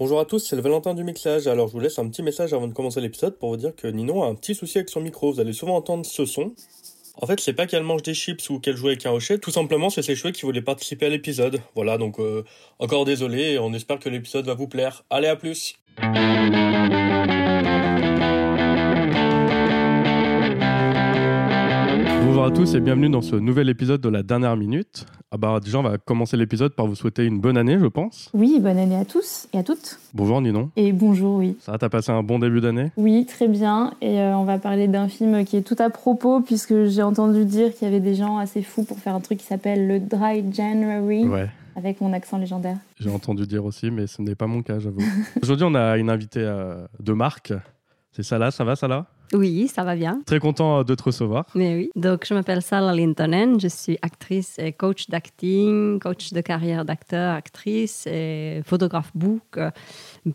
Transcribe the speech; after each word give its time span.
Bonjour 0.00 0.18
à 0.18 0.24
tous, 0.24 0.38
c'est 0.38 0.56
le 0.56 0.62
Valentin 0.62 0.94
du 0.94 1.04
mixage. 1.04 1.46
Alors 1.46 1.68
je 1.68 1.74
vous 1.74 1.80
laisse 1.80 1.98
un 1.98 2.08
petit 2.08 2.22
message 2.22 2.54
avant 2.54 2.66
de 2.66 2.72
commencer 2.72 3.02
l'épisode 3.02 3.36
pour 3.36 3.50
vous 3.50 3.58
dire 3.58 3.76
que 3.76 3.86
Ninon 3.86 4.22
a 4.22 4.28
un 4.28 4.34
petit 4.34 4.54
souci 4.54 4.78
avec 4.78 4.88
son 4.88 5.02
micro. 5.02 5.30
Vous 5.30 5.40
allez 5.40 5.52
souvent 5.52 5.76
entendre 5.76 6.06
ce 6.06 6.24
son. 6.24 6.54
En 7.20 7.26
fait, 7.26 7.38
c'est 7.38 7.52
pas 7.52 7.66
qu'elle 7.66 7.82
mange 7.82 8.02
des 8.02 8.14
chips 8.14 8.48
ou 8.48 8.60
qu'elle 8.60 8.76
joue 8.76 8.86
avec 8.86 9.04
un 9.04 9.10
hochet, 9.10 9.36
tout 9.36 9.50
simplement 9.50 9.90
c'est 9.90 10.00
ses 10.00 10.16
cheveux 10.16 10.32
qui 10.32 10.40
voulaient 10.46 10.62
participer 10.62 11.04
à 11.04 11.08
l'épisode. 11.10 11.60
Voilà, 11.74 11.98
donc 11.98 12.18
euh, 12.18 12.44
encore 12.78 13.04
désolé 13.04 13.42
et 13.42 13.58
on 13.58 13.74
espère 13.74 13.98
que 13.98 14.08
l'épisode 14.08 14.46
va 14.46 14.54
vous 14.54 14.68
plaire. 14.68 15.04
Allez, 15.10 15.28
à 15.28 15.36
plus 15.36 15.74
Bonjour 22.40 22.54
à 22.54 22.56
tous 22.56 22.74
et 22.74 22.80
bienvenue 22.80 23.10
dans 23.10 23.20
ce 23.20 23.36
nouvel 23.36 23.68
épisode 23.68 24.00
de 24.00 24.08
la 24.08 24.22
dernière 24.22 24.56
minute. 24.56 25.04
Ah 25.30 25.36
bah 25.36 25.60
déjà 25.62 25.78
on 25.78 25.82
va 25.82 25.98
commencer 25.98 26.38
l'épisode 26.38 26.72
par 26.72 26.86
vous 26.86 26.94
souhaiter 26.94 27.26
une 27.26 27.38
bonne 27.38 27.58
année 27.58 27.78
je 27.78 27.84
pense. 27.84 28.30
Oui, 28.32 28.58
bonne 28.62 28.78
année 28.78 28.96
à 28.96 29.04
tous 29.04 29.46
et 29.52 29.58
à 29.58 29.62
toutes. 29.62 30.00
Bonjour 30.14 30.40
Ninon. 30.40 30.70
Et 30.74 30.92
bonjour, 30.92 31.36
oui. 31.36 31.58
Ça 31.60 31.76
t'as 31.76 31.90
passé 31.90 32.12
un 32.12 32.22
bon 32.22 32.38
début 32.38 32.62
d'année? 32.62 32.92
Oui, 32.96 33.26
très 33.26 33.46
bien. 33.46 33.92
Et 34.00 34.20
euh, 34.20 34.38
on 34.38 34.44
va 34.44 34.56
parler 34.58 34.88
d'un 34.88 35.06
film 35.08 35.44
qui 35.44 35.58
est 35.58 35.60
tout 35.60 35.76
à 35.78 35.90
propos 35.90 36.40
puisque 36.40 36.86
j'ai 36.86 37.02
entendu 37.02 37.44
dire 37.44 37.74
qu'il 37.74 37.86
y 37.86 37.90
avait 37.90 38.00
des 38.00 38.14
gens 38.14 38.38
assez 38.38 38.62
fous 38.62 38.84
pour 38.84 38.98
faire 38.98 39.14
un 39.14 39.20
truc 39.20 39.36
qui 39.36 39.44
s'appelle 39.44 39.86
le 39.86 40.00
Dry 40.00 40.42
January. 40.50 41.28
Ouais. 41.28 41.50
Avec 41.76 42.00
mon 42.00 42.14
accent 42.14 42.38
légendaire. 42.38 42.78
J'ai 42.98 43.10
entendu 43.10 43.46
dire 43.46 43.66
aussi, 43.66 43.90
mais 43.90 44.06
ce 44.06 44.22
n'est 44.22 44.34
pas 44.34 44.46
mon 44.46 44.62
cas, 44.62 44.78
j'avoue. 44.78 45.02
Aujourd'hui, 45.42 45.66
on 45.68 45.74
a 45.74 45.98
une 45.98 46.08
invitée 46.08 46.40
euh, 46.40 46.86
de 47.00 47.12
marque. 47.12 47.52
C'est 48.12 48.22
Salah, 48.22 48.50
ça 48.50 48.64
va 48.64 48.76
Salah? 48.76 49.08
Oui, 49.32 49.68
ça 49.68 49.84
va 49.84 49.94
bien. 49.94 50.20
Très 50.26 50.40
content 50.40 50.78
euh, 50.80 50.84
de 50.84 50.94
te 50.94 51.02
recevoir. 51.04 51.46
Mais 51.54 51.76
oui. 51.76 51.90
Donc, 51.94 52.26
je 52.26 52.34
m'appelle 52.34 52.62
Salah 52.62 52.94
Lintonen, 52.94 53.60
je 53.60 53.68
suis 53.68 53.96
actrice 54.02 54.58
et 54.58 54.72
coach 54.72 55.08
d'acting, 55.08 55.98
coach 56.00 56.32
de 56.32 56.40
carrière 56.40 56.84
d'acteur, 56.84 57.34
actrice 57.34 58.06
et 58.06 58.62
photographe 58.66 59.10
book, 59.14 59.42
euh, 59.56 59.70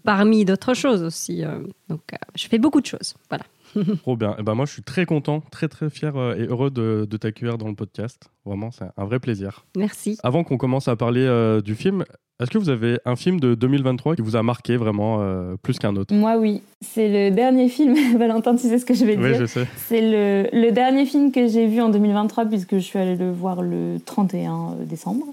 parmi 0.03 0.45
d'autres 0.45 0.73
choses 0.73 1.03
aussi. 1.03 1.43
euh. 1.43 1.59
Donc, 1.89 2.01
euh, 2.13 2.17
je 2.35 2.47
fais 2.47 2.57
beaucoup 2.59 2.81
de 2.81 2.85
choses. 2.85 3.15
Voilà. 3.29 3.43
Trop 4.03 4.15
bien. 4.15 4.35
Et 4.39 4.43
ben 4.43 4.55
moi, 4.55 4.65
je 4.65 4.71
suis 4.71 4.83
très 4.83 5.05
content, 5.05 5.41
très 5.51 5.67
très 5.67 5.89
fier 5.89 6.15
et 6.37 6.45
heureux 6.47 6.69
de, 6.69 7.05
de 7.09 7.17
t'accueillir 7.17 7.57
dans 7.57 7.67
le 7.67 7.75
podcast. 7.75 8.29
Vraiment, 8.45 8.71
c'est 8.71 8.85
un 8.95 9.03
vrai 9.05 9.19
plaisir. 9.19 9.65
Merci. 9.75 10.17
Avant 10.23 10.45
qu'on 10.45 10.57
commence 10.57 10.87
à 10.87 10.95
parler 10.95 11.25
euh, 11.25 11.59
du 11.61 11.75
film, 11.75 12.05
est-ce 12.41 12.51
que 12.51 12.57
vous 12.57 12.69
avez 12.69 12.97
un 13.05 13.15
film 13.15 13.39
de 13.39 13.55
2023 13.55 14.15
qui 14.15 14.21
vous 14.21 14.35
a 14.35 14.43
marqué 14.43 14.75
vraiment 14.77 15.21
euh, 15.21 15.55
plus 15.61 15.79
qu'un 15.79 15.95
autre? 15.95 16.13
Moi, 16.13 16.35
oui. 16.37 16.61
C'est 16.81 17.07
le 17.29 17.35
dernier 17.35 17.69
film. 17.69 17.95
Valentin, 18.17 18.55
tu 18.55 18.67
sais 18.67 18.77
ce 18.79 18.85
que 18.85 18.93
je 18.93 19.05
vais 19.05 19.15
Oui, 19.17 19.29
dire. 19.31 19.39
je 19.39 19.45
sais. 19.45 19.65
C'est 19.77 20.01
le, 20.01 20.49
le 20.51 20.71
dernier 20.71 21.05
film 21.05 21.31
que 21.31 21.47
j'ai 21.47 21.67
vu 21.67 21.81
en 21.81 21.89
2023 21.89 22.45
puisque 22.45 22.75
je 22.75 22.79
suis 22.79 22.99
allée 22.99 23.15
le 23.15 23.31
voir 23.31 23.61
le 23.61 23.97
31 24.05 24.75
décembre. 24.85 25.25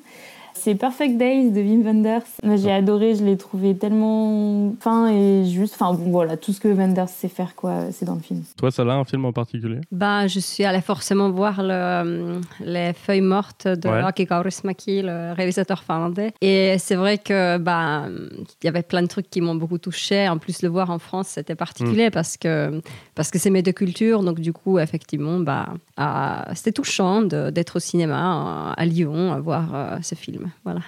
C'est 0.65 0.77
Perfect 0.77 1.17
Days 1.17 1.51
de 1.51 1.61
Wim 1.61 1.83
Wenders. 1.83 2.23
Moi, 2.45 2.55
J'ai 2.55 2.71
adoré, 2.71 3.17
je 3.17 3.25
l'ai 3.25 3.37
trouvé 3.37 3.77
tellement 3.77 4.73
fin 4.79 5.09
et 5.09 5.45
juste. 5.45 5.75
Enfin 5.75 5.93
bon, 5.93 6.09
voilà, 6.13 6.37
tout 6.37 6.53
ce 6.53 6.61
que 6.61 6.69
Wenders 6.69 7.09
sait 7.09 7.27
faire, 7.29 7.57
quoi, 7.57 7.91
c'est 7.91 8.05
dans 8.05 8.15
le 8.15 8.21
film. 8.21 8.45
Toi, 8.57 8.71
Salah, 8.71 8.95
un 8.95 9.05
film 9.05 9.25
en 9.25 9.33
particulier? 9.33 9.81
Bah, 9.91 10.29
je 10.29 10.39
suis 10.39 10.63
allée 10.65 10.81
forcément 10.81 11.31
voir 11.31 11.65
le, 11.65 11.73
euh, 11.73 12.41
les 12.61 12.93
feuilles 12.93 13.23
mortes 13.23 13.67
de 13.67 13.89
Ouais. 13.89 14.03
Aki 14.05 14.29
Kaurismäki, 14.29 15.03
le 15.03 15.33
réalisateur 15.33 15.83
finlandais. 15.83 16.33
Et 16.41 16.77
c'est 16.79 16.95
vrai 16.95 17.19
que 17.19 17.59
bah, 17.59 18.05
il 18.09 18.65
y 18.65 18.69
avait 18.69 18.85
plein 18.85 19.03
de 19.03 19.09
trucs 19.09 19.29
qui 19.31 19.41
m'ont 19.41 19.57
beaucoup 19.57 19.79
touché. 19.79 20.29
En 20.29 20.39
plus, 20.39 20.63
le 20.63 20.69
voir 20.69 20.91
en 20.91 21.01
France, 21.01 21.27
c'était 21.31 21.57
particulier 21.57 22.11
parce 22.11 22.37
que 22.37 22.81
parce 23.17 23.33
que 23.33 23.41
c'est 23.41 23.51
mes 23.51 23.63
deux 23.63 23.73
cultures. 23.73 24.23
Donc 24.23 24.39
du 24.39 24.53
coup, 24.53 24.79
effectivement, 24.79 25.41
bah, 25.41 25.71
ah, 25.97 26.47
c'était 26.55 26.71
touchant 26.71 27.23
d'être 27.23 27.77
au 27.77 27.81
cinéma 27.81 28.73
à 28.77 28.87
Lyon 28.87 29.33
à 29.33 29.41
voir 29.41 29.65
euh, 29.75 29.97
ce 30.03 30.15
film. 30.15 30.52
Voilà. 30.65 30.81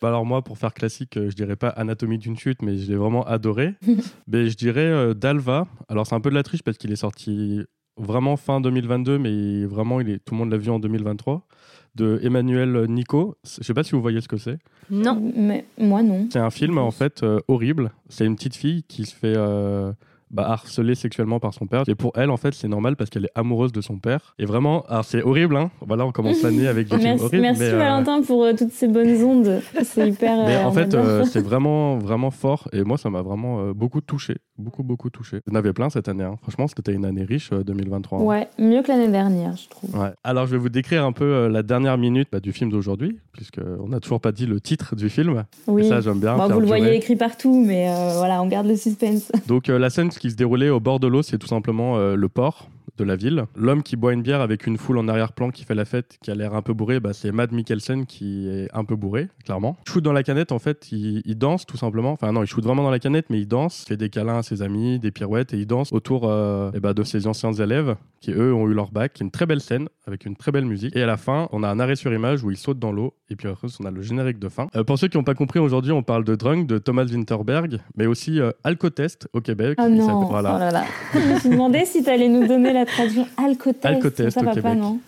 Bah 0.00 0.08
alors 0.08 0.24
moi, 0.24 0.42
pour 0.42 0.58
faire 0.58 0.72
classique, 0.72 1.16
euh, 1.16 1.30
je 1.30 1.36
dirais 1.36 1.56
pas 1.56 1.68
Anatomie 1.68 2.18
d'une 2.18 2.38
chute, 2.38 2.62
mais 2.62 2.76
je 2.76 2.90
l'ai 2.90 2.96
vraiment 2.96 3.24
adoré. 3.24 3.74
mais 4.28 4.48
je 4.48 4.56
dirais 4.56 4.80
euh, 4.80 5.14
Dalva. 5.14 5.66
Alors 5.88 6.06
c'est 6.06 6.14
un 6.14 6.20
peu 6.20 6.30
de 6.30 6.34
la 6.34 6.42
triche 6.42 6.62
parce 6.62 6.78
qu'il 6.78 6.92
est 6.92 6.96
sorti 6.96 7.62
vraiment 8.00 8.36
fin 8.36 8.60
2022, 8.60 9.18
mais 9.18 9.64
vraiment, 9.64 10.00
il 10.00 10.10
est, 10.10 10.18
tout 10.18 10.34
le 10.34 10.38
monde 10.38 10.50
l'a 10.50 10.56
vu 10.56 10.70
en 10.70 10.78
2023. 10.78 11.46
De 11.96 12.20
Emmanuel 12.22 12.86
Nico. 12.88 13.36
Je 13.44 13.64
sais 13.64 13.74
pas 13.74 13.82
si 13.82 13.92
vous 13.92 14.00
voyez 14.00 14.20
ce 14.20 14.28
que 14.28 14.36
c'est. 14.36 14.58
Non. 14.90 15.20
Mais 15.34 15.64
moi, 15.76 16.02
non. 16.02 16.28
C'est 16.30 16.38
un 16.38 16.50
film 16.50 16.78
en 16.78 16.92
fait 16.92 17.24
euh, 17.24 17.40
horrible. 17.48 17.90
C'est 18.08 18.24
une 18.24 18.36
petite 18.36 18.54
fille 18.54 18.84
qui 18.84 19.04
se 19.06 19.14
fait 19.14 19.34
euh, 19.36 19.92
bah, 20.30 20.48
harceler 20.48 20.94
sexuellement 20.94 21.40
par 21.40 21.54
son 21.54 21.66
père. 21.66 21.82
Et 21.88 21.94
pour 21.94 22.12
elle, 22.14 22.30
en 22.30 22.36
fait, 22.36 22.54
c'est 22.54 22.68
normal 22.68 22.96
parce 22.96 23.10
qu'elle 23.10 23.24
est 23.24 23.32
amoureuse 23.34 23.72
de 23.72 23.80
son 23.80 23.98
père. 23.98 24.34
Et 24.38 24.44
vraiment, 24.44 24.82
alors 24.88 25.04
c'est 25.04 25.22
horrible. 25.22 25.56
Hein 25.56 25.70
voilà, 25.80 26.06
on 26.06 26.12
commence 26.12 26.42
l'année 26.42 26.68
avec 26.68 26.88
des 26.88 26.96
Merci, 27.02 27.24
horribles. 27.24 27.42
merci 27.42 27.60
mais, 27.60 27.68
euh, 27.70 27.78
Valentin 27.78 28.22
pour 28.22 28.44
euh, 28.44 28.52
toutes 28.56 28.72
ces 28.72 28.88
bonnes 28.88 29.22
ondes. 29.22 29.60
C'est 29.82 30.08
hyper. 30.08 30.36
Mais 30.46 30.56
euh, 30.56 30.64
en 30.64 30.68
on 30.68 30.72
fait, 30.72 30.94
euh, 30.94 31.24
c'est 31.24 31.40
vraiment, 31.40 31.98
vraiment 31.98 32.30
fort. 32.30 32.68
Et 32.72 32.84
moi, 32.84 32.98
ça 32.98 33.10
m'a 33.10 33.22
vraiment 33.22 33.60
euh, 33.60 33.72
beaucoup 33.72 34.00
touché. 34.00 34.36
Beaucoup, 34.60 34.82
beaucoup 34.82 35.10
touché. 35.10 35.40
J'en 35.48 35.54
avais 35.56 35.72
plein 35.72 35.90
cette 35.90 36.08
année. 36.08 36.24
hein. 36.24 36.36
Franchement, 36.42 36.66
c'était 36.68 36.92
une 36.92 37.04
année 37.04 37.24
riche, 37.24 37.50
euh, 37.52 37.64
2023. 37.64 38.18
hein. 38.20 38.22
Ouais, 38.22 38.48
mieux 38.58 38.82
que 38.82 38.88
l'année 38.88 39.08
dernière, 39.08 39.56
je 39.56 39.68
trouve. 39.68 39.98
Ouais. 39.98 40.10
Alors, 40.22 40.46
je 40.46 40.52
vais 40.52 40.58
vous 40.58 40.68
décrire 40.68 41.04
un 41.04 41.12
peu 41.12 41.24
euh, 41.24 41.48
la 41.48 41.62
dernière 41.62 41.96
minute 41.98 42.28
bah, 42.30 42.40
du 42.40 42.52
film 42.52 42.70
d'aujourd'hui, 42.70 43.18
puisqu'on 43.32 43.88
n'a 43.88 44.00
toujours 44.00 44.20
pas 44.20 44.32
dit 44.32 44.46
le 44.46 44.60
titre 44.60 44.94
du 44.96 45.08
film. 45.08 45.44
Oui. 45.66 45.86
Et 45.86 45.88
ça, 45.88 46.00
j'aime 46.00 46.20
bien. 46.20 46.36
Bon, 46.36 46.46
faire 46.46 46.54
vous 46.54 46.60
le 46.60 46.66
voyez 46.66 46.94
écrit 46.94 47.16
partout, 47.16 47.64
mais 47.66 47.88
euh, 47.88 48.14
voilà, 48.18 48.42
on 48.42 48.46
garde 48.46 48.66
le 48.66 48.76
suspense. 48.76 49.32
Donc 49.46 49.68
euh, 49.68 49.78
la 49.78 49.90
scène 49.90 50.10
qui 50.10 50.30
se 50.30 50.36
déroulait 50.36 50.68
au 50.70 50.80
bord 50.80 51.00
de 51.00 51.06
l'eau, 51.06 51.22
c'est 51.22 51.38
tout 51.38 51.46
simplement 51.46 51.96
euh, 51.96 52.14
le 52.16 52.28
port 52.28 52.68
de 53.00 53.04
la 53.04 53.16
ville. 53.16 53.44
L'homme 53.56 53.82
qui 53.82 53.96
boit 53.96 54.12
une 54.12 54.22
bière 54.22 54.40
avec 54.40 54.66
une 54.66 54.76
foule 54.76 54.98
en 54.98 55.08
arrière-plan 55.08 55.50
qui 55.50 55.64
fait 55.64 55.74
la 55.74 55.84
fête, 55.84 56.18
qui 56.22 56.30
a 56.30 56.34
l'air 56.34 56.54
un 56.54 56.62
peu 56.62 56.72
bourré, 56.72 57.00
bah, 57.00 57.12
c'est 57.12 57.32
Matt 57.32 57.52
Mikkelsen 57.52 58.06
qui 58.06 58.48
est 58.48 58.68
un 58.72 58.84
peu 58.84 58.96
bourré, 58.96 59.28
clairement. 59.44 59.76
Il 59.86 59.92
shoot 59.92 60.04
dans 60.04 60.12
la 60.12 60.22
canette, 60.22 60.52
en 60.52 60.58
fait, 60.58 60.92
il, 60.92 61.22
il 61.24 61.36
danse 61.36 61.66
tout 61.66 61.76
simplement. 61.76 62.12
Enfin 62.12 62.32
non, 62.32 62.42
il 62.42 62.46
shoot 62.46 62.62
vraiment 62.62 62.82
dans 62.82 62.90
la 62.90 62.98
canette, 62.98 63.26
mais 63.30 63.40
il 63.40 63.46
danse, 63.46 63.84
fait 63.86 63.96
des 63.96 64.10
câlins 64.10 64.38
à 64.38 64.42
ses 64.42 64.62
amis, 64.62 64.98
des 64.98 65.10
pirouettes, 65.10 65.54
et 65.54 65.58
il 65.58 65.66
danse 65.66 65.92
autour 65.92 66.28
euh, 66.28 66.70
eh 66.74 66.80
bah, 66.80 66.94
de 66.94 67.02
ses 67.02 67.26
anciens 67.26 67.52
élèves 67.52 67.96
qui, 68.20 68.32
eux, 68.32 68.52
ont 68.52 68.68
eu 68.68 68.74
leur 68.74 68.90
bac. 68.90 69.18
Une 69.20 69.30
très 69.30 69.46
belle 69.46 69.60
scène, 69.60 69.88
avec 70.06 70.26
une 70.26 70.36
très 70.36 70.52
belle 70.52 70.66
musique. 70.66 70.94
Et 70.94 71.02
à 71.02 71.06
la 71.06 71.16
fin, 71.16 71.48
on 71.52 71.62
a 71.62 71.68
un 71.68 71.80
arrêt 71.80 71.96
sur 71.96 72.12
image 72.12 72.44
où 72.44 72.50
il 72.50 72.56
saute 72.56 72.78
dans 72.78 72.92
l'eau, 72.92 73.14
et 73.30 73.36
puis 73.36 73.48
après, 73.48 73.68
on 73.80 73.86
a 73.86 73.90
le 73.90 74.02
générique 74.02 74.38
de 74.38 74.48
fin. 74.48 74.66
Euh, 74.76 74.84
pour 74.84 74.98
ceux 74.98 75.08
qui 75.08 75.16
n'ont 75.16 75.24
pas 75.24 75.34
compris, 75.34 75.58
aujourd'hui, 75.58 75.92
on 75.92 76.02
parle 76.02 76.24
de 76.24 76.34
Drunk, 76.34 76.66
de 76.66 76.78
Thomas 76.78 77.04
Winterberg, 77.04 77.78
mais 77.96 78.06
aussi 78.06 78.40
euh, 78.40 78.50
Alcotest 78.62 79.28
au 79.32 79.40
Québec. 79.40 79.78
Qui 79.78 79.88
non, 79.88 80.24
voilà. 80.26 80.54
oh 80.56 80.58
là 80.58 80.70
là. 80.70 80.84
Je 81.14 81.18
me 81.18 81.38
suis 81.38 81.48
demandé 81.48 81.84
si 81.84 82.02
tu 82.02 82.10
allais 82.10 82.28
nous 82.28 82.46
donner 82.46 82.72
la 82.72 82.84
traduction 82.92 83.26
alcotest. 83.36 83.86
Alcotest 83.86 84.30
ça 84.30 84.40
au 84.40 84.44
va 84.44 84.54
pas, 84.60 84.74
non 84.74 84.98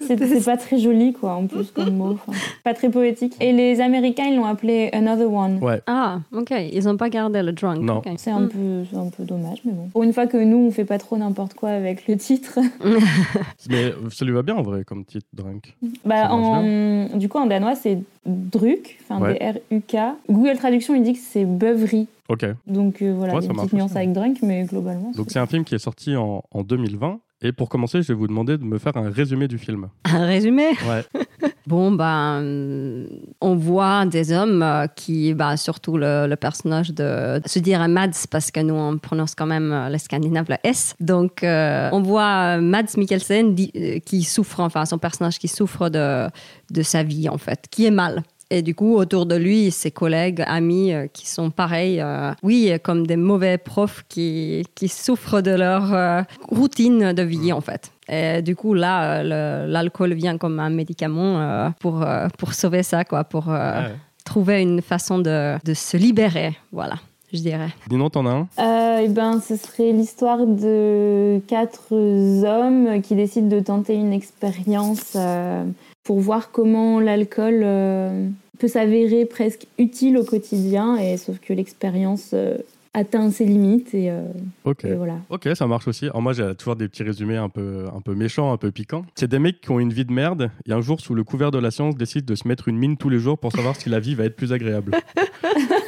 C'est 0.00 0.18
c'est 0.24 0.44
pas 0.44 0.56
très 0.56 0.78
joli, 0.78 1.12
quoi, 1.12 1.34
en 1.34 1.46
plus, 1.46 1.70
comme 1.70 1.96
mot. 1.96 2.12
Enfin, 2.26 2.32
pas 2.64 2.74
très 2.74 2.88
poétique. 2.90 3.34
Et 3.40 3.52
les 3.52 3.80
Américains, 3.80 4.24
ils 4.30 4.36
l'ont 4.36 4.44
appelé 4.44 4.90
Another 4.92 5.32
One. 5.32 5.58
Ouais. 5.62 5.80
Ah, 5.86 6.20
ok. 6.32 6.52
Ils 6.72 6.84
n'ont 6.84 6.96
pas 6.96 7.08
gardé 7.10 7.42
le 7.42 7.52
drunk. 7.52 7.80
Non. 7.80 8.02
C'est 8.16 8.30
un, 8.30 8.40
Mm. 8.40 8.48
peu, 8.48 8.96
un 8.98 9.08
peu 9.10 9.24
dommage, 9.24 9.58
mais 9.64 9.72
bon. 9.72 9.88
Pour 9.92 10.02
une 10.02 10.12
fois 10.12 10.26
que 10.26 10.36
nous, 10.36 10.56
on 10.58 10.70
fait 10.70 10.84
pas 10.84 10.98
trop 10.98 11.16
n'importe 11.16 11.54
quoi 11.54 11.70
avec 11.70 12.06
le 12.08 12.16
titre. 12.16 12.58
Mais 13.70 13.92
ça 14.10 14.24
lui 14.24 14.32
va 14.32 14.42
bien 14.42 14.54
en 14.56 14.62
vrai 14.62 14.84
comme 14.84 15.04
titre, 15.04 15.26
Drunk. 15.32 15.74
Bah, 16.04 16.30
en, 16.32 17.06
du 17.16 17.28
coup, 17.28 17.38
en 17.38 17.46
danois, 17.46 17.74
c'est 17.74 17.98
Druk, 18.26 18.98
enfin 19.08 19.20
Ouais. 19.22 19.38
D-R-U-K. 19.38 19.96
Google 20.30 20.56
Traduction, 20.58 20.94
il 20.94 21.02
dit 21.02 21.14
que 21.14 21.18
c'est 21.22 21.44
beuverie. 21.44 22.06
Ok. 22.28 22.44
Donc 22.66 23.00
euh, 23.00 23.14
voilà, 23.16 23.34
Ouais, 23.34 23.40
il 23.40 23.44
y 23.44 23.46
ça 23.46 23.50
a 23.50 23.52
une 23.52 23.56
marche 23.56 23.66
petite 23.68 23.78
nuance 23.78 23.90
aussi. 23.90 23.98
avec 23.98 24.12
Drunk, 24.12 24.38
mais 24.42 24.64
globalement. 24.64 25.12
Donc 25.16 25.26
c'est- 25.28 25.34
c'est 25.34 25.38
un 25.38 25.46
film 25.46 25.64
qui 25.64 25.74
est 25.74 25.78
sorti 25.78 26.14
en, 26.16 26.42
en 26.52 26.62
2020. 26.62 27.20
Et 27.40 27.52
pour 27.52 27.68
commencer, 27.68 28.02
je 28.02 28.08
vais 28.08 28.18
vous 28.18 28.26
demander 28.26 28.58
de 28.58 28.64
me 28.64 28.78
faire 28.78 28.96
un 28.96 29.10
résumé 29.10 29.46
du 29.46 29.58
film. 29.58 29.88
Un 30.04 30.26
résumé 30.26 30.70
Ouais. 30.88 31.04
Bon, 31.68 31.92
ben, 31.92 33.06
on 33.42 33.54
voit 33.54 34.06
des 34.06 34.32
hommes 34.32 34.62
euh, 34.62 34.86
qui, 34.86 35.34
bah, 35.34 35.58
surtout 35.58 35.98
le, 35.98 36.26
le 36.26 36.34
personnage 36.36 36.94
de, 36.94 37.42
se 37.44 37.58
dire 37.58 37.86
Mads, 37.88 38.26
parce 38.30 38.50
que 38.50 38.60
nous, 38.60 38.72
on 38.72 38.96
prononce 38.96 39.34
quand 39.34 39.44
même 39.44 39.70
euh, 39.70 39.90
le 39.90 39.98
scandinave, 39.98 40.46
le 40.48 40.56
S. 40.64 40.94
Donc, 40.98 41.44
euh, 41.44 41.90
on 41.92 42.00
voit 42.00 42.56
Mads 42.56 42.96
Mikkelsen 42.96 43.54
qui 43.54 44.22
souffre, 44.22 44.60
enfin, 44.60 44.86
son 44.86 44.96
personnage 44.96 45.38
qui 45.38 45.48
souffre 45.48 45.90
de, 45.90 46.28
de 46.70 46.82
sa 46.82 47.02
vie, 47.02 47.28
en 47.28 47.36
fait, 47.36 47.66
qui 47.70 47.84
est 47.84 47.90
mal. 47.90 48.22
Et 48.50 48.62
du 48.62 48.74
coup, 48.74 48.94
autour 48.96 49.26
de 49.26 49.34
lui, 49.36 49.70
ses 49.70 49.90
collègues, 49.90 50.42
amis 50.46 50.92
euh, 50.94 51.06
qui 51.12 51.26
sont 51.28 51.50
pareils, 51.50 52.00
euh, 52.00 52.32
oui, 52.42 52.72
comme 52.82 53.06
des 53.06 53.16
mauvais 53.16 53.58
profs 53.58 54.04
qui, 54.08 54.64
qui 54.74 54.88
souffrent 54.88 55.42
de 55.42 55.50
leur 55.50 55.92
euh, 55.92 56.22
routine 56.48 57.12
de 57.12 57.22
vie, 57.22 57.52
en 57.52 57.60
fait. 57.60 57.92
Et 58.08 58.40
du 58.40 58.56
coup, 58.56 58.72
là, 58.72 59.22
l'alcool 59.66 60.14
vient 60.14 60.38
comme 60.38 60.60
un 60.60 60.70
médicament 60.70 61.40
euh, 61.40 61.68
pour, 61.78 62.02
euh, 62.02 62.28
pour 62.38 62.54
sauver 62.54 62.82
ça, 62.82 63.04
quoi, 63.04 63.24
pour 63.24 63.50
euh, 63.50 63.82
Ouais. 63.82 63.94
trouver 64.24 64.62
une 64.62 64.80
façon 64.80 65.18
de, 65.18 65.58
de 65.62 65.74
se 65.74 65.98
libérer, 65.98 66.56
voilà, 66.72 66.94
je 67.32 67.40
dirais. 67.40 67.68
Dis-nous, 67.88 68.08
t'en 68.08 68.24
as 68.24 68.30
un? 68.30 68.48
Euh, 68.58 69.00
eh 69.04 69.08
ben, 69.08 69.40
ce 69.46 69.56
serait 69.56 69.92
l'histoire 69.92 70.46
de 70.46 71.38
quatre 71.46 71.92
hommes 71.92 73.02
qui 73.02 73.14
décident 73.14 73.48
de 73.54 73.60
tenter 73.60 73.94
une 73.94 74.12
expérience 74.14 75.12
euh, 75.16 75.64
pour 76.08 76.20
voir 76.20 76.50
comment 76.50 77.00
l'alcool 77.00 77.60
euh, 77.62 78.28
peut 78.58 78.66
s'avérer 78.66 79.26
presque 79.26 79.66
utile 79.76 80.16
au 80.16 80.24
quotidien, 80.24 80.96
et 80.96 81.18
sauf 81.18 81.38
que 81.38 81.52
l'expérience 81.52 82.30
euh, 82.32 82.56
atteint 82.94 83.30
ses 83.30 83.44
limites 83.44 83.92
et, 83.94 84.10
euh, 84.10 84.22
Ok. 84.64 84.86
et 84.86 84.94
voilà. 84.94 85.16
Ok, 85.28 85.46
ça 85.54 85.66
marche 85.66 85.86
aussi. 85.86 86.06
Alors 86.06 86.22
moi, 86.22 86.32
j'ai 86.32 86.54
toujours 86.54 86.76
des 86.76 86.88
petits 86.88 87.02
résumés 87.02 87.36
un 87.36 87.50
peu, 87.50 87.84
un 87.94 88.00
peu 88.00 88.14
méchants, 88.14 88.50
un 88.54 88.56
peu 88.56 88.70
piquants. 88.70 89.04
C'est 89.16 89.28
des 89.28 89.38
mecs 89.38 89.60
qui 89.60 89.70
ont 89.70 89.80
une 89.80 89.92
vie 89.92 90.06
de 90.06 90.12
merde 90.12 90.50
et 90.66 90.72
un 90.72 90.80
jour, 90.80 90.98
sous 90.98 91.14
le 91.14 91.24
couvert 91.24 91.50
de 91.50 91.58
la 91.58 91.70
science, 91.70 91.94
décident 91.94 92.24
de 92.24 92.34
se 92.36 92.48
mettre 92.48 92.68
une 92.68 92.78
mine 92.78 92.96
tous 92.96 93.10
les 93.10 93.18
jours 93.18 93.38
pour 93.38 93.52
savoir 93.52 93.76
si 93.76 93.90
la 93.90 94.00
vie 94.00 94.14
va 94.14 94.24
être 94.24 94.34
plus 94.34 94.54
agréable. 94.54 94.92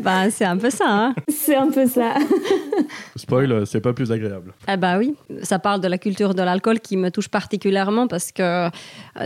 bah, 0.00 0.30
c'est 0.30 0.44
un 0.44 0.56
peu 0.56 0.70
ça. 0.70 0.86
Hein. 0.88 1.14
C'est 1.28 1.56
un 1.56 1.70
peu 1.70 1.86
ça. 1.86 2.14
Spoil, 3.16 3.52
euh, 3.52 3.64
c'est 3.64 3.80
pas 3.80 3.92
plus 3.92 4.12
agréable. 4.12 4.52
Ah 4.66 4.76
bah 4.76 4.98
oui, 4.98 5.14
ça 5.42 5.58
parle 5.58 5.80
de 5.80 5.88
la 5.88 5.96
culture 5.96 6.34
de 6.34 6.42
l'alcool 6.42 6.80
qui 6.80 6.96
me 6.96 7.10
touche 7.10 7.28
particulièrement 7.28 8.06
parce 8.06 8.32
que 8.32 8.66
euh, 8.66 8.70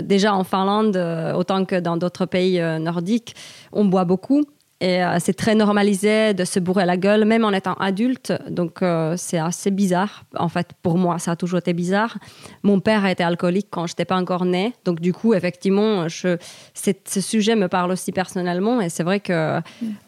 déjà 0.02 0.34
en 0.34 0.44
Finlande, 0.44 0.96
euh, 0.96 1.32
autant 1.32 1.64
que 1.64 1.80
dans 1.80 1.96
d'autres 1.96 2.26
pays 2.26 2.60
nordiques, 2.80 3.34
on 3.72 3.84
boit 3.84 4.04
beaucoup. 4.04 4.44
Et 4.82 5.00
euh, 5.00 5.18
c'est 5.20 5.34
très 5.34 5.54
normalisé 5.54 6.34
de 6.34 6.44
se 6.44 6.58
bourrer 6.58 6.84
la 6.84 6.96
gueule, 6.96 7.24
même 7.24 7.44
en 7.44 7.52
étant 7.52 7.74
adulte. 7.74 8.32
Donc, 8.50 8.82
euh, 8.82 9.14
c'est 9.16 9.38
assez 9.38 9.70
bizarre. 9.70 10.24
En 10.36 10.48
fait, 10.48 10.70
pour 10.82 10.98
moi, 10.98 11.20
ça 11.20 11.30
a 11.30 11.36
toujours 11.36 11.60
été 11.60 11.72
bizarre. 11.72 12.18
Mon 12.64 12.80
père 12.80 13.04
a 13.04 13.12
été 13.12 13.22
alcoolique 13.22 13.68
quand 13.70 13.86
je 13.86 13.92
n'étais 13.92 14.04
pas 14.04 14.16
encore 14.16 14.44
née. 14.44 14.72
Donc, 14.84 14.98
du 14.98 15.12
coup, 15.12 15.34
effectivement, 15.34 16.08
je, 16.08 16.36
ce 16.74 17.20
sujet 17.20 17.54
me 17.54 17.68
parle 17.68 17.92
aussi 17.92 18.10
personnellement. 18.10 18.80
Et 18.80 18.88
c'est 18.88 19.04
vrai 19.04 19.20
que 19.20 19.60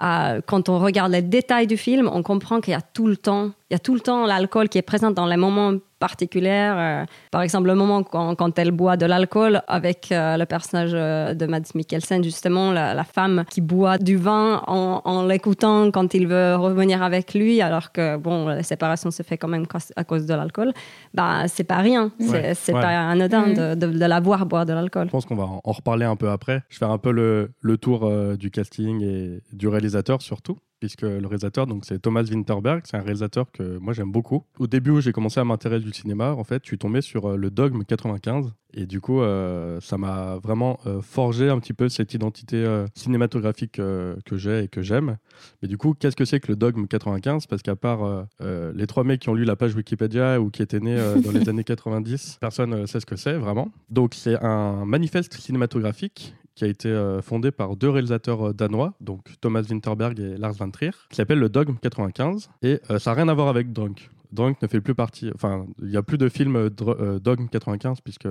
euh, 0.03 0.41
quand 0.45 0.69
on 0.69 0.81
regarde 0.81 1.13
les 1.13 1.23
détails 1.23 1.69
du 1.69 1.77
film, 1.77 2.11
on 2.13 2.25
comprend 2.25 2.61
qu'il 2.61 2.73
y 2.73 2.77
a 2.77 2.83
tout 2.83 3.07
le 3.07 3.17
temps, 3.17 3.53
il 3.71 3.75
y 3.75 3.77
a 3.77 3.79
tout 3.79 3.95
le 3.95 4.01
temps 4.01 4.27
l'alcool 4.27 4.69
qui 4.69 4.79
est 4.79 4.83
présent 4.83 5.13
dans 5.13 5.27
les 5.27 5.37
moments 5.37 5.75
particulière. 6.09 6.75
Euh, 6.77 7.05
par 7.31 7.41
exemple, 7.41 7.69
le 7.69 7.75
moment 7.75 8.03
quand, 8.03 8.35
quand 8.35 8.59
elle 8.59 8.73
boit 8.73 8.99
de 8.99 9.07
l'alcool 9.07 9.63
avec 9.69 10.13
euh, 10.13 10.37
le 10.37 10.45
personnage 10.45 10.91
euh, 10.93 11.33
de 11.33 11.47
Mads 11.47 11.73
Mikkelsen, 11.75 12.23
justement, 12.23 12.73
la, 12.73 13.05
femme 13.05 13.45
qui 13.51 13.63
boit 13.63 13.97
du 13.97 14.17
vin 14.17 14.63
en, 14.67 15.27
l'écoutant 15.27 15.91
quand 15.91 16.13
il 16.13 16.27
veut 16.27 16.57
revenir 16.57 17.03
avec 17.03 17.33
lui, 17.33 17.63
alors 17.63 17.91
que, 17.93 18.17
bon, 18.19 18.49
la 18.49 18.63
séparation 18.63 19.11
se 19.11 19.23
fait 19.23 19.39
quand 19.39 19.49
même 19.49 19.67
à 19.97 20.05
cause 20.05 20.27
de 20.27 20.35
l'alcool, 20.35 20.73
bah, 21.15 21.49
c'est 21.49 21.65
pas 21.65 21.81
rien. 21.91 22.11
C'est 22.55 22.73
pas 22.73 22.95
anodin 23.13 23.47
mm. 23.47 23.55
de, 23.55 23.87
de, 23.87 24.07
la 24.15 24.21
voir 24.21 24.45
boire 24.45 24.67
de 24.67 24.75
l'alcool. 24.75 25.07
Je 25.07 25.13
pense 25.13 25.27
qu'on 25.27 25.37
va 25.37 25.49
en 25.69 25.73
reparler 25.79 26.05
un 26.05 26.17
peu 26.17 26.29
après. 26.29 26.63
Je 26.69 26.77
vais 26.77 26.81
faire 26.81 26.91
un 26.91 26.99
peu 26.99 27.13
le, 27.13 27.53
le 27.61 27.77
tour 27.79 28.11
du 28.37 28.51
casting 28.51 29.03
et 29.03 29.41
du 29.53 29.69
réalisateur 29.69 30.21
surtout 30.21 30.59
puisque 30.85 31.01
le 31.01 31.27
réalisateur, 31.27 31.67
donc 31.67 31.87
c'est 31.87 31.99
Thomas 31.99 32.25
Winterberg, 32.25 32.83
c'est 32.85 32.99
un 32.99 33.01
réalisateur 33.01 33.51
que 33.51 33.79
moi 33.79 33.95
j'aime 33.95 34.13
beaucoup. 34.13 34.45
Au 34.59 34.67
début 34.67 34.91
où 34.91 35.01
j'ai 35.01 35.13
commencé 35.13 35.41
à 35.41 35.45
m'intéresser 35.45 35.83
du 35.83 35.95
cinéma, 35.95 36.33
en 36.33 36.45
fait, 36.45 36.61
je 36.63 36.69
suis 36.69 36.77
tombé 36.77 37.01
sur 37.01 37.31
euh, 37.31 37.37
le 37.37 37.49
Dogme 37.51 37.85
95 37.85 38.53
et 38.75 38.85
du 38.85 39.01
coup, 39.01 39.23
euh, 39.23 39.81
ça 39.81 39.97
m'a 39.97 40.37
vraiment 40.43 40.79
euh, 40.87 41.01
forgé 41.01 41.49
un 41.49 41.59
petit 41.59 41.73
peu 41.73 41.89
cette 41.89 42.13
identité 42.13 42.85
cinématographique 42.95 43.73
que 43.73 44.37
j'ai 44.37 44.65
et 44.65 44.69
que 44.69 44.83
j'aime. 44.83 45.17
Mais 45.63 45.69
du 45.69 45.79
coup, 45.79 45.95
qu'est-ce 45.95 46.17
que 46.17 46.27
c'est 46.27 46.41
que 46.41 46.49
le 46.49 46.57
Dogme 46.57 46.87
95 46.87 47.47
Parce 47.47 47.63
qu'à 47.63 47.77
part 47.77 48.27
les 48.41 48.87
trois 48.87 49.05
mecs 49.05 49.21
qui 49.21 49.31
ont 49.31 49.35
lu 49.35 49.45
la 49.45 49.57
page 49.57 49.75
Wikipédia 49.75 50.39
ou 50.39 50.51
qui 50.51 50.61
étaient 50.61 50.81
nés 50.81 51.01
dans 51.25 51.31
les 51.31 51.49
années 51.49 51.65
90, 51.65 52.39
personne 52.41 52.71
ne 52.71 52.87
sait 52.87 53.01
ce 53.01 53.07
que 53.07 53.17
c'est 53.17 53.39
vraiment. 53.39 53.71
Donc 53.89 54.15
c'est 54.15 54.37
un 54.43 54.85
manifeste 54.85 55.33
cinématographique 55.35 56.35
qui 56.55 56.65
a 56.65 56.69
été 56.69 56.89
euh, 56.89 57.21
fondé 57.23 57.51
par 57.51 57.77
deux 57.77 57.91
réalisateurs 57.91 58.49
euh, 58.49 58.53
danois, 58.53 58.95
donc 59.01 59.25
Thomas 59.41 59.63
Winterberg 59.69 60.19
et 60.21 60.37
Lars 60.37 60.55
van 60.55 60.71
Trier, 60.71 60.93
qui 61.11 61.17
s'appelle 61.17 61.39
le 61.39 61.49
Dogme 61.49 61.75
95. 61.81 62.51
Et 62.63 62.81
euh, 62.91 62.99
ça 62.99 63.11
n'a 63.11 63.17
rien 63.17 63.29
à 63.29 63.35
voir 63.35 63.49
avec 63.49 63.73
Drunk. 63.73 64.11
Drunk 64.33 64.61
ne 64.63 64.69
fait 64.69 64.81
plus 64.81 64.95
partie. 64.95 65.31
Enfin, 65.35 65.67
il 65.81 65.89
n'y 65.89 65.97
a 65.97 66.03
plus 66.03 66.19
de 66.19 66.29
film 66.29 66.69
Dogme 66.69 67.47
95 67.47 68.01
puisque 68.01 68.29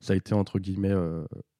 ça 0.00 0.12
a 0.12 0.16
été 0.16 0.34
entre 0.34 0.58
guillemets 0.58 0.94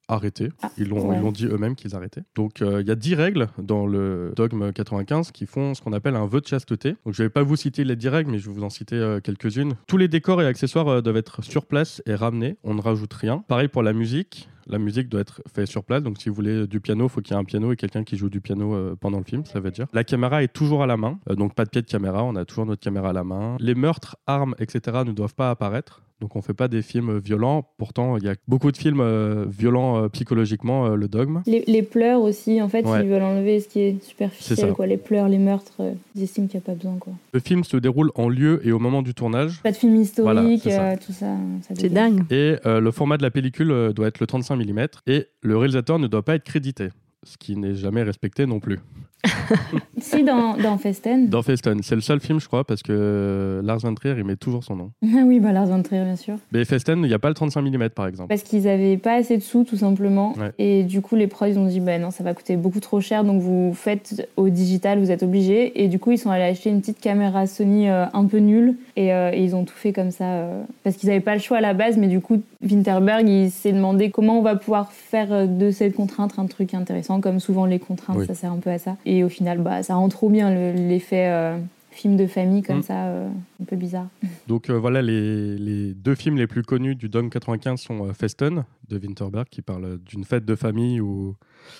arrêté. 0.09 0.49
Ah, 0.61 0.69
ils 0.77 0.89
l'ont 0.89 1.31
dit 1.31 1.45
eux-mêmes 1.45 1.77
qu'ils 1.77 1.95
arrêtaient. 1.95 2.23
Donc 2.35 2.59
il 2.59 2.85
y 2.85 2.91
a 2.91 2.95
10 2.95 3.15
règles 3.15 3.47
dans 3.57 3.87
le 3.87 4.33
dogme 4.35 4.73
95 4.73 5.31
qui 5.31 5.45
font 5.45 5.75
ce 5.75 5.81
qu'on 5.81 5.93
appelle 5.93 6.17
un 6.17 6.25
vœu 6.25 6.41
de 6.41 6.47
chasteté. 6.47 6.97
Donc 7.05 7.13
je 7.13 7.23
vais 7.23 7.29
pas 7.29 7.43
vous 7.43 7.55
citer 7.55 7.85
les 7.85 7.95
10 7.95 8.09
règles, 8.09 8.31
mais 8.31 8.39
je 8.39 8.49
vais 8.49 8.53
vous 8.53 8.63
en 8.65 8.69
citer 8.69 9.19
quelques-unes. 9.23 9.75
Tous 9.87 9.95
les 9.95 10.09
décors 10.09 10.41
et 10.41 10.45
accessoires 10.45 11.01
doivent 11.01 11.15
être 11.15 11.41
sur 11.41 11.65
place 11.65 12.01
et 12.05 12.15
ramenés. 12.15 12.57
On 12.65 12.73
ne 12.73 12.81
rajoute 12.81 13.13
rien. 13.13 13.45
Pareil 13.47 13.69
pour 13.69 13.81
la 13.81 13.93
musique 13.93 14.49
la 14.69 14.77
musique 14.77 15.09
doit 15.09 15.21
être 15.21 15.41
faite 15.53 15.67
sur 15.67 15.83
place. 15.83 16.03
Donc, 16.03 16.21
si 16.21 16.29
vous 16.29 16.35
voulez 16.35 16.67
du 16.67 16.79
piano, 16.79 17.05
il 17.05 17.09
faut 17.09 17.21
qu'il 17.21 17.33
y 17.33 17.37
ait 17.37 17.41
un 17.41 17.45
piano 17.45 17.71
et 17.71 17.75
quelqu'un 17.75 18.03
qui 18.03 18.15
joue 18.17 18.29
du 18.29 18.39
piano 18.39 18.73
euh, 18.73 18.95
pendant 18.99 19.17
le 19.17 19.23
film, 19.23 19.45
ça 19.45 19.59
veut 19.59 19.71
dire. 19.71 19.87
La 19.93 20.03
caméra 20.03 20.43
est 20.43 20.53
toujours 20.53 20.83
à 20.83 20.87
la 20.87 20.97
main, 20.97 21.19
euh, 21.29 21.35
donc 21.35 21.55
pas 21.55 21.65
de 21.65 21.69
pied 21.69 21.81
de 21.81 21.87
caméra, 21.87 22.23
on 22.23 22.35
a 22.35 22.45
toujours 22.45 22.65
notre 22.65 22.81
caméra 22.81 23.09
à 23.09 23.13
la 23.13 23.23
main. 23.23 23.57
Les 23.59 23.75
meurtres, 23.75 24.17
armes, 24.27 24.55
etc. 24.59 24.99
ne 25.05 25.11
doivent 25.11 25.35
pas 25.35 25.49
apparaître. 25.49 26.03
Donc 26.21 26.35
on 26.35 26.41
fait 26.41 26.53
pas 26.53 26.67
des 26.67 26.81
films 26.81 27.17
violents. 27.17 27.65
Pourtant, 27.77 28.17
il 28.17 28.25
y 28.25 28.29
a 28.29 28.35
beaucoup 28.47 28.71
de 28.71 28.77
films 28.77 28.99
euh, 28.99 29.45
violents 29.47 30.03
euh, 30.03 30.09
psychologiquement, 30.09 30.85
euh, 30.85 30.95
le 30.95 31.07
dogme. 31.07 31.41
Les, 31.45 31.81
pleurs 31.81 32.21
aussi, 32.21 32.61
en 32.61 32.67
fait, 32.67 32.81
ils 32.81 33.07
veulent 33.07 33.23
enlever 33.23 33.61
ce 33.61 33.69
qui 33.69 33.79
est 33.79 34.03
superficiel. 34.03 34.73
Quoi. 34.73 34.85
Les 34.85 34.97
pleurs, 34.97 35.29
les 35.29 35.37
meurtres, 35.37 35.81
ils 36.15 36.23
estiment 36.23 36.47
qu'il 36.47 36.59
n'y 36.59 36.63
a 36.63 36.65
pas 36.65 36.73
besoin. 36.73 36.97
Quoi. 36.99 37.13
Le 37.31 37.39
film 37.39 37.63
se 37.63 37.77
déroule 37.77 38.11
en 38.15 38.27
lieu 38.27 38.59
et 38.67 38.73
au 38.73 38.79
moment 38.79 39.01
du 39.01 39.13
tournage. 39.13 39.61
Pas 39.63 39.71
de 39.71 39.77
film 39.77 39.95
historique, 39.95 40.63
tout 40.63 41.13
ça. 41.13 41.35
c'est 41.73 41.89
dingue. 41.89 42.23
Et 42.31 42.55
le 42.65 42.91
format 42.91 43.17
de 43.17 43.23
la 43.23 43.31
pellicule 43.31 43.93
doit 43.93 44.07
être 44.07 44.19
le 44.19 44.27
35 44.27 44.57
mm 44.65 44.87
et 45.07 45.27
le 45.41 45.57
réalisateur 45.57 45.99
ne 45.99 46.07
doit 46.07 46.23
pas 46.23 46.35
être 46.35 46.43
crédité, 46.43 46.89
ce 47.23 47.37
qui 47.37 47.55
n'est 47.55 47.75
jamais 47.75 48.03
respecté 48.03 48.45
non 48.45 48.59
plus. 48.59 48.79
si, 49.99 50.23
dans, 50.23 50.55
dans 50.57 50.77
Festen. 50.77 51.27
Dans 51.27 51.41
Festen. 51.41 51.81
C'est 51.83 51.95
le 51.95 52.01
seul 52.01 52.19
film, 52.19 52.39
je 52.39 52.47
crois, 52.47 52.63
parce 52.63 52.81
que 52.83 53.61
Lars 53.63 53.79
von 53.79 53.93
Trier, 53.93 54.15
il 54.17 54.23
met 54.23 54.35
toujours 54.35 54.63
son 54.63 54.75
nom. 54.75 54.91
oui, 55.01 55.39
bah 55.39 55.51
Lars 55.51 55.67
von 55.67 55.81
Trier, 55.83 56.03
bien 56.03 56.15
sûr. 56.15 56.35
Mais 56.51 56.63
Festen, 56.65 56.99
il 56.99 57.07
n'y 57.07 57.13
a 57.13 57.19
pas 57.19 57.27
le 57.27 57.33
35 57.33 57.61
mm, 57.61 57.89
par 57.89 58.07
exemple. 58.07 58.29
Parce 58.29 58.43
qu'ils 58.43 58.63
n'avaient 58.63 58.97
pas 58.97 59.15
assez 59.15 59.37
de 59.37 59.43
sous, 59.43 59.63
tout 59.63 59.77
simplement. 59.77 60.35
Et 60.57 60.83
du 60.83 61.01
coup, 61.01 61.15
les 61.15 61.27
pros, 61.27 61.45
ils 61.45 61.59
ont 61.59 61.65
dit, 61.65 61.79
bah 61.79 61.97
non, 61.97 62.11
ça 62.11 62.23
va 62.23 62.33
coûter 62.33 62.55
beaucoup 62.55 62.79
trop 62.79 63.01
cher, 63.01 63.23
donc 63.23 63.41
vous 63.41 63.73
faites 63.73 64.27
au 64.37 64.49
digital, 64.49 64.99
vous 64.99 65.11
êtes 65.11 65.23
obligés. 65.23 65.83
Et 65.83 65.87
du 65.87 65.99
coup, 65.99 66.11
ils 66.11 66.17
sont 66.17 66.31
allés 66.31 66.43
acheter 66.43 66.69
une 66.69 66.79
petite 66.79 66.99
caméra 66.99 67.47
Sony 67.47 67.89
euh, 67.89 68.05
un 68.13 68.25
peu 68.25 68.37
nulle. 68.37 68.75
Et, 68.95 69.13
euh, 69.13 69.31
et, 69.33 69.43
ils 69.43 69.55
ont 69.55 69.65
tout 69.65 69.75
fait 69.75 69.93
comme 69.93 70.11
ça. 70.11 70.25
Euh, 70.25 70.63
parce 70.83 70.95
qu'ils 70.95 71.09
n'avaient 71.09 71.21
pas 71.21 71.35
le 71.35 71.41
choix 71.41 71.57
à 71.57 71.61
la 71.61 71.73
base, 71.73 71.97
mais 71.97 72.07
du 72.07 72.21
coup, 72.21 72.41
Winterberg, 72.61 73.27
il 73.27 73.51
s'est 73.51 73.71
demandé 73.71 74.09
comment 74.09 74.39
on 74.39 74.41
va 74.41 74.55
pouvoir 74.55 74.91
faire 74.91 75.47
de 75.47 75.71
cette 75.71 75.95
contrainte 75.95 76.33
un 76.37 76.45
truc 76.45 76.73
intéressant. 76.73 77.21
Comme 77.21 77.39
souvent, 77.39 77.65
les 77.65 77.79
contraintes, 77.79 78.25
ça 78.25 78.33
sert 78.33 78.51
un 78.51 78.57
peu 78.57 78.69
à 78.69 78.77
ça. 78.77 78.95
Et 79.09 79.23
au 79.23 79.29
final, 79.29 79.57
bah, 79.57 79.81
ça 79.81 79.95
rend 79.95 80.07
trop 80.07 80.29
bien 80.29 80.53
l'effet 80.53 81.31
euh, 81.31 81.57
film 81.89 82.15
de 82.15 82.27
famille 82.27 82.61
comme 82.61 82.77
mm. 82.77 82.83
ça, 82.83 83.07
euh, 83.07 83.27
un 83.59 83.65
peu 83.65 83.75
bizarre. 83.75 84.07
Donc 84.47 84.69
euh, 84.69 84.77
voilà, 84.77 85.01
les, 85.01 85.57
les, 85.57 85.95
deux 85.95 86.13
films 86.13 86.37
les 86.37 86.45
plus 86.45 86.61
connus 86.61 86.93
du 86.93 87.09
Dom 87.09 87.31
95 87.31 87.81
sont 87.81 88.13
Festen 88.13 88.65
de 88.87 88.99
Winterberg, 88.99 89.47
qui 89.49 89.63
parle 89.63 89.97
d'une 89.97 90.25
fête 90.25 90.45
de 90.45 90.55
famille 90.55 91.01
où 91.01 91.35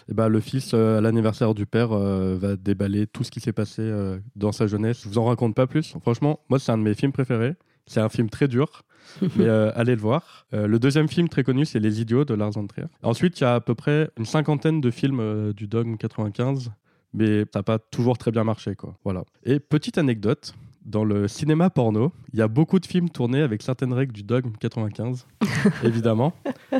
eh 0.09 0.15
ben, 0.15 0.27
le 0.27 0.39
fils, 0.39 0.73
à 0.73 1.01
l'anniversaire 1.01 1.53
du 1.53 1.67
père, 1.67 1.89
va 1.89 2.55
déballer 2.55 3.05
tout 3.05 3.23
ce 3.23 3.29
qui 3.29 3.41
s'est 3.41 3.53
passé 3.53 3.87
dans 4.35 4.51
sa 4.51 4.65
jeunesse. 4.65 5.01
Je 5.03 5.09
vous 5.09 5.19
en 5.19 5.25
raconte 5.25 5.53
pas 5.53 5.67
plus. 5.67 5.95
Franchement, 6.01 6.39
moi, 6.49 6.57
c'est 6.57 6.71
un 6.71 6.79
de 6.79 6.83
mes 6.83 6.95
films 6.95 7.11
préférés. 7.11 7.53
C'est 7.85 7.99
un 7.99 8.09
film 8.09 8.29
très 8.29 8.47
dur. 8.47 8.83
mais 9.37 9.47
allez 9.47 9.95
le 9.95 10.01
voir. 10.01 10.45
le 10.51 10.77
deuxième 10.77 11.07
film 11.07 11.29
très 11.29 11.43
connu, 11.43 11.65
c'est 11.65 11.79
Les 11.79 12.01
Idiots 12.01 12.25
de 12.25 12.33
Lars 12.33 12.51
von 12.51 12.67
Trier. 12.67 12.87
Ensuite, 13.03 13.39
il 13.39 13.43
y 13.43 13.47
a 13.47 13.55
à 13.55 13.61
peu 13.61 13.75
près 13.75 14.09
une 14.17 14.25
cinquantaine 14.25 14.81
de 14.81 14.91
films 14.91 15.53
du 15.53 15.67
Dogme 15.67 15.95
95 15.95 16.71
mais 17.13 17.41
ça 17.53 17.59
n'a 17.59 17.63
pas 17.63 17.79
toujours 17.79 18.17
très 18.17 18.31
bien 18.31 18.43
marché. 18.43 18.75
Quoi. 18.75 18.95
Voilà. 19.03 19.23
Et 19.43 19.59
petite 19.59 19.97
anecdote, 19.97 20.53
dans 20.85 21.03
le 21.03 21.27
cinéma 21.27 21.69
porno, 21.69 22.11
il 22.33 22.39
y 22.39 22.41
a 22.41 22.47
beaucoup 22.47 22.79
de 22.79 22.85
films 22.85 23.09
tournés 23.09 23.41
avec 23.41 23.61
certaines 23.61 23.93
règles 23.93 24.13
du 24.13 24.23
dogme 24.23 24.51
95, 24.59 25.27
évidemment, 25.83 26.33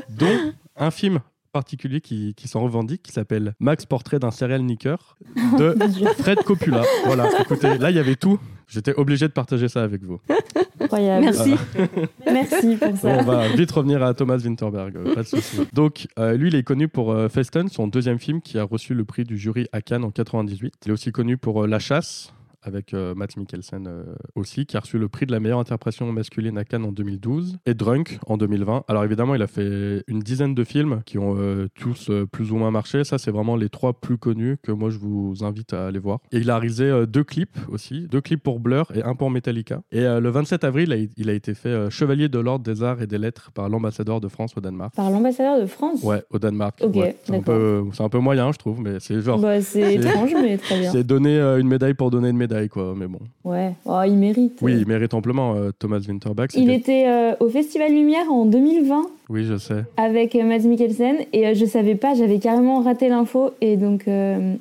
dont 0.10 0.54
un 0.76 0.92
film 0.92 1.20
particulier 1.52 2.02
qui, 2.02 2.34
qui 2.36 2.48
s'en 2.48 2.62
revendique, 2.62 3.04
qui 3.04 3.12
s'appelle 3.12 3.56
Max 3.60 3.86
Portrait 3.86 4.20
d'un 4.20 4.32
serial 4.32 4.64
nicker 4.64 5.18
de 5.58 5.76
Fred 6.20 6.40
Coppola. 6.44 6.84
Voilà, 7.06 7.30
écoutez, 7.42 7.78
là 7.78 7.90
il 7.90 7.96
y 7.96 8.00
avait 8.00 8.16
tout. 8.16 8.40
J'étais 8.70 8.94
obligé 8.94 9.28
de 9.28 9.34
partager 9.34 9.68
ça 9.68 9.82
avec 9.82 10.04
vous. 10.04 10.20
Incroyable. 10.80 11.26
Merci. 11.26 11.56
Merci 12.26 12.76
pour 12.76 12.96
ça. 12.98 13.18
on 13.20 13.24
va 13.24 13.48
vite 13.50 13.72
revenir 13.72 14.04
à 14.04 14.14
Thomas 14.14 14.38
Winterberg, 14.38 14.96
euh, 14.96 15.16
pas 15.16 15.24
de 15.24 15.28
souci. 15.28 15.58
Donc, 15.74 16.08
euh, 16.20 16.38
lui, 16.38 16.50
il 16.50 16.56
est 16.56 16.64
connu 16.64 16.88
pour 16.88 17.12
euh, 17.12 17.30
Festen, 17.30 17.68
son 17.68 17.88
deuxième 17.88 18.20
film 18.20 18.42
qui 18.42 18.60
a 18.60 18.64
reçu 18.64 18.94
le 18.94 19.06
prix 19.06 19.24
du 19.24 19.40
jury 19.40 19.68
à 19.72 19.82
Cannes 19.82 20.04
en 20.04 20.12
98. 20.12 20.76
Il 20.86 20.90
est 20.90 20.94
aussi 20.94 21.12
connu 21.12 21.36
pour 21.36 21.66
La 21.66 21.80
Chasse, 21.80 22.32
avec 22.70 22.94
euh, 22.94 23.14
Matt 23.16 23.36
Mikkelsen 23.36 23.88
euh, 23.88 24.04
aussi, 24.36 24.66
qui 24.66 24.78
a 24.78 24.80
reçu 24.80 24.98
le 24.98 25.10
prix 25.10 25.26
de 25.26 25.32
la 25.32 25.40
meilleure 25.40 25.60
interprétation 25.60 26.10
masculine 26.12 26.58
à 26.58 26.64
Cannes 26.64 26.86
en 26.86 26.92
2012, 26.92 27.58
et 27.66 27.74
Drunk 27.74 28.20
en 28.28 28.38
2020. 28.38 28.84
Alors 28.88 29.04
évidemment, 29.04 29.36
il 29.36 29.42
a 29.42 29.48
fait 29.48 30.04
une 30.08 30.20
dizaine 30.20 30.56
de 30.56 30.64
films 30.64 31.02
qui 31.06 31.18
ont 31.18 31.36
euh, 31.38 31.68
tous 31.76 32.12
plus 32.32 32.52
ou 32.52 32.58
moins 32.58 32.72
marché. 32.72 33.04
Ça, 33.04 33.18
c'est 33.18 33.32
vraiment 33.32 33.56
les 33.56 33.70
trois 33.70 33.94
plus 33.94 34.18
connus 34.18 34.58
que 34.62 34.72
moi, 34.72 34.90
je 34.90 34.98
vous 34.98 35.38
invite 35.42 35.74
à 35.74 35.88
aller 35.88 36.00
voir. 36.00 36.20
Et 36.32 36.38
il 36.38 36.50
a 36.50 36.58
réalisé 36.58 37.06
deux 37.08 37.24
clips 37.24 37.58
aussi, 37.70 38.08
deux 38.08 38.22
clips 38.22 38.44
pour 38.44 38.60
Blur 38.60 38.92
et 38.94 39.04
un 39.04 39.16
pour 39.16 39.32
Metallica. 39.32 39.82
Et 39.92 40.02
le 40.02 40.30
27 40.30 40.64
avril, 40.64 41.10
il 41.18 41.30
a 41.30 41.34
été 41.34 41.54
fait 41.54 41.90
chevalier 41.90 42.30
de 42.30 42.40
l'ordre 42.40 42.64
des 42.64 42.84
arts 42.84 43.02
et 43.02 43.08
des 43.08 43.18
lettres 43.18 43.52
par 43.52 43.70
l'ambassadeur 43.70 44.22
de 44.22 44.28
France 44.28 44.54
au 44.56 44.62
Danemark. 44.62 44.94
Par 44.96 45.10
l'ambassadeur 45.10 45.60
de 45.60 45.66
France? 45.66 46.04
Ouais, 46.04 46.24
au 46.30 46.40
Danemark. 46.40 46.80
Ok, 46.82 46.98
c'est 47.24 47.36
un, 47.36 47.42
peu, 47.42 47.84
un 47.98 48.10
peu 48.10 48.20
moyen, 48.20 48.52
je 48.52 48.60
trouve, 48.60 48.82
mais 48.82 49.00
c'est 49.00 49.22
genre... 49.22 49.40
Bah, 49.40 49.62
c'est 49.62 49.96
étrange, 49.96 50.34
mais 50.34 50.58
très 50.58 50.80
bien. 50.80 50.92
C'est 50.92 51.04
donner 51.04 51.40
une 51.40 51.68
médaille 51.68 51.94
pour 51.94 52.12
donner 52.12 52.30
une 52.30 52.38
médaille 52.38 52.59
quoi. 52.68 52.94
Mais 52.98 53.08
bon. 53.08 53.20
Ouais, 53.44 53.74
oh, 53.86 54.02
il 54.06 54.16
mérite. 54.16 54.60
Oui, 54.62 54.76
il 54.78 54.88
mérite 54.88 55.14
amplement, 55.14 55.56
euh, 55.56 55.72
Thomas 55.78 56.00
Winterberg. 56.00 56.50
Il 56.56 56.70
était 56.70 57.08
euh, 57.08 57.36
au 57.40 57.50
Festival 57.50 57.92
Lumière 57.92 58.32
en 58.32 58.46
2020. 58.46 59.04
Oui, 59.30 59.46
je 59.46 59.58
sais. 59.58 59.86
Avec 59.98 60.36
euh, 60.36 60.44
Mads 60.44 60.68
Mikkelsen. 60.68 61.18
Et 61.34 61.56
je 61.56 61.66
savais 61.66 61.96
pas, 61.96 62.14
j'avais 62.16 62.40
carrément 62.40 62.82
raté 62.82 63.10
l'info. 63.10 63.52
Et 63.62 63.78
donc, 63.78 64.06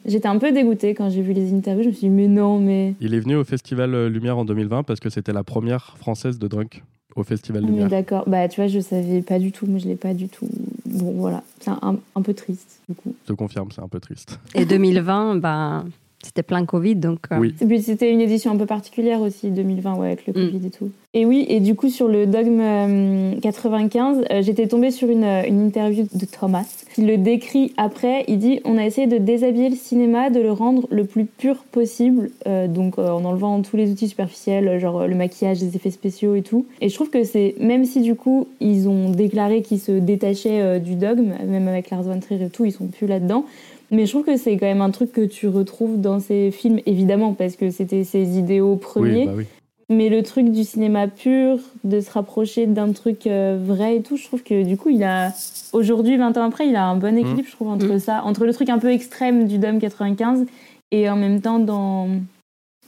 j'étais 0.06 0.28
un 0.28 0.38
peu 0.38 0.52
dégoûtée 0.52 0.94
quand 0.94 1.10
j'ai 1.10 1.22
vu 1.22 1.32
les 1.32 1.52
interviews. 1.52 1.82
Je 1.84 1.88
me 1.88 1.94
suis 1.94 2.08
dit, 2.08 2.14
mais 2.14 2.28
non, 2.28 2.58
mais. 2.58 2.94
Il 3.00 3.14
est 3.14 3.20
venu 3.20 3.36
au 3.36 3.44
Festival 3.44 4.06
Lumière 4.06 4.38
en 4.38 4.44
2020 4.44 4.82
parce 4.82 5.00
que 5.00 5.10
c'était 5.10 5.32
la 5.32 5.42
première 5.42 5.96
française 5.98 6.38
de 6.38 6.46
Drunk 6.46 6.82
au 7.18 7.24
Festival 7.24 7.64
Lumière. 7.64 7.88
D'accord, 7.88 8.24
bah 8.26 8.48
tu 8.48 8.60
vois, 8.60 8.68
je 8.68 8.80
savais 8.80 9.22
pas 9.22 9.38
du 9.38 9.52
tout, 9.52 9.66
mais 9.68 9.80
je 9.80 9.88
l'ai 9.88 9.96
pas 9.96 10.14
du 10.14 10.28
tout. 10.28 10.48
Bon, 10.86 11.12
voilà, 11.12 11.42
c'est 11.60 11.70
un, 11.70 11.98
un, 12.14 12.22
peu 12.22 12.34
triste 12.34 12.80
du 12.88 12.94
coup. 12.94 13.14
Je 13.24 13.32
te 13.32 13.36
confirme, 13.36 13.68
c'est 13.72 13.82
un 13.82 13.88
peu 13.88 14.00
triste. 14.00 14.38
Et 14.54 14.64
2020, 14.64 15.36
bah 15.36 15.84
c'était 16.22 16.42
plein 16.42 16.64
Covid, 16.64 16.96
donc. 16.96 17.20
euh, 17.32 17.38
Oui. 17.38 17.54
C'était 17.80 18.10
une 18.10 18.20
édition 18.20 18.50
un 18.52 18.56
peu 18.56 18.66
particulière 18.66 19.20
aussi, 19.20 19.50
2020, 19.50 19.94
ouais, 19.96 20.06
avec 20.08 20.26
le 20.26 20.32
Mm. 20.32 20.50
Covid 20.52 20.66
et 20.66 20.70
tout. 20.70 20.90
Et 21.14 21.24
oui, 21.24 21.46
et 21.48 21.60
du 21.60 21.74
coup, 21.74 21.88
sur 21.88 22.06
le 22.06 22.26
dogme 22.26 22.60
euh, 22.60 23.32
95, 23.40 24.24
euh, 24.30 24.42
j'étais 24.42 24.66
tombée 24.66 24.90
sur 24.90 25.08
une, 25.08 25.24
euh, 25.24 25.42
une 25.48 25.64
interview 25.66 26.06
de 26.12 26.26
Thomas 26.26 26.66
qui 26.94 27.02
le 27.02 27.16
décrit 27.16 27.72
après. 27.76 28.24
Il 28.28 28.38
dit 28.38 28.60
On 28.64 28.76
a 28.76 28.84
essayé 28.84 29.06
de 29.06 29.16
déshabiller 29.16 29.70
le 29.70 29.76
cinéma, 29.76 30.28
de 30.30 30.40
le 30.40 30.52
rendre 30.52 30.86
le 30.90 31.04
plus 31.04 31.24
pur 31.24 31.56
possible, 31.72 32.30
euh, 32.46 32.66
donc 32.68 32.98
euh, 32.98 33.08
en 33.08 33.24
enlevant 33.24 33.62
tous 33.62 33.76
les 33.76 33.90
outils 33.90 34.08
superficiels, 34.08 34.78
genre 34.80 35.00
euh, 35.02 35.06
le 35.06 35.14
maquillage, 35.14 35.60
les 35.60 35.76
effets 35.76 35.90
spéciaux 35.90 36.34
et 36.34 36.42
tout. 36.42 36.66
Et 36.80 36.88
je 36.90 36.94
trouve 36.94 37.10
que 37.10 37.24
c'est, 37.24 37.54
même 37.58 37.84
si 37.84 38.00
du 38.02 38.14
coup, 38.14 38.46
ils 38.60 38.88
ont 38.88 39.08
déclaré 39.10 39.62
qu'ils 39.62 39.80
se 39.80 39.92
détachaient 39.92 40.60
euh, 40.60 40.78
du 40.78 40.94
dogme, 40.94 41.32
même 41.46 41.68
avec 41.68 41.90
Lars 41.90 42.02
von 42.02 42.20
Trier 42.20 42.44
et 42.44 42.48
tout, 42.50 42.64
ils 42.66 42.72
sont 42.72 42.86
plus 42.86 43.06
là-dedans. 43.06 43.44
Mais 43.90 44.06
je 44.06 44.12
trouve 44.12 44.24
que 44.24 44.36
c'est 44.36 44.56
quand 44.56 44.66
même 44.66 44.80
un 44.82 44.90
truc 44.90 45.12
que 45.12 45.24
tu 45.24 45.48
retrouves 45.48 46.00
dans 46.00 46.20
ces 46.20 46.50
films, 46.50 46.80
évidemment, 46.86 47.32
parce 47.32 47.56
que 47.56 47.70
c'était 47.70 48.04
ses 48.04 48.38
idéaux 48.38 48.76
premiers. 48.76 49.20
Oui, 49.20 49.26
bah 49.26 49.32
oui. 49.36 49.44
Mais 49.90 50.10
le 50.10 50.22
truc 50.22 50.50
du 50.52 50.64
cinéma 50.64 51.08
pur, 51.08 51.58
de 51.84 52.02
se 52.02 52.10
rapprocher 52.10 52.66
d'un 52.66 52.92
truc 52.92 53.26
euh, 53.26 53.58
vrai 53.58 53.96
et 53.96 54.02
tout, 54.02 54.18
je 54.18 54.24
trouve 54.24 54.42
que 54.42 54.62
du 54.62 54.76
coup, 54.76 54.90
il 54.90 55.02
a. 55.02 55.32
Aujourd'hui, 55.72 56.18
20 56.18 56.36
ans 56.36 56.44
après, 56.44 56.68
il 56.68 56.76
a 56.76 56.84
un 56.84 56.96
bon 56.96 57.16
équilibre, 57.16 57.46
je 57.48 57.52
trouve, 57.52 57.68
entre 57.68 57.86
Mm. 57.94 57.98
ça, 57.98 58.22
entre 58.24 58.44
le 58.44 58.52
truc 58.52 58.68
un 58.68 58.78
peu 58.78 58.90
extrême 58.92 59.46
du 59.48 59.56
Dome 59.58 59.78
95 59.78 60.44
et 60.90 61.08
en 61.08 61.16
même 61.16 61.40
temps 61.40 61.58
dans. 61.58 62.08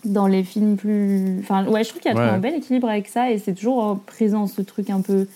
Dans 0.06 0.26
les 0.26 0.42
films 0.42 0.76
plus. 0.76 1.38
Enfin, 1.40 1.66
ouais, 1.66 1.84
je 1.84 1.90
trouve 1.90 2.00
qu'il 2.00 2.10
y 2.10 2.14
a 2.14 2.16
Ouais. 2.16 2.22
trouvé 2.22 2.36
un 2.36 2.40
bel 2.40 2.54
équilibre 2.54 2.88
avec 2.88 3.06
ça 3.06 3.30
et 3.30 3.38
c'est 3.38 3.52
toujours 3.54 3.84
euh, 3.86 3.94
présent 4.06 4.46
ce 4.46 4.62
truc 4.62 4.88
un 4.88 5.02
peu, 5.02 5.26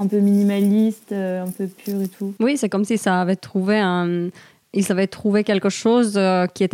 un 0.00 0.08
peu 0.08 0.18
minimaliste, 0.18 1.12
euh, 1.12 1.44
un 1.44 1.50
peu 1.50 1.66
pur 1.68 2.00
et 2.02 2.08
tout. 2.08 2.34
Oui, 2.40 2.56
c'est 2.56 2.68
comme 2.68 2.84
si 2.84 2.98
ça 2.98 3.20
avait 3.20 3.36
trouvé 3.36 3.78
un. 3.78 4.28
Ils 4.74 4.92
avaient 4.92 5.06
trouvé 5.06 5.44
quelque 5.44 5.70
chose 5.70 6.14
euh, 6.16 6.46
qui 6.46 6.66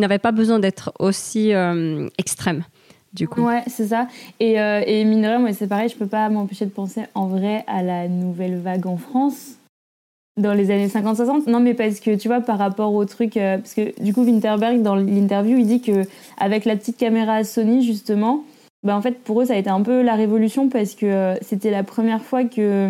n'avait 0.00 0.18
pas 0.18 0.32
besoin 0.32 0.58
d'être 0.58 0.92
aussi 0.98 1.52
euh, 1.52 2.08
extrême. 2.18 2.64
Du 3.12 3.28
coup. 3.28 3.42
Ouais, 3.42 3.62
c'est 3.66 3.88
ça. 3.88 4.08
Et, 4.40 4.58
euh, 4.58 4.82
et 4.86 5.04
mine 5.04 5.20
de 5.20 5.26
rien, 5.26 5.38
moi, 5.38 5.52
c'est 5.52 5.66
pareil, 5.66 5.90
je 5.90 5.96
peux 5.96 6.06
pas 6.06 6.30
m'empêcher 6.30 6.64
de 6.64 6.70
penser 6.70 7.02
en 7.14 7.26
vrai 7.26 7.62
à 7.66 7.82
la 7.82 8.08
nouvelle 8.08 8.56
vague 8.58 8.86
en 8.86 8.96
France 8.96 9.58
dans 10.40 10.54
les 10.54 10.70
années 10.70 10.88
50-60. 10.88 11.48
Non, 11.48 11.60
mais 11.60 11.74
parce 11.74 12.00
que 12.00 12.16
tu 12.16 12.28
vois, 12.28 12.40
par 12.40 12.56
rapport 12.56 12.94
au 12.94 13.04
truc. 13.04 13.34
parce 13.34 13.74
que 13.74 14.02
du 14.02 14.14
coup, 14.14 14.24
Winterberg, 14.24 14.80
dans 14.80 14.96
l'interview, 14.96 15.58
il 15.58 15.66
dit 15.66 15.82
que 15.82 16.04
avec 16.38 16.64
la 16.64 16.74
petite 16.74 16.96
caméra 16.96 17.44
Sony, 17.44 17.84
justement, 17.84 18.44
bah, 18.82 18.96
en 18.96 19.02
fait, 19.02 19.18
pour 19.22 19.42
eux, 19.42 19.44
ça 19.44 19.52
a 19.52 19.56
été 19.56 19.68
un 19.68 19.82
peu 19.82 20.00
la 20.00 20.14
révolution 20.14 20.70
parce 20.70 20.94
que 20.94 21.34
c'était 21.42 21.70
la 21.70 21.84
première 21.84 22.22
fois 22.22 22.44
que. 22.44 22.88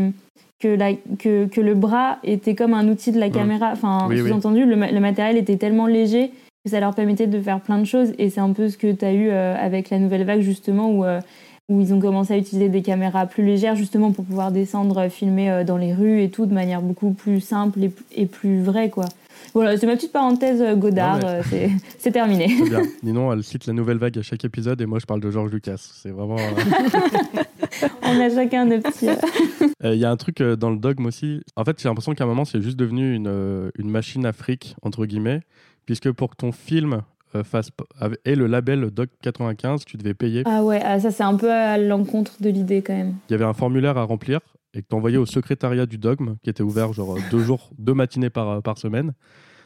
Que, 0.62 0.69
la, 0.69 0.92
que, 1.19 1.47
que 1.47 1.61
le 1.61 1.75
bras 1.75 2.19
était 2.23 2.54
comme 2.54 2.73
un 2.73 2.87
outil 2.87 3.11
de 3.11 3.19
la 3.19 3.31
Mm. 3.31 3.33
caméra. 3.33 3.71
Enfin, 3.73 4.07
Oui, 4.09 4.21
oui. 4.21 4.28
sous-entendu, 4.28 4.64
le, 4.64 4.76
ma- 4.76 4.92
le 4.92 5.00
matériel 5.00 5.37
était 5.37 5.57
tellement 5.57 5.88
léger 5.88 6.31
que 6.64 6.71
ça 6.71 6.78
leur 6.78 6.95
permettait 6.95 7.26
de 7.26 7.40
faire 7.40 7.59
plein 7.59 7.78
de 7.78 7.85
choses. 7.85 8.12
Et 8.19 8.31
c'est 8.31 8.38
un 8.40 8.52
peu 8.52 8.69
ce 8.69 8.76
que 8.78 8.92
tu 8.92 9.04
as 9.04 9.12
eu 9.12 9.28
euh, 9.31 9.57
avec 9.59 9.90
la 9.90 9.99
nouvelle 9.99 10.23
vague, 10.25 10.40
justement, 10.42 10.88
où, 10.92 11.04
euh, 11.04 11.21
où 11.69 11.81
ils 11.81 11.92
ont 11.92 11.99
commencé 11.99 12.35
à 12.35 12.37
utiliser 12.37 12.69
des 12.69 12.83
caméras 12.83 13.26
plus 13.26 13.42
légères, 13.45 13.75
justement, 13.75 14.12
pour 14.12 14.25
pouvoir 14.25 14.52
descendre, 14.52 15.09
filmer 15.09 15.50
euh, 15.50 15.64
dans 15.64 15.78
les 15.78 15.92
rues 15.92 16.23
et 16.23 16.28
tout, 16.31 16.47
de 16.47 16.54
manière 16.54 16.81
beaucoup 16.81 17.11
plus 17.11 17.40
simple 17.40 17.83
et, 17.83 17.90
et 18.14 18.26
plus 18.26 18.62
vraie, 18.62 18.88
quoi. 18.88 19.07
Voilà, 19.54 19.76
c'est 19.76 19.87
ma 19.87 19.97
petite 19.97 20.12
parenthèse 20.12 20.61
euh, 20.62 20.75
Godard, 20.75 21.18
mais- 21.18 21.26
euh, 21.26 21.68
c'est- 21.99 22.11
terminé. 22.11 22.47
Bien. 22.68 22.82
Ninon, 23.02 23.32
elle 23.32 23.42
cite 23.42 23.66
la 23.66 23.73
nouvelle 23.73 23.99
vague 23.99 24.18
à 24.18 24.23
chaque 24.23 24.44
épisode 24.44 24.80
et 24.80 24.87
moi, 24.87 24.99
je 24.99 25.06
parle 25.06 25.21
de 25.21 25.30
George 25.30 25.50
Lucas. 25.50 25.76
C'est 25.94 26.11
vraiment. 26.11 26.37
euh, 26.38 26.42
On 28.02 28.21
a 28.21 28.30
chacun 28.30 28.64
nos 28.66 28.80
petits... 28.80 29.09
Il 29.85 29.94
y 29.94 30.04
a 30.04 30.11
un 30.11 30.16
truc 30.16 30.42
dans 30.42 30.71
le 30.71 30.76
dogme 30.76 31.06
aussi. 31.06 31.40
En 31.56 31.64
fait, 31.64 31.80
j'ai 31.80 31.88
l'impression 31.88 32.14
qu'à 32.14 32.25
un 32.25 32.26
moment, 32.26 32.44
c'est 32.44 32.61
juste 32.62 32.76
devenu 32.78 33.14
une, 33.14 33.71
une 33.78 33.90
machine 33.90 34.30
fric, 34.32 34.76
entre 34.82 35.06
guillemets, 35.06 35.40
puisque 35.87 36.11
pour 36.12 36.30
que 36.30 36.37
ton 36.37 36.52
film 36.52 37.02
ave- 37.35 38.16
ait 38.25 38.35
le 38.37 38.47
label 38.47 38.90
Dog 38.90 39.09
95, 39.23 39.85
tu 39.85 39.97
devais 39.97 40.14
payer. 40.14 40.42
Ah 40.44 40.62
ouais, 40.62 40.80
ah, 40.85 41.00
ça 41.00 41.11
c'est 41.11 41.23
un 41.23 41.35
peu 41.37 41.50
à 41.50 41.78
l'encontre 41.78 42.32
de 42.40 42.50
l'idée, 42.50 42.82
quand 42.82 42.92
même. 42.94 43.14
Il 43.28 43.32
y 43.32 43.35
avait 43.35 43.44
un 43.44 43.54
formulaire 43.54 43.97
à 43.99 44.04
remplir 44.04 44.40
et 44.75 44.83
que 44.83 44.87
tu 44.88 44.95
envoyais 44.97 45.19
au 45.19 45.26
secrétariat 45.26 45.87
du 45.87 45.99
dogme, 45.99 46.37
qui 46.43 46.50
était 46.50 46.62
ouvert 46.62 46.93
genre 46.93 47.17
euh, 47.17 47.21
deux 47.31 47.43
jours, 47.43 47.71
deux 47.79 47.95
matinées 47.95 48.31
par, 48.31 48.49
euh, 48.49 48.61
par 48.61 48.79
semaine. 48.79 49.12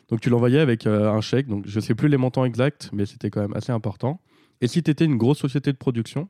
Donc 0.09 0.21
tu 0.21 0.31
l'envoyais 0.31 0.61
avec 0.61 0.87
euh, 0.87 1.11
un 1.13 1.21
chèque. 1.21 1.49
Donc 1.49 1.65
je 1.67 1.81
sais 1.81 1.95
plus 1.95 2.09
les 2.09 2.17
montants 2.17 2.45
exacts, 2.45 2.91
mais 2.93 3.07
c'était 3.07 3.31
quand 3.31 3.41
même 3.41 3.55
assez 3.55 3.73
important. 3.73 4.21
Et 4.61 4.69
si 4.69 4.83
tu 4.83 4.91
étais 4.91 5.05
une 5.05 5.17
grosse 5.17 5.39
société 5.39 5.73
de 5.73 5.77
production, 5.77 6.29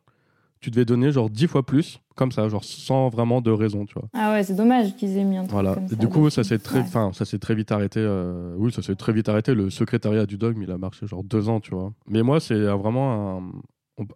tu 0.60 0.70
devais 0.70 0.86
donner 0.86 1.12
genre 1.12 1.28
dix 1.28 1.46
fois 1.46 1.64
plus, 1.64 2.00
comme 2.16 2.32
ça, 2.32 2.48
genre 2.48 2.64
sans 2.64 3.10
vraiment 3.10 3.42
de 3.42 3.50
raison, 3.50 3.84
tu 3.84 3.92
vois. 3.94 4.08
Ah 4.14 4.32
ouais, 4.32 4.42
c'est 4.42 4.54
dommage 4.56 4.96
qu'ils 4.96 5.16
aient 5.18 5.24
mis 5.24 5.36
un 5.36 5.42
truc 5.42 5.52
Voilà. 5.52 5.74
comme 5.74 5.84
Et 5.84 5.88
ça. 5.88 5.96
du 5.96 6.08
coup, 6.08 6.30
ça 6.30 6.44
s'est 6.44 6.58
très, 6.58 6.78
Ouais. 6.78 6.84
enfin, 6.86 7.10
ça 7.12 7.26
s'est 7.26 7.38
très 7.38 7.54
vite 7.54 7.70
arrêté. 7.72 8.00
euh, 8.00 8.54
Oui, 8.56 8.72
ça 8.72 8.80
s'est 8.80 8.94
très 8.96 9.12
vite 9.12 9.28
arrêté. 9.28 9.54
Le 9.54 9.68
secrétariat 9.68 10.24
du 10.24 10.38
dogme, 10.38 10.62
il 10.62 10.70
a 10.70 10.78
marché 10.78 11.06
genre 11.06 11.22
deux 11.22 11.50
ans, 11.50 11.60
tu 11.60 11.72
vois. 11.74 11.92
Mais 12.08 12.22
moi, 12.22 12.40
c'est 12.40 12.58
vraiment 12.58 13.36
un. 13.38 13.42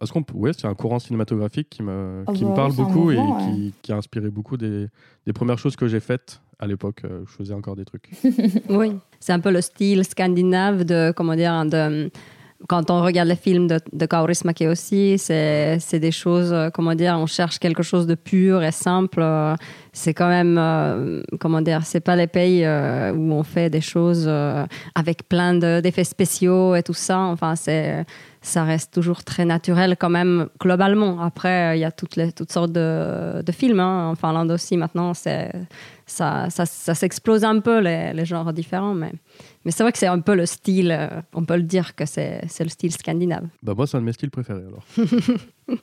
Est-ce 0.01 0.11
qu'on 0.11 0.23
ouais, 0.35 0.51
c'est 0.53 0.67
un 0.67 0.75
courant 0.75 0.99
cinématographique 0.99 1.69
qui 1.69 1.81
me, 1.81 2.23
qui 2.35 2.43
me 2.43 2.49
bah 2.49 2.55
parle 2.55 2.73
beaucoup 2.73 3.11
mouvement, 3.11 3.39
et 3.39 3.53
qui, 3.53 3.73
qui 3.81 3.91
a 3.91 3.97
inspiré 3.97 4.29
beaucoup 4.29 4.55
des, 4.55 4.87
des 5.25 5.33
premières 5.33 5.57
choses 5.57 5.75
que 5.75 5.87
j'ai 5.87 5.99
faites 5.99 6.39
à 6.59 6.67
l'époque. 6.67 7.01
euh, 7.03 7.23
je 7.27 7.31
faisais 7.31 7.53
encore 7.53 7.75
des 7.75 7.85
trucs. 7.85 8.09
Oui, 8.69 8.91
c'est 9.19 9.33
un 9.33 9.39
peu 9.39 9.51
le 9.51 9.61
style 9.61 10.05
scandinave 10.05 10.83
de, 10.83 11.11
comment 11.15 11.35
dire, 11.35 11.65
de, 11.65 12.11
quand 12.67 12.91
on 12.91 13.01
regarde 13.01 13.27
les 13.27 13.35
films 13.35 13.67
de, 13.67 13.79
de 13.91 14.05
Kaurismäki 14.05 14.67
aussi, 14.67 15.17
c'est 15.17 15.79
c'est 15.79 15.99
des 15.99 16.11
choses, 16.11 16.53
euh, 16.53 16.69
comment 16.69 16.93
dire, 16.93 17.15
on 17.17 17.25
cherche 17.25 17.57
quelque 17.57 17.83
chose 17.83 18.05
de 18.05 18.15
pur 18.15 18.61
et 18.61 18.71
simple. 18.71 19.23
C'est 19.93 20.13
quand 20.13 20.29
même, 20.29 20.57
euh, 20.57 21.21
comment 21.39 21.61
dire, 21.61 21.85
c'est 21.85 21.99
pas 21.99 22.15
les 22.15 22.27
pays 22.27 22.63
euh, 22.63 23.11
où 23.13 23.33
on 23.33 23.43
fait 23.43 23.69
des 23.69 23.81
choses 23.81 24.23
euh, 24.25 24.65
avec 24.95 25.27
plein 25.27 25.53
de- 25.53 25.81
d'effets 25.81 26.05
spéciaux 26.05 26.75
et 26.75 26.83
tout 26.83 26.93
ça. 26.93 27.19
Enfin, 27.19 27.55
c'est 27.57 28.05
ça 28.43 28.63
reste 28.63 28.93
toujours 28.93 29.23
très 29.23 29.43
naturel 29.45 29.97
quand 29.99 30.09
même 30.09 30.47
globalement. 30.59 31.21
Après, 31.21 31.77
il 31.77 31.81
y 31.81 31.85
a 31.85 31.91
toutes, 31.91 32.15
les, 32.15 32.31
toutes 32.31 32.51
sortes 32.51 32.71
de, 32.71 33.41
de 33.45 33.51
films. 33.51 33.81
hein. 33.81 34.09
En 34.11 34.15
Finlande 34.15 34.49
aussi, 34.51 34.77
maintenant, 34.77 35.13
c'est 35.13 35.51
ça, 36.07 36.49
ça, 36.49 36.65
ça 36.65 36.95
s'explose 36.95 37.43
un 37.43 37.59
peu 37.59 37.79
les, 37.81 38.13
les 38.13 38.25
genres 38.25 38.51
différents. 38.53 38.93
Mais, 38.95 39.11
mais 39.65 39.71
c'est 39.71 39.83
vrai 39.83 39.91
que 39.91 39.97
c'est 39.99 40.07
un 40.07 40.21
peu 40.21 40.35
le 40.35 40.45
style, 40.45 40.97
on 41.33 41.43
peut 41.43 41.57
le 41.57 41.63
dire 41.63 41.95
que 41.95 42.05
c'est 42.05 42.41
c'est 42.47 42.63
le 42.63 42.69
style 42.69 42.93
scandinave. 42.93 43.43
Bah 43.61 43.73
moi, 43.75 43.85
c'est 43.85 43.97
un 43.97 43.99
de 43.99 44.05
mes 44.05 44.13
styles 44.13 44.31
préférés 44.31 44.63
alors. 44.65 44.85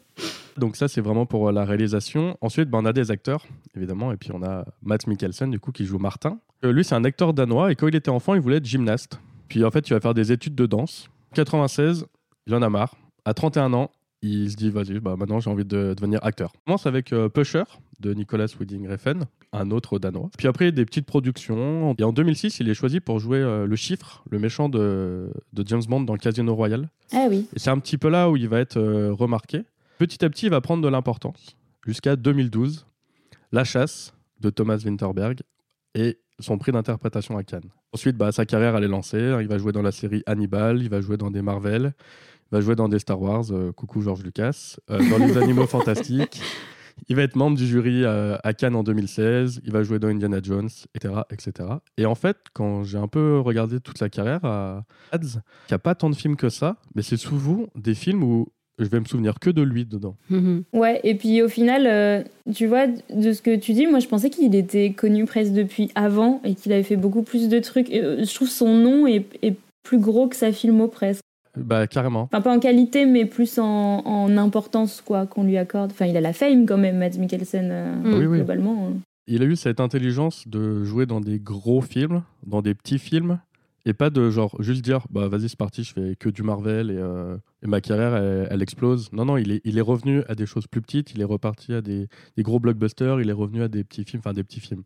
Donc 0.58 0.76
ça, 0.76 0.88
c'est 0.88 1.00
vraiment 1.00 1.26
pour 1.26 1.48
euh, 1.48 1.52
la 1.52 1.64
réalisation. 1.64 2.36
Ensuite, 2.40 2.68
bah, 2.68 2.78
on 2.80 2.84
a 2.84 2.92
des 2.92 3.10
acteurs, 3.10 3.46
évidemment, 3.76 4.12
et 4.12 4.16
puis 4.16 4.30
on 4.32 4.42
a 4.42 4.64
Matt 4.82 5.06
Mikkelsen, 5.06 5.50
du 5.50 5.60
coup, 5.60 5.72
qui 5.72 5.84
joue 5.84 5.98
Martin. 5.98 6.38
Euh, 6.64 6.72
lui, 6.72 6.84
c'est 6.84 6.94
un 6.94 7.04
acteur 7.04 7.32
danois, 7.32 7.72
et 7.72 7.76
quand 7.76 7.88
il 7.88 7.96
était 7.96 8.10
enfant, 8.10 8.34
il 8.34 8.40
voulait 8.40 8.56
être 8.56 8.66
gymnaste. 8.66 9.20
Puis 9.48 9.64
en 9.64 9.70
fait, 9.70 9.88
il 9.88 9.94
va 9.94 10.00
faire 10.00 10.14
des 10.14 10.32
études 10.32 10.54
de 10.54 10.66
danse. 10.66 11.08
96, 11.34 12.06
il 12.46 12.54
en 12.54 12.62
a 12.62 12.68
marre. 12.68 12.96
À 13.24 13.34
31 13.34 13.72
ans, 13.72 13.90
il 14.22 14.50
se 14.50 14.56
dit, 14.56 14.70
vas-y, 14.70 14.98
bah, 15.00 15.14
maintenant 15.16 15.40
j'ai 15.40 15.50
envie 15.50 15.64
de 15.64 15.94
devenir 15.94 16.18
acteur. 16.22 16.52
Il 16.54 16.64
commence 16.66 16.86
avec 16.86 17.12
euh, 17.12 17.28
Pusher, 17.28 17.64
de 18.00 18.14
Nicolas 18.14 18.46
Winding 18.58 18.88
Refn, 18.88 19.24
un 19.52 19.70
autre 19.70 19.98
danois. 19.98 20.30
Puis 20.36 20.48
après, 20.48 20.72
des 20.72 20.84
petites 20.84 21.06
productions. 21.06 21.94
Et 21.98 22.04
en 22.04 22.12
2006, 22.12 22.60
il 22.60 22.68
est 22.68 22.74
choisi 22.74 23.00
pour 23.00 23.18
jouer 23.18 23.38
euh, 23.38 23.66
le 23.66 23.76
chiffre, 23.76 24.24
le 24.30 24.38
méchant 24.38 24.68
de, 24.68 25.30
de 25.52 25.66
James 25.66 25.82
Bond 25.88 26.02
dans 26.02 26.16
Casino 26.16 26.54
Royale. 26.54 26.88
Ah 27.12 27.26
oui. 27.28 27.46
Et 27.54 27.58
c'est 27.58 27.70
un 27.70 27.78
petit 27.78 27.98
peu 27.98 28.08
là 28.08 28.30
où 28.30 28.36
il 28.36 28.48
va 28.48 28.60
être 28.60 28.76
euh, 28.76 29.12
remarqué. 29.12 29.62
Petit 29.98 30.24
à 30.24 30.30
petit, 30.30 30.46
il 30.46 30.50
va 30.50 30.60
prendre 30.60 30.80
de 30.80 30.88
l'importance. 30.88 31.56
Jusqu'à 31.84 32.14
2012, 32.14 32.86
La 33.50 33.64
chasse 33.64 34.14
de 34.38 34.48
Thomas 34.48 34.80
Winterberg 34.84 35.40
et 35.96 36.20
son 36.38 36.56
prix 36.56 36.70
d'interprétation 36.70 37.36
à 37.36 37.42
Cannes. 37.42 37.70
Ensuite, 37.92 38.16
bah, 38.16 38.30
sa 38.30 38.46
carrière, 38.46 38.76
elle 38.76 38.84
est 38.84 38.88
lancée. 38.88 39.36
Il 39.40 39.48
va 39.48 39.58
jouer 39.58 39.72
dans 39.72 39.82
la 39.82 39.90
série 39.90 40.22
Hannibal, 40.26 40.82
il 40.82 40.88
va 40.88 41.00
jouer 41.00 41.16
dans 41.16 41.32
des 41.32 41.42
Marvel, 41.42 41.94
il 41.96 42.54
va 42.54 42.60
jouer 42.60 42.76
dans 42.76 42.88
des 42.88 43.00
Star 43.00 43.20
Wars, 43.20 43.46
euh, 43.50 43.72
coucou 43.72 44.00
George 44.00 44.22
Lucas, 44.22 44.76
euh, 44.88 44.98
dans 45.10 45.18
les 45.18 45.36
Animaux 45.36 45.66
Fantastiques. 45.66 46.40
Il 47.08 47.16
va 47.16 47.22
être 47.22 47.34
membre 47.34 47.56
du 47.56 47.66
jury 47.66 48.04
euh, 48.04 48.36
à 48.44 48.54
Cannes 48.54 48.76
en 48.76 48.84
2016, 48.84 49.62
il 49.64 49.72
va 49.72 49.82
jouer 49.82 49.98
dans 49.98 50.08
Indiana 50.08 50.38
Jones, 50.40 50.68
etc. 50.94 51.14
etc. 51.30 51.68
Et 51.96 52.06
en 52.06 52.14
fait, 52.14 52.36
quand 52.52 52.84
j'ai 52.84 52.98
un 52.98 53.08
peu 53.08 53.40
regardé 53.40 53.80
toute 53.80 53.98
sa 53.98 54.08
carrière 54.08 54.44
à 54.44 54.84
Ads, 55.10 55.40
il 55.68 55.72
n'y 55.72 55.74
a 55.74 55.78
pas 55.78 55.96
tant 55.96 56.10
de 56.10 56.14
films 56.14 56.36
que 56.36 56.50
ça, 56.50 56.76
mais 56.94 57.02
c'est 57.02 57.16
souvent 57.16 57.66
des 57.74 57.94
films 57.94 58.22
où 58.22 58.48
je 58.78 58.84
vais 58.88 59.00
me 59.00 59.04
souvenir 59.04 59.38
que 59.40 59.50
de 59.50 59.62
lui 59.62 59.84
dedans. 59.84 60.16
Mhm. 60.30 60.62
Ouais, 60.72 61.00
et 61.04 61.14
puis 61.14 61.42
au 61.42 61.48
final, 61.48 61.86
euh, 61.86 62.22
tu 62.54 62.66
vois, 62.66 62.86
de 62.86 63.32
ce 63.32 63.42
que 63.42 63.56
tu 63.56 63.72
dis, 63.72 63.86
moi 63.86 63.98
je 63.98 64.08
pensais 64.08 64.30
qu'il 64.30 64.54
était 64.54 64.90
connu 64.92 65.24
presque 65.24 65.52
depuis 65.52 65.90
avant 65.94 66.40
et 66.44 66.54
qu'il 66.54 66.72
avait 66.72 66.82
fait 66.82 66.96
beaucoup 66.96 67.22
plus 67.22 67.48
de 67.48 67.58
trucs. 67.58 67.90
Et, 67.90 68.02
euh, 68.02 68.24
je 68.24 68.34
trouve 68.34 68.48
son 68.48 68.74
nom 68.74 69.06
est, 69.06 69.24
est 69.42 69.56
plus 69.82 69.98
gros 69.98 70.28
que 70.28 70.36
sa 70.36 70.52
filmo 70.52 70.88
presque. 70.88 71.22
Bah, 71.56 71.86
carrément. 71.88 72.28
Enfin, 72.30 72.40
pas 72.40 72.54
en 72.54 72.60
qualité, 72.60 73.04
mais 73.04 73.24
plus 73.24 73.58
en, 73.58 73.64
en 74.04 74.36
importance 74.36 75.02
quoi 75.04 75.26
qu'on 75.26 75.42
lui 75.42 75.56
accorde. 75.56 75.90
Enfin, 75.90 76.06
il 76.06 76.16
a 76.16 76.20
la 76.20 76.32
fame 76.32 76.66
quand 76.66 76.78
même, 76.78 76.98
Mads 76.98 77.18
Mikkelsen, 77.18 77.68
euh, 77.72 77.94
Mm. 77.96 78.14
Oui, 78.14 78.26
oui. 78.26 78.36
globalement. 78.38 78.92
Il 79.26 79.42
a 79.42 79.44
eu 79.46 79.56
cette 79.56 79.80
intelligence 79.80 80.46
de 80.46 80.84
jouer 80.84 81.04
dans 81.04 81.20
des 81.20 81.38
gros 81.38 81.80
films, 81.82 82.22
dans 82.46 82.62
des 82.62 82.74
petits 82.74 82.98
films, 82.98 83.40
et 83.88 83.94
pas 83.94 84.10
de 84.10 84.28
genre 84.30 84.54
juste 84.60 84.82
dire 84.82 85.06
bah 85.10 85.28
vas-y 85.28 85.48
c'est 85.48 85.58
parti, 85.58 85.82
je 85.82 85.94
fais 85.94 86.14
que 86.16 86.28
du 86.28 86.42
Marvel 86.42 86.90
et, 86.90 86.96
euh, 86.98 87.38
et 87.62 87.66
ma 87.66 87.80
carrière 87.80 88.14
elle, 88.14 88.60
explose. 88.62 89.10
Non 89.12 89.24
non, 89.24 89.38
il 89.38 89.52
est, 89.52 89.60
il 89.64 89.78
est 89.78 89.82
revenu 89.82 90.22
à 90.28 90.34
des 90.34 90.44
choses 90.44 90.66
plus 90.66 90.82
petites, 90.82 91.14
il 91.14 91.22
est 91.22 91.24
reparti 91.24 91.72
à 91.72 91.80
des, 91.80 92.08
des 92.36 92.42
gros 92.42 92.60
blockbusters, 92.60 93.20
il 93.20 93.30
est 93.30 93.32
revenu 93.32 93.62
à 93.62 93.68
des 93.68 93.84
petits 93.84 94.04
films, 94.04 94.20
enfin 94.20 94.34
des 94.34 94.44
petits 94.44 94.60
films, 94.60 94.82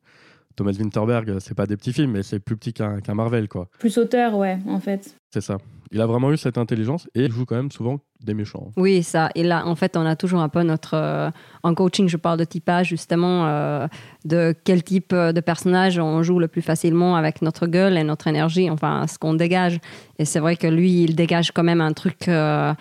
Thomas 0.57 0.73
Winterberg, 0.79 1.39
c'est 1.41 1.55
pas 1.55 1.67
des 1.67 1.77
petits 1.77 1.93
films, 1.93 2.13
mais 2.13 2.23
c'est 2.23 2.39
plus 2.41 2.57
petit 2.57 2.73
qu'un 2.73 3.01
Marvel, 3.15 3.49
quoi. 3.49 3.69
Plus 3.79 3.97
auteur, 3.99 4.35
ouais, 4.37 4.59
en 4.69 4.81
fait. 4.81 5.17
C'est 5.33 5.41
ça. 5.41 5.59
Il 5.95 6.01
a 6.01 6.07
vraiment 6.07 6.33
eu 6.33 6.39
cette 6.39 6.57
intelligence 6.57 7.07
et 7.15 7.27
il 7.27 7.31
joue 7.33 7.45
quand 7.45 7.57
même 7.57 7.71
souvent 7.71 8.01
des 8.25 8.33
méchants. 8.33 8.71
Oui, 8.79 9.03
ça. 9.03 9.29
Et 9.35 9.43
là, 9.43 9.67
en 9.67 9.75
fait, 9.75 9.95
on 9.97 10.07
a 10.07 10.17
toujours 10.17 10.41
un 10.41 10.49
peu 10.49 10.63
notre. 10.63 10.95
euh, 10.95 11.31
en 11.63 11.75
coaching, 11.75 12.09
je 12.09 12.17
parle 12.17 12.39
de 12.39 12.45
typage, 12.45 12.89
justement, 12.89 13.47
euh, 13.47 13.87
de 14.25 14.55
quel 14.65 14.83
type 14.83 15.13
euh, 15.13 15.33
de 15.33 15.41
personnage 15.41 15.99
on 15.99 16.23
joue 16.23 16.39
le 16.39 16.49
plus 16.49 16.63
facilement 16.63 17.15
avec 17.17 17.43
notre 17.43 17.67
gueule 17.67 17.99
et 17.99 18.05
notre 18.05 18.27
énergie, 18.27 18.71
enfin, 18.71 19.07
ce 19.07 19.19
qu'on 19.19 19.35
dégage. 19.35 19.81
Et 20.19 20.25
c'est 20.25 20.41
vrai 20.41 20.57
que 20.57 20.67
lui, 20.67 21.03
il 21.05 21.15
dégage 21.15 21.53
quand 21.53 21.65
même 21.65 21.83
un 21.83 21.93
truc 21.93 22.27
euh, 22.29 22.73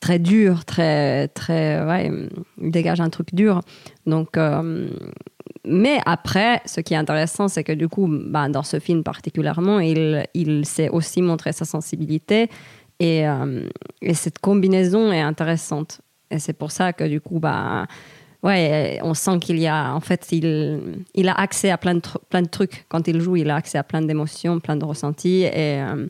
très 0.00 0.18
dur, 0.18 0.66
très. 0.66 1.28
très 1.28 1.82
ouais, 1.86 2.10
il 2.60 2.70
dégage 2.70 3.00
un 3.00 3.08
truc 3.10 3.34
dur. 3.34 3.60
Donc. 4.06 4.36
euh, 4.36 4.88
mais 5.66 5.98
après, 6.06 6.60
ce 6.66 6.80
qui 6.80 6.94
est 6.94 6.96
intéressant, 6.96 7.48
c'est 7.48 7.64
que 7.64 7.72
du 7.72 7.88
coup, 7.88 8.08
bah, 8.10 8.48
dans 8.48 8.62
ce 8.62 8.78
film 8.80 9.02
particulièrement, 9.02 9.78
il, 9.80 10.24
il 10.34 10.64
sait 10.66 10.88
aussi 10.88 11.20
montrer 11.22 11.52
sa 11.52 11.64
sensibilité 11.64 12.48
et, 12.98 13.26
euh, 13.28 13.68
et 14.00 14.14
cette 14.14 14.38
combinaison 14.38 15.12
est 15.12 15.20
intéressante. 15.20 16.00
Et 16.30 16.38
c'est 16.38 16.52
pour 16.54 16.70
ça 16.70 16.92
que 16.92 17.04
du 17.04 17.20
coup, 17.20 17.40
bah, 17.40 17.86
ouais, 18.42 19.00
on 19.02 19.14
sent 19.14 19.38
qu'il 19.40 19.58
y 19.58 19.66
a, 19.66 19.92
en 19.94 20.00
fait, 20.00 20.28
il, 20.32 21.04
il 21.14 21.28
a 21.28 21.34
accès 21.34 21.70
à 21.70 21.76
plein 21.78 21.96
de, 21.96 22.02
plein 22.28 22.42
de 22.42 22.48
trucs. 22.48 22.86
Quand 22.88 23.06
il 23.08 23.20
joue, 23.20 23.36
il 23.36 23.50
a 23.50 23.56
accès 23.56 23.78
à 23.78 23.82
plein 23.82 24.00
d'émotions, 24.02 24.60
plein 24.60 24.76
de 24.76 24.84
ressentis. 24.84 25.42
Et 25.42 25.80
euh, 25.82 26.06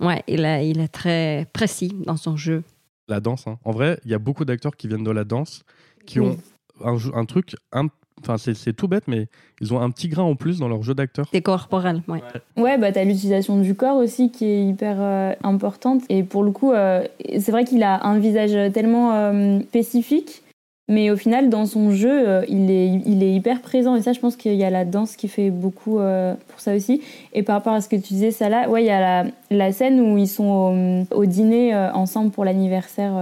ouais, 0.00 0.22
il, 0.26 0.44
est- 0.44 0.68
il 0.68 0.80
est 0.80 0.88
très 0.88 1.46
précis 1.52 1.92
dans 2.06 2.16
son 2.16 2.36
jeu. 2.36 2.62
La 3.06 3.20
danse, 3.20 3.46
hein. 3.46 3.58
en 3.64 3.70
vrai, 3.70 4.00
il 4.04 4.10
y 4.10 4.14
a 4.14 4.18
beaucoup 4.18 4.44
d'acteurs 4.46 4.74
qui 4.76 4.88
viennent 4.88 5.04
de 5.04 5.10
la 5.10 5.24
danse, 5.24 5.62
qui 6.06 6.20
Oui. 6.20 6.36
ont 6.80 6.98
un 7.14 7.24
truc, 7.26 7.54
un- 7.72 7.88
enfin 8.20 8.38
c'est 8.38 8.54
c'est 8.54 8.72
tout 8.72 8.88
bête, 8.88 9.04
mais 9.08 9.26
ils 9.60 9.74
ont 9.74 9.80
un 9.80 9.90
petit 9.90 10.08
grain 10.08 10.22
en 10.22 10.36
plus 10.36 10.58
dans 10.58 10.68
leur 10.68 10.82
jeu 10.82 10.94
d'acteur. 10.94 11.26
C'est 11.32 11.42
corporel, 11.42 12.02
ouais. 12.08 12.22
Ouais, 12.56 12.78
bah 12.78 12.92
t'as 12.92 13.04
l'utilisation 13.04 13.60
du 13.60 13.74
corps 13.74 13.96
aussi 13.96 14.30
qui 14.30 14.46
est 14.46 14.64
hyper 14.64 14.96
euh, 15.00 15.32
importante. 15.42 16.02
Et 16.08 16.22
pour 16.22 16.44
le 16.44 16.52
coup, 16.52 16.72
euh, 16.72 17.04
c'est 17.38 17.50
vrai 17.50 17.64
qu'il 17.64 17.82
a 17.82 18.06
un 18.06 18.18
visage 18.18 18.72
tellement 18.72 19.12
euh, 19.14 19.60
spécifique, 19.60 20.43
mais 20.86 21.10
au 21.10 21.16
final, 21.16 21.48
dans 21.48 21.64
son 21.64 21.90
jeu, 21.92 22.28
euh, 22.28 22.42
il, 22.48 22.70
est, 22.70 22.88
il 23.06 23.22
est 23.22 23.32
hyper 23.32 23.62
présent. 23.62 23.96
Et 23.96 24.02
ça, 24.02 24.12
je 24.12 24.20
pense 24.20 24.36
qu'il 24.36 24.54
y 24.54 24.64
a 24.64 24.70
la 24.70 24.84
danse 24.84 25.16
qui 25.16 25.28
fait 25.28 25.48
beaucoup 25.50 25.98
euh, 25.98 26.34
pour 26.48 26.60
ça 26.60 26.74
aussi. 26.74 27.00
Et 27.32 27.42
par 27.42 27.56
rapport 27.56 27.72
à 27.72 27.80
ce 27.80 27.88
que 27.88 27.96
tu 27.96 28.12
disais, 28.14 28.30
ça 28.32 28.50
là, 28.50 28.68
ouais, 28.68 28.82
il 28.82 28.86
y 28.86 28.90
a 28.90 29.00
la, 29.00 29.30
la 29.50 29.72
scène 29.72 29.98
où 30.00 30.18
ils 30.18 30.28
sont 30.28 31.06
au, 31.12 31.16
au 31.16 31.24
dîner 31.24 31.74
euh, 31.74 31.90
ensemble 31.92 32.30
pour 32.30 32.44
l'anniversaire 32.44 33.12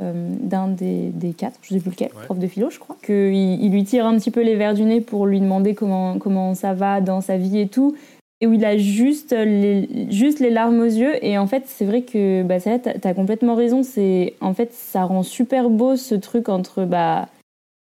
d'un 0.00 0.68
des, 0.68 1.10
des 1.12 1.32
quatre, 1.34 1.58
je 1.62 1.74
sais 1.74 1.80
plus 1.80 1.90
lequel, 1.90 2.08
Ouais. 2.16 2.24
prof 2.24 2.38
de 2.38 2.46
philo, 2.46 2.70
je 2.70 2.78
crois. 2.78 2.96
Qu'il 3.04 3.34
il 3.34 3.70
lui 3.70 3.84
tire 3.84 4.06
un 4.06 4.16
petit 4.16 4.30
peu 4.30 4.42
les 4.42 4.56
verres 4.56 4.74
du 4.74 4.84
nez 4.84 5.00
pour 5.00 5.26
lui 5.26 5.40
demander 5.40 5.74
comment, 5.74 6.18
comment 6.18 6.54
ça 6.54 6.72
va 6.72 7.00
dans 7.00 7.20
sa 7.20 7.36
vie 7.36 7.58
et 7.58 7.68
tout 7.68 7.94
et 8.40 8.46
où 8.46 8.52
il 8.54 8.64
a 8.64 8.76
juste 8.78 9.32
les, 9.32 9.88
juste 10.10 10.40
les 10.40 10.50
larmes 10.50 10.80
aux 10.80 10.84
yeux. 10.84 11.24
Et 11.24 11.36
en 11.38 11.46
fait, 11.46 11.64
c'est 11.66 11.84
vrai 11.84 12.02
que 12.02 12.42
bah, 12.42 12.58
ça, 12.58 12.78
t'as 12.78 13.08
as 13.08 13.14
complètement 13.14 13.54
raison. 13.54 13.82
C'est 13.82 14.34
en 14.40 14.54
fait, 14.54 14.72
ça 14.72 15.04
rend 15.04 15.22
super 15.22 15.68
beau 15.68 15.96
ce 15.96 16.14
truc 16.14 16.48
entre 16.48 16.84
bah, 16.84 17.28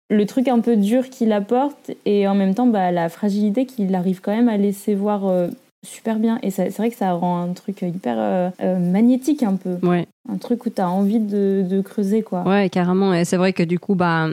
le 0.08 0.24
truc 0.24 0.48
un 0.48 0.60
peu 0.60 0.76
dur 0.76 1.10
qu'il 1.10 1.32
apporte 1.32 1.90
et 2.04 2.28
en 2.28 2.34
même 2.34 2.54
temps 2.54 2.66
bah, 2.66 2.92
la 2.92 3.08
fragilité 3.08 3.66
qu'il 3.66 3.94
arrive 3.94 4.20
quand 4.20 4.34
même 4.34 4.48
à 4.48 4.56
laisser 4.56 4.94
voir 4.94 5.26
euh, 5.26 5.48
super 5.84 6.20
bien. 6.20 6.38
Et 6.42 6.50
c'est 6.50 6.68
vrai 6.76 6.90
que 6.90 6.96
ça 6.96 7.12
rend 7.12 7.42
un 7.42 7.52
truc 7.52 7.82
hyper 7.82 8.16
euh, 8.18 8.50
euh, 8.62 8.78
magnétique 8.78 9.42
un 9.42 9.56
peu. 9.56 9.78
Ouais. 9.82 10.06
Un 10.28 10.36
truc 10.36 10.64
où 10.66 10.70
tu 10.70 10.80
as 10.80 10.88
envie 10.88 11.20
de, 11.20 11.64
de 11.68 11.80
creuser, 11.80 12.22
quoi. 12.22 12.42
Ouais, 12.42 12.68
carrément. 12.70 13.12
Et 13.14 13.24
c'est 13.24 13.36
vrai 13.36 13.52
que 13.52 13.64
du 13.64 13.80
coup, 13.80 13.96
bah, 13.96 14.28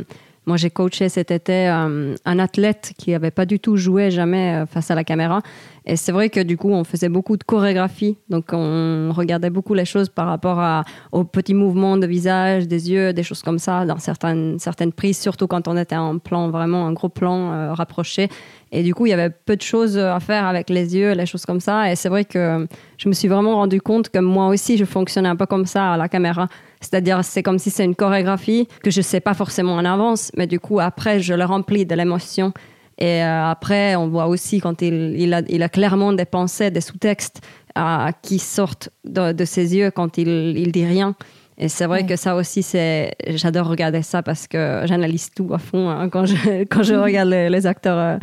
moi, 0.46 0.58
j'ai 0.58 0.70
coaché 0.70 1.08
cet 1.08 1.32
été 1.32 1.70
euh, 1.70 2.15
un 2.25 2.39
athlète 2.39 2.93
qui 2.98 3.12
n'avait 3.12 3.32
pas 3.32 3.46
du 3.46 3.60
tout 3.60 3.77
joué 3.77 4.12
jamais 4.12 4.55
euh, 4.55 4.65
face 4.65 4.91
à 4.91 4.96
la 4.96 5.03
caméra. 5.05 5.41
Et 5.86 5.96
c'est 5.96 6.12
vrai 6.12 6.30
que 6.30 6.40
du 6.40 6.58
coup, 6.58 6.72
on 6.72 6.84
faisait 6.84 7.10
beaucoup 7.10 7.36
de 7.36 7.44
chorégraphie. 7.44 8.18
Donc, 8.30 8.46
on 8.54 9.12
regardait 9.13 9.50
beaucoup 9.50 9.74
les 9.74 9.86
choses 9.86 10.10
par 10.10 10.28
rapport 10.28 10.84
aux 11.12 11.24
petits 11.24 11.54
mouvements 11.54 11.98
de 11.98 12.08
visage, 12.08 12.68
des 12.68 12.92
yeux, 12.92 13.13
des 13.13 13.24
choses 13.24 13.42
comme 13.42 13.60
ça, 13.60 13.86
dans 13.86 13.98
certaines, 13.98 14.60
certaines 14.60 14.94
prises, 14.94 15.20
surtout 15.20 15.48
quand 15.48 15.68
on 15.68 15.75
était 15.77 15.96
en 15.96 16.20
plan, 16.20 16.50
vraiment 16.50 16.88
un 16.88 16.94
gros 16.94 17.10
plan 17.10 17.51
euh, 17.51 17.74
rapproché. 17.74 18.29
Et 18.72 18.81
du 18.81 18.96
coup, 18.96 19.05
il 19.05 19.10
y 19.10 19.14
avait 19.14 19.29
peu 19.29 19.55
de 19.55 19.62
choses 19.62 19.98
à 19.98 20.20
faire 20.20 20.46
avec 20.46 20.70
les 20.70 20.96
yeux, 20.96 21.14
les 21.14 21.25
choses 21.25 21.46
comme 21.46 21.60
ça. 21.60 21.92
Et 21.92 21.96
c'est 21.96 22.10
vrai 22.10 22.25
que 22.25 22.66
je 22.98 23.07
me 23.07 23.14
suis 23.14 23.27
vraiment 23.27 23.55
rendu 23.55 23.81
compte 23.81 24.10
que 24.10 24.20
moi 24.20 24.48
aussi, 24.48 24.77
je 24.77 24.86
fonctionnais 24.86 25.29
un 25.29 25.36
peu 25.36 25.46
comme 25.46 25.66
ça 25.66 25.94
à 25.94 25.98
la 25.98 26.10
caméra. 26.10 26.48
C'est-à-dire, 26.81 27.24
c'est 27.24 27.44
comme 27.44 27.60
si 27.60 27.70
c'est 27.70 27.86
une 27.86 27.96
chorégraphie 27.96 28.68
que 28.84 28.90
je 28.90 29.01
sais 29.01 29.20
pas 29.20 29.34
forcément 29.34 29.75
en 29.75 29.86
avance, 29.86 30.31
mais 30.36 30.48
du 30.48 30.60
coup, 30.60 30.79
après, 30.79 31.20
je 31.20 31.34
le 31.34 31.46
remplis 31.46 31.86
de 31.86 31.96
l'émotion. 31.96 32.51
Et 32.98 33.24
euh, 33.24 33.46
après, 33.50 33.96
on 33.96 34.08
voit 34.08 34.27
aussi 34.27 34.60
quand 34.62 34.82
il, 34.82 35.16
il, 35.20 35.34
a, 35.34 35.42
il 35.50 35.64
a 35.64 35.70
clairement 35.70 36.14
des 36.14 36.25
pensées, 36.25 36.72
des 36.72 36.82
sous-textes 36.82 37.42
euh, 37.77 38.10
qui 38.22 38.40
sortent 38.40 38.90
de, 39.03 39.32
de 39.32 39.46
ses 39.46 39.75
yeux 39.75 39.92
quand 39.92 40.18
il, 40.18 40.27
il 40.58 40.72
dit 40.72 40.86
rien. 40.86 41.16
Et 41.58 41.70
c'est 41.70 41.86
vrai 41.86 42.01
Ouais. 42.01 42.06
que 42.08 42.16
ça 42.16 42.36
aussi, 42.36 42.64
c'est, 42.64 43.14
j'adore 43.29 43.68
regarder 43.68 44.01
ça 44.01 44.24
parce 44.24 44.48
que 44.48 44.82
j'analyse 44.86 45.29
tout 45.36 45.50
à 45.53 45.60
fond 45.60 45.90
hein, 45.90 46.10
quand 46.10 46.25
je, 46.25 46.64
quand 46.70 46.82
je 46.84 46.96
regarde 47.08 47.29
les, 47.29 47.50
les 47.50 47.66
acteurs 47.68 47.98
euh, 47.98 48.18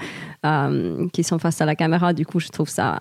euh, 0.47 1.07
qui 1.13 1.23
sont 1.23 1.39
face 1.39 1.61
à 1.61 1.65
la 1.67 1.77
caméra. 1.77 2.13
Du 2.13 2.27
coup, 2.27 2.41
je 2.41 2.49
trouve 2.49 2.69
ça, 2.69 3.01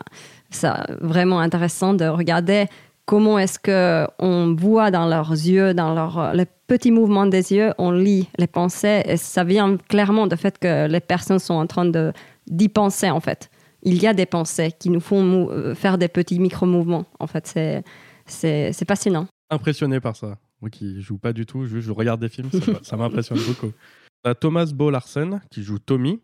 ça 0.51 0.86
vraiment 1.01 1.39
intéressant 1.39 1.93
de 1.93 2.05
regarder 2.05 2.65
comment 3.09 3.39
est-ce 3.39 3.57
que 3.57 4.05
on 4.19 4.53
voit 4.53 4.91
dans 4.91 5.07
leurs 5.07 5.31
yeux, 5.31 5.73
dans 5.73 5.95
leurs 5.95 6.35
les 6.35 6.45
petits 6.45 6.91
mouvements 6.91 7.25
des 7.25 7.51
yeux, 7.51 7.71
on 7.79 7.89
lit 7.89 8.29
les 8.37 8.45
pensées 8.45 9.01
et 9.03 9.17
ça 9.17 9.43
vient 9.43 9.77
clairement 9.77 10.27
du 10.27 10.37
fait 10.37 10.59
que 10.59 10.87
les 10.87 10.99
personnes 10.99 11.39
sont 11.39 11.55
en 11.55 11.65
train 11.65 11.85
de 11.85 12.13
d'y 12.45 12.69
penser 12.69 13.09
en 13.09 13.19
fait. 13.19 13.49
Il 13.81 13.99
y 13.99 14.05
a 14.05 14.13
des 14.13 14.27
pensées 14.27 14.71
qui 14.77 14.91
nous 14.91 14.99
font 14.99 15.49
euh, 15.49 15.73
faire 15.73 15.97
des 15.97 16.07
petits 16.07 16.39
micro-mouvements. 16.39 17.05
En 17.19 17.25
fait, 17.25 17.47
c'est 17.47 17.83
c'est 18.27 18.87
fascinant. 18.87 19.25
Impressionné 19.49 19.99
par 19.99 20.15
ça. 20.15 20.37
Moi 20.61 20.69
qui 20.69 21.01
joue 21.01 21.17
pas 21.17 21.33
du 21.33 21.47
tout, 21.47 21.65
juste 21.65 21.87
je 21.87 21.91
regarde 21.91 22.21
des 22.21 22.29
films, 22.29 22.51
ça, 22.83 22.95
m'impressionne 22.95 23.39
beaucoup. 23.39 23.71
On 24.23 24.29
a 24.29 24.35
Thomas 24.35 24.67
Bo 24.71 24.91
Larsen 24.91 25.41
qui 25.49 25.63
joue 25.63 25.79
Tommy. 25.79 26.19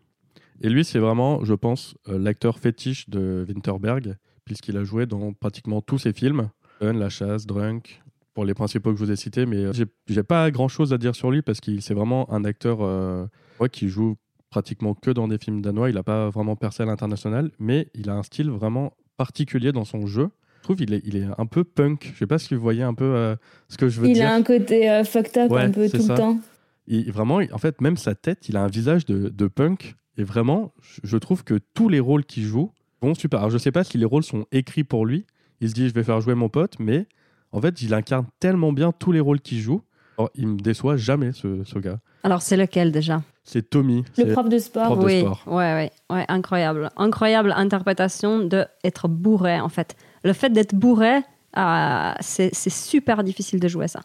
Et 0.60 0.68
lui, 0.68 0.84
c'est 0.84 1.00
vraiment, 1.00 1.44
je 1.44 1.54
pense, 1.54 1.96
euh, 2.08 2.16
l'acteur 2.16 2.58
fétiche 2.60 3.10
de 3.10 3.44
Winterberg, 3.48 4.16
puisqu'il 4.44 4.76
a 4.76 4.84
joué 4.84 5.04
dans 5.06 5.32
pratiquement 5.32 5.82
tous 5.82 5.98
ses 5.98 6.12
films. 6.12 6.48
Gun, 6.80 6.92
La 6.94 7.08
Chasse, 7.08 7.46
Drunk, 7.46 8.02
pour 8.34 8.44
les 8.44 8.54
principaux 8.54 8.92
que 8.92 8.98
je 8.98 9.04
vous 9.04 9.10
ai 9.10 9.16
cités. 9.16 9.46
Mais 9.46 9.56
euh, 9.58 9.72
j'ai- 10.08 10.22
pas 10.22 10.50
grand 10.50 10.68
chose 10.68 10.92
à 10.92 10.98
dire 10.98 11.14
sur 11.14 11.30
lui 11.30 11.42
parce 11.42 11.60
qu'il 11.60 11.82
c'est 11.82 11.94
vraiment 11.94 12.30
un 12.32 12.44
acteur 12.44 12.78
euh, 12.82 13.26
ouais, 13.60 13.68
qui 13.68 13.88
joue 13.88 14.16
pratiquement 14.50 14.94
que 14.94 15.10
dans 15.10 15.28
des 15.28 15.38
films 15.38 15.60
danois. 15.62 15.88
Il 15.90 15.94
n'a 15.96 16.02
pas 16.02 16.28
vraiment 16.30 16.56
percé 16.56 16.82
à 16.82 16.86
l'international, 16.86 17.50
mais 17.58 17.88
il 17.94 18.10
a 18.10 18.14
un 18.14 18.22
style 18.22 18.50
vraiment 18.50 18.92
particulier 19.16 19.72
dans 19.72 19.84
son 19.84 20.06
jeu. 20.06 20.28
Je 20.58 20.62
trouve 20.62 20.82
il 20.82 20.92
est, 20.94 21.02
il 21.04 21.16
est 21.16 21.26
un 21.38 21.46
peu 21.46 21.62
punk. 21.64 22.10
Je 22.12 22.18
sais 22.18 22.26
pas 22.26 22.38
si 22.38 22.54
vous 22.54 22.60
voyez 22.60 22.82
un 22.82 22.94
peu 22.94 23.04
euh, 23.04 23.36
ce 23.68 23.76
que 23.78 23.88
je 23.88 24.00
veux 24.00 24.08
Il 24.08 24.14
dire. 24.14 24.28
a 24.28 24.34
un 24.34 24.42
côté 24.42 24.90
euh, 24.90 25.04
fucked 25.04 25.36
up 25.38 25.50
Ouais, 25.50 25.62
un 25.62 25.70
peu 25.70 25.88
tout 25.88 25.98
ça. 26.00 26.14
le 26.14 26.18
temps. 26.18 26.40
Il- 26.88 27.10
vraiment, 27.12 27.40
il- 27.40 27.52
en 27.54 27.58
fait, 27.58 27.80
même 27.80 27.96
sa 27.96 28.14
tête, 28.14 28.48
il 28.48 28.56
a 28.56 28.62
un 28.64 28.68
visage 28.68 29.04
de, 29.06 29.28
de 29.28 29.46
punk. 29.46 29.94
Et 30.18 30.24
vraiment, 30.24 30.72
je- 30.82 31.00
je 31.04 31.16
trouve 31.18 31.44
que 31.44 31.58
tous 31.74 31.88
les 31.88 32.00
rôles 32.00 32.24
qu'il 32.24 32.42
joue 32.44 32.72
vont 33.02 33.14
super. 33.14 33.40
Alors, 33.40 33.50
je 33.50 33.58
sais 33.58 33.72
pas 33.72 33.84
si 33.84 33.98
les 33.98 34.04
rôles 34.06 34.22
sont 34.24 34.46
écrits 34.52 34.84
pour 34.84 35.06
lui. 35.06 35.26
Il 35.60 35.68
se 35.68 35.74
dit, 35.74 35.88
je 35.88 35.94
vais 35.94 36.02
faire 36.04 36.20
jouer 36.20 36.34
mon 36.34 36.48
pote, 36.48 36.74
mais 36.78 37.06
en 37.52 37.60
fait, 37.60 37.80
il 37.82 37.94
incarne 37.94 38.26
tellement 38.40 38.72
bien 38.72 38.92
tous 38.92 39.12
les 39.12 39.20
rôles 39.20 39.40
qu'il 39.40 39.58
joue. 39.58 39.82
Alors, 40.18 40.30
il 40.34 40.46
me 40.48 40.56
déçoit 40.58 40.96
jamais, 40.96 41.32
ce, 41.32 41.62
ce 41.64 41.78
gars. 41.78 41.98
Alors, 42.22 42.42
c'est 42.42 42.56
lequel 42.56 42.90
déjà 42.90 43.22
C'est 43.44 43.68
Tommy. 43.70 44.04
Le 44.18 44.32
prof 44.32 44.48
de 44.48 44.58
sport. 44.58 44.86
prof 44.86 44.98
de 45.00 45.04
oui, 45.04 45.20
sport. 45.20 45.42
ouais, 45.46 45.54
ouais, 45.54 45.90
ouais, 46.10 46.24
incroyable. 46.28 46.90
Incroyable 46.96 47.52
interprétation 47.52 48.38
de 48.40 48.64
être 48.82 49.08
bourré, 49.08 49.60
en 49.60 49.68
fait. 49.68 49.94
Le 50.24 50.32
fait 50.32 50.50
d'être 50.50 50.74
bourré, 50.74 51.18
euh, 51.56 52.12
c'est 52.20 52.50
c'est 52.54 52.70
super 52.70 53.22
difficile 53.24 53.60
de 53.60 53.68
jouer 53.68 53.88
ça. 53.88 54.00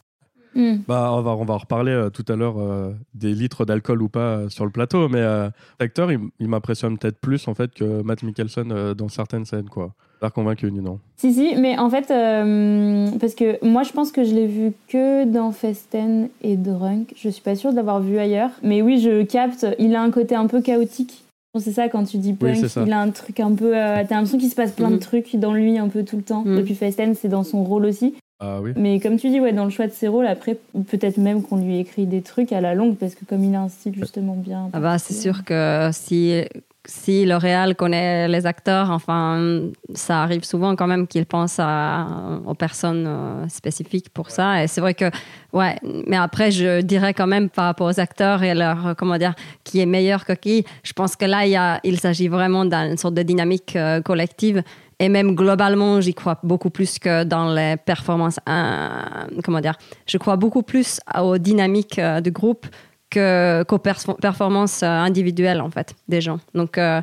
Hmm. 0.55 0.77
Bah, 0.87 1.11
on 1.13 1.21
va, 1.21 1.31
on 1.31 1.45
va 1.45 1.53
en 1.53 1.57
reparler 1.57 1.91
euh, 1.91 2.09
tout 2.09 2.25
à 2.27 2.35
l'heure 2.35 2.55
euh, 2.59 2.91
des 3.13 3.33
litres 3.33 3.63
d'alcool 3.65 4.01
ou 4.01 4.09
pas 4.09 4.19
euh, 4.19 4.49
sur 4.49 4.65
le 4.65 4.71
plateau, 4.71 5.07
mais 5.09 5.19
euh, 5.19 5.49
l'acteur, 5.79 6.11
il, 6.11 6.19
il 6.39 6.47
m'impressionne 6.49 6.97
peut-être 6.97 7.19
plus 7.19 7.47
en 7.47 7.53
fait 7.53 7.73
que 7.73 8.01
Matt 8.01 8.21
Mikkelsen 8.23 8.71
euh, 8.71 8.93
dans 8.93 9.07
certaines 9.09 9.45
scènes, 9.45 9.69
quoi. 9.69 9.93
L'air 10.21 10.31
convaincu, 10.33 10.71
non 10.71 10.99
Si, 11.17 11.33
si, 11.33 11.55
mais 11.57 11.79
en 11.79 11.89
fait, 11.89 12.11
euh, 12.11 13.07
parce 13.19 13.33
que 13.33 13.63
moi 13.65 13.83
je 13.83 13.91
pense 13.91 14.11
que 14.11 14.23
je 14.23 14.33
l'ai 14.35 14.45
vu 14.45 14.71
que 14.87 15.25
dans 15.25 15.51
Festen 15.51 16.29
et 16.43 16.57
Drunk. 16.57 17.13
Je 17.15 17.29
suis 17.29 17.41
pas 17.41 17.55
sûre 17.55 17.73
d'avoir 17.73 17.99
vu 18.01 18.17
ailleurs. 18.19 18.51
Mais 18.61 18.81
oui, 18.81 18.99
je 18.99 19.23
capte, 19.23 19.65
il 19.79 19.95
a 19.95 20.01
un 20.03 20.11
côté 20.11 20.35
un 20.35 20.47
peu 20.47 20.61
chaotique. 20.61 21.23
Je 21.23 21.59
pense 21.59 21.65
que 21.65 21.69
C'est 21.71 21.75
ça 21.75 21.89
quand 21.89 22.03
tu 22.05 22.17
dis 22.17 22.33
punk, 22.33 22.55
il 22.85 22.93
a 22.93 22.99
un 23.01 23.09
truc 23.09 23.39
un 23.39 23.53
peu. 23.53 23.75
euh, 23.75 24.03
T'as 24.07 24.15
l'impression 24.15 24.37
qu'il 24.37 24.49
se 24.49 24.55
passe 24.55 24.71
plein 24.71 24.89
de 24.89 24.93
Mhm. 24.95 24.99
trucs 24.99 25.35
dans 25.37 25.53
lui 25.53 25.77
un 25.77 25.89
peu 25.89 26.03
tout 26.03 26.17
le 26.17 26.23
temps. 26.23 26.43
Mhm. 26.45 26.55
Depuis 26.57 26.75
Festen, 26.75 27.13
c'est 27.15 27.27
dans 27.27 27.43
son 27.43 27.63
rôle 27.63 27.85
aussi. 27.85 28.13
Ah 28.43 28.60
oui. 28.60 28.71
Mais 28.75 28.99
comme 28.99 29.17
tu 29.17 29.30
dis, 29.30 29.39
ouais, 29.39 29.54
dans 29.54 29.65
le 29.65 29.69
choix 29.69 29.86
de 29.86 29.91
ses 29.91 30.08
rôles, 30.08 30.25
après, 30.25 30.58
peut-être 30.89 31.17
même 31.17 31.43
qu'on 31.43 31.58
lui 31.58 31.77
écrit 31.77 32.08
des 32.08 32.23
trucs 32.23 32.51
à 32.51 32.60
la 32.60 32.73
longue, 32.73 32.97
parce 32.97 33.13
que 33.13 33.23
comme 33.23 33.43
il 33.43 33.54
a 33.54 33.62
un 33.62 33.69
style 33.69 33.93
justement 33.95 34.36
bien. 34.36 34.69
Ah 34.73 34.80
bah, 34.80 34.97
c'est 34.97 35.13
sûr 35.13 35.43
que 35.43 35.89
si 35.93 36.43
si 36.86 37.25
le 37.25 37.36
réal 37.36 37.75
connaît 37.75 38.27
les 38.27 38.45
acteurs, 38.47 38.89
enfin, 38.89 39.62
ça 39.93 40.23
arrive 40.23 40.43
souvent 40.43 40.75
quand 40.75 40.88
même 40.88 41.06
qu'ils 41.08 41.27
pensent 41.27 41.60
à, 41.60 42.08
aux 42.45 42.56
personnes 42.56 43.06
euh, 43.08 43.47
spécifiques 43.49 44.10
pour 44.10 44.32
ça. 44.32 44.63
Et 44.63 44.67
c'est 44.67 44.82
vrai 44.82 44.95
que, 44.95 45.06
ouais, 45.54 45.75
mais 46.08 46.17
après, 46.17 46.49
je 46.49 46.82
dirais 46.82 47.13
quand 47.13 47.27
même 47.27 47.49
par 47.49 47.65
rapport 47.65 47.88
aux 47.88 47.99
acteurs 47.99 48.41
et 48.41 48.56
leur, 48.56 48.95
comment 48.97 49.17
dire, 49.17 49.36
qui 49.63 49.80
est 49.80 49.86
meilleur 49.86 50.25
que 50.25 50.34
qui, 50.34 50.65
je 50.84 50.93
pense 50.93 51.15
que 51.15 51.25
là, 51.25 51.45
il, 51.45 51.51
y 51.51 51.56
a, 51.56 51.80
il 51.84 51.99
s'agit 51.99 52.27
vraiment 52.27 52.65
d'une 52.65 52.97
sorte 52.97 53.13
de 53.13 53.23
dynamique 53.23 53.75
euh, 53.75 54.01
collective. 54.01 54.63
Et 55.01 55.09
même 55.09 55.33
globalement, 55.35 55.99
j'y 55.99 56.13
crois 56.13 56.39
beaucoup 56.43 56.69
plus 56.69 56.99
que 56.99 57.23
dans 57.23 57.53
les 57.53 57.75
performances. 57.75 58.39
Euh, 58.47 59.41
comment 59.43 59.59
dire 59.59 59.75
Je 60.05 60.17
crois 60.17 60.35
beaucoup 60.35 60.61
plus 60.61 60.99
aux 61.19 61.37
dynamiques 61.37 61.99
du 62.23 62.31
groupe 62.31 62.67
qu'aux 63.11 63.79
performances 63.79 64.83
euh, 64.83 64.87
individuelles, 64.87 65.61
en 65.61 65.69
fait, 65.69 65.93
des 66.07 66.21
gens. 66.21 66.39
Donc, 66.53 66.77
euh, 66.77 67.01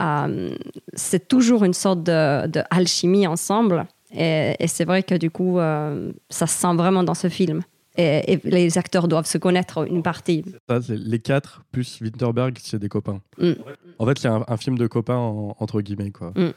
euh, 0.00 0.50
c'est 0.94 1.28
toujours 1.28 1.64
une 1.64 1.74
sorte 1.74 2.02
de, 2.02 2.46
de 2.48 2.62
alchimie 2.70 3.26
ensemble. 3.26 3.86
Et, 4.16 4.54
c'est 4.66 4.84
vrai 4.84 5.02
que 5.02 5.14
du 5.14 5.30
coup, 5.30 5.58
ça 5.58 6.46
se 6.46 6.58
sent 6.58 6.74
vraiment 6.76 7.02
dans 7.02 7.14
ce 7.14 7.28
film. 7.28 7.62
Et, 7.96 8.38
les 8.44 8.78
acteurs 8.78 9.08
doivent 9.08 9.26
se 9.26 9.38
connaître 9.38 9.88
une 9.88 10.02
partie. 10.02 10.44
Ça, 10.68 10.78
les 10.88 11.18
quatre 11.18 11.62
plus 11.72 12.00
Winterberg, 12.00 12.56
c'est 12.60 12.78
des 12.78 12.88
copains. 12.88 13.20
Mm. 13.38 13.52
En 13.98 14.06
fait, 14.06 14.18
c'est 14.18 14.28
un, 14.28 14.56
film 14.56 14.78
de 14.78 14.86
copains 14.86 15.16
entre 15.58 15.80
guillemets. 15.80 16.10
Quoi. 16.10 16.32
Mm. 16.36 16.52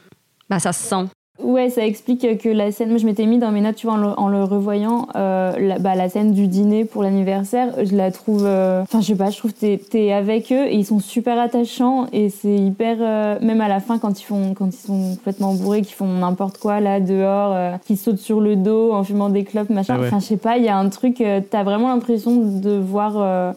Bah, 0.48 0.58
ça 0.58 0.72
se 0.72 0.82
sent. 0.82 1.08
Ouais, 1.42 1.70
ça 1.70 1.86
explique 1.86 2.38
que 2.38 2.48
la 2.48 2.72
scène, 2.72 2.88
moi 2.88 2.98
je 2.98 3.06
m'étais 3.06 3.24
mis 3.24 3.38
dans 3.38 3.52
mes 3.52 3.60
notes, 3.60 3.76
tu 3.76 3.86
vois, 3.86 3.94
en 3.94 4.28
le, 4.28 4.42
revoyant, 4.42 5.06
euh, 5.14 5.52
la, 5.56 5.78
bah, 5.78 5.94
la, 5.94 6.08
scène 6.08 6.32
du 6.32 6.48
dîner 6.48 6.84
pour 6.84 7.04
l'anniversaire, 7.04 7.72
je 7.84 7.94
la 7.94 8.10
trouve, 8.10 8.44
euh, 8.44 8.82
enfin 8.82 9.00
je 9.00 9.06
sais 9.06 9.14
pas, 9.14 9.30
je 9.30 9.38
trouve 9.38 9.52
que 9.52 9.76
t'es 9.76 10.06
es 10.06 10.12
avec 10.12 10.50
eux 10.50 10.66
et 10.66 10.74
ils 10.74 10.84
sont 10.84 10.98
super 10.98 11.38
attachants 11.38 12.08
et 12.12 12.28
c'est 12.28 12.56
hyper, 12.56 12.96
euh, 13.00 13.38
même 13.40 13.60
à 13.60 13.68
la 13.68 13.78
fin 13.78 14.00
quand 14.00 14.20
ils 14.20 14.24
font, 14.24 14.52
quand 14.54 14.66
ils 14.66 14.84
sont 14.84 15.14
complètement 15.14 15.54
bourrés, 15.54 15.82
qu'ils 15.82 15.94
font 15.94 16.08
n'importe 16.08 16.58
quoi 16.58 16.80
là 16.80 16.98
dehors, 16.98 17.78
qui 17.86 17.96
sautent 17.96 18.18
sur 18.18 18.40
le 18.40 18.56
dos 18.56 18.92
en 18.92 19.04
fumant 19.04 19.28
des 19.28 19.44
clopes, 19.44 19.70
machin, 19.70 19.96
ah 19.96 20.06
enfin 20.06 20.18
je 20.18 20.26
sais 20.26 20.38
pas, 20.38 20.58
il 20.58 20.64
y 20.64 20.68
a 20.68 20.76
un 20.76 20.88
truc, 20.88 21.22
t'as 21.50 21.62
vraiment 21.62 21.88
l'impression 21.88 22.34
de 22.34 22.76
voir 22.76 23.54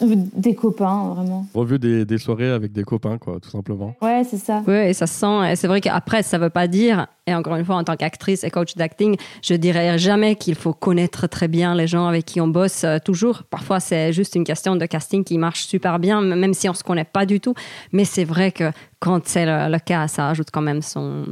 des 0.00 0.54
copains, 0.54 1.14
vraiment. 1.14 1.46
Revu 1.54 1.78
des, 1.78 2.04
des, 2.04 2.18
soirées 2.18 2.50
avec 2.50 2.72
des 2.72 2.82
copains, 2.82 3.18
quoi, 3.18 3.38
tout 3.40 3.50
simplement. 3.50 3.94
Ouais, 4.02 4.22
c'est 4.28 4.38
ça. 4.38 4.62
Oui, 4.66 4.74
et 4.74 4.92
ça 4.92 5.06
se 5.06 5.14
sent. 5.14 5.52
Et 5.52 5.56
c'est 5.56 5.68
vrai 5.68 5.80
qu'après, 5.80 6.22
ça 6.22 6.38
veut 6.38 6.50
pas 6.50 6.66
dire, 6.66 7.06
et 7.26 7.34
encore 7.34 7.54
une 7.56 7.64
fois, 7.64 7.76
en 7.76 7.84
tant 7.84 7.96
qu'actrice 7.96 8.42
et 8.42 8.50
coach 8.50 8.74
d'acting, 8.74 9.16
je 9.42 9.54
dirais 9.54 9.96
jamais 9.98 10.34
qu'il 10.34 10.56
faut 10.56 10.72
connaître 10.72 11.28
très 11.28 11.46
bien 11.46 11.74
les 11.74 11.86
gens 11.86 12.06
avec 12.06 12.24
qui 12.24 12.40
on 12.40 12.48
bosse 12.48 12.82
euh, 12.84 12.98
toujours. 13.04 13.44
Parfois, 13.44 13.78
c'est 13.78 14.12
juste 14.12 14.34
une 14.34 14.44
question 14.44 14.74
de 14.74 14.84
casting 14.84 15.22
qui 15.22 15.38
marche 15.38 15.66
super 15.66 15.98
bien, 16.00 16.20
même 16.22 16.54
si 16.54 16.68
on 16.68 16.74
se 16.74 16.82
connaît 16.82 17.04
pas 17.04 17.24
du 17.24 17.38
tout. 17.38 17.54
Mais 17.92 18.04
c'est 18.04 18.24
vrai 18.24 18.50
que 18.50 18.72
quand 18.98 19.26
c'est 19.26 19.46
le, 19.46 19.78
cas, 19.78 20.08
ça 20.08 20.28
ajoute 20.28 20.48
quand 20.52 20.62
même 20.62 20.82
son. 20.82 21.24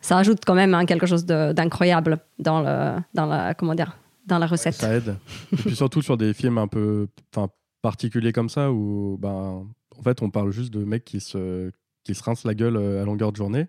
Ça 0.00 0.18
ajoute 0.18 0.40
quand 0.44 0.54
même 0.54 0.74
hein, 0.74 0.84
quelque 0.84 1.06
chose 1.06 1.26
d'incroyable 1.26 2.18
dans 2.38 2.60
le, 2.60 3.00
dans 3.14 3.26
la, 3.26 3.54
comment 3.54 3.74
dire, 3.74 3.96
dans 4.26 4.38
la 4.38 4.46
recette. 4.46 4.74
Ça 4.74 4.94
aide. 4.94 5.16
Et 5.52 5.56
puis 5.56 5.76
surtout 5.76 6.02
sur 6.02 6.16
des 6.16 6.34
films 6.34 6.58
un 6.58 6.68
peu, 6.68 7.08
enfin, 7.34 7.48
particulier 7.82 8.32
comme 8.32 8.48
ça 8.48 8.72
où 8.72 9.18
ben, 9.20 9.66
en 9.96 10.02
fait 10.02 10.22
on 10.22 10.30
parle 10.30 10.50
juste 10.50 10.72
de 10.72 10.84
mecs 10.84 11.04
qui 11.04 11.20
se, 11.20 11.70
qui 12.04 12.14
se 12.14 12.22
rincent 12.22 12.46
la 12.46 12.54
gueule 12.54 12.76
euh, 12.76 13.02
à 13.02 13.04
longueur 13.04 13.32
de 13.32 13.36
journée. 13.36 13.66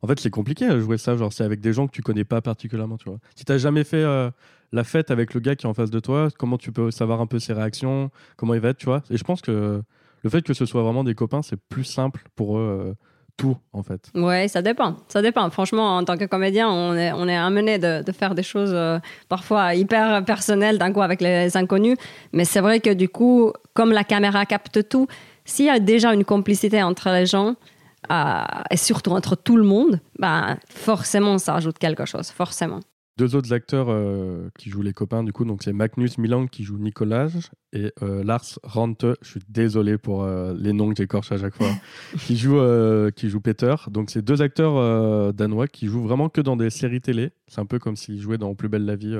En 0.00 0.06
fait, 0.06 0.20
c'est 0.20 0.30
compliqué 0.30 0.64
à 0.64 0.78
jouer 0.78 0.96
ça, 0.96 1.16
genre 1.16 1.32
c'est 1.32 1.42
avec 1.42 1.60
des 1.60 1.72
gens 1.72 1.88
que 1.88 1.92
tu 1.92 2.02
connais 2.02 2.24
pas 2.24 2.40
particulièrement, 2.40 2.98
tu 2.98 3.08
vois. 3.08 3.18
Si 3.34 3.44
t'as 3.44 3.58
jamais 3.58 3.82
fait 3.82 4.02
euh, 4.02 4.30
la 4.70 4.84
fête 4.84 5.10
avec 5.10 5.34
le 5.34 5.40
gars 5.40 5.56
qui 5.56 5.66
est 5.66 5.68
en 5.68 5.74
face 5.74 5.90
de 5.90 5.98
toi, 5.98 6.28
comment 6.38 6.56
tu 6.56 6.70
peux 6.70 6.92
savoir 6.92 7.20
un 7.20 7.26
peu 7.26 7.40
ses 7.40 7.52
réactions, 7.52 8.10
comment 8.36 8.54
il 8.54 8.60
va 8.60 8.68
être, 8.68 8.76
tu 8.76 8.86
vois? 8.86 9.02
Et 9.10 9.16
je 9.16 9.24
pense 9.24 9.40
que 9.42 9.82
le 10.22 10.30
fait 10.30 10.42
que 10.42 10.54
ce 10.54 10.66
soit 10.66 10.82
vraiment 10.82 11.02
des 11.02 11.14
copains, 11.14 11.42
c'est 11.42 11.56
plus 11.56 11.84
simple 11.84 12.22
pour 12.36 12.58
eux 12.58 12.86
euh, 12.90 12.94
tout, 13.38 13.56
en 13.72 13.82
fait. 13.82 14.10
Ouais, 14.14 14.48
ça 14.48 14.60
dépend. 14.60 14.96
Ça 15.08 15.22
dépend. 15.22 15.48
Franchement, 15.48 15.96
en 15.96 16.04
tant 16.04 16.18
que 16.18 16.26
comédien, 16.26 16.68
on 16.68 16.94
est, 16.94 17.12
on 17.12 17.26
est 17.28 17.36
amené 17.36 17.78
de, 17.78 18.02
de 18.02 18.12
faire 18.12 18.34
des 18.34 18.42
choses 18.42 18.72
euh, 18.74 18.98
parfois 19.30 19.74
hyper 19.74 20.22
personnelles 20.24 20.76
d'un 20.76 20.92
coup 20.92 21.00
avec 21.00 21.22
les 21.22 21.56
inconnus. 21.56 21.96
Mais 22.32 22.44
c'est 22.44 22.60
vrai 22.60 22.80
que 22.80 22.92
du 22.92 23.08
coup, 23.08 23.52
comme 23.72 23.92
la 23.92 24.04
caméra 24.04 24.44
capte 24.44 24.86
tout, 24.88 25.06
s'il 25.46 25.66
y 25.66 25.70
a 25.70 25.78
déjà 25.78 26.12
une 26.12 26.24
complicité 26.24 26.82
entre 26.82 27.08
les 27.10 27.24
gens, 27.24 27.54
euh, 28.10 28.42
et 28.70 28.76
surtout 28.76 29.12
entre 29.12 29.36
tout 29.36 29.56
le 29.56 29.64
monde, 29.64 30.00
bah, 30.18 30.56
forcément, 30.68 31.38
ça 31.38 31.54
ajoute 31.54 31.78
quelque 31.78 32.04
chose. 32.04 32.30
Forcément 32.30 32.80
deux 33.18 33.34
autres 33.34 33.52
acteurs 33.52 33.88
euh, 33.90 34.48
qui 34.56 34.70
jouent 34.70 34.82
les 34.82 34.92
copains, 34.92 35.24
du 35.24 35.32
coup, 35.32 35.44
donc 35.44 35.64
c'est 35.64 35.72
Magnus 35.72 36.18
Milan 36.18 36.46
qui 36.46 36.62
joue 36.62 36.78
Nicolas 36.78 37.28
et 37.72 37.92
euh, 38.02 38.22
Lars 38.22 38.60
Rante, 38.62 39.04
je 39.20 39.28
suis 39.28 39.40
désolé 39.48 39.98
pour 39.98 40.22
euh, 40.22 40.54
les 40.56 40.72
noms 40.72 40.88
que 40.88 40.94
j'écorche 40.96 41.32
à 41.32 41.38
chaque 41.38 41.54
fois, 41.54 41.66
qui, 42.18 42.36
joue, 42.36 42.60
qui 43.16 43.28
joue 43.28 43.40
Peter. 43.40 43.74
Donc 43.90 44.10
c'est 44.10 44.22
deux 44.22 44.40
acteurs 44.40 45.34
danois 45.34 45.66
qui 45.66 45.88
jouent 45.88 46.04
vraiment 46.04 46.28
que 46.28 46.40
dans 46.40 46.56
des 46.56 46.70
séries 46.70 47.00
télé. 47.00 47.30
C'est 47.48 47.60
un 47.60 47.66
peu 47.66 47.80
comme 47.80 47.96
s'ils 47.96 48.20
jouaient 48.20 48.38
dans 48.38 48.54
Plus 48.54 48.68
belle 48.68 48.84
la 48.84 48.94
vie. 48.94 49.16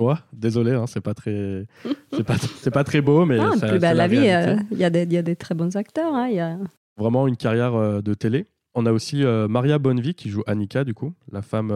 Ouais, 0.00 0.14
désolé, 0.32 0.72
hein, 0.72 0.86
c'est 0.86 1.02
pas 1.02 1.14
très, 1.14 1.66
c'est 2.12 2.24
pas, 2.24 2.36
pas 2.72 2.84
très 2.84 3.02
beau, 3.02 3.26
mais 3.26 3.38
ah, 3.38 3.52
Plus 3.60 3.78
belle 3.78 3.96
la, 3.98 4.08
vie, 4.08 4.16
il 4.16 4.78
y, 4.78 4.84
a 4.84 4.90
des, 4.90 5.04
y 5.04 5.18
a 5.18 5.22
des 5.22 5.36
très 5.36 5.54
bons 5.54 5.76
acteurs. 5.76 6.14
Hein, 6.14 6.28
y 6.28 6.40
a... 6.40 6.58
Vraiment 6.96 7.28
une 7.28 7.36
carrière 7.36 8.02
de 8.02 8.14
télé. 8.14 8.46
On 8.74 8.86
a 8.86 8.92
aussi 8.92 9.22
Maria 9.48 9.78
Bonnevie 9.78 10.14
qui 10.14 10.30
joue 10.30 10.42
Annika, 10.46 10.84
du 10.84 10.94
coup, 10.94 11.12
la 11.30 11.42
femme 11.42 11.70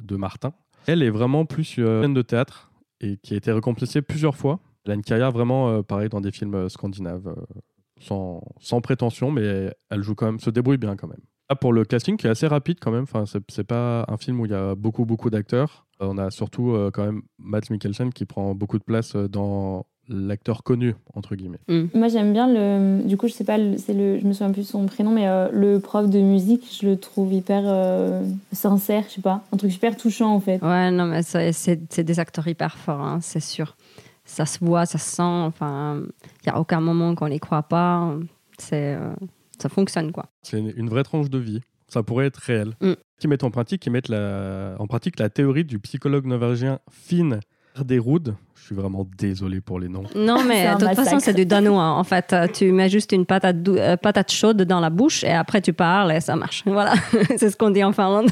de 0.00 0.16
Martin. 0.16 0.52
Elle 0.86 1.02
est 1.02 1.10
vraiment 1.10 1.46
plus 1.46 1.76
une 1.78 2.14
de 2.14 2.22
théâtre 2.22 2.72
et 3.00 3.16
qui 3.18 3.34
a 3.34 3.36
été 3.36 3.52
récompensée 3.52 4.02
plusieurs 4.02 4.36
fois. 4.36 4.60
Elle 4.84 4.92
a 4.92 4.94
une 4.94 5.02
carrière 5.02 5.30
vraiment 5.30 5.68
euh, 5.68 5.82
pareil 5.82 6.08
dans 6.08 6.20
des 6.20 6.32
films 6.32 6.54
euh, 6.54 6.68
scandinaves, 6.68 7.28
euh, 7.28 7.60
sans, 8.00 8.42
sans, 8.60 8.80
prétention, 8.80 9.30
mais 9.30 9.72
elle 9.90 10.02
joue 10.02 10.14
quand 10.14 10.26
même, 10.26 10.40
se 10.40 10.50
débrouille 10.50 10.78
bien 10.78 10.96
quand 10.96 11.08
même. 11.08 11.20
Là, 11.50 11.56
pour 11.56 11.72
le 11.72 11.84
casting 11.84 12.16
qui 12.16 12.26
est 12.26 12.30
assez 12.30 12.46
rapide 12.46 12.78
quand 12.80 12.90
même, 12.90 13.04
enfin, 13.04 13.24
c'est 13.26 13.64
pas 13.64 14.04
un 14.08 14.16
film 14.16 14.40
où 14.40 14.46
il 14.46 14.52
y 14.52 14.54
a 14.54 14.74
beaucoup 14.74 15.04
beaucoup 15.04 15.30
d'acteurs. 15.30 15.86
On 16.00 16.18
a 16.18 16.30
surtout 16.30 16.76
quand 16.92 17.04
même 17.04 17.22
Matt 17.38 17.70
Mikkelsen 17.70 18.12
qui 18.12 18.24
prend 18.24 18.54
beaucoup 18.54 18.78
de 18.78 18.84
place 18.84 19.14
dans 19.14 19.86
l'acteur 20.12 20.62
connu 20.62 20.94
entre 21.14 21.34
guillemets. 21.34 21.58
Mm. 21.68 21.84
Moi 21.94 22.08
j'aime 22.08 22.32
bien 22.32 22.46
le 22.46 23.02
du 23.06 23.16
coup 23.16 23.28
je 23.28 23.32
sais 23.32 23.44
pas 23.44 23.56
c'est 23.78 23.94
le 23.94 24.18
je 24.18 24.26
me 24.26 24.32
souviens 24.32 24.52
plus 24.52 24.62
de 24.62 24.66
son 24.66 24.86
prénom 24.86 25.10
mais 25.10 25.28
euh, 25.28 25.48
le 25.52 25.80
prof 25.80 26.08
de 26.08 26.20
musique 26.20 26.66
je 26.80 26.86
le 26.86 26.96
trouve 26.96 27.32
hyper 27.32 27.62
euh, 27.66 28.22
sincère 28.52 29.04
je 29.08 29.14
sais 29.14 29.20
pas 29.20 29.42
un 29.52 29.56
truc 29.56 29.72
super 29.72 29.96
touchant 29.96 30.34
en 30.34 30.40
fait. 30.40 30.62
Ouais 30.62 30.90
non 30.90 31.06
mais 31.06 31.22
c'est 31.22 32.04
des 32.04 32.20
acteurs 32.20 32.46
hyper 32.46 32.76
forts 32.76 33.00
hein, 33.00 33.18
c'est 33.20 33.40
sûr 33.40 33.76
ça 34.24 34.46
se 34.46 34.64
voit 34.64 34.86
ça 34.86 34.98
se 34.98 35.16
sent 35.16 35.22
enfin 35.22 36.00
il 36.44 36.46
y 36.46 36.50
a 36.50 36.58
aucun 36.58 36.80
moment 36.80 37.14
qu'on 37.14 37.28
n'y 37.28 37.40
croit 37.40 37.62
pas 37.62 38.14
c'est 38.58 38.94
euh, 38.94 39.14
ça 39.58 39.68
fonctionne 39.68 40.12
quoi. 40.12 40.26
C'est 40.42 40.58
une 40.58 40.88
vraie 40.88 41.04
tranche 41.04 41.30
de 41.30 41.38
vie 41.38 41.60
ça 41.92 42.02
pourrait 42.02 42.26
être 42.26 42.38
réel. 42.38 42.74
Mm. 42.80 42.92
Qui 43.18 43.28
mettent 43.28 43.44
en 43.44 43.50
pratique 43.50 43.82
qui 43.82 43.90
mettent 43.90 44.08
la 44.08 44.74
en 44.78 44.86
pratique 44.86 45.18
la 45.18 45.28
théorie 45.28 45.64
du 45.64 45.78
psychologue 45.78 46.26
norvégien 46.26 46.80
Finn 46.90 47.40
Derud 47.84 48.34
je 48.62 48.66
suis 48.66 48.74
vraiment 48.76 49.04
désolé 49.18 49.60
pour 49.60 49.80
les 49.80 49.88
noms. 49.88 50.04
Non, 50.14 50.44
mais 50.48 50.72
de 50.76 50.78
toute 50.78 50.94
façon, 50.94 51.18
c'est 51.18 51.34
du 51.34 51.44
danois. 51.44 51.82
En 51.82 52.04
fait, 52.04 52.32
tu 52.52 52.70
mets 52.70 52.88
juste 52.88 53.10
une 53.10 53.26
patate, 53.26 53.56
euh, 53.66 53.96
patate 53.96 54.30
chaude 54.30 54.62
dans 54.62 54.78
la 54.78 54.88
bouche 54.88 55.24
et 55.24 55.32
après 55.32 55.60
tu 55.60 55.72
parles 55.72 56.12
et 56.12 56.20
ça 56.20 56.36
marche. 56.36 56.62
Voilà, 56.64 56.94
c'est 57.36 57.50
ce 57.50 57.56
qu'on 57.56 57.70
dit 57.70 57.82
en 57.82 57.92
Finlande. 57.92 58.30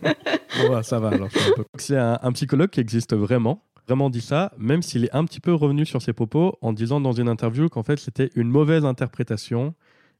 ça 0.82 0.98
va 0.98 1.10
alors. 1.10 1.28
C'est 1.78 1.96
un, 1.96 2.18
un, 2.20 2.32
psychologue 2.32 2.70
qui 2.70 2.80
existe 2.80 3.14
vraiment, 3.14 3.62
vraiment 3.86 4.10
dit 4.10 4.20
ça, 4.20 4.52
même 4.58 4.82
s'il 4.82 5.04
est 5.04 5.14
un 5.14 5.24
petit 5.24 5.38
peu 5.40 5.54
revenu 5.54 5.86
sur 5.86 6.02
ses 6.02 6.12
propos 6.12 6.58
en 6.60 6.72
disant 6.72 7.00
dans 7.00 7.12
une 7.12 7.28
interview 7.28 7.68
qu'en 7.68 7.84
fait 7.84 8.00
c'était 8.00 8.30
une 8.34 8.48
mauvaise 8.48 8.84
interprétation 8.84 9.74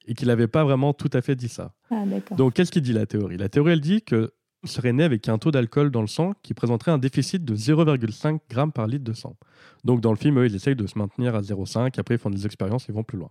et 0.06 0.14
qu'il 0.14 0.28
n'avait 0.28 0.46
pas 0.46 0.62
vraiment 0.62 0.92
tout 0.92 1.10
à 1.12 1.20
fait 1.20 1.34
dit 1.34 1.48
ça. 1.48 1.72
Ah, 1.90 2.04
Donc 2.36 2.54
qu'est-ce 2.54 2.70
qu'il 2.70 2.82
dit 2.82 2.92
la 2.92 3.06
théorie? 3.06 3.38
La 3.38 3.48
théorie, 3.48 3.72
elle 3.72 3.80
dit 3.80 4.02
que 4.02 4.32
serait 4.64 4.92
né 4.92 5.04
avec 5.04 5.28
un 5.28 5.38
taux 5.38 5.50
d'alcool 5.50 5.90
dans 5.90 6.00
le 6.00 6.06
sang 6.06 6.34
qui 6.42 6.54
présenterait 6.54 6.92
un 6.92 6.98
déficit 6.98 7.44
de 7.44 7.56
0,5 7.56 8.38
g 8.50 8.62
par 8.74 8.86
litre 8.86 9.04
de 9.04 9.12
sang. 9.12 9.36
Donc 9.84 10.00
dans 10.00 10.10
le 10.10 10.16
film, 10.16 10.38
eux, 10.38 10.46
ils 10.46 10.54
essayent 10.54 10.76
de 10.76 10.86
se 10.86 10.98
maintenir 10.98 11.34
à 11.34 11.40
0,5, 11.40 11.98
après 11.98 12.14
ils 12.14 12.18
font 12.18 12.30
des 12.30 12.46
expériences, 12.46 12.86
ils 12.88 12.94
vont 12.94 13.02
plus 13.02 13.18
loin. 13.18 13.30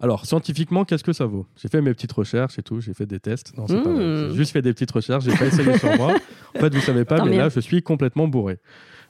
Alors, 0.00 0.26
scientifiquement, 0.26 0.84
qu'est-ce 0.84 1.04
que 1.04 1.12
ça 1.12 1.24
vaut? 1.24 1.46
J'ai 1.56 1.68
fait 1.68 1.80
mes 1.80 1.94
petites 1.94 2.12
recherches 2.12 2.58
et 2.58 2.62
tout, 2.62 2.80
j'ai 2.80 2.92
fait 2.92 3.06
des 3.06 3.18
tests. 3.18 3.56
Non, 3.56 3.66
c'est 3.66 3.82
pas 3.82 3.90
vrai. 3.90 4.04
J'ai 4.04 4.28
mmh. 4.28 4.34
juste 4.34 4.52
fait 4.52 4.62
des 4.62 4.72
petites 4.72 4.90
recherches, 4.90 5.24
j'ai 5.24 5.34
pas 5.34 5.46
essayé 5.46 5.78
sur 5.78 5.96
moi. 5.96 6.14
En 6.54 6.58
fait, 6.58 6.74
vous 6.74 6.80
savez 6.80 7.04
pas, 7.04 7.24
mais 7.24 7.38
là, 7.38 7.48
je 7.48 7.60
suis 7.60 7.82
complètement 7.82 8.28
bourré. 8.28 8.58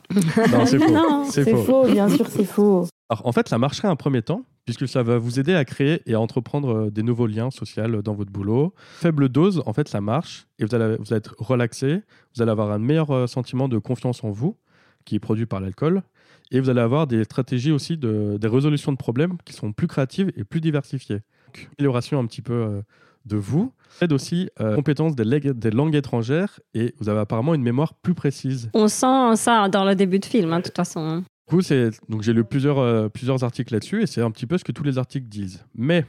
non, 0.15 0.67
c'est 0.67 0.79
faux. 0.79 1.25
C'est 1.31 1.51
faux. 1.51 1.63
faux, 1.65 1.87
bien 1.87 2.09
sûr, 2.09 2.27
c'est 2.29 2.45
faux. 2.45 2.87
Alors, 3.09 3.27
en 3.27 3.33
fait, 3.33 3.49
ça 3.49 3.59
marcherait 3.59 3.89
un 3.89 3.97
premier 3.97 4.23
temps, 4.23 4.43
puisque 4.67 4.87
ça 4.87 5.03
va 5.03 5.17
vous 5.17 5.41
aider 5.41 5.55
à 5.55 5.65
créer 5.65 6.03
et 6.05 6.15
à 6.15 6.21
entreprendre 6.21 6.75
euh, 6.75 6.91
des 6.91 7.03
nouveaux 7.03 7.27
liens 7.27 7.51
sociaux 7.51 8.03
dans 8.03 8.15
votre 8.15 8.31
boulot. 8.31 8.75
Faible 8.99 9.29
dose, 9.31 9.63
en 9.65 9.73
fait, 9.73 9.89
ça 9.89 10.03
marche 10.03 10.47
et 10.59 10.65
vous 10.65 10.75
allez, 10.75 10.97
vous 10.99 11.15
être 11.15 11.35
relaxé, 11.39 12.03
vous 12.35 12.43
allez 12.43 12.51
avoir 12.51 12.71
un 12.71 12.79
meilleur 12.79 13.11
euh, 13.11 13.27
sentiment 13.27 13.69
de 13.69 13.79
confiance 13.79 14.23
en 14.25 14.31
vous, 14.31 14.57
qui 15.05 15.15
est 15.15 15.21
produit 15.21 15.47
par 15.47 15.61
l'alcool, 15.61 16.03
et 16.51 16.61
vous 16.61 16.69
allez 16.69 16.81
avoir 16.81 17.07
des 17.07 17.25
stratégies 17.25 17.73
aussi 17.73 17.97
de 17.97 18.37
des 18.39 18.49
résolutions 18.49 18.93
de 18.93 18.97
problèmes 18.97 19.39
qui 19.45 19.53
sont 19.53 19.73
plus 19.73 19.87
créatives 19.87 20.33
et 20.37 20.45
plus 20.45 20.61
diversifiées. 20.61 21.21
Donc, 21.47 21.69
amélioration 21.79 22.19
un 22.19 22.27
petit 22.27 22.43
peu 22.43 22.53
euh, 22.53 22.83
de 23.25 23.37
vous, 23.37 23.73
aide 24.01 24.13
aussi 24.13 24.49
euh, 24.61 24.75
compétence 24.75 25.17
des, 25.17 25.71
langues 25.71 25.95
étrangères 25.95 26.61
et 26.75 26.95
vous 26.99 27.09
avez 27.09 27.21
apparemment 27.21 27.55
une 27.55 27.63
mémoire 27.63 27.95
plus 27.95 28.15
précise. 28.15 28.71
On 28.73 28.89
sent 28.89 29.37
ça 29.37 29.69
dans 29.69 29.85
le 29.85 29.95
début 29.95 30.19
de 30.19 30.25
film, 30.25 30.53
hein, 30.53 30.59
de 30.59 30.65
toute 30.65 30.77
façon. 30.77 31.25
Coup, 31.47 31.61
donc 32.09 32.23
j'ai 32.23 32.33
lu 32.33 32.45
plusieurs, 32.45 33.11
plusieurs 33.11 33.45
articles 33.45 33.73
là-dessus 33.73 34.03
et 34.03 34.07
c'est 34.07 34.21
un 34.21 34.33
petit 34.33 34.47
peu 34.47 34.59
ce 34.59 34.65
que 34.65 34.73
tous 34.73 34.83
les 34.83 34.99
articles 34.99 35.29
disent. 35.29 35.65
Mais 35.75 36.05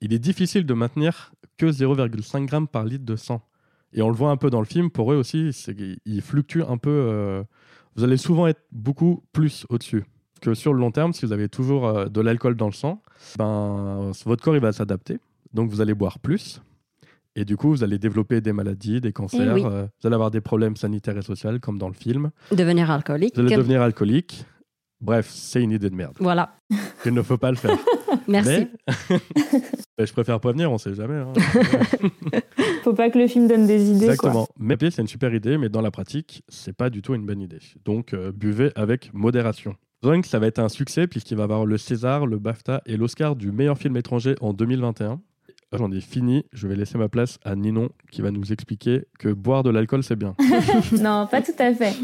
il 0.00 0.12
est 0.12 0.18
difficile 0.18 0.66
de 0.66 0.74
maintenir 0.74 1.32
que 1.56 1.66
0,5 1.66 2.48
g 2.48 2.66
par 2.70 2.84
litre 2.84 3.04
de 3.04 3.16
sang. 3.16 3.42
Et 3.92 4.02
on 4.02 4.08
le 4.08 4.14
voit 4.14 4.30
un 4.30 4.36
peu 4.36 4.50
dans 4.50 4.60
le 4.60 4.66
film, 4.66 4.90
pour 4.90 5.12
eux 5.12 5.16
aussi, 5.16 5.50
il 6.04 6.22
fluctue 6.22 6.60
un 6.66 6.76
peu. 6.76 6.90
Euh, 6.90 7.42
vous 7.96 8.04
allez 8.04 8.16
souvent 8.16 8.46
être 8.46 8.60
beaucoup 8.70 9.24
plus 9.32 9.66
au-dessus. 9.68 10.04
Que 10.40 10.54
sur 10.54 10.72
le 10.72 10.78
long 10.78 10.92
terme, 10.92 11.12
si 11.12 11.26
vous 11.26 11.32
avez 11.32 11.48
toujours 11.48 11.86
euh, 11.86 12.06
de 12.06 12.20
l'alcool 12.20 12.54
dans 12.54 12.66
le 12.66 12.72
sang, 12.72 13.02
ben, 13.38 14.12
votre 14.24 14.44
corps 14.44 14.54
il 14.54 14.62
va 14.62 14.72
s'adapter. 14.72 15.18
Donc 15.52 15.70
vous 15.70 15.80
allez 15.80 15.94
boire 15.94 16.18
plus. 16.18 16.62
Et 17.34 17.44
du 17.44 17.56
coup, 17.56 17.70
vous 17.70 17.84
allez 17.84 17.98
développer 17.98 18.40
des 18.40 18.52
maladies, 18.52 19.00
des 19.00 19.12
cancers. 19.12 19.56
Eh 19.56 19.64
euh, 19.64 19.86
vous 20.00 20.06
allez 20.06 20.14
avoir 20.14 20.30
des 20.30 20.40
problèmes 20.40 20.76
sanitaires 20.76 21.16
et 21.16 21.22
sociaux, 21.22 21.50
comme 21.60 21.78
dans 21.78 21.88
le 21.88 21.94
film. 21.94 22.30
Devenir 22.52 22.90
alcoolique. 22.90 23.34
Vous 23.34 23.40
allez 23.40 23.56
devenir 23.56 23.80
alcoolique. 23.82 24.44
Bref, 25.00 25.28
c'est 25.30 25.62
une 25.62 25.70
idée 25.70 25.90
de 25.90 25.94
merde. 25.94 26.16
Voilà. 26.18 26.56
Il 27.04 27.14
ne 27.14 27.22
faut 27.22 27.38
pas 27.38 27.50
le 27.50 27.56
faire. 27.56 27.78
Merci. 28.28 28.68
Mais... 29.98 30.06
je 30.06 30.12
préfère 30.12 30.40
prévenir, 30.40 30.72
on 30.72 30.78
sait 30.78 30.94
jamais. 30.94 31.14
Hein. 31.14 31.32
faut 32.82 32.94
pas 32.94 33.08
que 33.10 33.18
le 33.18 33.26
film 33.28 33.46
donne 33.46 33.66
des 33.66 33.90
idées. 33.90 34.06
Exactement. 34.06 34.48
Mais 34.58 34.76
c'est 34.80 34.98
une 34.98 35.08
super 35.08 35.32
idée, 35.32 35.56
mais 35.56 35.68
dans 35.68 35.80
la 35.80 35.90
pratique, 35.90 36.42
c'est 36.48 36.76
pas 36.76 36.90
du 36.90 37.00
tout 37.00 37.14
une 37.14 37.24
bonne 37.24 37.40
idée. 37.40 37.60
Donc, 37.84 38.12
euh, 38.12 38.32
buvez 38.32 38.72
avec 38.74 39.12
modération. 39.14 39.76
Donc, 40.02 40.26
ça 40.26 40.38
va 40.38 40.46
être 40.46 40.58
un 40.58 40.68
succès 40.68 41.06
puisqu'il 41.06 41.36
va 41.36 41.44
avoir 41.44 41.64
le 41.64 41.78
César, 41.78 42.26
le 42.26 42.38
BAFTA 42.38 42.82
et 42.86 42.96
l'Oscar 42.96 43.36
du 43.36 43.52
meilleur 43.52 43.78
film 43.78 43.96
étranger 43.96 44.34
en 44.40 44.52
2021. 44.52 45.20
J'en 45.72 45.92
ai 45.92 46.00
fini. 46.00 46.44
Je 46.52 46.66
vais 46.66 46.76
laisser 46.76 46.98
ma 46.98 47.08
place 47.08 47.38
à 47.44 47.54
Ninon 47.54 47.90
qui 48.10 48.22
va 48.22 48.30
nous 48.30 48.52
expliquer 48.52 49.04
que 49.18 49.28
boire 49.28 49.62
de 49.62 49.70
l'alcool, 49.70 50.02
c'est 50.02 50.16
bien. 50.16 50.34
non, 50.92 51.26
pas 51.30 51.42
tout 51.42 51.52
à 51.58 51.74
fait. 51.74 51.94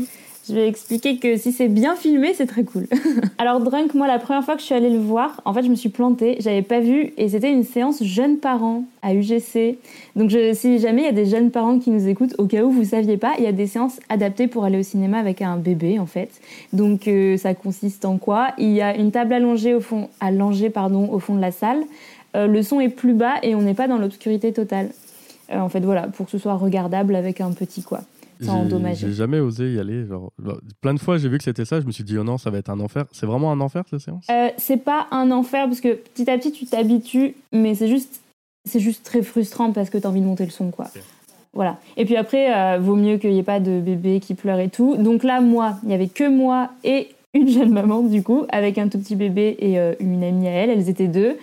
Je 0.47 0.55
vais 0.55 0.69
expliquer 0.69 1.17
que 1.17 1.39
si 1.39 1.53
c'est 1.53 1.69
bien 1.69 1.97
filmé, 1.97 2.35
c'est 2.35 2.47
très 2.47 2.65
cool. 2.65 2.87
Alors 3.39 3.61
Drunk, 3.61 3.95
moi 3.95 4.07
la 4.07 4.19
première 4.19 4.45
fois 4.45 4.55
que 4.55 4.61
je 4.61 4.67
suis 4.67 4.75
allée 4.75 4.91
le 4.91 4.99
voir, 4.99 5.41
en 5.47 5.55
fait 5.55 5.63
je 5.63 5.71
me 5.71 5.75
suis 5.75 5.89
plantée, 5.89 6.37
j'avais 6.41 6.61
pas 6.61 6.81
vu 6.81 7.15
et 7.17 7.31
c'était 7.31 7.51
une 7.51 7.65
séance 7.65 8.03
jeunes 8.03 8.37
parents 8.37 8.85
à 9.01 9.15
UGC. 9.15 9.79
Donc 10.17 10.31
si 10.53 10.79
jamais 10.79 11.03
il 11.03 11.05
y 11.07 11.09
a 11.09 11.13
des 11.13 11.25
jeunes 11.25 11.51
parents 11.51 11.79
qui 11.79 11.91
nous 11.91 12.09
écoutent, 12.09 12.35
au 12.37 12.45
cas 12.45 12.63
où 12.63 12.71
vous 12.71 12.85
saviez 12.85 13.17
pas, 13.17 13.33
il 13.39 13.45
y 13.45 13.47
a 13.47 13.53
des 13.53 13.67
séances 13.67 14.01
adaptées 14.11 14.47
pour 14.47 14.65
aller 14.65 14.79
au 14.79 14.83
cinéma 14.83 15.19
avec 15.19 15.41
un 15.41 15.57
bébé 15.57 15.99
en 15.99 16.07
fait. 16.07 16.31
Donc 16.75 17.09
euh, 17.09 17.39
ça 17.39 17.55
consiste 17.55 18.05
en 18.05 18.19
quoi? 18.19 18.49
Il 18.59 18.73
y 18.73 18.83
a 18.83 18.95
une 18.95 19.13
table 19.13 19.33
allongée 19.33 19.73
au 19.73 19.81
fond, 19.81 20.11
allongée 20.21 20.69
pardon, 20.69 21.09
au 21.11 21.21
fond 21.21 21.35
de 21.35 21.41
la 21.41 21.53
salle. 21.53 21.85
Euh, 22.37 22.47
le 22.47 22.63
son 22.63 22.81
est 22.81 22.91
plus 22.91 23.15
bas 23.15 23.37
et 23.43 23.55
on 23.55 23.63
n'est 23.63 23.75
pas 23.75 23.89
dans 23.89 23.97
l'obscurité 23.97 24.53
totale. 24.53 24.91
Euh, 25.53 25.59
en 25.59 25.69
fait 25.71 25.81
voilà, 25.81 26.03
pour 26.03 26.27
que 26.27 26.33
ce 26.33 26.39
soit 26.39 26.55
regardable 26.55 27.15
avec 27.15 27.41
un 27.41 27.53
petit 27.53 27.83
quoi. 27.83 28.01
J'ai 28.41 29.13
jamais 29.13 29.41
osé 29.41 29.75
y 29.75 29.79
aller. 29.79 30.07
Genre, 30.07 30.33
plein 30.81 30.95
de 30.95 31.01
fois, 31.01 31.19
j'ai 31.19 31.29
vu 31.29 31.39
que 31.39 31.45
c'était 31.45 31.65
ça. 31.65 31.81
Je 31.81 31.87
me 31.87 31.93
suis 31.93 32.05
dit, 32.05 32.17
oh 32.19 32.25
non, 32.25 32.39
ça 32.39 32.51
va 32.51 32.59
être 32.59 32.71
un 32.71 32.81
enfer. 32.81 33.05
C'est 33.13 33.27
vraiment 33.27 33.53
un 33.53 33.61
enfer, 33.61 33.85
cette 33.89 34.01
séance? 34.01 34.27
Euh, 34.31 34.49
C'est 34.57 34.79
pas 34.79 35.07
un 35.11 35.31
enfer 35.31 35.67
parce 35.67 35.81
que 35.81 35.95
petit 35.95 36.31
à 36.31 36.39
petit, 36.39 36.53
tu 36.53 36.67
t'habitues, 36.67 37.35
mais 37.53 37.75
c'est 37.75 37.89
juste, 37.89 38.21
c'est 38.65 38.81
juste 38.81 39.05
très 39.05 39.23
frustrant 39.23 39.73
parce 39.73 39.91
que 39.91 39.99
tu 39.99 40.07
as 40.07 40.11
envie 40.11 40.21
de 40.21 40.27
monter 40.27 40.45
le 40.45 40.51
son, 40.51 40.71
quoi. 40.71 40.87
Voilà. 41.53 41.79
Et 41.97 42.05
puis 42.05 42.17
après, 42.17 42.53
euh, 42.53 42.79
vaut 42.81 42.97
mieux 42.97 43.17
qu'il 43.19 43.31
n'y 43.31 43.39
ait 43.39 43.45
pas 43.45 43.61
de 43.61 43.81
bébé 43.81 44.21
qui 44.21 44.35
pleure 44.35 44.59
et 44.59 44.69
tout. 44.69 44.97
Donc 44.97 45.23
là, 45.23 45.41
moi, 45.41 45.77
il 45.83 45.89
n'y 45.89 45.95
avait 45.95 46.09
que 46.09 46.29
moi 46.29 46.71
et 46.83 47.09
une 47.33 47.49
jeune 47.49 47.73
maman, 47.73 48.03
du 48.03 48.23
coup, 48.23 48.45
avec 48.51 48.79
un 48.79 48.89
tout 48.89 48.99
petit 48.99 49.17
bébé 49.17 49.57
et 49.59 49.79
euh, 49.79 49.95
une 50.01 50.23
amie 50.25 50.49
à 50.49 50.53
elle. 50.53 50.71
Elles 50.71 50.89
étaient 50.89 51.09
deux. 51.09 51.37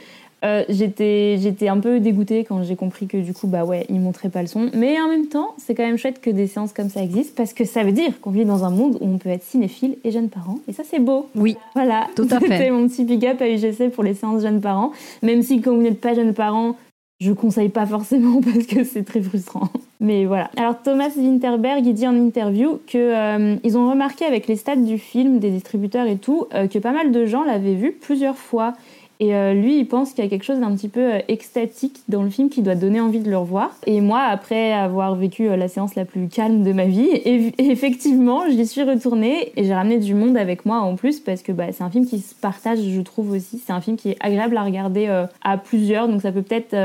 Euh, 0.44 0.64
j'étais 0.70 1.38
j'étais 1.40 1.68
un 1.68 1.80
peu 1.80 2.00
dégoûtée 2.00 2.44
quand 2.44 2.64
j'ai 2.64 2.76
compris 2.76 3.06
que 3.06 3.18
du 3.18 3.32
coup 3.32 3.46
bah 3.46 3.64
ouais 3.64 3.86
ils 3.90 4.00
montraient 4.00 4.30
pas 4.30 4.42
le 4.42 4.48
son. 4.48 4.72
Mais 4.74 5.00
en 5.00 5.08
même 5.08 5.28
temps 5.28 5.54
c'est 5.58 5.76
quand 5.76 5.86
même 5.86 5.98
chouette 5.98 6.20
que 6.20 6.32
des 6.32 6.48
séances 6.48 6.74
comme 6.74 6.90
ça 6.90 7.04
existent 7.04 7.34
parce 7.38 7.54
que 7.54 7.64
ça 7.64 7.84
veut 7.84 7.92
dire 7.92 8.20
qu'on 8.22 8.32
vit 8.32 8.46
dans 8.46 8.64
un 8.64 8.72
monde 8.72 8.98
où 9.02 9.06
on 9.06 9.18
peut 9.20 9.30
être 9.30 9.44
cinéphile 9.44 9.98
et 10.04 10.12
jeune 10.12 10.30
parent. 10.30 10.58
Et 10.68 10.74
ça 10.74 10.84
c'est 10.84 11.00
beau. 11.00 11.30
Oui. 11.36 11.58
Voilà. 11.76 12.08
Tout 12.16 12.28
à 12.32 12.40
fait. 12.40 12.48
c'était 12.48 12.72
mon 12.72 12.88
petit 12.88 13.04
big 13.04 13.26
up 13.28 13.40
à 13.42 13.48
UGC 13.48 13.92
pour 13.92 14.04
les 14.04 14.16
séances 14.16 14.42
jeunes 14.42 14.62
parents. 14.62 14.92
Même 15.22 15.44
si 15.44 15.62
quand 15.62 15.76
vous 15.76 15.82
n'êtes 15.82 16.02
pas 16.02 16.16
jeune 16.16 16.34
parent 16.34 16.76
je 17.22 17.32
conseille 17.32 17.70
pas 17.70 17.86
forcément 17.86 18.42
parce 18.54 18.66
que 18.66 18.84
c'est 18.84 19.04
très 19.04 19.22
frustrant. 19.22 19.70
Mais 20.00 20.26
voilà. 20.26 20.50
Alors 20.58 20.82
Thomas 20.82 21.12
Winterberg, 21.16 21.86
il 21.86 21.94
dit 21.94 22.08
en 22.08 22.16
interview 22.16 22.80
que 22.88 22.98
euh, 22.98 23.56
ils 23.64 23.78
ont 23.78 23.90
remarqué 23.90 24.26
avec 24.26 24.48
les 24.48 24.56
stats 24.56 24.76
du 24.76 24.98
film, 24.98 25.38
des 25.38 25.52
distributeurs 25.52 26.08
et 26.08 26.18
tout, 26.18 26.48
euh, 26.56 26.68
que 26.68 26.80
pas 26.80 26.92
mal 26.92 27.12
de 27.12 27.26
gens 27.28 27.44
l'avaient 27.44 27.76
vu 27.76 27.92
plusieurs 27.92 28.38
fois 28.38 28.74
et 29.22 29.36
euh, 29.36 29.54
lui, 29.54 29.78
il 29.78 29.86
pense 29.86 30.14
qu'il 30.14 30.24
y 30.24 30.28
a 30.28 30.30
quelque 30.32 30.44
chose 30.44 30.60
d'un 30.60 30.76
petit 30.76 30.88
peu 30.88 31.14
euh, 31.14 31.20
extatique 31.28 32.00
dans 32.10 32.24
le 32.24 32.32
film 32.32 32.50
qui 32.50 32.64
doit 32.64 32.74
donner 32.74 33.00
envie 33.00 33.20
de 33.20 33.30
le 33.30 33.38
revoir. 33.38 33.70
Et 33.86 34.02
moi, 34.02 34.22
après 34.22 34.74
avoir 34.74 35.14
vécu 35.14 35.48
euh, 35.48 35.56
la 35.56 35.68
séance 35.68 35.94
la 35.94 36.06
plus 36.06 36.28
calme 36.28 36.64
de 36.64 36.74
ma 36.74 36.86
vie, 36.86 37.08
effectivement, 37.60 38.50
j'y 38.50 38.66
suis 38.66 38.82
retournée 38.82 39.52
et 39.56 39.64
j'ai 39.64 39.76
ramené 39.76 40.00
du 40.00 40.16
monde 40.16 40.38
avec 40.38 40.66
moi 40.66 40.80
en 40.80 40.96
plus 40.96 41.20
parce 41.20 41.44
que 41.44 41.52
bah, 41.52 41.66
c'est 41.72 41.84
un 41.84 41.92
film 41.92 42.08
qui 42.08 42.18
se 42.18 42.34
partage, 42.34 42.80
je 42.80 43.02
trouve 43.02 43.30
aussi. 43.34 43.62
C'est 43.64 43.72
un 43.72 43.80
film 43.80 43.96
qui 43.96 44.10
est 44.10 44.18
agréable 44.22 44.58
à 44.58 44.64
regarder 44.64 45.08
à 45.44 45.58
plusieurs, 45.58 46.08
donc 46.08 46.24
ça 46.24 46.32
peut 46.32 46.42
peut-être 46.42 46.76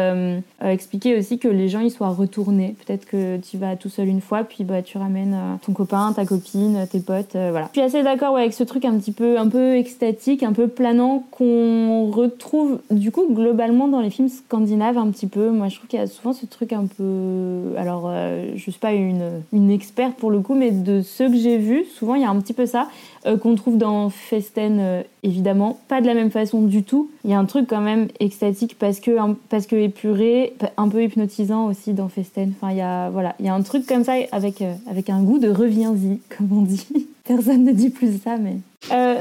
expliquer 0.62 1.16
aussi 1.16 1.38
que 1.38 1.48
les 1.48 1.68
gens 1.68 1.80
y 1.80 1.90
soient 1.90 2.10
retournés. 2.10 2.74
Peut-être 2.84 3.06
que 3.06 3.38
tu 3.38 3.56
vas 3.56 3.76
tout 3.76 3.88
seul 3.88 4.08
une 4.08 4.20
fois, 4.20 4.44
puis 4.44 4.64
bah, 4.64 4.82
tu 4.82 4.98
ramènes 4.98 5.36
ton 5.64 5.72
copain, 5.72 6.12
ta 6.14 6.26
copine, 6.26 6.86
tes 6.90 7.00
potes, 7.00 7.32
voilà. 7.32 7.70
Je 7.72 7.80
suis 7.80 7.86
assez 7.86 8.02
d'accord 8.02 8.36
avec 8.36 8.52
ce 8.52 8.64
truc 8.64 8.84
un 8.84 8.98
petit 8.98 9.12
peu, 9.12 9.38
un 9.38 9.48
peu 9.48 9.76
extatique, 9.76 10.42
un 10.42 10.52
peu 10.52 10.68
planant 10.68 11.24
qu'on 11.30 12.10
retrouve 12.26 12.78
du 12.90 13.10
coup 13.10 13.26
globalement 13.30 13.88
dans 13.88 14.00
les 14.00 14.10
films 14.10 14.28
scandinaves 14.28 14.98
un 14.98 15.10
petit 15.10 15.26
peu. 15.26 15.50
Moi 15.50 15.68
je 15.68 15.76
trouve 15.76 15.88
qu'il 15.88 15.98
y 15.98 16.02
a 16.02 16.06
souvent 16.06 16.32
ce 16.32 16.46
truc 16.46 16.72
un 16.72 16.86
peu. 16.86 17.74
Alors 17.76 18.04
euh, 18.06 18.52
je 18.54 18.62
suis 18.62 18.72
pas 18.72 18.92
une, 18.92 19.70
experte 19.70 20.14
pour 20.16 20.30
le 20.30 20.40
coup, 20.40 20.54
mais 20.54 20.70
de 20.70 21.02
ceux 21.02 21.28
que 21.28 21.36
j'ai 21.36 21.58
vus, 21.58 21.84
souvent 21.84 22.14
il 22.14 22.22
y 22.22 22.24
a 22.24 22.30
un 22.30 22.40
petit 22.40 22.52
peu 22.52 22.66
ça. 22.66 22.88
Euh, 23.26 23.36
qu'on 23.36 23.56
trouve 23.56 23.76
dans 23.76 24.08
Festen, 24.08 24.78
euh, 24.78 25.02
évidemment. 25.24 25.78
Pas 25.88 26.00
de 26.00 26.06
la 26.06 26.14
même 26.14 26.30
façon 26.30 26.62
du 26.62 26.84
tout. 26.84 27.10
Il 27.24 27.30
y 27.30 27.34
a 27.34 27.38
un 27.38 27.44
truc 27.44 27.66
quand 27.68 27.80
même 27.80 28.06
extatique 28.20 28.78
parce 28.78 29.00
que, 29.00 29.10
parce 29.48 29.66
que 29.66 29.74
épuré, 29.74 30.54
un 30.76 30.88
peu 30.88 31.02
hypnotisant 31.02 31.66
aussi 31.66 31.92
dans 31.92 32.08
Festen. 32.08 32.52
Enfin, 32.56 32.72
il 32.72 32.78
y 32.78 32.82
a, 32.82 33.10
voilà, 33.10 33.34
il 33.40 33.46
y 33.46 33.48
a 33.48 33.54
un 33.54 33.62
truc 33.62 33.84
comme 33.86 34.04
ça 34.04 34.14
avec, 34.30 34.62
euh, 34.62 34.74
avec 34.88 35.10
un 35.10 35.22
goût 35.22 35.38
de 35.38 35.48
reviens-y, 35.48 36.20
comme 36.36 36.56
on 36.56 36.62
dit. 36.62 37.08
Personne 37.26 37.64
ne 37.64 37.72
dit 37.72 37.90
plus 37.90 38.20
ça, 38.22 38.36
mais. 38.36 38.58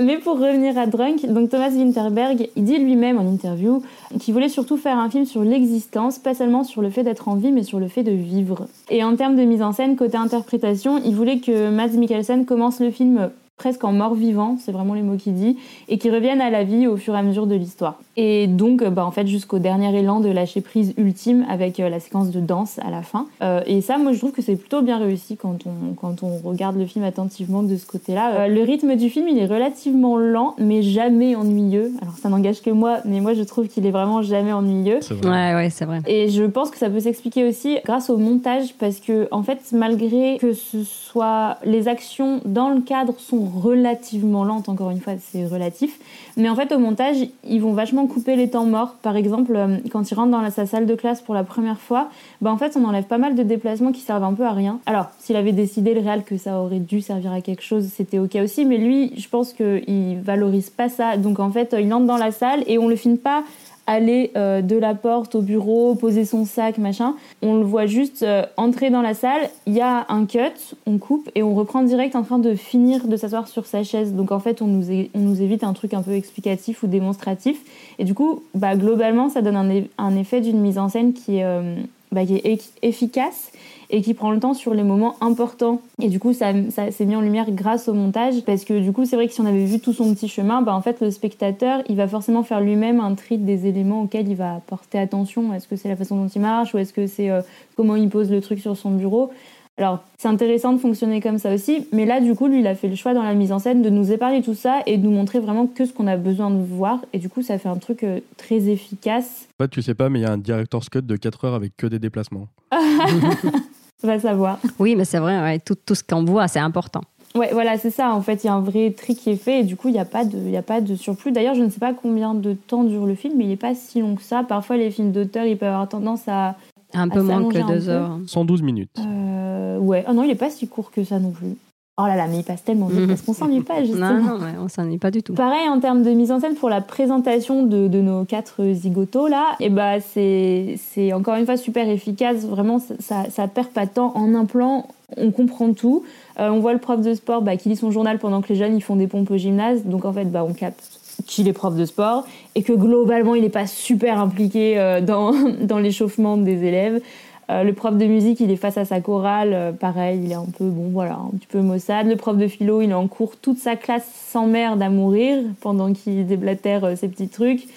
mais 0.02 0.18
pour 0.18 0.40
revenir 0.40 0.78
à 0.78 0.86
Drunk, 0.86 1.22
Thomas 1.50 1.72
Winterberg, 1.72 2.50
dit 2.56 2.78
lui-même 2.78 3.18
en 3.18 3.28
interview 3.28 3.82
qu'il 4.20 4.34
voulait 4.34 4.50
surtout 4.50 4.78
faire 4.78 4.98
un 4.98 5.10
film 5.10 5.26
sur 5.26 5.44
l'existence, 5.44 6.20
pas 6.20 6.36
seulement 6.36 6.64
sur 6.64 6.82
le 6.82 6.90
fait 6.90 7.04
d'être 7.04 7.28
en 7.28 7.36
vie, 7.36 7.52
mais 7.52 7.64
sur 7.64 7.80
le 7.80 7.88
fait 7.88 8.04
de 8.04 8.12
vivre. 8.12 8.68
Et 8.90 9.04
en 9.04 9.16
termes 9.16 9.36
de 9.36 9.44
mise 9.44 9.62
en 9.62 9.72
scène, 9.72 9.96
côté 9.96 10.18
interprétation, 10.18 11.02
il 11.04 11.16
voulait 11.16 11.40
que 11.40 11.70
Mads 11.70 11.98
Mikkelsen 11.98 12.46
commence 12.46 12.80
le 12.80 12.92
film 12.92 13.32
presque 13.58 13.84
en 13.86 13.94
mort-vivant, 13.94 14.58
c'est 14.60 14.72
vraiment 14.72 14.94
les 14.94 15.02
mots 15.02 15.16
qu'il 15.16 15.34
dit, 15.34 15.58
et 15.88 15.98
qui 15.98 16.10
reviennent 16.10 16.42
à 16.42 16.50
la 16.50 16.64
vie 16.64 16.88
au 16.88 16.98
fur 16.98 17.16
et 17.16 17.18
à 17.18 17.24
mesure 17.24 17.48
de 17.48 17.56
l'histoire. 17.56 18.00
Et 18.18 18.48
donc, 18.48 18.82
euh, 18.82 18.90
bah, 18.90 19.06
en 19.06 19.12
fait, 19.12 19.28
jusqu'au 19.28 19.60
dernier 19.60 19.98
élan 19.98 20.20
de 20.20 20.30
lâcher 20.30 20.62
prise 20.62 20.94
ultime 20.98 21.46
avec 21.50 21.80
euh, 21.80 21.90
la 21.90 22.00
séquence 22.00 22.32
de 22.32 22.40
danse 22.40 22.80
à 22.80 22.92
la 22.92 23.02
fin. 23.02 23.28
Euh, 23.42 23.62
et 23.66 23.82
ça, 23.82 23.98
moi, 23.98 24.12
je 24.14 24.20
trouve 24.20 24.32
que 24.32 24.42
c'est 24.42 24.56
plutôt 24.56 24.82
bien 24.82 24.98
réussi 24.98 25.38
quand 25.38 25.66
on, 25.66 25.94
quand 25.94 26.24
on 26.24 26.38
regarde 26.38 26.78
le 26.78 26.86
film 26.86 27.06
attentivement 27.06 27.64
de 27.64 27.76
ce 27.78 27.86
côté-là. 27.86 28.48
le 28.48 28.62
rythme 28.62 28.96
du 28.96 29.10
film, 29.10 29.28
il 29.28 29.38
est 29.38 29.46
relativement 29.46 30.18
lent, 30.18 30.56
mais 30.58 30.82
jamais 30.82 31.36
ennuyeux. 31.36 31.92
Alors, 32.02 32.16
ça 32.18 32.30
n'engage 32.30 32.62
que 32.62 32.70
moi, 32.70 33.00
mais 33.06 33.22
moi, 33.22 33.34
je 33.34 33.44
trouve 33.44 33.68
qu'il 33.68 33.86
est 33.86 33.92
vraiment 33.92 34.22
jamais 34.22 34.54
ennuyeux. 34.54 35.00
Ouais, 35.24 35.56
ouais, 35.56 35.70
c'est 35.70 35.86
vrai. 35.86 36.02
Et 36.08 36.30
je 36.30 36.44
pense 36.44 36.72
que 36.72 36.78
ça 36.78 36.90
peut 36.90 37.00
s'expliquer 37.00 37.48
aussi 37.48 37.78
grâce 37.86 38.10
au 38.10 38.18
montage, 38.18 38.74
parce 38.80 39.00
que, 39.00 39.28
en 39.32 39.44
fait, 39.44 39.60
malgré 39.72 40.38
que 40.40 40.54
ce 40.54 40.84
soit 40.84 41.58
les 41.66 41.88
actions 41.88 42.42
dans 42.46 42.70
le 42.70 42.82
cadre 42.82 43.14
sont 43.18 43.45
relativement 43.46 44.44
lentes, 44.44 44.70
encore 44.70 44.90
une 44.90 45.00
fois, 45.00 45.14
c'est 45.20 45.46
relatif. 45.46 46.00
Mais 46.38 46.50
en 46.50 46.56
fait, 46.56 46.72
au 46.72 46.80
montage, 46.80 47.18
ils 47.44 47.62
vont 47.62 47.74
vachement 47.74 48.08
couper 48.08 48.36
les 48.36 48.50
temps 48.50 48.66
morts. 48.66 48.96
Par 49.02 49.16
exemple, 49.16 49.56
euh, 49.56 49.78
quand 49.92 50.10
ils 50.10 50.14
rentrent 50.16 50.32
dans 50.32 50.50
sa 50.50 50.66
salle 50.66 50.86
de 50.86 50.96
classe 50.96 51.22
pour 51.22 51.36
la 51.36 51.44
première 51.44 51.80
fois, 51.80 52.10
bah 52.42 52.52
en 52.52 52.58
fait, 52.58 52.76
on 52.78 52.86
enlève 52.86 53.06
pas 53.06 53.18
mal 53.18 53.36
de 53.36 53.44
déplacements 53.44 53.92
qui 53.92 54.02
servent 54.02 54.24
un 54.24 54.34
peu 54.34 54.46
à 54.46 54.52
rien. 54.52 54.80
Alors, 54.86 55.08
s'il 55.20 55.36
avait 55.36 55.52
décidé 55.52 55.94
le 55.94 56.02
réel 56.02 56.24
que 56.24 56.38
ça 56.38 56.60
aurait 56.60 56.80
dû 56.80 57.02
servir 57.02 57.32
à 57.32 57.42
quelque 57.42 57.64
chose, 57.64 57.88
c'était 57.94 58.20
ok 58.20 58.36
aussi. 58.44 58.66
Mais 58.66 58.78
lui, 58.78 59.14
je 59.18 59.30
pense 59.30 59.54
qu'il 59.54 60.20
valorise 60.22 60.70
pas 60.70 60.90
ça. 60.90 61.18
Donc 61.18 61.40
en 61.40 61.52
fait, 61.52 61.76
il 61.80 61.94
entre 61.94 62.06
dans 62.06 62.18
la 62.18 62.32
salle 62.32 62.64
et 62.68 62.78
on 62.78 62.88
le 62.88 62.96
filme 62.96 63.18
pas 63.18 63.44
aller 63.88 64.32
euh, 64.36 64.62
de 64.62 64.76
la 64.76 64.96
porte 64.96 65.36
au 65.36 65.42
bureau, 65.42 65.96
poser 65.96 66.26
son 66.26 66.46
sac, 66.46 66.78
machin. 66.78 67.16
On 67.42 67.56
le 67.56 67.64
voit 67.64 67.86
juste 67.86 68.24
euh, 68.24 68.46
entrer 68.58 68.90
dans 68.90 69.02
la 69.02 69.14
salle, 69.14 69.50
il 69.68 69.74
y 69.74 69.82
a 69.82 70.06
un 70.10 70.26
cut, 70.26 70.76
on 70.86 70.98
coupe 70.98 71.30
et 71.36 71.44
on 71.44 71.54
reprend 71.54 71.84
direct 71.84 72.16
en 72.16 72.24
train 72.24 72.40
de 72.40 72.56
finir 72.56 73.08
de 73.08 73.16
s'asseoir 73.18 73.48
sur 73.48 73.66
sa 73.66 73.84
chaise. 73.84 74.14
Donc 74.14 74.32
en 74.32 74.40
fait, 74.40 74.62
on 74.62 74.68
nous, 74.68 74.88
on 75.14 75.20
nous 75.20 75.42
évite 75.42 75.64
un 75.64 75.74
truc 75.74 75.94
un 75.94 76.02
peu 76.02 76.14
explicatif 76.14 76.84
ou 76.84 76.88
démonstratif. 76.88 77.62
Et 78.00 78.06
du 78.06 78.14
coup, 78.14 78.44
bah, 78.54 78.76
globalement, 78.76 79.30
ça 79.30 79.42
donne 79.42 79.88
un, 79.98 80.16
effet 80.16 80.42
d'une 80.42 80.60
mise 80.60 80.78
en 80.78 80.90
scène 80.90 81.14
qui 81.14 81.38
est, 81.38 81.44
euh, 81.44 81.76
bah, 82.12 82.26
qui 82.26 82.36
est 82.36 82.72
efficace 82.82 83.52
et 83.96 84.02
qui 84.02 84.14
prend 84.14 84.32
le 84.32 84.42
temps 84.42 84.54
sur 84.54 84.74
les 84.74 84.84
moments 84.84 85.16
importants. 85.22 85.82
Et 86.02 86.10
du 86.10 86.20
coup, 86.20 86.34
ça, 86.34 86.52
ça 86.70 86.92
s'est 86.92 87.06
mis 87.06 87.16
en 87.16 87.22
lumière 87.22 87.50
grâce 87.52 87.88
au 87.88 87.94
montage, 87.94 88.44
parce 88.46 88.66
que 88.66 88.78
du 88.78 88.92
coup, 88.92 89.06
c'est 89.06 89.16
vrai 89.16 89.26
que 89.26 89.34
si 89.34 89.40
on 89.40 89.46
avait 89.46 89.64
vu 89.64 89.80
tout 89.80 89.94
son 89.94 90.14
petit 90.14 90.28
chemin, 90.28 90.62
bah, 90.62 90.76
en 90.76 90.82
fait, 90.82 91.00
le 91.00 91.12
spectateur, 91.12 91.82
il 91.88 91.96
va 91.96 92.06
forcément 92.10 92.44
faire 92.44 92.60
lui-même 92.60 93.00
un 93.00 93.16
tri 93.16 93.38
des 93.38 93.68
éléments 93.68 94.02
auxquels 94.02 94.28
il 94.28 94.36
va 94.36 94.62
porter 94.68 95.00
attention. 95.00 95.54
Est-ce 95.54 95.70
que 95.70 95.78
c'est 95.78 95.88
la 95.88 95.96
façon 95.96 96.18
dont 96.18 96.28
il 96.28 96.42
marche, 96.42 96.74
ou 96.74 96.78
est-ce 96.78 96.92
que 96.92 97.08
c'est 97.08 97.30
euh, 97.30 97.40
comment 97.78 97.96
il 97.96 98.10
pose 98.10 98.30
le 98.30 98.42
truc 98.42 98.60
sur 98.60 98.76
son 98.76 98.92
bureau 98.92 99.32
Alors, 99.78 100.00
c'est 100.18 100.28
intéressant 100.28 100.74
de 100.74 100.78
fonctionner 100.78 101.22
comme 101.22 101.38
ça 101.38 101.54
aussi, 101.54 101.88
mais 101.94 102.06
là, 102.06 102.20
du 102.20 102.36
coup, 102.36 102.48
lui, 102.48 102.60
il 102.60 102.68
a 102.68 102.76
fait 102.76 102.90
le 102.90 102.96
choix 102.96 103.14
dans 103.14 103.24
la 103.24 103.34
mise 103.34 103.54
en 103.54 103.60
scène 103.60 103.82
de 103.82 103.90
nous 103.90 104.12
épargner 104.12 104.42
tout 104.42 104.56
ça 104.56 104.82
et 104.88 104.98
de 104.98 105.06
nous 105.06 105.12
montrer 105.12 105.40
vraiment 105.40 105.68
que 105.68 105.86
ce 105.86 105.94
qu'on 105.94 106.08
a 106.08 106.18
besoin 106.18 106.52
de 106.52 106.62
voir. 106.62 107.00
Et 107.14 107.20
du 107.20 107.30
coup, 107.30 107.44
ça 107.44 107.58
fait 107.58 107.70
un 107.70 107.78
truc 107.78 108.04
euh, 108.04 108.20
très 108.36 108.68
efficace. 108.68 109.48
En 109.58 109.64
fait, 109.64 109.70
tu 109.70 109.82
sais 109.82 109.96
pas, 109.96 110.10
mais 110.10 110.20
il 110.20 110.24
y 110.24 110.26
a 110.26 110.34
un 110.34 110.38
director's 110.38 110.90
cut 110.90 111.04
de 111.04 111.16
4 111.16 111.46
heures 111.46 111.54
avec 111.54 111.78
que 111.78 111.88
des 111.88 112.00
déplacements. 112.00 112.50
Va 114.04 114.20
savoir. 114.20 114.60
Oui, 114.80 114.96
mais 114.96 115.06
c'est 115.06 115.20
vrai, 115.20 115.40
ouais, 115.42 115.60
tout, 115.60 115.76
tout 115.76 115.96
ce 115.96 116.04
qu'on 116.04 116.24
voit, 116.24 116.48
c'est 116.48 116.60
important. 116.60 117.02
Ouais, 117.34 117.50
voilà, 117.52 117.78
c'est 117.78 117.90
ça. 117.92 118.14
En 118.14 118.22
fait, 118.22 118.44
il 118.44 118.48
y 118.48 118.50
a 118.50 118.54
un 118.54 118.62
vrai 118.62 118.92
tri 118.92 119.14
qui 119.16 119.30
est 119.30 119.36
fait 119.36 119.60
et 119.60 119.64
du 119.64 119.76
coup, 119.76 119.90
il 119.90 119.94
n'y 119.94 120.00
a, 120.00 120.06
pas 120.06 120.24
de- 120.24 120.38
il 120.38 120.50
y 120.52 120.58
a 120.58 120.62
pas 120.62 120.80
de 120.80 120.96
surplus. 120.96 121.32
D'ailleurs, 121.34 121.56
je 121.56 121.64
ne 121.64 121.70
sais 121.70 121.80
pas 121.80 121.94
combien 121.94 122.34
de 122.34 122.54
temps 122.54 122.84
dure 122.86 123.06
le 123.06 123.16
film, 123.16 123.34
mais 123.38 123.44
il 123.44 123.50
n'est 123.50 123.56
pas 123.58 123.76
si 123.76 124.00
long 124.00 124.16
que 124.16 124.22
ça. 124.22 124.44
Parfois, 124.44 124.78
les 124.78 124.90
films 124.92 125.12
d'auteur, 125.12 125.46
ils 125.46 125.58
peuvent 125.58 125.68
avoir 125.74 125.90
tendance 125.90 126.28
à. 126.28 126.56
Un 126.94 127.10
peu 127.10 127.20
À 127.20 127.24
moins 127.24 127.44
que 127.50 127.58
deux 127.68 127.90
heures. 127.90 128.20
112 128.28 128.62
minutes. 128.62 128.90
Euh, 129.00 129.78
ouais. 129.80 130.06
Ah 130.08 130.14
non, 130.14 130.24
il 130.24 130.28
n'est 130.28 130.36
pas 130.36 130.50
si 130.50 130.68
court 130.70 130.92
que 130.92 131.04
ça 131.04 131.20
non 131.20 131.32
plus. 131.32 131.58
Oh 131.98 132.06
là 132.06 132.18
là, 132.18 132.28
mais 132.28 132.40
il 132.40 132.44
passe 132.44 132.62
tellement 132.64 132.88
vite 132.88 133.08
parce 133.08 133.22
qu'on 133.22 133.34
s'ennuie 133.46 133.62
pas, 133.62 133.82
justement. 133.84 134.20
Non, 134.20 134.38
non, 134.38 134.46
ouais, 134.46 134.52
on 134.60 134.68
s'ennuie 134.68 134.98
pas 134.98 135.12
du 135.12 135.24
tout. 135.24 135.34
Pareil 135.34 135.70
en 135.70 135.80
termes 135.80 136.04
de 136.04 136.10
mise 136.12 136.32
en 136.32 136.42
scène 136.42 136.56
pour 136.56 136.70
la 136.70 136.82
présentation 136.82 137.64
de, 137.64 137.88
de 137.88 138.02
nos 138.02 138.26
quatre 138.26 138.64
zigotos 138.74 139.28
là, 139.28 139.56
et 139.62 139.70
bah 139.70 140.02
c'est 140.02 140.78
c'est 140.78 141.14
encore 141.14 141.36
une 141.36 141.46
fois 141.46 141.56
super 141.56 141.88
efficace. 141.88 142.44
Vraiment, 142.46 142.80
ça, 142.80 142.96
ça, 143.00 143.30
ça 143.30 143.48
perd 143.48 143.70
pas 143.70 143.86
de 143.86 143.92
temps 143.92 144.12
en 144.16 144.36
un 144.36 144.46
plan. 144.46 144.88
On 145.16 145.32
comprend 145.32 145.72
tout. 145.72 146.04
Euh, 146.40 146.50
on 146.50 146.60
voit 146.60 146.74
le 146.74 146.80
prof 146.80 147.00
de 147.02 147.14
sport 147.14 147.42
bah, 147.42 147.56
qui 147.56 147.70
lit 147.70 147.78
son 147.78 147.92
journal 147.92 148.20
pendant 148.20 148.42
que 148.42 148.50
les 148.50 148.56
jeunes 148.56 148.76
ils 148.76 148.82
font 148.82 148.98
des 148.98 149.08
pompes 149.08 149.32
au 149.32 149.38
gymnase. 149.38 149.86
Donc 149.86 150.04
en 150.04 150.12
fait, 150.12 150.26
bah, 150.26 150.44
on 150.46 150.54
capte 150.54 150.84
qu'il 151.26 151.48
est 151.48 151.54
prof 151.54 151.76
de 151.76 151.86
sport 151.86 152.26
et 152.56 152.64
que 152.64 152.74
globalement 152.74 153.36
il 153.36 153.42
n'est 153.44 153.50
pas 153.50 153.68
super 153.68 154.20
impliqué 154.20 154.78
euh, 154.78 155.00
dans, 155.00 155.32
dans 155.62 155.80
l'échauffement 155.80 156.36
des 156.36 156.64
élèves. 156.66 157.02
Euh, 157.50 157.64
le 157.64 157.74
prof 157.74 157.96
de 157.96 158.06
musique, 158.06 158.40
il 158.40 158.50
est 158.50 158.56
face 158.56 158.78
à 158.78 158.86
sa 158.86 159.02
chorale, 159.02 159.52
euh, 159.54 159.72
pareil, 159.72 160.22
il 160.24 160.32
est 160.32 160.36
un 160.36 160.48
peu, 160.58 160.66
bon 160.66 160.90
voilà, 160.90 161.14
un 161.14 161.38
petit 161.38 161.48
peu 161.48 161.62
maussade. 161.62 162.08
Le 162.08 162.16
prof 162.16 162.38
de 162.38 162.48
philo, 162.48 162.82
il 162.82 162.90
est 162.90 162.96
en 162.96 163.08
cours, 163.08 163.38
toute 163.38 163.60
sa 163.60 163.76
classe 163.76 164.08
s'emmerde 164.30 164.82
à 164.82 164.90
mourir 164.90 165.44
pendant 165.62 165.94
qu'il 165.94 166.26
déblatère 166.26 166.84
euh, 166.84 166.96
ses 166.96 167.08
petits 167.08 167.28
trucs. 167.28 167.68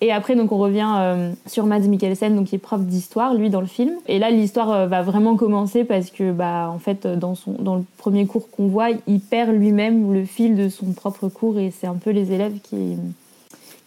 Et 0.00 0.12
après, 0.12 0.36
donc, 0.36 0.52
on 0.52 0.58
revient 0.58 1.32
sur 1.46 1.64
Mads 1.64 1.88
Mikkelsen, 1.88 2.36
donc, 2.36 2.48
qui 2.48 2.54
est 2.56 2.58
prof 2.58 2.82
d'histoire, 2.82 3.32
lui, 3.32 3.48
dans 3.48 3.62
le 3.62 3.66
film. 3.66 3.92
Et 4.06 4.18
là, 4.18 4.30
l'histoire 4.30 4.86
va 4.86 5.00
vraiment 5.00 5.36
commencer 5.36 5.84
parce 5.84 6.10
que, 6.10 6.32
bah, 6.32 6.70
en 6.70 6.78
fait, 6.78 7.06
dans, 7.06 7.34
son, 7.34 7.52
dans 7.52 7.76
le 7.76 7.84
premier 7.96 8.26
cours 8.26 8.50
qu'on 8.50 8.66
voit, 8.66 8.88
il 9.06 9.20
perd 9.20 9.54
lui-même 9.54 10.12
le 10.12 10.26
fil 10.26 10.54
de 10.54 10.68
son 10.68 10.92
propre 10.92 11.28
cours 11.30 11.58
et 11.58 11.70
c'est 11.70 11.86
un 11.86 11.94
peu 11.94 12.10
les 12.10 12.30
élèves 12.30 12.58
qui, 12.62 12.98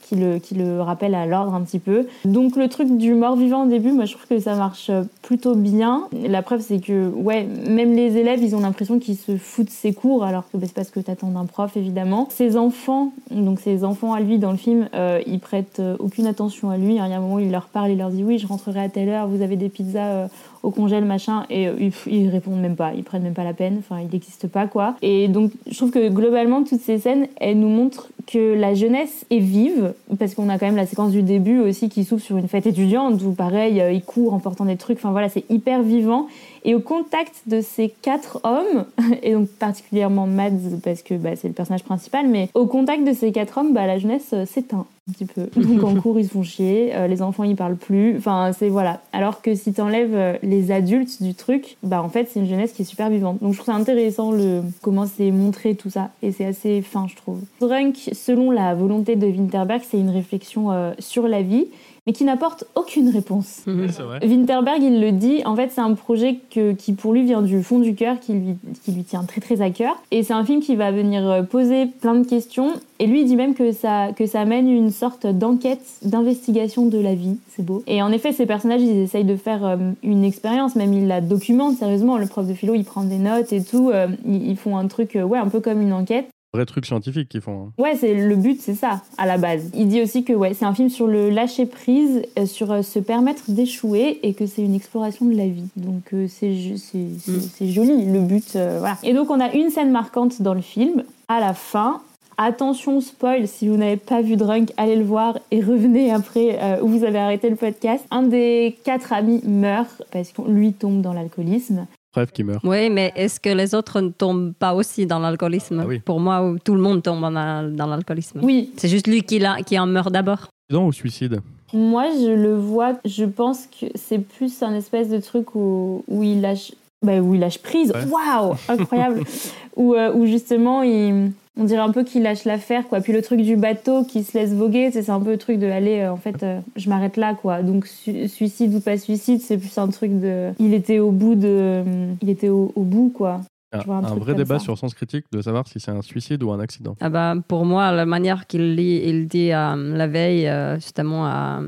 qui 0.10 0.16
le, 0.16 0.40
qui 0.40 0.56
le 0.56 0.82
rappellent 0.82 1.16
à 1.16 1.28
l'ordre 1.28 1.54
un 1.54 1.62
petit 1.62 1.78
peu. 1.80 2.08
Donc 2.26 2.56
le 2.56 2.68
truc 2.68 2.98
du 2.98 3.14
mort-vivant 3.14 3.66
au 3.66 3.68
début, 3.68 3.92
moi 3.92 4.06
je 4.06 4.14
trouve 4.14 4.26
que 4.26 4.40
ça 4.40 4.56
marche 4.56 4.90
plutôt 5.22 5.54
bien. 5.56 6.08
La 6.28 6.42
preuve 6.42 6.62
c'est 6.62 6.80
que 6.80 7.10
ouais, 7.10 7.46
même 7.68 7.94
les 7.94 8.18
élèves, 8.18 8.42
ils 8.42 8.56
ont 8.56 8.62
l'impression 8.62 8.98
qu'ils 8.98 9.18
se 9.18 9.38
foutent 9.38 9.68
de 9.68 9.72
ses 9.72 9.94
cours 9.94 10.24
alors 10.24 10.50
que 10.52 10.58
bah, 10.58 10.66
c'est 10.66 10.76
pas 10.76 10.84
ce 10.84 10.92
que 10.92 11.00
t'attends 11.00 11.30
d'un 11.30 11.46
prof 11.46 11.78
évidemment. 11.78 12.28
Ses 12.32 12.58
enfants, 12.58 13.12
donc 13.30 13.60
ses 13.60 13.84
enfants 13.84 14.14
à 14.14 14.20
lui 14.20 14.40
dans 14.40 14.52
le 14.52 14.58
film, 14.58 14.90
euh, 14.96 15.22
ils 15.28 15.40
prêtent 15.40 15.80
euh, 15.80 15.96
aucune 16.00 16.26
attention 16.26 16.72
à 16.72 16.78
lui. 16.78 16.94
Il 16.94 16.96
y 16.96 17.00
a 17.00 17.04
un 17.04 17.20
moment 17.20 17.36
où 17.36 17.40
il 17.40 17.52
leur 17.52 17.68
parle, 17.68 17.92
il 17.92 17.98
leur 18.00 18.10
dit 18.10 18.24
oui 18.24 18.40
je 18.40 18.48
rentrerai 18.48 18.80
à 18.80 18.90
telle 18.90 19.10
heure, 19.10 19.28
vous 19.28 19.44
avez 19.44 19.58
des 19.58 19.70
pizzas 19.70 20.08
euh, 20.08 20.28
au 20.64 20.72
congèle 20.72 21.06
machin 21.06 21.46
et 21.50 21.68
euh, 21.68 21.74
ils, 21.80 21.94
ils 22.08 22.30
répondent 22.30 22.60
même 22.60 22.76
pas, 22.76 22.94
ils 22.94 23.04
prennent 23.04 23.24
même 23.24 23.34
pas 23.34 23.44
la 23.44 23.54
peine, 23.54 23.78
enfin 23.78 24.02
il 24.02 24.10
n'existe 24.12 24.48
pas 24.48 24.66
quoi. 24.66 24.96
Et 25.02 25.28
donc 25.28 25.52
je 25.70 25.78
trouve 25.78 25.92
que 25.92 26.10
globalement 26.10 26.64
toutes 26.64 26.82
ces 26.82 26.98
scènes, 26.98 27.28
elles 27.38 27.60
nous 27.60 27.70
montrent 27.70 28.10
que 28.32 28.54
la 28.54 28.76
jeunesse 28.76 29.26
est 29.32 29.40
vive 29.40 29.94
parce 30.20 30.36
qu'on 30.36 30.50
a 30.50 30.60
quand 30.60 30.68
même 30.68 30.76
la 30.76 30.86
séquence 30.86 31.12
du 31.12 31.24
début 31.24 31.60
aussi 31.60 31.90
qui 31.90 32.04
s'ouvre 32.04 32.22
sur 32.22 32.38
une 32.38 32.48
fête 32.48 32.68
étudiante 32.68 33.22
où 33.24 33.32
pareil 33.32 33.82
euh, 33.82 33.92
ils 33.92 34.04
courent 34.04 34.34
en 34.34 34.40
portant 34.40 34.66
des 34.66 34.78
trucs, 34.78 34.98
enfin 35.00 35.12
voilà 35.12 35.30
c'est 35.30 35.46
hyper 35.50 35.82
vivant. 35.82 36.28
Et 36.66 36.76
au 36.76 36.80
contact 36.80 37.42
de 37.48 37.62
ces 37.62 37.90
quatre 37.90 38.40
hommes, 38.44 38.86
et 39.24 39.34
donc 39.34 39.48
particulièrement 39.50 40.28
Mads 40.28 40.80
parce 40.84 41.02
que 41.02 41.14
bah, 41.16 41.36
c'est 41.36 41.48
le 41.48 41.54
personnage 41.54 41.84
principal, 41.84 42.28
mais 42.28 42.50
au 42.54 42.66
contact 42.66 43.04
de 43.06 43.14
ces 43.14 43.32
quatre 43.32 43.58
hommes, 43.58 43.74
bah, 43.74 43.88
la 43.88 43.98
jeunesse 43.98 44.30
euh, 44.34 44.46
s'éteint 44.46 44.86
un 45.10 45.12
petit 45.12 45.26
peu. 45.26 45.50
Donc 45.62 45.84
en 45.84 45.96
cours 46.00 46.20
ils 46.20 46.26
se 46.26 46.32
font 46.32 46.44
chier, 46.44 46.92
euh, 46.96 47.08
les 47.08 47.22
enfants 47.22 47.44
ils 47.44 47.56
parlent 47.56 47.76
plus, 47.76 48.18
enfin 48.18 48.52
c'est 48.58 48.70
voilà. 48.70 49.02
Alors 49.14 49.42
que 49.42 49.56
si 49.56 49.74
t'enlèves 49.74 50.14
euh, 50.14 50.38
les 50.44 50.72
adultes 50.72 51.22
du 51.22 51.34
truc, 51.34 51.78
bah 51.84 52.02
en 52.04 52.10
fait 52.10 52.30
c'est 52.32 52.40
une 52.40 52.48
jeunesse 52.48 52.74
qui 52.74 52.84
est 52.84 52.86
super 52.86 53.10
vivante. 53.10 53.42
Donc 53.42 53.54
je 53.54 53.58
trouve 53.58 53.74
ça 53.74 53.80
intéressant 53.80 54.32
le 54.32 54.62
comment 54.82 55.06
c'est 55.06 55.32
montré 55.32 55.76
tout 55.76 55.90
ça 55.90 56.12
et 56.22 56.32
c'est 56.32 56.46
assez 56.46 56.82
fin 56.82 57.08
je 57.08 57.16
trouve. 57.16 57.42
Drunk, 57.60 58.10
selon 58.14 58.52
la 58.52 58.76
volonté 58.76 59.16
de 59.16 59.26
Winterberg, 59.26 59.82
c'est 59.90 60.00
une 60.00 60.10
réflexion 60.10 60.72
euh, 60.72 60.92
sur 61.00 61.28
la 61.28 61.42
vie 61.42 61.68
mais 62.08 62.14
qui 62.14 62.24
n'apporte 62.24 62.66
aucune 62.76 63.10
réponse. 63.10 63.62
vrai. 64.04 64.20
Winterberg, 64.26 64.82
il 64.82 65.00
le 65.02 65.12
dit, 65.12 65.42
en 65.46 65.56
fait, 65.56 65.70
c'est 65.72 65.82
un 65.82 65.94
projet 65.94 66.40
que- 66.50 66.74
qui, 66.74 66.94
pour 66.94 67.14
lui, 67.14 67.24
vient 67.24 67.42
du 67.42 67.62
fond 67.64 67.80
du 67.80 67.96
cœur, 67.96 68.20
qui 68.20 68.34
lui, 68.34 68.56
qui 68.84 68.92
lui 68.92 69.04
tient 69.04 69.24
très 69.24 69.42
très 69.42 69.62
à 69.62 69.70
cœur. 69.70 69.96
Et 70.12 70.24
c'est 70.24 70.34
un 70.34 70.44
film 70.44 70.62
qui 70.62 70.76
va 70.76 70.92
venir 70.92 71.28
euh, 71.30 71.44
poser 71.44 71.86
plein 71.86 72.16
de 72.16 72.26
questions. 72.26 72.72
Et 73.00 73.08
lui, 73.08 73.22
il 73.22 73.26
dit 73.26 73.36
même 73.36 73.54
que 73.54 73.72
ça, 73.72 74.10
que 74.16 74.26
ça 74.26 74.44
mène 74.46 74.70
une 74.70 74.92
sorte 74.92 75.26
d'enquête, 75.26 75.82
d'investigation 76.04 76.86
de 76.88 76.98
la 77.00 77.16
vie. 77.16 77.38
C'est 77.56 77.64
beau. 77.66 77.84
Et 77.88 78.02
en 78.02 78.12
effet, 78.12 78.32
ces 78.34 78.46
personnages, 78.46 78.82
ils 78.82 78.98
essayent 79.00 79.24
de 79.24 79.36
faire 79.36 79.66
euh, 79.66 79.78
une 80.04 80.24
expérience, 80.24 80.76
même 80.76 80.94
ils 80.94 81.08
la 81.08 81.22
documentent 81.22 81.78
sérieusement. 81.78 82.18
Le 82.18 82.26
prof 82.28 82.46
de 82.48 82.54
philo, 82.54 82.74
il 82.76 82.84
prend 82.84 83.04
des 83.04 83.18
notes 83.18 83.54
et 83.54 83.64
tout. 83.64 83.90
euh, 83.90 84.08
ils, 84.26 84.58
font 84.58 84.78
un 84.78 84.88
truc, 84.88 85.18
ouais, 85.22 85.38
un 85.40 85.48
peu 85.48 85.60
comme 85.62 85.82
une 85.82 85.94
enquête. 85.94 86.28
Vrai 86.54 86.66
truc 86.66 86.86
scientifique 86.88 87.30
qu'ils 87.30 87.42
font. 87.42 87.68
hein. 87.68 87.72
Ouais, 87.82 87.96
c'est 87.96 88.16
le 88.16 88.36
but, 88.36 88.60
c'est 88.60 88.74
ça 88.74 89.02
à 89.20 89.28
la 89.28 89.38
base. 89.38 89.70
Il 89.76 89.88
dit 89.88 90.02
aussi 90.02 90.24
que 90.24 90.34
ouais, 90.34 90.56
c'est 90.56 90.66
un 90.66 90.74
film 90.74 90.90
sur 90.90 91.06
le 91.06 91.30
lâcher 91.30 91.68
prise, 91.68 92.24
euh, 92.40 92.48
sur 92.48 92.72
euh, 92.72 92.82
se 92.82 92.98
permettre 92.98 93.52
d'échouer 93.52 94.20
et 94.24 94.34
que 94.34 94.48
c'est 94.48 94.64
une 94.64 94.74
exploration 94.74 95.28
de 95.28 95.36
la 95.36 95.46
vie. 95.48 95.68
Donc 95.76 96.12
euh, 96.14 96.26
c'est 96.28 96.56
ju- 96.56 96.78
c'est 96.80 97.06
c'est- 97.20 97.32
Mm. 97.32 97.42
c'est 97.54 97.68
joli 97.68 98.06
le 98.06 98.22
but. 98.22 98.56
euh, 98.56 98.78
voilà. 98.80 98.98
Et 99.04 99.14
donc 99.14 99.30
on 99.30 99.40
a 99.40 99.54
une 99.54 99.70
scène 99.70 99.92
marquante 99.92 100.42
dans 100.42 100.56
le 100.56 100.62
film 100.62 101.04
à 101.28 101.40
la 101.40 101.54
fin. 101.54 102.02
Attention 102.42 103.00
spoil, 103.02 103.48
si 103.50 103.68
vous 103.68 103.76
n'avez 103.76 103.98
pas 103.98 104.22
vu 104.22 104.38
Drunk, 104.38 104.72
allez 104.78 104.96
le 104.96 105.04
voir 105.04 105.38
et 105.52 105.60
revenez 105.62 106.10
après 106.12 106.58
euh, 106.62 106.82
où 106.82 106.88
vous 106.88 107.04
avez 107.04 107.20
arrêté 107.20 107.50
le 107.50 107.58
podcast. 107.58 108.04
Un 108.12 108.24
des 108.24 108.78
quatre 108.86 109.12
amis 109.14 109.42
meurt 109.46 110.02
parce 110.12 110.32
que 110.32 110.42
lui 110.50 110.72
tombe 110.74 111.02
dans 111.02 111.12
l'alcoolisme. 111.14 111.86
Bref, 112.14 112.32
qui 112.32 112.44
meurt. 112.44 112.64
Oui, 112.64 112.90
mais 112.90 113.12
est-ce 113.16 113.40
que 113.40 113.50
les 113.50 113.76
autres 113.76 114.02
ne 114.02 114.10
tombent 114.10 114.54
pas 114.58 114.74
aussi 114.74 115.06
dans 115.06 115.20
l'alcoolisme? 115.20 115.80
Ah 115.84 115.88
oui. 115.88 116.00
Pour 116.00 116.20
moi, 116.20 116.56
tout 116.64 116.74
le 116.74 116.82
monde 116.82 117.04
tombe 117.04 117.22
dans, 117.22 117.86
l'alcoolisme. 117.88 118.40
Oui, 118.42 118.72
C'est 118.78 118.88
juste 118.90 119.08
lui 119.08 119.22
qui, 119.24 119.40
en 119.80 119.86
meurt 119.86 120.12
d'abord. 120.12 120.48
Accident 120.70 120.88
ou 120.88 120.92
suicide? 120.92 121.40
Moi, 121.72 122.06
je 122.20 122.32
le 122.32 122.56
vois, 122.56 122.94
je 123.06 123.26
pense 123.26 123.68
que 123.68 123.86
c'est 123.94 124.18
plus 124.20 124.64
un 124.64 124.74
espèce 124.74 125.10
de 125.10 125.20
truc 125.20 125.54
où, 125.54 126.04
où 126.08 126.24
il 126.24 126.42
lâche. 126.42 126.72
bah, 127.06 127.20
où 127.20 127.36
il 127.36 127.42
lâche 127.42 127.60
prise, 127.60 127.92
Ouais. 127.94 128.06
waouh, 128.10 128.56
incroyable, 128.68 129.22
où, 129.76 129.94
euh, 129.94 130.12
où 130.12 130.26
justement 130.26 130.82
il, 130.82 131.32
on 131.60 131.66
dirait 131.66 131.82
un 131.82 131.92
peu 131.92 132.04
qu'il 132.04 132.24
lâche 132.24 132.46
l'affaire 132.46 132.88
quoi. 132.88 133.02
Puis 133.02 133.14
le 133.14 133.22
truc 133.22 133.42
du 133.42 133.56
bateau 133.56 134.04
qui 134.06 134.24
se 134.24 134.38
laisse 134.38 134.54
voguer, 134.54 134.90
c'est 134.92 135.10
un 135.10 135.20
peu 135.20 135.32
le 135.32 135.38
truc 135.38 135.60
de 135.60 135.68
aller, 135.68 136.00
euh, 136.00 136.12
en 136.12 136.18
fait, 136.18 136.42
euh, 136.42 136.60
je 136.76 136.90
m'arrête 136.90 137.18
là 137.18 137.36
quoi. 137.36 137.62
Donc 137.62 137.86
su- 137.86 138.28
suicide 138.28 138.74
ou 138.74 138.80
pas 138.80 138.98
suicide, 138.98 139.42
c'est 139.42 139.58
plus 139.58 139.78
un 139.78 139.90
truc 139.90 140.20
de, 140.20 140.52
il 140.60 140.74
était 140.74 141.00
au 141.00 141.12
bout 141.12 141.36
de, 141.36 141.84
il 142.22 142.30
était 142.30 142.50
au, 142.50 142.72
au 142.76 142.84
bout 142.84 143.12
quoi. 143.14 143.42
Un, 143.72 144.16
vrai 144.16 144.34
débat 144.34 144.58
ça. 144.58 144.64
sur 144.66 144.78
sens 144.80 144.96
critique 144.96 145.26
de 145.32 145.44
savoir 145.44 145.68
si 145.68 145.80
c'est 145.80 145.92
un 145.92 146.02
suicide 146.02 146.42
ou 146.42 146.50
un 146.52 146.60
accident. 146.60 146.96
Ah 147.02 147.10
bah, 147.10 147.36
pour 147.48 147.66
moi, 147.66 147.92
la 147.92 148.08
manière 148.08 148.48
qu'il 148.48 148.74
lit, 148.76 149.02
il 149.06 149.28
dit 149.28 149.52
euh, 149.54 149.96
la 149.96 150.08
veille, 150.08 150.48
euh, 150.48 150.74
justement, 150.76 151.28
à, 151.28 151.62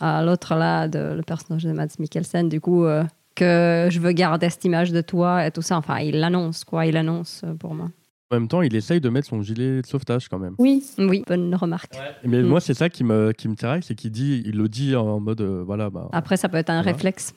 à 0.00 0.22
l'autre 0.24 0.54
là, 0.54 0.88
de, 0.88 1.12
le 1.14 1.22
personnage 1.22 1.64
de 1.64 1.72
Mads 1.72 1.98
Mikkelsen, 1.98 2.48
du 2.48 2.62
coup, 2.62 2.86
euh, 2.86 3.04
que 3.34 3.88
je 3.90 4.00
veux 4.00 4.12
garder 4.12 4.48
cette 4.48 4.64
image 4.64 4.90
de 4.90 5.02
toi 5.02 5.46
et 5.46 5.50
tout 5.50 5.60
ça. 5.60 5.76
Enfin, 5.76 5.98
il 5.98 6.18
l'annonce, 6.18 6.64
quoi, 6.64 6.86
il 6.86 6.94
l'annonce 6.94 7.42
euh, 7.44 7.52
pour 7.52 7.74
moi. 7.74 7.88
En 8.32 8.36
même 8.36 8.48
temps, 8.48 8.62
il 8.62 8.74
essaye 8.74 8.98
de 8.98 9.10
mettre 9.10 9.28
son 9.28 9.42
gilet 9.42 9.82
de 9.82 9.86
sauvetage 9.86 10.28
quand 10.30 10.38
même. 10.38 10.54
Oui, 10.58 10.82
Oui, 10.96 11.22
bonne 11.28 11.54
remarque. 11.54 11.92
Mais 12.24 12.42
Mm. 12.42 12.46
moi, 12.46 12.60
c'est 12.62 12.72
ça 12.72 12.88
qui 12.88 13.04
me, 13.04 13.32
qui 13.32 13.46
me 13.46 13.54
tiraille, 13.54 13.82
c'est 13.82 13.94
qu'il 13.94 14.10
dit, 14.10 14.42
il 14.46 14.56
le 14.56 14.68
dit 14.70 14.96
en 14.96 15.20
mode, 15.20 15.42
euh, 15.42 15.62
voilà, 15.66 15.90
bah, 15.90 16.08
Après, 16.12 16.38
ça 16.38 16.48
peut 16.48 16.56
être 16.56 16.70
un 16.70 16.80
Voilà. 16.80 16.92
réflexe 16.92 17.34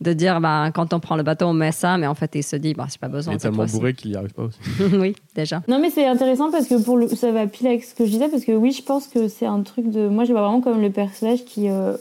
de 0.00 0.12
dire, 0.12 0.40
bah, 0.40 0.72
quand 0.74 0.92
on 0.94 0.98
prend 0.98 1.14
le 1.14 1.22
bateau, 1.22 1.44
on 1.46 1.52
met 1.52 1.70
ça, 1.70 1.96
mais 1.96 2.08
en 2.08 2.16
fait, 2.16 2.32
il 2.34 2.42
se 2.42 2.56
dit, 2.56 2.74
bah, 2.74 2.86
c'est 2.88 2.98
pas 3.00 3.06
il 3.06 3.12
besoin. 3.12 3.34
est 3.34 3.38
cette 3.38 3.52
tellement 3.52 3.66
bourré 3.70 3.94
qu'il 3.94 4.10
n'y 4.10 4.16
arrive 4.16 4.32
pas 4.32 4.42
aussi. 4.42 4.58
oui, 4.98 5.14
déjà. 5.36 5.62
Non 5.68 5.78
mais 5.78 5.90
c'est 5.90 6.06
intéressant 6.08 6.50
parce 6.50 6.66
que 6.66 6.82
pour 6.82 6.96
le, 6.96 7.06
ça 7.06 7.30
va 7.30 7.46
pile 7.46 7.68
avec 7.68 7.84
ce 7.84 7.94
que 7.94 8.04
je 8.04 8.10
disais 8.10 8.28
parce 8.28 8.44
que 8.44 8.50
oui 8.50 8.72
je 8.72 8.82
pense 8.82 9.06
que 9.06 9.28
c'est 9.28 9.46
un 9.46 9.62
truc 9.62 9.90
de 9.90 10.08
moi 10.08 10.24
je 10.24 10.32
vois 10.32 10.42
vraiment 10.42 10.60
comme 10.60 10.80
le 10.80 10.90
personnage 10.90 11.44
qui 11.44 11.68
euh, 11.68 11.96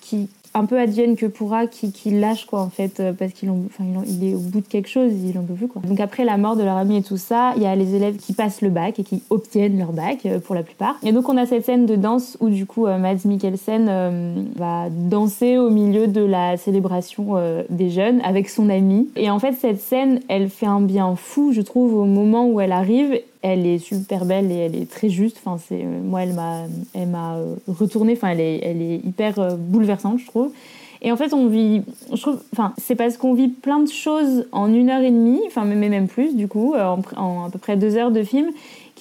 qui 0.00 0.30
un 0.54 0.66
peu 0.66 0.78
advienne 0.78 1.16
que 1.16 1.26
pourra 1.26 1.66
qui, 1.66 1.92
qui 1.92 2.10
lâche 2.10 2.44
quoi 2.46 2.60
en 2.60 2.68
fait 2.68 3.00
euh, 3.00 3.12
parce 3.12 3.32
qu'il 3.32 3.48
en- 3.50 3.58
enfin, 3.66 3.84
il, 4.06 4.28
est 4.28 4.34
au 4.34 4.38
bout 4.38 4.60
de 4.60 4.66
quelque 4.66 4.88
chose 4.88 5.10
il 5.24 5.38
en 5.38 5.42
peut 5.42 5.54
plus 5.54 5.68
quoi. 5.68 5.80
Donc 5.86 5.98
après 6.00 6.24
la 6.24 6.36
mort 6.36 6.56
de 6.56 6.62
leur 6.62 6.76
ami 6.76 6.98
et 6.98 7.02
tout 7.02 7.16
ça 7.16 7.52
il 7.56 7.62
y 7.62 7.66
a 7.66 7.74
les 7.74 7.94
élèves 7.94 8.16
qui 8.16 8.32
passent 8.34 8.60
le 8.60 8.68
bac 8.70 8.98
et 8.98 9.02
qui 9.04 9.22
obtiennent 9.30 9.78
leur 9.78 9.92
bac 9.92 10.26
euh, 10.26 10.38
pour 10.40 10.54
la 10.54 10.62
plupart. 10.62 10.96
Et 11.02 11.12
donc 11.12 11.28
on 11.28 11.36
a 11.36 11.46
cette 11.46 11.64
scène 11.64 11.86
de 11.86 11.96
danse 11.96 12.36
où 12.40 12.48
du 12.50 12.66
coup 12.66 12.86
euh, 12.86 12.98
Mads 12.98 13.24
Mikkelsen 13.24 14.46
va 14.56 14.88
danser 14.90 15.58
au 15.58 15.70
milieu 15.70 16.06
de 16.06 16.20
la 16.22 16.56
célébration 16.56 17.36
des 17.70 17.90
jeunes 17.90 18.20
avec 18.22 18.48
son 18.48 18.68
ami. 18.68 19.08
Et 19.16 19.30
en 19.30 19.38
fait 19.38 19.52
cette 19.54 19.80
scène 19.80 20.20
elle 20.28 20.48
fait 20.50 20.66
un 20.66 20.80
bien 20.80 21.16
fou 21.16 21.52
je 21.52 21.60
trouve 21.62 21.94
au 21.94 22.04
moment 22.04 22.46
où 22.46 22.60
elle 22.60 22.72
arrive 22.72 23.18
elle 23.42 23.66
est 23.66 23.78
super 23.78 24.24
belle 24.24 24.50
et 24.50 24.56
elle 24.56 24.76
est 24.76 24.90
très 24.90 25.08
juste. 25.08 25.38
Enfin, 25.44 25.62
c'est 25.68 25.82
euh, 25.82 26.00
moi, 26.02 26.22
elle 26.22 26.34
m'a, 26.34 26.64
elle 26.94 27.08
m'a 27.08 27.36
euh, 27.36 27.56
retournée. 27.66 28.14
Enfin, 28.14 28.28
elle 28.28 28.40
est, 28.40 28.60
elle 28.62 28.80
est 28.80 28.96
hyper 28.96 29.38
euh, 29.38 29.56
bouleversante, 29.56 30.20
je 30.20 30.26
trouve. 30.26 30.52
Et 31.04 31.10
en 31.10 31.16
fait, 31.16 31.34
on 31.34 31.48
vit, 31.48 31.82
je 32.12 32.20
trouve, 32.20 32.40
enfin, 32.52 32.72
c'est 32.78 32.94
parce 32.94 33.16
qu'on 33.16 33.34
vit 33.34 33.48
plein 33.48 33.80
de 33.80 33.88
choses 33.88 34.46
en 34.52 34.72
une 34.72 34.88
heure 34.88 35.02
et 35.02 35.10
demie, 35.10 35.40
enfin, 35.48 35.64
mais 35.64 35.74
même 35.74 36.06
plus, 36.06 36.36
du 36.36 36.46
coup, 36.46 36.74
en, 36.76 37.00
en 37.16 37.44
à 37.46 37.50
peu 37.50 37.58
près 37.58 37.76
deux 37.76 37.96
heures 37.96 38.12
de 38.12 38.22
film 38.22 38.50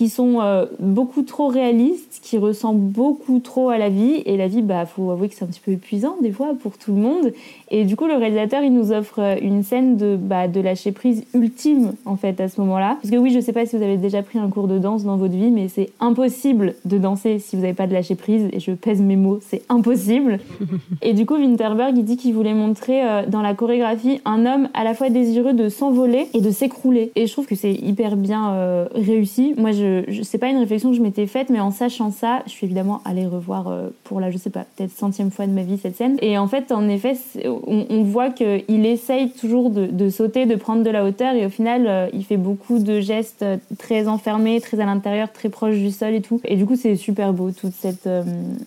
qui 0.02 0.10
sont 0.10 0.42
euh, 0.42 0.66
beaucoup 0.80 1.22
trop 1.22 1.48
réalistes, 1.48 2.22
qui 2.24 2.40
ressemblent 2.40 2.80
beaucoup 2.80 3.38
trop 3.38 3.70
à 3.70 3.78
la 3.78 3.90
vie. 3.90 4.24
Et 4.26 4.36
la 4.36 4.48
vie, 4.48 4.64
bah, 4.64 4.88
faut 4.88 5.12
avouer 5.12 5.30
que 5.30 5.36
c'est 5.36 5.44
un 5.44 5.48
petit 5.48 5.60
peu 5.64 5.74
épuisant 5.74 6.16
des 6.24 6.32
fois 6.32 6.56
pour 6.60 6.80
tout 6.80 6.92
le 6.92 7.00
monde. 7.00 7.32
Et 7.70 7.86
du 7.86 7.96
coup, 7.96 8.08
le 8.08 8.16
réalisateur, 8.16 8.64
il 8.64 8.74
nous 8.74 8.92
offre 8.92 9.20
euh, 9.20 9.36
une 9.40 9.62
scène 9.62 9.98
de, 9.98 10.18
bah, 10.20 10.48
de 10.48 10.60
lâcher 10.60 10.92
prise 10.92 11.24
ultime, 11.36 11.94
en 12.06 12.16
fait, 12.16 12.42
à 12.42 12.50
ce 12.50 12.60
moment-là. 12.62 12.98
Parce 13.00 13.12
que 13.12 13.18
oui, 13.18 13.30
je 13.30 13.40
sais 13.40 13.54
pas 13.54 13.68
si 13.68 13.78
vous 13.78 13.84
avez 13.84 13.98
déjà 13.98 14.24
pris 14.24 14.40
un 14.40 14.50
cours 14.50 14.68
de 14.68 14.80
danse 14.80 15.04
dans 15.04 15.18
votre 15.18 15.36
vie, 15.36 15.52
mais 15.52 15.68
c'est 15.68 15.92
impossible 16.00 16.74
de 16.86 16.98
danser 16.98 17.38
si 17.38 17.56
vous 17.56 17.62
n'avez 17.62 17.76
pas 17.76 17.86
de 17.86 17.94
lâcher 17.94 18.16
prise. 18.16 18.50
Et 18.54 18.60
je 18.60 18.72
pèse 18.72 19.04
mes 19.04 19.18
mots, 19.18 19.38
c'est 19.40 19.62
impossible. 19.70 20.40
et 21.04 21.14
du 21.14 21.28
coup, 21.28 21.36
Winterberg, 21.36 21.96
il 21.96 22.06
dit 22.06 22.18
qu'il 22.18 22.34
voulait 22.34 22.56
montrer 22.56 23.08
euh, 23.08 23.28
dans 23.28 23.44
la 23.44 23.54
chorégraphie 23.54 24.20
un 24.26 24.48
homme 24.48 24.68
à 24.74 24.84
la 24.84 24.96
fois 24.96 25.12
désireux 25.12 25.54
de 25.54 25.70
s'envoler 25.70 26.26
et 26.34 26.42
de 26.42 26.50
s'écrouler. 26.50 27.12
Et 27.16 27.28
je 27.28 27.32
trouve 27.32 27.46
que 27.46 27.56
c'est 27.56 27.74
hyper 27.74 28.16
bien 28.16 28.88
réussi. 28.96 29.54
Moi, 29.58 29.72
je 29.74 29.91
c'est 30.24 30.38
pas 30.38 30.50
une 30.50 30.58
réflexion 30.58 30.92
que 30.92 30.98
je 30.98 31.02
m'étais 31.02 31.28
faite, 31.28 31.50
mais 31.50 31.60
en 31.60 31.72
sachant 31.72 32.12
ça, 32.12 32.42
je 32.46 32.52
suis 32.52 32.66
évidemment 32.66 33.02
allée 33.06 33.26
revoir 33.26 33.68
euh, 33.68 33.90
pour 34.04 34.20
la, 34.20 34.32
je 34.32 34.38
sais 34.38 34.50
pas, 34.50 34.66
peut-être 34.76 34.92
centième 34.92 35.32
fois 35.32 35.48
de 35.48 35.52
ma 35.52 35.64
vie 35.64 35.78
cette 35.78 35.96
scène. 35.96 36.18
Et 36.22 36.38
en 36.38 36.48
fait, 36.48 36.72
en 36.72 36.88
effet, 36.90 37.18
on, 37.46 38.04
voit 38.04 38.30
qu'il 38.30 38.86
essaye 38.86 39.32
toujours 39.32 39.70
de, 39.70 40.10
sauter, 40.10 40.46
de 40.46 40.56
prendre 40.56 40.84
de 40.84 40.90
la 40.90 41.06
hauteur, 41.06 41.36
et 41.36 41.46
au 41.46 41.50
final, 41.50 41.86
euh, 41.88 42.08
il 42.14 42.26
fait 42.26 42.38
beaucoup 42.38 42.80
de 42.80 43.00
gestes 43.00 43.44
euh, 43.44 43.58
très 43.78 44.08
enfermés, 44.08 44.60
très 44.60 44.80
à 44.80 44.86
l'intérieur, 44.86 45.32
très 45.32 45.50
proches 45.50 45.78
du 45.78 45.92
sol 45.92 46.14
et 46.14 46.22
tout. 46.22 46.42
Et 46.46 46.56
du 46.56 46.66
coup, 46.66 46.76
c'est 46.76 46.96
super 46.96 47.34
beau, 47.34 47.52
toute 47.52 47.74
cette 47.74 48.10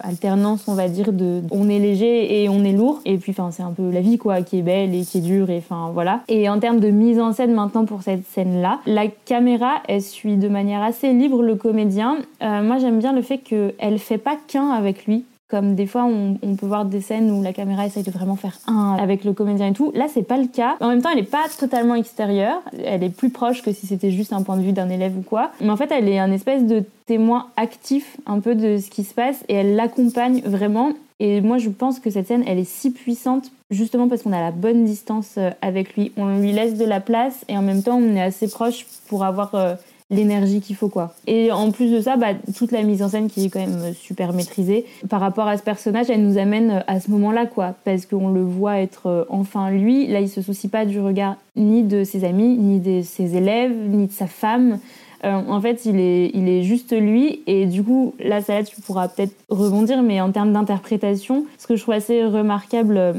alternance, 0.01 0.65
on 0.69 0.75
va 0.75 0.89
dire, 0.89 1.13
de 1.13 1.43
on 1.51 1.69
est 1.69 1.79
léger 1.79 2.43
et 2.43 2.49
on 2.49 2.65
est 2.65 2.73
lourd. 2.73 3.01
Et 3.05 3.17
puis, 3.19 3.33
enfin, 3.33 3.51
c'est 3.51 3.63
un 3.63 3.73
peu 3.73 3.91
la 3.91 4.01
vie, 4.01 4.19
quoi, 4.19 4.43
qui 4.43 4.59
est 4.59 4.63
belle 4.63 4.95
et 4.95 5.03
qui 5.03 5.19
est 5.19 5.21
dure, 5.21 5.51
et 5.51 5.59
enfin, 5.59 5.91
voilà. 5.93 6.21
Et 6.29 6.49
en 6.49 6.59
termes 6.59 6.81
de 6.81 6.89
mise 6.89 7.21
en 7.21 7.33
scène 7.33 7.53
maintenant 7.53 7.85
pour 7.85 8.03
cette 8.03 8.27
scène-là, 8.27 8.81
la 8.87 9.07
caméra, 9.09 9.83
elle 9.89 10.03
suit 10.03 10.37
de 10.37 10.49
manière 10.49 10.83
assez 10.83 11.04
libre 11.13 11.43
le 11.43 11.55
comédien. 11.57 12.19
Euh, 12.43 12.63
moi, 12.63 12.79
j'aime 12.79 12.99
bien 12.99 13.13
le 13.13 13.23
fait 13.23 13.39
qu'elle 13.39 13.99
fait 13.99 14.19
pas 14.19 14.37
qu'un 14.49 14.71
avec 14.71 15.07
lui. 15.07 15.25
Comme 15.51 15.75
des 15.75 15.87
fois, 15.87 16.05
on, 16.05 16.57
peut 16.57 16.67
voir 16.67 16.87
des 16.87 17.03
scènes 17.03 17.31
où 17.31 17.43
la 17.43 17.53
caméra 17.53 17.87
essaye 17.87 18.03
de 18.03 18.11
vraiment 18.11 18.35
faire 18.35 18.59
un 18.67 18.97
avec 18.99 19.25
le 19.25 19.35
comédien 19.35 19.69
et 19.69 19.73
tout. 19.73 19.93
Là, 19.95 20.07
c'est 20.13 20.23
pas 20.23 20.39
le 20.39 20.47
cas. 20.47 20.77
En 20.81 20.89
même 20.89 21.03
temps, 21.03 21.11
elle 21.13 21.19
est 21.19 21.31
pas 21.31 21.45
totalement 21.59 21.95
extérieure. 21.95 22.63
Elle 22.83 23.05
est 23.05 23.15
plus 23.15 23.29
proche 23.29 23.63
que 23.63 23.71
si 23.71 23.87
c'était 23.87 24.11
juste 24.11 24.33
un 24.33 24.43
point 24.43 24.57
de 24.57 24.63
vue 24.63 24.73
d'un 24.73 24.89
élève 24.89 25.17
ou 25.19 25.23
quoi. 25.23 25.53
Mais 25.61 25.71
en 25.71 25.77
fait, 25.77 25.93
elle 25.93 26.09
est 26.09 26.19
un 26.19 26.33
espèce 26.33 26.65
de 26.65 26.83
témoin 27.07 27.49
actif 27.57 28.17
un 28.27 28.41
peu 28.41 28.55
de 28.55 28.79
ce 28.79 28.89
qui 28.89 29.05
se 29.05 29.13
passe 29.13 29.45
et 29.49 29.55
elle 29.55 29.77
l'accompagne 29.77 30.41
vraiment. 30.41 30.93
Et 31.21 31.41
moi, 31.43 31.59
je 31.59 31.69
pense 31.69 32.01
que 32.01 32.11
cette 32.11 32.27
scène, 32.27 32.43
elle 32.47 32.59
est 32.59 32.69
si 32.69 32.91
puissante 32.91 33.53
justement 33.71 34.09
parce 34.09 34.23
qu'on 34.23 34.33
a 34.33 34.41
la 34.41 34.51
bonne 34.51 34.85
distance 34.85 35.35
euh, 35.37 35.51
avec 35.63 35.95
lui. 35.95 36.13
On 36.17 36.39
lui 36.39 36.53
laisse 36.53 36.77
de 36.77 36.85
la 36.85 37.01
place 37.01 37.45
et 37.49 37.57
en 37.57 37.63
même 37.63 37.83
temps, 37.83 37.99
on 37.99 38.17
est 38.17 38.23
assez 38.23 38.49
proche 38.49 38.87
pour 39.09 39.25
avoir 39.25 39.55
euh, 39.55 39.75
l'énergie 40.11 40.61
qu'il 40.61 40.77
faut 40.77 40.89
quoi. 40.89 41.15
Et 41.27 41.51
en 41.51 41.71
plus 41.71 41.91
de 41.91 42.01
ça, 42.01 42.17
bah, 42.17 42.35
toute 42.57 42.73
la 42.73 42.83
mise 42.83 43.03
en 43.03 43.09
scène 43.09 43.29
qui 43.29 43.47
est 43.47 43.49
quand 43.49 43.61
même 43.61 43.95
super 43.95 44.33
maîtrisée 44.33 44.85
par 45.09 45.21
rapport 45.21 45.49
à 45.49 45.57
ce 45.57 45.63
personnage, 45.63 46.11
elle 46.11 46.27
nous 46.27 46.39
amène 46.39 46.85
à 46.87 47.01
ce 47.01 47.11
moment-là 47.11 47.47
quoi, 47.47 47.75
parce 47.85 48.07
qu'on 48.07 48.31
le 48.31 48.43
voit 48.43 48.79
être 48.79 49.07
euh, 49.07 49.25
enfin 49.29 49.71
lui. 49.71 50.07
Là, 50.07 50.21
il 50.21 50.29
se 50.29 50.43
soucie 50.43 50.69
pas 50.69 50.85
du 50.85 51.01
regard 51.01 51.37
ni 51.57 51.83
de 51.83 52.05
ses 52.05 52.25
amis, 52.25 52.57
ni 52.57 52.81
de 52.81 53.03
ses 53.03 53.37
élèves, 53.37 53.75
ni 53.89 54.07
de 54.07 54.13
sa 54.13 54.27
femme. 54.27 54.79
Euh, 55.25 55.41
en 55.49 55.61
fait, 55.61 55.87
il 55.87 55.99
est, 55.99 56.31
il 56.35 56.49
est 56.49 56.63
juste 56.63 56.93
lui. 56.93 57.43
Et 57.47 57.67
du 57.67 57.83
coup, 57.83 58.15
là, 58.19 58.43
ça 58.43 58.63
tu 58.63 58.81
pourras 58.83 59.09
peut-être 59.09 59.35
rebondir, 59.49 60.03
mais 60.03 60.21
en 60.21 60.31
termes 60.31 60.53
d'interprétation, 60.53 61.47
ce 61.59 61.67
que 61.67 61.77
je 61.77 61.83
trouve 61.83 61.95
assez 61.95 62.25
remarquable 62.25 62.97
euh, 62.99 63.13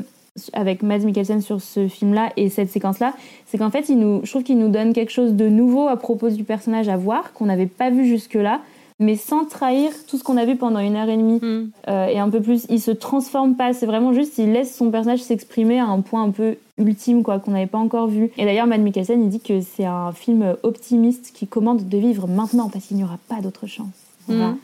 avec 0.53 0.83
Mads 0.83 0.99
Mikkelsen 0.99 1.41
sur 1.41 1.61
ce 1.61 1.87
film-là 1.87 2.31
et 2.37 2.49
cette 2.49 2.69
séquence-là, 2.69 3.13
c'est 3.45 3.57
qu'en 3.57 3.71
fait, 3.71 3.89
il 3.89 3.97
nous, 3.97 4.21
je 4.23 4.29
trouve 4.29 4.43
qu'il 4.43 4.57
nous 4.57 4.69
donne 4.69 4.93
quelque 4.93 5.11
chose 5.11 5.33
de 5.33 5.47
nouveau 5.47 5.87
à 5.87 5.95
propos 5.97 6.29
du 6.29 6.43
personnage 6.43 6.89
à 6.89 6.97
voir, 6.97 7.33
qu'on 7.33 7.45
n'avait 7.45 7.67
pas 7.67 7.89
vu 7.89 8.05
jusque-là, 8.05 8.59
mais 8.99 9.15
sans 9.15 9.45
trahir 9.45 9.91
tout 10.07 10.17
ce 10.17 10.23
qu'on 10.23 10.37
a 10.37 10.45
vu 10.45 10.55
pendant 10.55 10.79
une 10.79 10.95
heure 10.95 11.09
et 11.09 11.17
demie 11.17 11.39
mm. 11.41 11.69
euh, 11.89 12.07
et 12.07 12.19
un 12.19 12.29
peu 12.29 12.41
plus. 12.41 12.65
Il 12.69 12.81
se 12.81 12.91
transforme 12.91 13.55
pas, 13.55 13.73
c'est 13.73 13.85
vraiment 13.85 14.13
juste, 14.13 14.37
il 14.37 14.51
laisse 14.51 14.75
son 14.75 14.91
personnage 14.91 15.21
s'exprimer 15.21 15.79
à 15.79 15.85
un 15.85 16.01
point 16.01 16.23
un 16.23 16.31
peu 16.31 16.55
ultime, 16.77 17.23
quoi, 17.23 17.39
qu'on 17.39 17.51
n'avait 17.51 17.65
pas 17.65 17.77
encore 17.77 18.07
vu. 18.07 18.31
Et 18.37 18.45
d'ailleurs, 18.45 18.67
Mads 18.67 18.79
Mikkelsen, 18.79 19.21
il 19.21 19.29
dit 19.29 19.41
que 19.41 19.61
c'est 19.61 19.85
un 19.85 20.11
film 20.11 20.55
optimiste 20.63 21.31
qui 21.33 21.47
commande 21.47 21.87
de 21.87 21.97
vivre 21.97 22.27
maintenant 22.27 22.69
parce 22.69 22.85
qu'il 22.85 22.97
n'y 22.97 23.03
aura 23.03 23.19
pas 23.29 23.41
d'autre 23.41 23.67
chance. 23.67 23.87
Mm. 24.27 24.55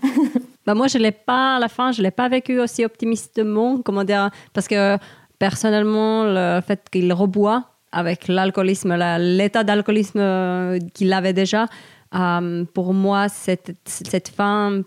bah 0.65 0.75
moi, 0.75 0.87
je 0.87 0.97
l'ai 0.97 1.11
pas, 1.11 1.55
à 1.57 1.59
la 1.59 1.69
fin, 1.69 1.91
je 1.91 2.01
l'ai 2.01 2.11
pas 2.11 2.29
vécu 2.29 2.59
aussi 2.59 2.85
optimistement, 2.85 3.79
comment 3.83 4.03
dire, 4.03 4.29
parce 4.53 4.67
que 4.67 4.97
personnellement, 5.41 6.23
le 6.23 6.61
fait 6.61 6.87
qu'il 6.91 7.11
reboit 7.11 7.63
avec 7.91 8.27
l'alcoolisme, 8.27 8.95
l'état 9.17 9.63
d'alcoolisme 9.63 10.19
euh, 10.19 10.77
qu'il 10.93 11.11
avait 11.13 11.33
déjà, 11.33 11.65
euh, 12.13 12.63
pour 12.75 12.93
moi, 12.93 13.27
cette, 13.27 13.71
cette, 13.85 14.29
fin, 14.29 14.83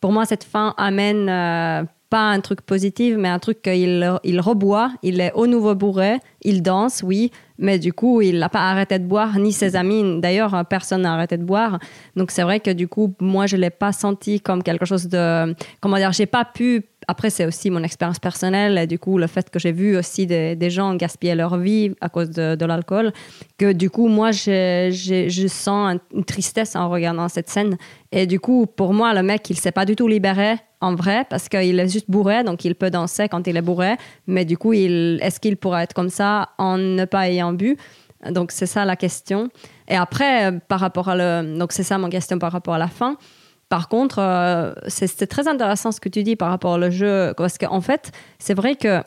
pour 0.00 0.12
moi, 0.12 0.24
cette 0.24 0.44
fin 0.44 0.74
amène 0.76 1.28
euh, 1.28 1.82
pas 2.08 2.30
un 2.30 2.38
truc 2.38 2.60
positif, 2.60 3.16
mais 3.18 3.28
un 3.28 3.40
truc 3.40 3.62
qu'il 3.62 4.08
il 4.22 4.40
reboit, 4.40 4.92
il 5.02 5.20
est 5.20 5.32
au 5.32 5.48
nouveau 5.48 5.74
bourré, 5.74 6.18
il 6.46 6.62
danse, 6.62 7.02
oui, 7.02 7.30
mais 7.58 7.78
du 7.78 7.92
coup, 7.92 8.22
il 8.22 8.38
n'a 8.38 8.48
pas 8.48 8.70
arrêté 8.70 8.98
de 8.98 9.04
boire, 9.04 9.38
ni 9.38 9.52
ses 9.52 9.76
amis. 9.76 10.20
D'ailleurs, 10.20 10.64
personne 10.70 11.02
n'a 11.02 11.12
arrêté 11.12 11.36
de 11.36 11.42
boire. 11.42 11.78
Donc, 12.14 12.30
c'est 12.30 12.42
vrai 12.42 12.60
que 12.60 12.70
du 12.70 12.86
coup, 12.86 13.14
moi, 13.20 13.46
je 13.46 13.56
ne 13.56 13.62
l'ai 13.62 13.70
pas 13.70 13.92
senti 13.92 14.40
comme 14.40 14.62
quelque 14.62 14.86
chose 14.86 15.08
de. 15.08 15.54
Comment 15.80 15.96
dire, 15.96 16.12
j'ai 16.12 16.26
pas 16.26 16.44
pu 16.44 16.84
après, 17.08 17.30
c'est 17.30 17.46
aussi 17.46 17.70
mon 17.70 17.82
expérience 17.84 18.18
personnelle 18.18 18.78
et 18.78 18.86
du 18.86 18.98
coup, 18.98 19.16
le 19.16 19.28
fait 19.28 19.48
que 19.48 19.60
j'ai 19.60 19.70
vu 19.70 19.96
aussi 19.96 20.26
des, 20.26 20.70
gens 20.70 20.94
gaspiller 20.96 21.36
leur 21.36 21.56
vie 21.56 21.92
à 22.00 22.08
cause 22.08 22.30
de, 22.30 22.64
l'alcool, 22.64 23.12
que 23.58 23.72
du 23.72 23.90
coup, 23.90 24.08
moi, 24.08 24.32
je 24.32 25.46
sens 25.48 25.98
une 26.12 26.24
tristesse 26.24 26.74
en 26.74 26.88
regardant 26.90 27.28
cette 27.28 27.48
scène. 27.48 27.76
Et 28.10 28.26
du 28.26 28.40
coup, 28.40 28.66
pour 28.66 28.92
moi, 28.92 29.14
le 29.14 29.22
mec, 29.22 29.48
il 29.50 29.56
s'est 29.56 29.72
pas 29.72 29.84
du 29.84 29.94
tout 29.94 30.08
libéré 30.08 30.56
en 30.80 30.94
vrai 30.94 31.24
parce 31.30 31.48
qu'il 31.48 31.78
est 31.78 31.88
juste 31.88 32.10
bourré, 32.10 32.44
donc 32.44 32.64
il 32.64 32.74
peut 32.74 32.90
danser 32.90 33.28
quand 33.28 33.46
il 33.46 33.56
est 33.56 33.62
bourré. 33.62 33.94
Mais 34.26 34.44
du 34.44 34.58
coup, 34.58 34.72
est-ce 34.72 35.38
qu'il 35.38 35.56
pourra 35.56 35.84
être 35.84 35.94
comme 35.94 36.10
ça? 36.10 36.35
En 36.58 36.78
ne 36.78 37.04
pas 37.04 37.28
ayant 37.28 37.52
bu 37.52 37.76
Donc, 38.30 38.52
c'est 38.52 38.66
ça 38.66 38.84
la 38.84 38.96
question. 38.96 39.48
Et 39.88 39.96
après, 39.96 40.52
par 40.68 40.80
rapport 40.80 41.08
à 41.08 41.16
le. 41.16 41.58
Donc, 41.58 41.72
c'est 41.72 41.82
ça 41.82 41.98
mon 41.98 42.08
question 42.08 42.38
par 42.38 42.52
rapport 42.52 42.74
à 42.74 42.78
la 42.78 42.88
fin. 42.88 43.16
Par 43.68 43.88
contre, 43.88 44.18
euh, 44.20 44.72
c'est 44.86 45.26
très 45.26 45.48
intéressant 45.48 45.90
ce 45.90 46.00
que 46.00 46.08
tu 46.08 46.22
dis 46.22 46.36
par 46.36 46.50
rapport 46.50 46.78
au 46.78 46.90
jeu, 46.90 47.34
parce 47.36 47.58
qu'en 47.58 47.80
fait, 47.80 48.12
c'est 48.38 48.54
vrai 48.54 48.76
que 48.76 49.02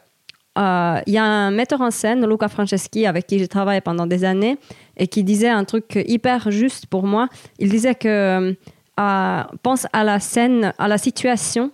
euh, 0.57 1.01
il 1.07 1.13
y 1.13 1.17
a 1.17 1.23
un 1.23 1.51
metteur 1.51 1.79
en 1.79 1.91
scène, 1.91 2.27
Luca 2.27 2.49
Franceschi, 2.49 3.05
avec 3.05 3.27
qui 3.27 3.39
j'ai 3.39 3.47
travaillé 3.47 3.79
pendant 3.79 4.05
des 4.05 4.25
années, 4.25 4.57
et 4.97 5.07
qui 5.07 5.23
disait 5.23 5.49
un 5.49 5.63
truc 5.63 5.97
hyper 6.07 6.51
juste 6.51 6.87
pour 6.87 7.03
moi. 7.03 7.29
Il 7.57 7.69
disait 7.69 7.95
que 7.95 8.53
euh, 8.99 9.43
pense 9.63 9.87
à 9.93 10.03
la 10.03 10.19
scène, 10.19 10.73
à 10.77 10.89
la 10.89 10.97
situation, 10.97 11.71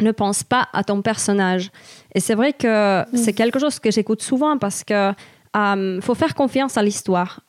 ne 0.00 0.12
pense 0.12 0.42
pas 0.42 0.68
à 0.72 0.84
ton 0.84 1.02
personnage. 1.02 1.70
Et 2.14 2.20
c'est 2.20 2.34
vrai 2.34 2.52
que 2.52 3.02
mm. 3.02 3.16
c'est 3.16 3.32
quelque 3.32 3.58
chose 3.58 3.78
que 3.78 3.90
j'écoute 3.90 4.22
souvent 4.22 4.58
parce 4.58 4.84
que 4.84 5.12
faut 6.02 6.14
faire 6.14 6.34
confiance 6.34 6.76
à 6.76 6.82
l'histoire 6.82 7.40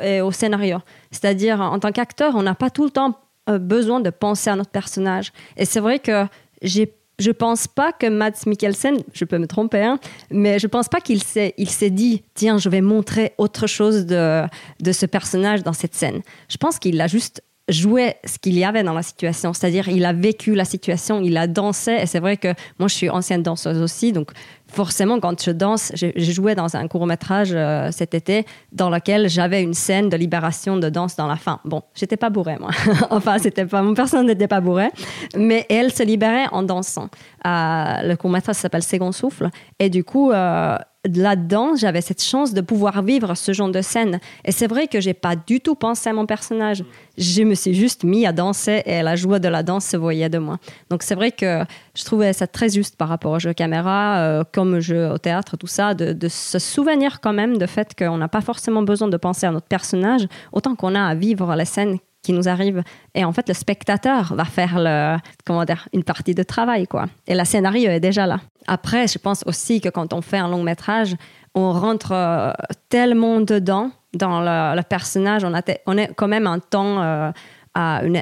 et 0.00 0.20
au 0.20 0.30
scénario. 0.30 0.78
C'est-à-dire, 1.10 1.60
en 1.60 1.80
tant 1.80 1.90
qu'acteur, 1.90 2.36
on 2.36 2.42
n'a 2.42 2.54
pas 2.54 2.70
tout 2.70 2.84
le 2.84 2.90
temps 2.90 3.18
euh, 3.50 3.58
besoin 3.58 4.00
de 4.00 4.10
penser 4.10 4.50
à 4.50 4.56
notre 4.56 4.70
personnage. 4.70 5.32
Et 5.56 5.64
c'est 5.64 5.80
vrai 5.80 5.98
que 5.98 6.26
j'ai 6.62 6.94
je 7.18 7.30
pense 7.30 7.68
pas 7.68 7.92
que 7.92 8.06
Mads 8.06 8.46
Mikkelsen, 8.46 8.96
je 9.12 9.26
peux 9.26 9.36
me 9.36 9.46
tromper, 9.46 9.82
hein, 9.82 9.98
mais 10.30 10.58
je 10.58 10.66
pense 10.66 10.88
pas 10.88 11.02
qu'il 11.02 11.22
s'est, 11.22 11.52
il 11.58 11.68
s'est 11.68 11.90
dit, 11.90 12.22
tiens, 12.32 12.56
je 12.56 12.70
vais 12.70 12.80
montrer 12.80 13.34
autre 13.36 13.66
chose 13.66 14.06
de, 14.06 14.42
de 14.80 14.92
ce 14.92 15.04
personnage 15.04 15.62
dans 15.62 15.74
cette 15.74 15.94
scène. 15.94 16.22
Je 16.48 16.56
pense 16.56 16.78
qu'il 16.78 16.98
a 16.98 17.08
juste 17.08 17.42
joué 17.70 18.14
ce 18.24 18.38
qu'il 18.38 18.58
y 18.58 18.64
avait 18.64 18.82
dans 18.82 18.92
la 18.92 19.02
situation, 19.02 19.52
c'est-à-dire 19.52 19.88
il 19.88 20.04
a 20.04 20.12
vécu 20.12 20.54
la 20.54 20.64
situation, 20.64 21.20
il 21.20 21.36
a 21.36 21.46
dansé, 21.46 21.92
et 22.02 22.06
c'est 22.06 22.20
vrai 22.20 22.36
que 22.36 22.48
moi 22.78 22.88
je 22.88 22.94
suis 22.94 23.10
ancienne 23.10 23.42
danseuse 23.42 23.80
aussi, 23.80 24.12
donc 24.12 24.32
forcément, 24.70 25.20
quand 25.20 25.42
je 25.42 25.50
danse, 25.50 25.92
j'ai 25.94 26.12
joué 26.16 26.54
dans 26.54 26.76
un 26.76 26.88
court 26.88 27.06
métrage 27.06 27.50
euh, 27.52 27.90
cet 27.90 28.14
été 28.14 28.46
dans 28.72 28.88
lequel 28.88 29.28
j'avais 29.28 29.62
une 29.62 29.74
scène 29.74 30.08
de 30.08 30.16
libération 30.16 30.76
de 30.76 30.88
danse 30.88 31.16
dans 31.16 31.26
la 31.26 31.36
fin. 31.36 31.60
Bon, 31.64 31.82
j'étais 31.94 32.16
pas 32.16 32.30
bourrée, 32.30 32.56
moi. 32.58 32.70
enfin, 33.10 33.38
c'était 33.38 33.66
pas, 33.66 33.82
mon 33.82 33.94
personnage 33.94 34.26
n'était 34.26 34.48
pas 34.48 34.60
bourré, 34.60 34.88
mais 35.36 35.66
elle 35.68 35.92
se 35.92 36.02
libérait 36.02 36.46
en 36.52 36.62
dansant. 36.62 37.08
Euh, 37.46 38.02
le 38.02 38.14
court 38.14 38.30
métrage 38.30 38.56
s'appelle 38.56 38.82
Second 38.82 39.12
Souffle. 39.12 39.50
Et 39.78 39.90
du 39.90 40.04
coup, 40.04 40.30
euh, 40.30 40.76
là-dedans, 41.08 41.76
j'avais 41.76 42.00
cette 42.00 42.22
chance 42.22 42.52
de 42.52 42.60
pouvoir 42.60 43.02
vivre 43.02 43.34
ce 43.34 43.52
genre 43.52 43.70
de 43.70 43.80
scène. 43.80 44.20
Et 44.44 44.52
c'est 44.52 44.66
vrai 44.66 44.86
que 44.86 45.00
j'ai 45.00 45.14
pas 45.14 45.34
du 45.34 45.60
tout 45.60 45.74
pensé 45.74 46.10
à 46.10 46.12
mon 46.12 46.26
personnage. 46.26 46.84
Je 47.16 47.42
me 47.42 47.54
suis 47.54 47.74
juste 47.74 48.04
mis 48.04 48.26
à 48.26 48.32
danser 48.32 48.82
et 48.84 49.02
la 49.02 49.16
joie 49.16 49.38
de 49.38 49.48
la 49.48 49.62
danse 49.62 49.86
se 49.86 49.96
voyait 49.96 50.28
de 50.28 50.38
moi. 50.38 50.58
Donc 50.90 51.02
c'est 51.02 51.14
vrai 51.14 51.32
que 51.32 51.64
je 51.94 52.04
trouvais 52.04 52.32
ça 52.32 52.46
très 52.46 52.68
juste 52.68 52.96
par 52.96 53.08
rapport 53.08 53.32
au 53.32 53.38
jeu 53.38 53.54
caméra, 53.54 54.18
euh, 54.18 54.44
comme 54.52 54.80
jeu 54.80 55.10
au 55.10 55.18
théâtre, 55.18 55.56
tout 55.56 55.66
ça, 55.66 55.94
de, 55.94 56.28
se 56.28 56.58
souvenir 56.58 57.20
quand 57.20 57.32
même 57.32 57.58
du 57.58 57.66
fait 57.66 57.94
qu'on 57.98 58.18
n'a 58.18 58.28
pas 58.28 58.40
forcément 58.40 58.82
besoin 58.82 59.08
de 59.08 59.16
penser 59.16 59.46
à 59.46 59.50
notre 59.50 59.66
personnage, 59.66 60.26
autant 60.52 60.74
qu'on 60.74 60.94
a 60.94 61.02
à 61.02 61.14
vivre 61.14 61.54
la 61.54 61.64
scène 61.64 61.98
qui 62.22 62.32
nous 62.32 62.48
arrive. 62.48 62.82
Et 63.14 63.24
en 63.24 63.32
fait, 63.32 63.48
le 63.48 63.54
spectateur 63.54 64.34
va 64.34 64.44
faire 64.44 64.78
le, 64.78 65.16
comment 65.46 65.64
dire, 65.64 65.88
une 65.92 66.04
partie 66.04 66.34
de 66.34 66.42
travail, 66.42 66.86
quoi. 66.86 67.06
Et 67.26 67.34
le 67.34 67.44
scénario 67.44 67.90
est 67.90 68.00
déjà 68.00 68.26
là. 68.26 68.40
Après, 68.66 69.08
je 69.08 69.18
pense 69.18 69.42
aussi 69.46 69.80
que 69.80 69.88
quand 69.88 70.12
on 70.12 70.20
fait 70.20 70.38
un 70.38 70.48
long 70.48 70.62
métrage, 70.62 71.16
on 71.54 71.72
rentre 71.72 72.12
euh, 72.12 72.52
tellement 72.88 73.40
dedans 73.40 73.90
dans 74.14 74.40
le, 74.40 74.82
personnage, 74.82 75.44
on 75.44 75.54
a, 75.54 75.62
on 75.86 75.96
est 75.96 76.12
quand 76.14 76.28
même 76.28 76.46
un 76.46 76.58
temps 76.58 77.02
euh, 77.02 77.30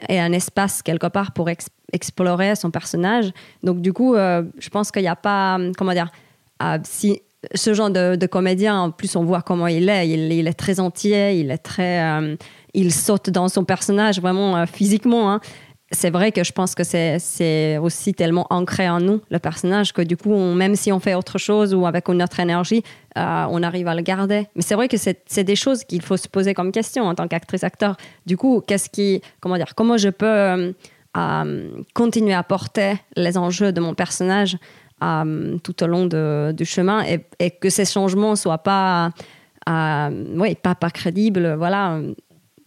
et 0.08 0.20
un 0.20 0.32
espace 0.32 0.82
quelque 0.82 1.06
part 1.06 1.32
pour 1.32 1.48
explorer 1.92 2.54
son 2.56 2.70
personnage. 2.70 3.32
Donc 3.62 3.80
du 3.80 3.92
coup, 3.92 4.14
euh, 4.14 4.42
je 4.58 4.68
pense 4.68 4.90
qu'il 4.90 5.02
n'y 5.02 5.08
a 5.08 5.16
pas, 5.16 5.58
comment 5.78 5.92
dire, 5.92 6.10
si 6.84 7.22
ce 7.54 7.72
genre 7.72 7.90
de, 7.90 8.26
comédien, 8.26 8.78
en 8.78 8.90
plus 8.90 9.16
on 9.16 9.24
voit 9.24 9.40
comment 9.40 9.66
il 9.66 9.88
est, 9.88 10.08
il, 10.08 10.46
est 10.46 10.58
très 10.58 10.78
entier, 10.78 11.40
il 11.40 11.50
est 11.50 11.58
très, 11.58 12.36
il 12.74 12.92
saute 12.92 13.30
dans 13.30 13.48
son 13.48 13.64
personnage 13.64 14.20
vraiment 14.20 14.66
physiquement. 14.66 15.32
Hein 15.32 15.40
c'est 15.90 16.10
vrai 16.10 16.32
que 16.32 16.44
je 16.44 16.52
pense 16.52 16.74
que 16.74 16.84
c'est 16.84 17.78
aussi 17.78 18.12
tellement 18.12 18.46
ancré 18.50 18.88
en 18.88 19.00
nous, 19.00 19.22
le 19.30 19.38
personnage, 19.38 19.92
que 19.92 20.02
du 20.02 20.16
coup, 20.16 20.34
même 20.36 20.76
si 20.76 20.92
on 20.92 21.00
fait 21.00 21.14
autre 21.14 21.38
chose 21.38 21.72
ou 21.72 21.86
avec 21.86 22.08
une 22.08 22.22
autre 22.22 22.40
énergie, 22.40 22.82
euh, 23.16 23.46
on 23.48 23.62
arrive 23.62 23.88
à 23.88 23.94
le 23.94 24.02
garder. 24.02 24.48
Mais 24.54 24.62
c'est 24.62 24.74
vrai 24.74 24.88
que 24.88 24.96
c'est 24.98 25.44
des 25.44 25.56
choses 25.56 25.84
qu'il 25.84 26.02
faut 26.02 26.18
se 26.18 26.28
poser 26.28 26.52
comme 26.52 26.72
question 26.72 27.04
en 27.04 27.14
tant 27.14 27.26
qu'actrice-acteur. 27.26 27.96
Du 28.26 28.36
coup, 28.36 28.62
qu'est-ce 28.66 28.90
qui, 28.90 29.22
comment 29.40 29.56
dire, 29.56 29.74
comment 29.74 29.96
je 29.96 30.10
peux 30.10 30.26
euh, 30.26 30.72
euh, 31.16 31.70
continuer 31.94 32.34
à 32.34 32.42
porter 32.42 32.94
les 33.16 33.38
enjeux 33.38 33.72
de 33.72 33.80
mon 33.80 33.94
personnage 33.94 34.58
tout 35.62 35.84
au 35.84 35.86
long 35.86 36.06
du 36.52 36.64
chemin 36.64 37.04
et, 37.04 37.24
et, 37.38 37.52
que 37.52 37.70
ces 37.70 37.84
changements 37.84 38.34
soient 38.34 38.58
pas, 38.58 39.12
oui, 39.68 40.56
pas, 40.56 40.74
pas 40.74 40.90
crédibles, 40.90 41.54
voilà 41.54 42.00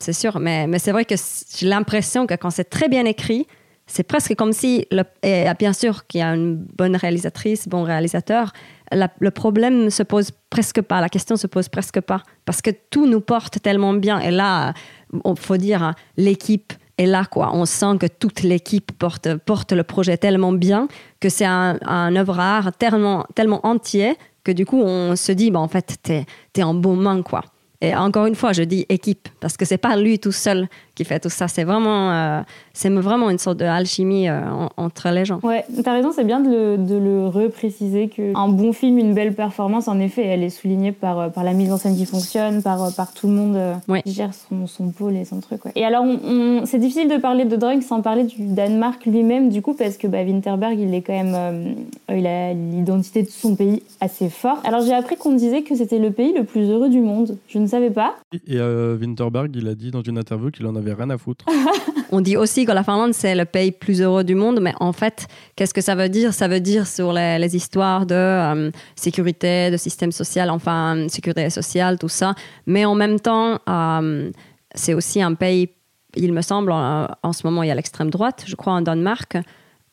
c'est 0.02 0.14
sûr. 0.14 0.40
Mais, 0.40 0.68
mais 0.68 0.80
c'est 0.80 0.92
vrai 0.92 1.06
que 1.06 1.16
j'ai 1.56 1.68
l'impression 1.68 2.28
que 2.28 2.34
quand 2.36 2.50
c'est 2.50 2.70
très 2.70 2.90
bien 2.90 3.06
écrit, 3.06 3.48
c'est 3.88 4.04
presque 4.04 4.36
comme 4.36 4.54
si, 4.54 4.88
et 5.24 5.46
bien 5.60 5.74
sûr 5.74 6.08
qu'il 6.08 6.20
y 6.20 6.24
a 6.24 6.34
une 6.34 6.56
bonne 6.56 6.96
réalisatrice, 6.96 7.68
bon 7.68 7.84
réalisateur, 7.84 8.54
le 8.92 9.32
problème 9.32 9.90
se 9.90 10.04
pose 10.04 10.32
presque 10.50 10.82
pas, 10.82 11.02
la 11.02 11.10
question 11.10 11.36
se 11.36 11.48
pose 11.48 11.68
presque 11.68 12.00
pas, 12.00 12.24
parce 12.46 12.62
que 12.62 12.72
tout 12.90 13.06
nous 13.06 13.22
porte 13.22 13.62
tellement 13.62 13.94
bien. 13.94 14.20
Et 14.20 14.32
là, 14.32 14.74
il 15.14 15.36
faut 15.38 15.58
dire, 15.58 15.84
hein, 15.84 15.96
l'équipe 16.16 16.74
est 16.98 17.06
là, 17.06 17.26
quoi. 17.26 17.52
On 17.54 17.66
sent 17.66 17.98
que 18.00 18.08
toute 18.08 18.44
l'équipe 18.44 18.92
porte, 18.98 19.36
porte 19.36 19.74
le 19.74 19.84
projet 19.84 20.18
tellement 20.18 20.54
bien 20.54 20.88
que 21.20 21.30
c'est 21.30 21.46
un, 21.46 21.78
un 21.86 22.16
œuvre 22.16 22.40
art 22.40 22.72
tellement, 22.74 23.26
tellement 23.36 23.66
entier 23.66 24.16
que 24.44 24.52
du 24.52 24.66
coup, 24.66 24.82
on 24.82 25.16
se 25.16 25.32
dit, 25.32 25.52
bah, 25.52 25.60
en 25.60 25.68
fait, 25.68 25.98
t'es 26.02 26.26
es 26.58 26.64
en 26.64 26.74
bon 26.74 26.96
main, 26.96 27.22
quoi. 27.22 27.44
Et 27.82 27.96
encore 27.96 28.28
une 28.28 28.36
fois, 28.36 28.54
je 28.54 28.62
dis 28.64 28.86
équipe 28.90 29.28
parce 29.40 29.58
que 29.58 29.66
c'est 29.66 29.78
pas 29.78 29.96
lui 29.96 30.20
tout 30.20 30.32
seul 30.32 30.68
qui 31.02 31.08
fait 31.08 31.20
tout 31.20 31.30
ça. 31.30 31.48
C'est 31.48 31.64
vraiment, 31.64 32.12
euh, 32.12 32.42
c'est 32.74 32.90
vraiment 32.90 33.30
une 33.30 33.40
sorte 33.40 33.58
d'alchimie 33.58 34.30
euh, 34.30 34.42
entre 34.78 35.10
les 35.10 35.26
gens. 35.26 35.40
Ouais, 35.42 35.66
t'as 35.84 35.94
raison, 35.94 36.12
c'est 36.14 36.24
bien 36.24 36.40
de 36.40 36.50
le, 36.50 36.78
de 36.78 36.96
le 36.96 37.28
repréciser 37.28 38.08
qu'un 38.08 38.48
bon 38.50 38.72
film, 38.72 39.00
une 39.00 39.14
belle 39.14 39.34
performance, 39.34 39.88
en 39.88 40.00
effet, 40.00 40.26
elle 40.26 40.44
est 40.44 40.50
soulignée 40.50 40.92
par, 40.92 41.20
euh, 41.20 41.30
par 41.30 41.44
la 41.44 41.54
mise 41.54 41.72
en 41.72 41.78
scène 41.78 41.96
qui 41.96 42.06
fonctionne, 42.06 42.62
par, 42.62 42.94
par 42.96 43.14
tout 43.14 43.28
le 43.28 43.34
monde 43.34 43.58
qui 44.06 44.14
gère 44.14 44.32
son, 44.34 44.68
son 44.68 44.90
pôle 44.90 45.16
et 45.16 45.26
son 45.26 45.40
truc. 45.40 45.66
Ouais. 45.66 45.72
Et 45.76 45.84
alors, 45.84 46.04
on, 46.04 46.66
c'est 46.66 46.78
difficile 46.78 47.10
de 47.10 47.18
parler 47.18 47.46
de 47.46 47.56
drogue 47.56 47.82
sans 47.82 48.02
parler 48.02 48.26
du 48.26 48.46
Danemark 48.46 49.04
lui-même, 49.06 49.50
du 49.50 49.62
coup, 49.62 49.74
parce 49.74 49.98
que 49.98 50.08
bah, 50.08 50.24
Winterberg, 50.24 50.80
il 50.80 50.94
est 50.94 51.02
quand 51.02 51.14
même, 51.14 51.76
il 52.10 52.28
a 52.28 52.54
l'identité 52.54 53.24
de 53.24 53.30
son 53.30 53.56
pays 53.56 53.82
assez 54.00 54.30
fort. 54.30 54.60
Alors, 54.66 54.82
j'ai 54.82 54.94
appris 54.94 55.16
qu'on 55.16 55.34
disait 55.34 55.64
que 55.64 55.76
c'était 55.76 56.00
le 56.00 56.12
pays 56.12 56.34
le 56.38 56.44
plus 56.44 56.70
heureux 56.70 56.90
du 56.90 57.02
monde. 57.02 57.38
Je 57.48 57.58
ne 57.58 57.66
savais 57.66 57.90
pas. 57.90 58.14
Et 58.48 58.60
Winterberg, 58.60 59.52
il 59.56 59.68
a 59.68 59.74
dit 59.74 59.90
dans 59.90 60.04
une 60.04 60.20
interview 60.20 60.52
qu'il 60.52 60.68
en 60.68 60.76
avait 60.76 60.91
rien 60.94 61.10
à 61.10 61.18
foutre. 61.18 61.46
On 62.12 62.22
dit 62.22 62.38
aussi 62.38 62.66
que 62.66 62.72
la 62.72 62.84
Finlande, 62.84 63.14
c'est 63.14 63.36
le 63.36 63.46
pays 63.46 63.72
plus 63.72 64.02
heureux 64.02 64.24
du 64.24 64.36
monde, 64.36 64.60
mais 64.62 64.74
en 64.80 64.92
fait, 64.92 65.28
qu'est-ce 65.56 65.74
que 65.74 65.82
ça 65.82 65.96
veut 65.96 66.10
dire? 66.10 66.34
Ça 66.34 66.48
veut 66.48 66.60
dire 66.60 66.86
sur 66.88 67.14
les, 67.14 67.56
histoires 67.56 68.06
de 68.06 68.16
euh, 68.16 68.72
sécurité, 68.96 69.72
de 69.72 69.78
système 69.78 70.12
social, 70.12 70.50
enfin, 70.50 71.08
sécurité 71.08 71.50
sociale, 71.50 71.98
tout 71.98 72.10
ça. 72.10 72.36
Mais 72.66 72.86
en 72.86 72.96
même 72.96 73.20
temps, 73.20 73.60
euh, 73.70 74.32
c'est 74.76 74.94
aussi 74.94 75.22
un 75.22 75.34
pays, 75.34 75.70
il 76.16 76.34
me 76.34 76.42
semble, 76.42 76.72
en, 76.72 77.08
en 77.24 77.34
ce 77.34 77.48
moment, 77.48 77.64
il 77.64 77.68
y 77.68 77.72
a 77.72 77.76
l'extrême 77.76 78.10
droite, 78.10 78.44
je 78.46 78.56
crois, 78.56 78.74
en 78.74 78.82
Danemark 78.82 79.38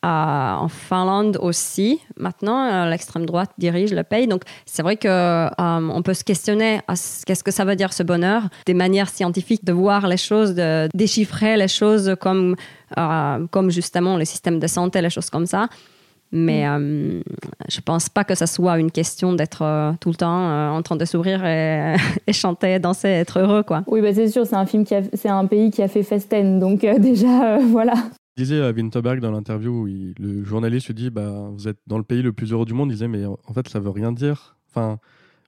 en 0.03 0.67
Finlande 0.69 1.37
aussi. 1.41 1.99
Maintenant, 2.17 2.63
euh, 2.63 2.89
l'extrême 2.89 3.25
droite 3.25 3.51
dirige 3.57 3.93
le 3.93 4.03
pays. 4.03 4.27
Donc, 4.27 4.43
c'est 4.65 4.81
vrai 4.81 4.95
que 4.95 5.07
euh, 5.07 5.49
on 5.57 6.01
peut 6.01 6.13
se 6.13 6.23
questionner 6.23 6.79
qu'est-ce 7.25 7.43
que 7.43 7.51
ça 7.51 7.65
veut 7.65 7.75
dire 7.75 7.91
ce 7.91 8.03
bonheur, 8.03 8.43
des 8.65 8.73
manières 8.73 9.09
scientifiques 9.09 9.65
de 9.65 9.73
voir 9.73 10.07
les 10.07 10.17
choses, 10.17 10.55
de 10.55 10.87
déchiffrer 10.93 11.57
les 11.57 11.67
choses 11.67 12.15
comme, 12.19 12.55
euh, 12.97 13.45
comme 13.51 13.71
justement 13.71 14.17
le 14.17 14.25
système 14.25 14.59
de 14.59 14.67
santé, 14.67 15.01
les 15.01 15.09
choses 15.09 15.29
comme 15.29 15.45
ça. 15.45 15.67
Mais 16.31 16.63
mm. 16.69 17.23
je 17.67 17.81
pense 17.81 18.07
pas 18.07 18.23
que 18.23 18.35
ça 18.35 18.45
soit 18.45 18.77
une 18.77 18.91
question 18.91 19.33
d'être 19.33 19.95
tout 19.99 20.09
le 20.09 20.15
temps 20.15 20.75
en 20.75 20.81
train 20.83 20.95
de 20.95 21.05
sourire 21.05 21.43
et, 21.45 21.97
chanter, 22.31 22.77
danser, 22.77 23.07
être 23.07 23.39
heureux, 23.39 23.63
quoi. 23.63 23.83
Oui, 23.87 23.99
bah 23.99 24.13
c'est 24.13 24.27
sûr, 24.29 24.45
c'est 24.45 24.55
un 24.55 24.67
film 24.67 24.85
qui 24.85 24.93
c'est 25.15 25.29
un 25.29 25.45
pays 25.47 25.71
qui 25.71 25.81
a 25.81 25.87
fait 25.87 26.03
festen, 26.03 26.59
donc 26.59 26.81
déjà, 26.99 27.57
voilà 27.57 27.95
disait 28.39 28.61
à 28.61 28.71
Winterberg 28.71 29.19
dans 29.19 29.31
l'interview 29.31 29.85
le 29.85 30.43
journaliste 30.43 30.87
lui 30.87 30.93
dit 30.93 31.09
bah, 31.09 31.49
Vous 31.53 31.67
êtes 31.67 31.79
dans 31.87 31.97
le 31.97 32.03
pays 32.03 32.21
le 32.21 32.33
plus 32.33 32.51
heureux 32.51 32.65
du 32.65 32.73
monde. 32.73 32.89
Il 32.89 32.93
disait 32.93 33.07
Mais 33.07 33.25
en 33.25 33.53
fait, 33.53 33.67
ça 33.67 33.79
veut 33.79 33.89
rien 33.89 34.11
dire. 34.11 34.57
Enfin, 34.69 34.99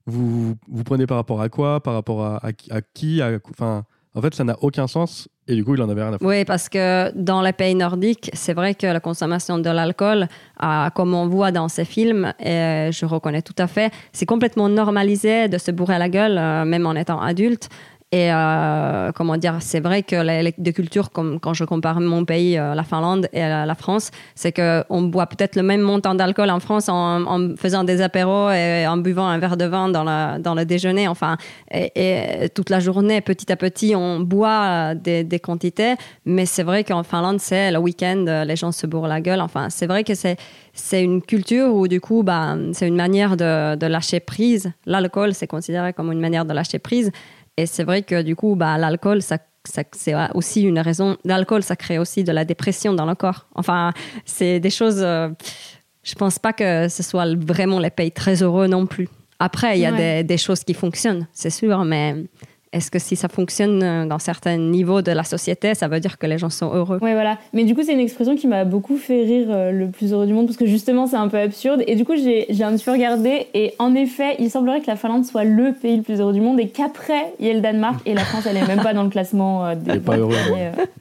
vous, 0.05 0.55
vous 0.67 0.83
prenez 0.83 1.05
par 1.07 1.17
rapport 1.17 1.41
à 1.41 1.49
quoi? 1.49 1.81
Par 1.81 1.93
rapport 1.93 2.23
à, 2.23 2.41
à, 2.43 2.81
qui 2.81 3.21
en 4.13 4.21
fait, 4.21 4.35
ça 4.35 4.43
n'a 4.43 4.57
aucun 4.61 4.87
sens. 4.87 5.29
Et 5.47 5.55
du 5.55 5.63
coup, 5.63 5.75
il 5.75 5.81
en 5.81 5.89
avait 5.89 6.03
rien 6.03 6.13
à 6.13 6.17
faire. 6.17 6.27
Oui, 6.27 6.45
parce 6.45 6.69
que 6.69 7.11
dans 7.15 7.41
les 7.41 7.53
pays 7.53 7.75
nordiques, 7.75 8.29
c'est 8.33 8.53
vrai 8.53 8.75
que 8.75 8.85
la 8.85 8.99
consommation 8.99 9.57
de 9.57 9.69
l'alcool, 9.69 10.27
comme 10.95 11.13
on 11.13 11.27
voit 11.27 11.51
dans 11.51 11.67
ces 11.67 11.85
films, 11.85 12.33
et 12.39 12.89
je 12.91 13.05
reconnais 13.05 13.41
tout 13.41 13.55
à 13.57 13.67
fait, 13.67 13.91
c'est 14.11 14.25
complètement 14.25 14.69
normalisé 14.69 15.47
de 15.47 15.57
se 15.57 15.71
bourrer 15.71 15.97
la 15.97 16.09
gueule, 16.09 16.37
euh, 16.37 16.65
même 16.65 16.85
en 16.85 16.93
étant 16.93 17.19
adulte. 17.19 17.69
Et 18.13 18.29
euh, 18.29 19.13
comment 19.13 19.37
dire, 19.37 19.57
c'est 19.61 19.79
vrai 19.79 20.03
que 20.03 20.17
les, 20.17 20.73
cultures, 20.73 21.11
comme 21.11 21.39
quand 21.39 21.53
je 21.53 21.63
compare 21.63 22.01
mon 22.01 22.25
pays, 22.25 22.57
euh, 22.57 22.75
la 22.75 22.83
Finlande 22.83 23.29
et 23.31 23.39
la, 23.39 23.75
France, 23.75 24.11
c'est 24.35 24.51
qu'on 24.51 25.03
boit 25.03 25.27
peut-être 25.27 25.55
le 25.55 25.63
même 25.63 25.79
montant 25.79 26.13
d'alcool 26.13 26.49
en 26.49 26.59
France 26.59 26.89
en, 26.89 27.55
faisant 27.55 27.85
des 27.85 28.01
apéros 28.01 28.51
et 28.51 28.85
en 28.85 28.97
buvant 28.97 29.27
un 29.27 29.37
verre 29.37 29.55
de 29.55 29.63
vin 29.63 29.87
dans, 29.87 30.03
le 30.55 30.63
déjeuner. 30.65 31.07
Enfin, 31.07 31.37
et, 31.73 32.49
toute 32.53 32.69
la 32.69 32.81
journée, 32.81 33.21
petit 33.21 33.49
à 33.49 33.55
petit, 33.55 33.95
on 33.95 34.19
boit 34.19 34.93
des, 34.93 35.23
des 35.23 35.39
quantités. 35.39 35.95
Mais 36.25 36.45
c'est 36.45 36.63
vrai 36.63 36.83
qu'en 36.83 37.03
Finlande, 37.03 37.39
c'est 37.39 37.71
le 37.71 37.79
week-end, 37.79 38.43
les 38.45 38.55
gens 38.57 38.73
se 38.73 38.87
bourrent 38.87 39.07
la 39.07 39.21
gueule. 39.21 39.39
Enfin, 39.39 39.69
c'est 39.69 39.87
vrai 39.87 40.03
que 40.03 40.13
c'est 40.15 41.03
une 41.03 41.21
culture 41.21 41.73
où 41.73 41.87
du 41.87 42.01
coup, 42.01 42.23
bah, 42.23 42.57
c'est 42.73 42.89
une 42.89 42.97
manière 42.97 43.37
de 43.37 43.85
lâcher 43.85 44.19
prise. 44.19 44.73
L'alcool, 44.85 45.33
c'est 45.33 45.47
considéré 45.47 45.93
comme 45.93 46.11
une 46.11 46.19
manière 46.19 46.43
de 46.43 46.53
lâcher 46.53 46.79
prise. 46.79 47.09
Et 47.61 47.67
c'est 47.67 47.83
vrai 47.83 48.01
que 48.01 48.23
du 48.23 48.35
coup, 48.35 48.55
bah, 48.55 48.79
l'alcool, 48.79 49.21
ça, 49.21 49.37
c'est 49.63 50.15
aussi 50.33 50.63
une 50.63 50.79
raison. 50.79 51.15
L'alcool, 51.23 51.61
ça 51.61 51.75
crée 51.75 51.99
aussi 51.99 52.23
de 52.23 52.31
la 52.31 52.43
dépression 52.43 52.93
dans 52.93 53.05
le 53.05 53.13
corps. 53.13 53.45
Enfin, 53.53 53.91
c'est 54.25 54.59
des 54.59 54.71
choses. 54.71 55.01
Euh, 55.01 55.29
je 56.01 56.15
pense 56.15 56.39
pas 56.39 56.53
que 56.53 56.87
ce 56.89 57.03
soit 57.03 57.35
vraiment 57.35 57.77
les 57.77 57.91
pays 57.91 58.11
très 58.11 58.41
heureux 58.41 58.65
non 58.65 58.87
plus. 58.87 59.07
Après, 59.37 59.77
il 59.77 59.81
y 59.81 59.85
a 59.85 59.91
des, 59.91 60.23
des, 60.23 60.37
choses 60.37 60.63
qui 60.63 60.73
fonctionnent, 60.73 61.27
c'est 61.33 61.49
sûr, 61.49 61.83
mais 61.83 62.15
est-ce 62.73 62.89
que 62.89 62.99
si 62.99 63.17
ça 63.17 63.27
fonctionne 63.27 63.83
euh, 63.83 64.05
dans 64.05 64.19
certains 64.19 64.55
niveaux 64.55 65.01
de 65.01 65.11
la 65.11 65.25
société, 65.25 65.75
ça 65.75 65.89
veut 65.89 65.99
dire 65.99 66.17
que 66.17 66.25
les 66.25 66.37
gens 66.37 66.49
sont 66.49 66.73
heureux? 66.73 66.99
Oui, 67.01 67.11
voilà. 67.11 67.37
Mais 67.51 67.65
du 67.65 67.75
coup, 67.75 67.81
c'est 67.83 67.91
une 67.91 67.99
expression 67.99 68.37
qui 68.37 68.47
m'a 68.47 68.63
beaucoup 68.63 68.95
fait 68.95 69.23
rire, 69.23 69.47
euh, 69.49 69.71
le 69.71 69.87
plus 69.87 70.13
heureux 70.13 70.25
du 70.25 70.31
monde, 70.31 70.45
parce 70.45 70.57
que 70.57 70.65
justement, 70.65 71.05
c'est 71.05 71.17
un 71.17 71.27
peu 71.27 71.37
absurde. 71.37 71.83
Et 71.87 71.95
du 71.95 72.05
coup, 72.05 72.13
j'ai 72.15 72.63
un 72.63 72.73
petit 72.73 72.85
peu 72.85 72.91
regardé, 72.91 73.47
et 73.53 73.73
en 73.77 73.93
effet, 73.93 74.37
il 74.39 74.49
semblerait 74.49 74.79
que 74.79 74.87
la 74.87 74.95
Finlande 74.95 75.25
soit 75.25 75.43
le 75.43 75.73
pays 75.73 75.97
le 75.97 76.03
plus 76.03 76.21
heureux 76.21 76.31
du 76.31 76.39
monde, 76.39 76.61
et 76.61 76.69
qu'après, 76.69 77.33
il 77.41 77.47
y 77.47 77.49
a 77.49 77.53
le 77.53 77.59
Danemark, 77.59 77.99
et 78.05 78.13
la 78.13 78.23
France, 78.23 78.45
elle 78.49 78.55
est 78.55 78.65
même 78.65 78.81
pas 78.81 78.93
dans 78.93 79.03
le 79.03 79.09
classement 79.09 79.65
euh, 79.65 79.75
des. 79.75 79.95
Il 79.95 80.01
pas 80.01 80.17
heureux. 80.17 80.33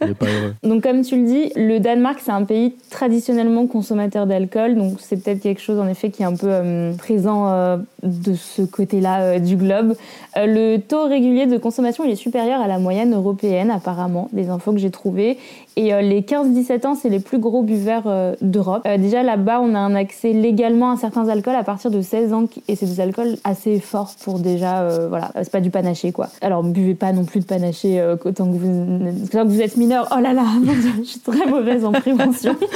Il 0.04 0.14
pas 0.16 0.26
heureux. 0.26 0.54
Donc, 0.64 0.82
comme 0.82 1.02
tu 1.02 1.16
le 1.16 1.24
dis, 1.24 1.52
le 1.54 1.78
Danemark, 1.78 2.18
c'est 2.20 2.32
un 2.32 2.44
pays 2.44 2.74
traditionnellement 2.90 3.68
consommateur 3.68 4.26
d'alcool, 4.26 4.74
donc 4.74 4.94
c'est 4.98 5.22
peut-être 5.22 5.40
quelque 5.40 5.60
chose, 5.60 5.78
en 5.78 5.86
effet, 5.86 6.10
qui 6.10 6.22
est 6.22 6.26
un 6.26 6.34
peu 6.34 6.50
présent 6.98 7.78
de 8.02 8.34
ce 8.34 8.62
côté-là 8.62 9.38
du 9.38 9.54
globe. 9.54 9.94
le 10.34 10.78
taux 10.78 11.06
régulier 11.06 11.46
de 11.46 11.59
consommation 11.60 12.04
il 12.04 12.10
est 12.10 12.16
supérieur 12.16 12.60
à 12.60 12.66
la 12.66 12.78
moyenne 12.78 13.14
européenne 13.14 13.70
apparemment, 13.70 14.28
des 14.32 14.48
infos 14.48 14.72
que 14.72 14.78
j'ai 14.78 14.90
trouvées. 14.90 15.38
Et 15.76 15.94
euh, 15.94 16.00
les 16.00 16.22
15-17 16.22 16.86
ans, 16.86 16.94
c'est 16.94 17.08
les 17.08 17.20
plus 17.20 17.38
gros 17.38 17.62
buveurs 17.62 18.04
euh, 18.06 18.34
d'Europe. 18.40 18.82
Euh, 18.86 18.98
déjà 18.98 19.22
là-bas, 19.22 19.60
on 19.60 19.74
a 19.74 19.78
un 19.78 19.94
accès 19.94 20.32
légalement 20.32 20.90
à 20.90 20.96
certains 20.96 21.28
alcools 21.28 21.54
à 21.54 21.64
partir 21.64 21.90
de 21.90 22.00
16 22.00 22.32
ans 22.32 22.44
et 22.68 22.76
c'est 22.76 22.86
des 22.86 23.00
alcools 23.00 23.36
assez 23.44 23.80
forts 23.80 24.12
pour 24.22 24.38
déjà, 24.38 25.06
voilà, 25.08 25.30
c'est 25.36 25.50
pas 25.50 25.60
du 25.60 25.70
panaché 25.70 26.12
quoi. 26.12 26.28
Alors 26.40 26.62
buvez 26.62 26.94
pas 26.94 27.12
non 27.12 27.24
plus 27.24 27.40
de 27.40 27.44
panaché 27.44 28.02
autant 28.24 28.46
que 28.46 28.56
vous, 28.56 29.28
que 29.30 29.46
vous 29.46 29.60
êtes 29.60 29.76
mineur. 29.76 30.08
Oh 30.16 30.20
là 30.20 30.32
là, 30.32 30.44
je 30.98 31.02
suis 31.04 31.20
très 31.20 31.46
mauvaise 31.46 31.84
en 31.84 31.92
prévention. 31.92 32.56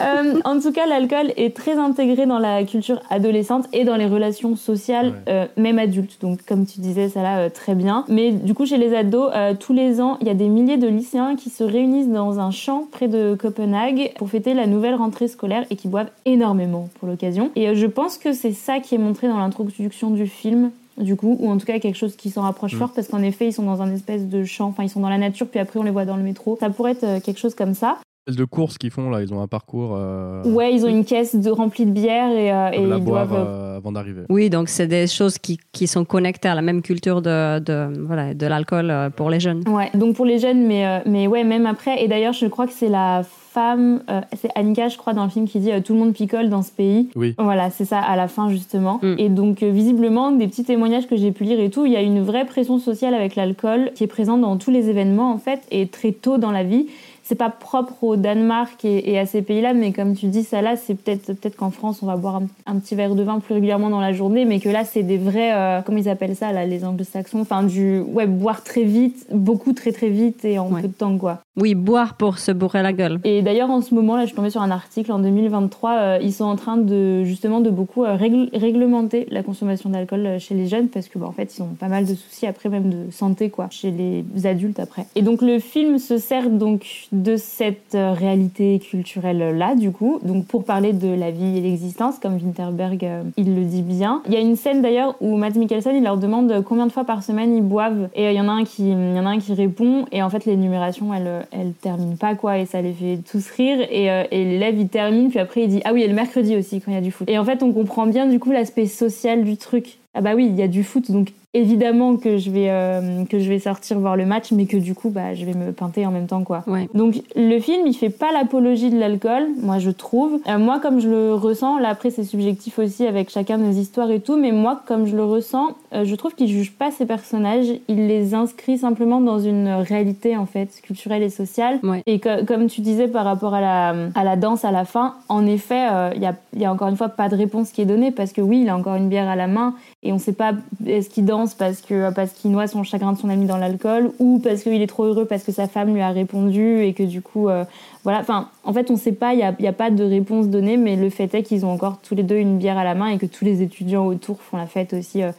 Euh, 0.00 0.40
en 0.44 0.58
tout 0.58 0.72
cas, 0.72 0.86
l'alcool 0.86 1.32
est 1.36 1.54
très 1.54 1.74
intégré 1.74 2.26
dans 2.26 2.38
la 2.38 2.64
culture 2.64 3.00
adolescente 3.10 3.66
et 3.72 3.84
dans 3.84 3.96
les 3.96 4.06
relations 4.06 4.56
sociales, 4.56 5.14
euh, 5.28 5.46
même 5.56 5.78
adultes. 5.78 6.20
Donc, 6.20 6.44
comme 6.46 6.66
tu 6.66 6.80
disais, 6.80 7.08
ça 7.08 7.22
là, 7.22 7.38
euh, 7.38 7.48
très 7.50 7.74
bien. 7.74 8.04
Mais 8.08 8.32
du 8.32 8.54
coup, 8.54 8.66
chez 8.66 8.78
les 8.78 8.94
ados, 8.94 9.30
tous 9.60 9.72
les 9.72 10.00
ans, 10.00 10.18
il 10.20 10.26
y 10.26 10.30
a 10.30 10.34
des 10.34 10.48
milliers 10.48 10.76
de 10.76 10.88
lycéens 10.92 11.36
qui 11.36 11.50
se 11.50 11.64
réunissent 11.64 12.08
dans 12.08 12.38
un 12.38 12.50
champ 12.50 12.86
près 12.90 13.08
de 13.08 13.34
Copenhague 13.34 14.12
pour 14.16 14.28
fêter 14.28 14.54
la 14.54 14.66
nouvelle 14.66 14.94
rentrée 14.94 15.28
scolaire 15.28 15.64
et 15.70 15.76
qui 15.76 15.88
boivent 15.88 16.10
énormément 16.24 16.88
pour 16.98 17.08
l'occasion. 17.08 17.50
Et 17.56 17.74
je 17.74 17.86
pense 17.86 18.18
que 18.18 18.32
c'est 18.32 18.52
ça 18.52 18.80
qui 18.80 18.94
est 18.94 18.98
montré 18.98 19.28
dans 19.28 19.38
l'introduction 19.38 20.10
du 20.10 20.26
film 20.26 20.70
du 20.98 21.16
coup, 21.16 21.38
ou 21.40 21.50
en 21.50 21.56
tout 21.56 21.64
cas 21.64 21.78
quelque 21.78 21.96
chose 21.96 22.16
qui 22.16 22.30
s'en 22.30 22.42
rapproche 22.42 22.74
mm. 22.74 22.78
fort, 22.78 22.92
parce 22.94 23.08
qu'en 23.08 23.22
effet, 23.22 23.48
ils 23.48 23.52
sont 23.52 23.62
dans 23.62 23.80
un 23.80 23.92
espèce 23.94 24.28
de 24.28 24.44
champ, 24.44 24.66
enfin, 24.66 24.84
ils 24.84 24.90
sont 24.90 25.00
dans 25.00 25.08
la 25.08 25.16
nature, 25.16 25.48
puis 25.48 25.58
après, 25.58 25.80
on 25.80 25.82
les 25.82 25.90
voit 25.90 26.04
dans 26.04 26.16
le 26.16 26.22
métro. 26.22 26.58
Ça 26.60 26.68
pourrait 26.68 26.92
être 26.92 27.22
quelque 27.24 27.38
chose 27.38 27.54
comme 27.54 27.74
ça 27.74 27.96
de 28.30 28.44
course 28.44 28.78
qu'ils 28.78 28.92
font 28.92 29.10
là, 29.10 29.20
ils 29.20 29.34
ont 29.34 29.42
un 29.42 29.48
parcours. 29.48 29.94
Euh, 29.96 30.44
ouais, 30.44 30.72
ils 30.72 30.84
ont 30.84 30.88
une 30.88 31.04
caisse 31.04 31.34
de, 31.34 31.50
remplie 31.50 31.86
de 31.86 31.90
bière 31.90 32.30
et, 32.30 32.52
euh, 32.52 32.70
et 32.72 32.80
ils 32.80 33.04
doivent. 33.04 33.34
Euh, 33.34 33.76
avant 33.78 33.90
d'arriver. 33.90 34.22
Oui, 34.28 34.48
donc 34.48 34.68
c'est 34.68 34.86
des 34.86 35.08
choses 35.08 35.38
qui, 35.38 35.58
qui, 35.72 35.88
sont 35.88 36.04
connectées 36.04 36.48
à 36.48 36.54
la 36.54 36.62
même 36.62 36.82
culture 36.82 37.20
de, 37.20 37.58
de 37.58 37.88
voilà, 38.00 38.32
de 38.32 38.46
l'alcool 38.46 39.10
pour 39.16 39.28
les 39.28 39.40
jeunes. 39.40 39.64
Ouais, 39.68 39.90
donc 39.94 40.14
pour 40.14 40.24
les 40.24 40.38
jeunes, 40.38 40.66
mais, 40.66 41.02
mais 41.04 41.26
ouais, 41.26 41.42
même 41.42 41.66
après. 41.66 42.02
Et 42.04 42.08
d'ailleurs, 42.08 42.32
je 42.32 42.46
crois 42.46 42.66
que 42.68 42.72
c'est 42.72 42.88
la 42.88 43.22
femme, 43.24 44.02
c'est 44.40 44.48
Annika, 44.54 44.88
je 44.88 44.96
crois, 44.96 45.12
dans 45.12 45.24
le 45.24 45.30
film 45.30 45.46
qui 45.46 45.58
dit 45.58 45.70
tout 45.82 45.92
le 45.92 45.98
monde 45.98 46.14
picole 46.14 46.48
dans 46.48 46.62
ce 46.62 46.70
pays. 46.70 47.10
Oui. 47.16 47.34
Voilà, 47.38 47.70
c'est 47.70 47.84
ça 47.84 47.98
à 47.98 48.16
la 48.16 48.28
fin 48.28 48.48
justement. 48.48 49.00
Mm. 49.02 49.14
Et 49.18 49.28
donc 49.28 49.62
visiblement, 49.62 50.30
des 50.30 50.46
petits 50.46 50.64
témoignages 50.64 51.08
que 51.08 51.16
j'ai 51.16 51.32
pu 51.32 51.44
lire 51.44 51.58
et 51.58 51.70
tout, 51.70 51.84
il 51.86 51.92
y 51.92 51.96
a 51.96 52.02
une 52.02 52.22
vraie 52.22 52.46
pression 52.46 52.78
sociale 52.78 53.14
avec 53.14 53.34
l'alcool 53.34 53.90
qui 53.94 54.04
est 54.04 54.08
présente 54.08 54.40
dans 54.40 54.56
tous 54.56 54.70
les 54.70 54.88
événements 54.88 55.32
en 55.32 55.38
fait 55.38 55.60
et 55.70 55.88
très 55.88 56.12
tôt 56.12 56.38
dans 56.38 56.52
la 56.52 56.62
vie 56.62 56.86
c'est 57.22 57.36
pas 57.36 57.50
propre 57.50 58.02
au 58.02 58.16
Danemark 58.16 58.84
et, 58.84 59.18
à 59.18 59.26
ces 59.26 59.42
pays-là, 59.42 59.74
mais 59.74 59.92
comme 59.92 60.14
tu 60.14 60.26
dis, 60.26 60.42
ça 60.42 60.60
là, 60.60 60.76
c'est 60.76 60.94
peut-être 60.94 61.32
peut-être 61.34 61.56
qu'en 61.56 61.70
France, 61.70 62.00
on 62.02 62.06
va 62.06 62.16
boire 62.16 62.42
un, 62.66 62.76
petit 62.76 62.94
verre 62.94 63.14
de 63.14 63.22
vin 63.22 63.38
plus 63.38 63.54
régulièrement 63.54 63.90
dans 63.90 64.00
la 64.00 64.12
journée, 64.12 64.44
mais 64.44 64.58
que 64.58 64.68
là, 64.68 64.84
c'est 64.84 65.02
des 65.02 65.18
vrais, 65.18 65.54
euh, 65.54 65.80
comment 65.82 65.98
ils 65.98 66.08
appellent 66.08 66.36
ça, 66.36 66.52
là, 66.52 66.66
les 66.66 66.84
anglo-saxons, 66.84 67.40
enfin 67.40 67.62
du, 67.62 68.00
ouais, 68.00 68.26
boire 68.26 68.64
très 68.64 68.82
vite, 68.82 69.26
beaucoup 69.32 69.72
très 69.72 69.92
très 69.92 70.08
vite 70.08 70.44
et 70.44 70.58
en 70.58 70.68
peu 70.70 70.88
de 70.88 70.92
temps, 70.92 71.16
quoi. 71.16 71.38
Oui, 71.60 71.74
boire 71.74 72.14
pour 72.14 72.38
se 72.38 72.50
bourrer 72.50 72.82
la 72.82 72.94
gueule. 72.94 73.20
Et 73.24 73.42
d'ailleurs, 73.42 73.70
en 73.70 73.82
ce 73.82 73.94
moment, 73.94 74.16
là, 74.16 74.22
je 74.22 74.28
suis 74.28 74.36
tombée 74.36 74.50
sur 74.50 74.62
un 74.62 74.70
article 74.70 75.12
en 75.12 75.18
2023, 75.18 75.92
euh, 75.92 76.18
ils 76.22 76.32
sont 76.32 76.44
en 76.44 76.56
train 76.56 76.78
de 76.78 77.24
justement 77.24 77.60
de 77.60 77.68
beaucoup 77.70 78.04
euh, 78.04 78.16
réglementer 78.16 79.26
la 79.30 79.42
consommation 79.42 79.90
d'alcool 79.90 80.38
chez 80.38 80.54
les 80.54 80.66
jeunes 80.66 80.88
parce 80.88 81.08
que, 81.08 81.18
bah, 81.18 81.26
en 81.26 81.32
fait, 81.32 81.56
ils 81.56 81.62
ont 81.62 81.74
pas 81.78 81.88
mal 81.88 82.06
de 82.06 82.14
soucis 82.14 82.46
après, 82.46 82.68
même 82.68 82.88
de 82.88 83.10
santé, 83.10 83.50
quoi, 83.50 83.68
chez 83.70 83.90
les 83.90 84.46
adultes 84.46 84.80
après. 84.80 85.06
Et 85.14 85.22
donc, 85.22 85.42
le 85.42 85.58
film 85.58 85.98
se 85.98 86.16
sert 86.16 86.48
donc 86.48 87.08
de 87.12 87.36
cette 87.36 87.94
euh, 87.94 88.12
réalité 88.12 88.78
culturelle-là, 88.78 89.74
du 89.74 89.92
coup, 89.92 90.18
donc 90.22 90.46
pour 90.46 90.64
parler 90.64 90.92
de 90.92 91.08
la 91.08 91.30
vie 91.30 91.58
et 91.58 91.60
l'existence, 91.60 92.18
comme 92.18 92.34
Winterberg, 92.34 93.04
euh, 93.04 93.22
il 93.36 93.54
le 93.54 93.64
dit 93.64 93.82
bien. 93.82 94.22
Il 94.26 94.32
y 94.32 94.36
a 94.36 94.40
une 94.40 94.56
scène 94.56 94.80
d'ailleurs 94.80 95.14
où 95.20 95.36
Matt 95.36 95.54
Mikkelsen, 95.56 95.94
il 95.94 96.02
leur 96.02 96.16
demande 96.16 96.64
combien 96.64 96.86
de 96.86 96.92
fois 96.92 97.04
par 97.04 97.22
semaine 97.22 97.54
ils 97.54 97.62
boivent, 97.62 98.08
et 98.14 98.26
euh, 98.26 98.32
il 98.32 98.36
y 98.36 98.40
en 98.40 98.48
a 98.48 98.52
un 98.52 98.64
qui, 98.64 98.90
il 98.90 99.16
y 99.16 99.20
en 99.20 99.26
a 99.26 99.30
un 99.30 99.38
qui 99.38 99.52
répond, 99.52 100.06
et 100.10 100.22
en 100.22 100.30
fait 100.30 100.46
l'énumération, 100.46 101.12
elle, 101.12 101.46
elle 101.52 101.72
termine 101.74 102.16
pas, 102.16 102.34
quoi, 102.34 102.58
et 102.58 102.66
ça 102.66 102.80
les 102.80 102.92
fait 102.92 103.18
tous 103.30 103.48
rire, 103.50 103.86
et, 103.90 104.06
et 104.06 104.44
l'élève, 104.44 104.78
il 104.78 104.88
termine, 104.88 105.28
puis 105.28 105.38
après 105.38 105.64
il 105.64 105.68
dit, 105.68 105.80
ah 105.84 105.92
oui, 105.92 106.02
et 106.02 106.08
le 106.08 106.14
mercredi 106.14 106.56
aussi, 106.56 106.80
quand 106.80 106.90
il 106.90 106.94
y 106.94 106.98
a 106.98 107.02
du 107.02 107.12
foot. 107.12 107.28
Et 107.28 107.38
en 107.38 107.44
fait, 107.44 107.62
on 107.62 107.72
comprend 107.72 108.06
bien, 108.06 108.26
du 108.26 108.38
coup, 108.38 108.52
l'aspect 108.52 108.86
social 108.86 109.44
du 109.44 109.56
truc. 109.56 109.98
Ah 110.14 110.20
bah 110.20 110.34
oui, 110.34 110.46
il 110.46 110.56
y 110.56 110.62
a 110.62 110.68
du 110.68 110.84
foot, 110.84 111.10
donc 111.10 111.32
évidemment 111.54 112.16
que 112.16 112.38
je 112.38 112.50
vais 112.50 112.70
euh, 112.70 113.24
que 113.26 113.38
je 113.38 113.48
vais 113.48 113.58
sortir 113.58 113.98
voir 113.98 114.16
le 114.16 114.24
match 114.24 114.52
mais 114.52 114.64
que 114.64 114.78
du 114.78 114.94
coup 114.94 115.10
bah 115.10 115.34
je 115.34 115.44
vais 115.44 115.52
me 115.52 115.72
pinter 115.72 116.06
en 116.06 116.10
même 116.10 116.26
temps 116.26 116.44
quoi. 116.44 116.64
Donc 116.94 117.22
le 117.36 117.60
film 117.60 117.86
il 117.86 117.94
fait 117.94 118.08
pas 118.08 118.32
l'apologie 118.32 118.90
de 118.90 118.98
l'alcool 118.98 119.48
moi 119.60 119.78
je 119.78 119.90
trouve. 119.90 120.40
Euh, 120.48 120.58
moi 120.58 120.80
comme 120.80 121.00
je 121.00 121.08
le 121.08 121.34
ressens 121.34 121.78
là 121.78 121.88
après 121.90 122.10
c'est 122.10 122.24
subjectif 122.24 122.78
aussi 122.78 123.06
avec 123.06 123.28
chacun 123.28 123.58
de 123.58 123.64
nos 123.64 123.72
histoires 123.72 124.10
et 124.10 124.20
tout 124.20 124.36
mais 124.36 124.50
moi 124.50 124.82
comme 124.86 125.06
je 125.06 125.14
le 125.14 125.24
ressens 125.24 125.76
euh, 125.92 126.04
je 126.04 126.14
trouve 126.14 126.34
qu'il 126.34 126.48
juge 126.48 126.72
pas 126.72 126.90
ces 126.90 127.04
personnages 127.04 127.66
il 127.86 128.06
les 128.06 128.32
inscrit 128.32 128.78
simplement 128.78 129.20
dans 129.20 129.38
une 129.38 129.68
réalité 129.68 130.38
en 130.38 130.46
fait 130.46 130.80
culturelle 130.82 131.22
et 131.22 131.30
sociale. 131.30 131.80
Et 132.06 132.18
comme 132.18 132.66
tu 132.68 132.80
disais 132.80 133.08
par 133.08 133.24
rapport 133.24 133.52
à 133.52 133.60
la 133.60 133.94
à 134.14 134.24
la 134.24 134.36
danse 134.36 134.64
à 134.64 134.70
la 134.70 134.86
fin 134.86 135.16
en 135.28 135.46
effet 135.46 135.86
il 136.14 136.22
y 136.22 136.26
a 136.26 136.34
y 136.56 136.64
a 136.64 136.72
encore 136.72 136.88
une 136.88 136.96
fois 136.96 137.10
pas 137.10 137.28
de 137.28 137.36
réponse 137.36 137.72
qui 137.72 137.82
est 137.82 137.86
donnée 137.86 138.10
parce 138.10 138.32
que 138.32 138.40
oui 138.40 138.62
il 138.62 138.68
a 138.70 138.76
encore 138.76 138.94
une 138.94 139.08
bière 139.10 139.28
à 139.28 139.36
la 139.36 139.48
main 139.48 139.74
et 140.04 140.12
on 140.12 140.18
sait 140.18 140.32
pas 140.32 140.52
est-ce 140.84 141.08
qu'il 141.08 141.24
danse 141.24 141.54
parce 141.54 141.80
que 141.80 142.12
parce 142.12 142.32
qu'il 142.32 142.50
noie 142.50 142.66
son 142.66 142.82
chagrin 142.82 143.12
de 143.12 143.18
son 143.18 143.28
ami 143.28 143.46
dans 143.46 143.56
l'alcool 143.56 144.10
ou 144.18 144.40
parce 144.40 144.62
qu'il 144.62 144.82
est 144.82 144.86
trop 144.88 145.04
heureux 145.04 145.26
parce 145.26 145.44
que 145.44 145.52
sa 145.52 145.68
femme 145.68 145.94
lui 145.94 146.00
a 146.00 146.10
répondu 146.10 146.82
et 146.82 146.92
que 146.92 147.04
du 147.04 147.22
coup 147.22 147.48
euh, 147.48 147.64
voilà. 148.02 148.18
Enfin 148.18 148.48
en 148.64 148.72
fait 148.72 148.90
on 148.90 148.96
sait 148.96 149.12
pas 149.12 149.32
il 149.32 149.38
y 149.38 149.66
a, 149.66 149.72
pas 149.72 149.90
de 149.90 150.02
réponse 150.02 150.48
donnée 150.48 150.76
mais 150.76 150.96
le 150.96 151.08
fait 151.08 151.32
est 151.34 151.44
qu'ils 151.44 151.64
ont 151.64 151.70
encore 151.70 151.98
tous 152.02 152.16
les 152.16 152.24
deux 152.24 152.36
une 152.36 152.58
bière 152.58 152.78
à 152.78 152.84
la 152.84 152.96
main 152.96 153.08
et 153.08 153.18
que 153.18 153.26
tous 153.26 153.44
les 153.44 153.62
étudiants 153.62 154.06
autour 154.06 154.42
font 154.42 154.56
la 154.56 154.66
fête 154.66 154.92
aussi 154.92 155.22
euh, 155.22 155.30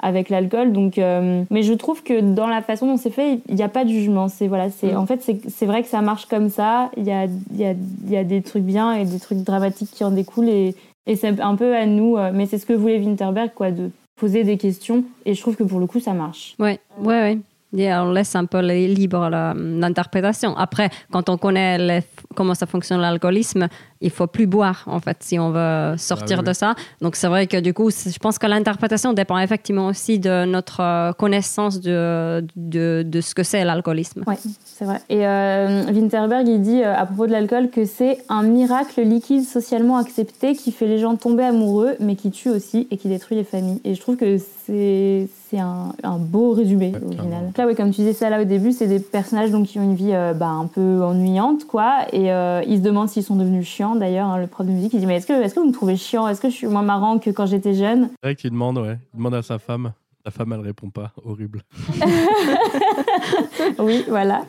avec 0.00 0.28
l'alcool. 0.28 0.72
Donc 0.72 0.98
euh, 0.98 1.44
mais 1.48 1.62
je 1.62 1.72
trouve 1.72 2.02
que 2.02 2.20
dans 2.20 2.46
la 2.46 2.60
façon 2.60 2.88
dont 2.88 2.98
c'est 2.98 3.08
fait 3.08 3.40
il 3.48 3.54
n'y 3.54 3.62
a 3.62 3.70
pas 3.70 3.84
de 3.84 3.90
jugement. 3.90 4.28
C'est 4.28 4.48
voilà 4.48 4.68
c'est 4.68 4.92
mm. 4.92 4.98
en 4.98 5.06
fait 5.06 5.32
c'est 5.48 5.66
vrai 5.66 5.82
que 5.82 5.88
ça 5.88 6.02
marche 6.02 6.26
comme 6.26 6.50
ça. 6.50 6.90
Il 6.98 7.04
y 7.04 7.10
a 7.10 7.24
il 7.24 7.56
y 7.58 7.64
a, 7.64 7.72
y 8.06 8.16
a 8.18 8.24
des 8.24 8.42
trucs 8.42 8.64
bien 8.64 8.92
et 8.92 9.06
des 9.06 9.18
trucs 9.18 9.38
dramatiques 9.38 9.92
qui 9.92 10.04
en 10.04 10.10
découlent 10.10 10.50
et 10.50 10.76
et 11.06 11.16
c'est 11.16 11.40
un 11.40 11.56
peu 11.56 11.74
à 11.74 11.86
nous, 11.86 12.18
mais 12.34 12.44
c'est 12.44 12.58
ce 12.58 12.66
que 12.66 12.74
voulait 12.74 12.98
Winterberg, 12.98 13.50
quoi, 13.54 13.72
de 13.72 13.90
poser 14.20 14.44
des 14.44 14.58
questions. 14.58 15.04
Et 15.24 15.34
je 15.34 15.40
trouve 15.40 15.56
que 15.56 15.64
pour 15.64 15.80
le 15.80 15.86
coup, 15.86 16.00
ça 16.00 16.12
marche. 16.12 16.54
Ouais, 16.58 16.78
ouais, 16.98 17.06
ouais 17.06 17.38
on 17.72 18.10
laisse 18.12 18.34
un 18.34 18.46
peu 18.46 18.60
libre 18.60 19.28
l'interprétation. 19.30 20.56
Après, 20.56 20.90
quand 21.10 21.28
on 21.28 21.36
connaît 21.36 22.02
comment 22.34 22.54
ça 22.54 22.66
fonctionne 22.66 23.00
l'alcoolisme, 23.00 23.68
il 24.00 24.10
faut 24.10 24.26
plus 24.26 24.46
boire, 24.46 24.84
en 24.86 24.98
fait, 24.98 25.18
si 25.20 25.38
on 25.38 25.50
veut 25.50 25.94
sortir 25.98 26.38
ah 26.40 26.42
de 26.42 26.52
ça. 26.54 26.74
Donc, 27.02 27.16
c'est 27.16 27.28
vrai 27.28 27.46
que 27.46 27.58
du 27.58 27.74
coup, 27.74 27.90
je 27.90 28.18
pense 28.18 28.38
que 28.38 28.46
l'interprétation 28.46 29.12
dépend 29.12 29.38
effectivement 29.38 29.86
aussi 29.86 30.18
de 30.18 30.46
notre 30.46 30.80
euh, 30.80 31.12
connaissance 31.12 31.80
de, 31.80 32.44
de, 32.56 33.04
de 33.06 33.20
ce 33.20 33.34
que 33.34 33.42
c'est 33.42 33.62
l'alcoolisme. 33.64 34.24
Oui, 34.26 34.36
c'est 34.64 34.86
vrai. 34.86 35.00
Et 35.10 35.26
euh, 35.26 35.84
Winterberg, 35.92 36.48
il 36.48 36.62
dit 36.62 36.82
euh, 36.82 36.96
à 36.96 37.04
propos 37.04 37.26
de 37.26 37.32
l'alcool 37.32 37.68
que 37.68 37.84
c'est 37.84 38.18
un 38.30 38.42
miracle 38.42 39.02
liquide 39.02 39.44
socialement 39.44 39.98
accepté 39.98 40.54
qui 40.54 40.72
fait 40.72 40.86
les 40.86 40.98
gens 40.98 41.16
tomber 41.16 41.44
amoureux, 41.44 41.96
mais 42.00 42.16
qui 42.16 42.30
tue 42.30 42.48
aussi 42.48 42.88
et 42.90 42.96
qui 42.96 43.08
détruit 43.08 43.36
les 43.36 43.44
familles. 43.44 43.80
Et 43.84 43.94
je 43.94 44.00
trouve 44.00 44.16
que 44.16 44.38
c'est 44.38 45.28
un, 45.58 45.92
un, 46.04 46.16
beau 46.16 46.52
résumé 46.52 46.92
au 47.04 47.10
final. 47.10 47.50
Là, 47.58 47.66
ouais, 47.66 47.74
comme 47.74 47.90
tu 47.90 48.02
disais 48.02 48.12
ça 48.12 48.30
là 48.30 48.40
au 48.40 48.44
début, 48.44 48.72
c'est 48.72 48.86
des 48.86 49.00
personnages 49.00 49.50
donc, 49.50 49.66
qui 49.66 49.80
ont 49.80 49.82
une 49.82 49.96
vie 49.96 50.12
bah, 50.36 50.46
un 50.46 50.66
peu 50.66 51.02
ennuyante, 51.02 51.66
quoi, 51.66 52.06
et 52.12 52.28
ils 52.68 52.78
se 52.78 52.82
demandent 52.82 53.08
s'ils 53.08 53.24
sont 53.24 53.34
devenus 53.34 53.66
chiants 53.66 53.89
d'ailleurs, 53.96 54.28
hein, 54.28 54.38
le 54.38 54.46
prof 54.46 54.66
de 54.66 54.72
musique, 54.72 54.92
il 54.94 55.00
dit 55.00 55.06
Mais 55.06 55.16
est-ce 55.16 55.26
que, 55.26 55.32
est 55.32 55.54
que 55.54 55.60
vous 55.60 55.66
me 55.66 55.72
trouvez 55.72 55.96
chiant? 55.96 56.28
Est-ce 56.28 56.40
que 56.40 56.50
je 56.50 56.54
suis 56.54 56.66
moins 56.66 56.82
marrant 56.82 57.18
que 57.18 57.30
quand 57.30 57.46
j'étais 57.46 57.74
jeune? 57.74 58.08
C'est 58.10 58.28
vrai 58.28 58.34
qu'il 58.36 58.50
demande, 58.50 58.78
ouais. 58.78 58.98
Il 59.14 59.18
demande 59.18 59.34
à 59.34 59.42
sa 59.42 59.58
femme. 59.58 59.92
La 60.24 60.30
femme, 60.30 60.52
elle 60.52 60.60
répond 60.60 60.90
pas. 60.90 61.12
Horrible. 61.24 61.62
oui, 63.78 64.04
voilà. 64.06 64.44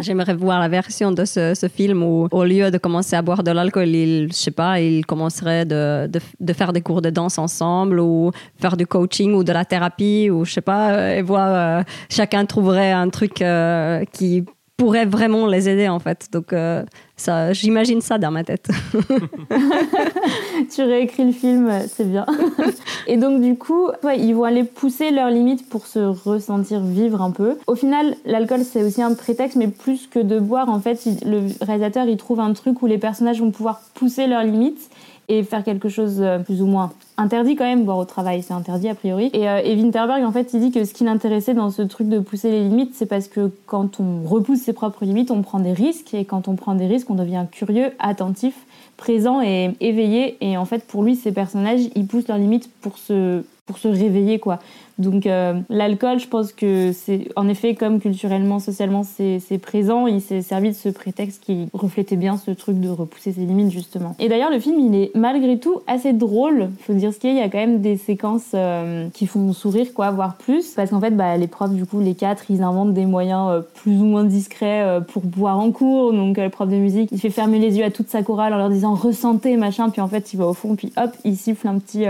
J'aimerais 0.00 0.34
voir 0.34 0.60
la 0.60 0.68
version 0.68 1.12
de 1.12 1.26
ce, 1.26 1.68
film 1.68 2.02
où, 2.02 2.26
au 2.30 2.44
lieu 2.44 2.70
de 2.70 2.78
commencer 2.78 3.14
à 3.14 3.20
boire 3.20 3.42
de 3.42 3.50
l'alcool, 3.50 3.88
il, 3.88 4.28
je 4.32 4.36
sais 4.36 4.50
pas, 4.50 4.80
il 4.80 5.04
commencerait 5.04 5.66
de, 5.66 6.10
de, 6.40 6.52
faire 6.54 6.72
des 6.72 6.80
cours 6.80 7.02
de 7.02 7.10
danse 7.10 7.36
ensemble 7.36 8.00
ou 8.00 8.30
faire 8.56 8.78
du 8.78 8.86
coaching 8.86 9.34
ou 9.34 9.44
de 9.44 9.52
la 9.52 9.66
thérapie 9.66 10.30
ou 10.30 10.46
je 10.46 10.52
sais 10.52 10.62
pas, 10.62 10.94
euh, 10.94 11.16
et 11.16 11.22
voir 11.22 11.80
euh, 11.80 11.82
chacun 12.08 12.46
trouverait 12.46 12.92
un 12.92 13.10
truc 13.10 13.42
euh, 13.42 14.04
qui 14.10 14.46
pourrait 14.82 15.06
vraiment 15.06 15.46
les 15.46 15.68
aider 15.68 15.88
en 15.88 16.00
fait. 16.00 16.26
Donc 16.32 16.52
euh, 16.52 16.82
ça, 17.16 17.52
j'imagine 17.52 18.00
ça 18.00 18.18
dans 18.18 18.32
ma 18.32 18.42
tête. 18.42 18.68
tu 20.74 20.82
réécris 20.82 21.24
le 21.24 21.30
film, 21.30 21.70
c'est 21.86 22.10
bien. 22.10 22.26
Et 23.06 23.16
donc 23.16 23.40
du 23.40 23.54
coup, 23.54 23.90
ils 24.16 24.34
vont 24.34 24.42
aller 24.42 24.64
pousser 24.64 25.12
leurs 25.12 25.30
limites 25.30 25.68
pour 25.68 25.86
se 25.86 26.00
ressentir 26.00 26.80
vivre 26.80 27.22
un 27.22 27.30
peu. 27.30 27.58
Au 27.68 27.76
final, 27.76 28.16
l'alcool 28.24 28.64
c'est 28.64 28.82
aussi 28.82 29.00
un 29.00 29.14
prétexte, 29.14 29.54
mais 29.54 29.68
plus 29.68 30.08
que 30.08 30.18
de 30.18 30.40
boire, 30.40 30.68
en 30.68 30.80
fait, 30.80 30.98
le 31.24 31.46
réalisateur 31.64 32.06
il 32.06 32.16
trouve 32.16 32.40
un 32.40 32.52
truc 32.52 32.82
où 32.82 32.86
les 32.88 32.98
personnages 32.98 33.40
vont 33.40 33.52
pouvoir 33.52 33.82
pousser 33.94 34.26
leurs 34.26 34.42
limites 34.42 34.90
et 35.28 35.42
faire 35.42 35.64
quelque 35.64 35.88
chose 35.88 36.16
euh, 36.20 36.38
plus 36.38 36.62
ou 36.62 36.66
moins 36.66 36.92
interdit 37.16 37.56
quand 37.56 37.64
même, 37.64 37.84
boire 37.84 37.98
au 37.98 38.04
travail, 38.04 38.42
c'est 38.42 38.54
interdit 38.54 38.88
a 38.88 38.94
priori. 38.94 39.30
Et, 39.32 39.48
euh, 39.48 39.60
et, 39.64 39.74
Winterberg, 39.74 40.24
en 40.24 40.32
fait, 40.32 40.52
il 40.52 40.60
dit 40.60 40.70
que 40.72 40.84
ce 40.84 40.92
qui 40.92 41.04
l'intéressait 41.04 41.54
dans 41.54 41.70
ce 41.70 41.82
truc 41.82 42.08
de 42.08 42.18
pousser 42.18 42.50
les 42.50 42.60
limites, 42.60 42.94
c'est 42.94 43.06
parce 43.06 43.28
que 43.28 43.50
quand 43.66 44.00
on 44.00 44.26
repousse 44.26 44.60
ses 44.60 44.72
propres 44.72 45.04
limites, 45.04 45.30
on 45.30 45.42
prend 45.42 45.60
des 45.60 45.72
risques, 45.72 46.14
et 46.14 46.24
quand 46.24 46.48
on 46.48 46.56
prend 46.56 46.74
des 46.74 46.86
risques, 46.86 47.10
on 47.10 47.14
devient 47.14 47.46
curieux, 47.50 47.92
attentif, 47.98 48.54
présent 48.96 49.40
et 49.40 49.74
éveillé. 49.80 50.36
Et 50.40 50.56
en 50.56 50.64
fait, 50.64 50.86
pour 50.86 51.02
lui, 51.02 51.16
ces 51.16 51.32
personnages, 51.32 51.82
ils 51.94 52.06
poussent 52.06 52.28
leurs 52.28 52.38
limites 52.38 52.70
pour 52.80 52.98
se, 52.98 53.44
pour 53.66 53.78
se 53.78 53.88
réveiller, 53.88 54.38
quoi. 54.38 54.58
Donc 54.98 55.26
euh, 55.26 55.60
l'alcool, 55.68 56.18
je 56.18 56.28
pense 56.28 56.52
que 56.52 56.92
c'est 56.92 57.28
en 57.36 57.48
effet 57.48 57.74
comme 57.74 58.00
culturellement, 58.00 58.58
socialement, 58.58 59.02
c'est 59.02 59.58
présent. 59.58 60.06
Il 60.06 60.20
s'est 60.20 60.42
servi 60.42 60.70
de 60.70 60.74
ce 60.74 60.88
prétexte 60.88 61.42
qui 61.42 61.68
reflétait 61.72 62.16
bien 62.16 62.36
ce 62.36 62.50
truc 62.50 62.80
de 62.80 62.88
repousser 62.88 63.32
ses 63.32 63.40
limites 63.40 63.70
justement. 63.70 64.14
Et 64.18 64.28
d'ailleurs, 64.28 64.50
le 64.50 64.60
film, 64.60 64.78
il 64.78 64.94
est 64.94 65.10
malgré 65.14 65.58
tout 65.58 65.80
assez 65.86 66.12
drôle. 66.12 66.70
Faut 66.80 66.92
dire 66.92 67.12
ce 67.12 67.18
qu'il 67.18 67.30
y 67.30 67.32
a, 67.32 67.36
il 67.36 67.40
y 67.40 67.42
a 67.42 67.48
quand 67.48 67.58
même 67.58 67.80
des 67.80 67.96
séquences 67.96 68.50
euh, 68.54 69.08
qui 69.12 69.26
font 69.26 69.52
sourire, 69.52 69.92
quoi, 69.94 70.10
voire 70.10 70.36
plus, 70.36 70.74
parce 70.74 70.90
qu'en 70.90 71.00
fait, 71.00 71.16
bah, 71.16 71.36
les 71.36 71.46
profs, 71.46 71.72
du 71.72 71.86
coup, 71.86 72.00
les 72.00 72.14
quatre, 72.14 72.50
ils 72.50 72.62
inventent 72.62 72.94
des 72.94 73.06
moyens 73.06 73.50
euh, 73.50 73.60
plus 73.74 73.98
ou 74.00 74.04
moins 74.04 74.24
discrets 74.24 75.00
pour 75.08 75.22
boire 75.22 75.58
en 75.58 75.70
cours. 75.70 76.12
Donc 76.12 76.36
le 76.36 76.48
prof 76.48 76.68
de 76.68 76.76
musique, 76.76 77.10
il 77.12 77.18
fait 77.18 77.30
fermer 77.30 77.58
les 77.58 77.78
yeux 77.78 77.84
à 77.84 77.90
toute 77.90 78.08
sa 78.08 78.22
chorale 78.22 78.52
en 78.54 78.58
leur 78.58 78.70
disant 78.70 78.94
ressentez 78.94 79.56
machin, 79.56 79.90
puis 79.90 80.00
en 80.00 80.08
fait, 80.08 80.32
il 80.32 80.36
va 80.36 80.46
au 80.46 80.54
fond, 80.54 80.76
puis 80.76 80.92
hop, 80.96 81.10
il 81.24 81.36
siffle 81.36 81.68
un 81.68 81.78
petit 81.78 82.04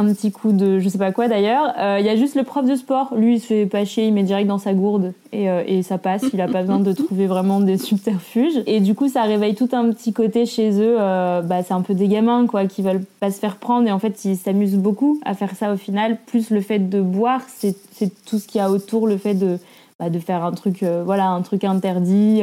un 0.00 0.12
petit 0.12 0.32
coup 0.32 0.52
de 0.52 0.78
je 0.78 0.88
sais 0.88 0.98
pas 0.98 1.12
quoi 1.12 1.28
d'ailleurs. 1.28 1.72
Il 1.76 1.82
euh, 1.82 2.00
y 2.00 2.08
a 2.08 2.16
juste 2.16 2.34
le 2.34 2.42
prof 2.42 2.66
de 2.66 2.74
sport, 2.74 3.14
lui 3.16 3.36
il 3.36 3.40
se 3.40 3.46
fait 3.46 3.66
pas 3.66 3.84
chier, 3.84 4.06
il 4.06 4.14
met 4.14 4.22
direct 4.22 4.48
dans 4.48 4.58
sa 4.58 4.72
gourde 4.72 5.12
et, 5.32 5.50
euh, 5.50 5.62
et 5.66 5.82
ça 5.82 5.98
passe, 5.98 6.24
il 6.32 6.40
a 6.40 6.48
pas 6.48 6.62
besoin 6.62 6.80
de 6.80 6.92
trouver 6.92 7.26
vraiment 7.26 7.60
des 7.60 7.78
subterfuges. 7.78 8.62
Et 8.66 8.80
du 8.80 8.94
coup 8.94 9.08
ça 9.08 9.22
réveille 9.22 9.54
tout 9.54 9.68
un 9.72 9.90
petit 9.90 10.12
côté 10.12 10.46
chez 10.46 10.70
eux, 10.80 10.96
euh, 10.98 11.42
bah, 11.42 11.62
c'est 11.62 11.74
un 11.74 11.82
peu 11.82 11.94
des 11.94 12.08
gamins 12.08 12.46
quoi, 12.46 12.66
qui 12.66 12.82
veulent 12.82 13.04
pas 13.20 13.30
se 13.30 13.38
faire 13.38 13.56
prendre 13.56 13.86
et 13.86 13.92
en 13.92 13.98
fait 13.98 14.24
ils 14.24 14.36
s'amusent 14.36 14.78
beaucoup 14.78 15.20
à 15.24 15.34
faire 15.34 15.54
ça 15.54 15.72
au 15.72 15.76
final, 15.76 16.18
plus 16.26 16.50
le 16.50 16.60
fait 16.60 16.78
de 16.78 17.00
boire, 17.00 17.42
c'est 17.48 17.76
tout 18.24 18.38
ce 18.38 18.46
qu'il 18.46 18.58
y 18.60 18.62
a 18.62 18.70
autour, 18.70 19.06
le 19.06 19.18
fait 19.18 19.34
de, 19.34 19.58
bah, 19.98 20.08
de 20.08 20.18
faire 20.18 20.44
un 20.44 20.52
truc, 20.52 20.84
voilà, 21.04 21.28
un 21.28 21.42
truc 21.42 21.64
interdit. 21.64 22.42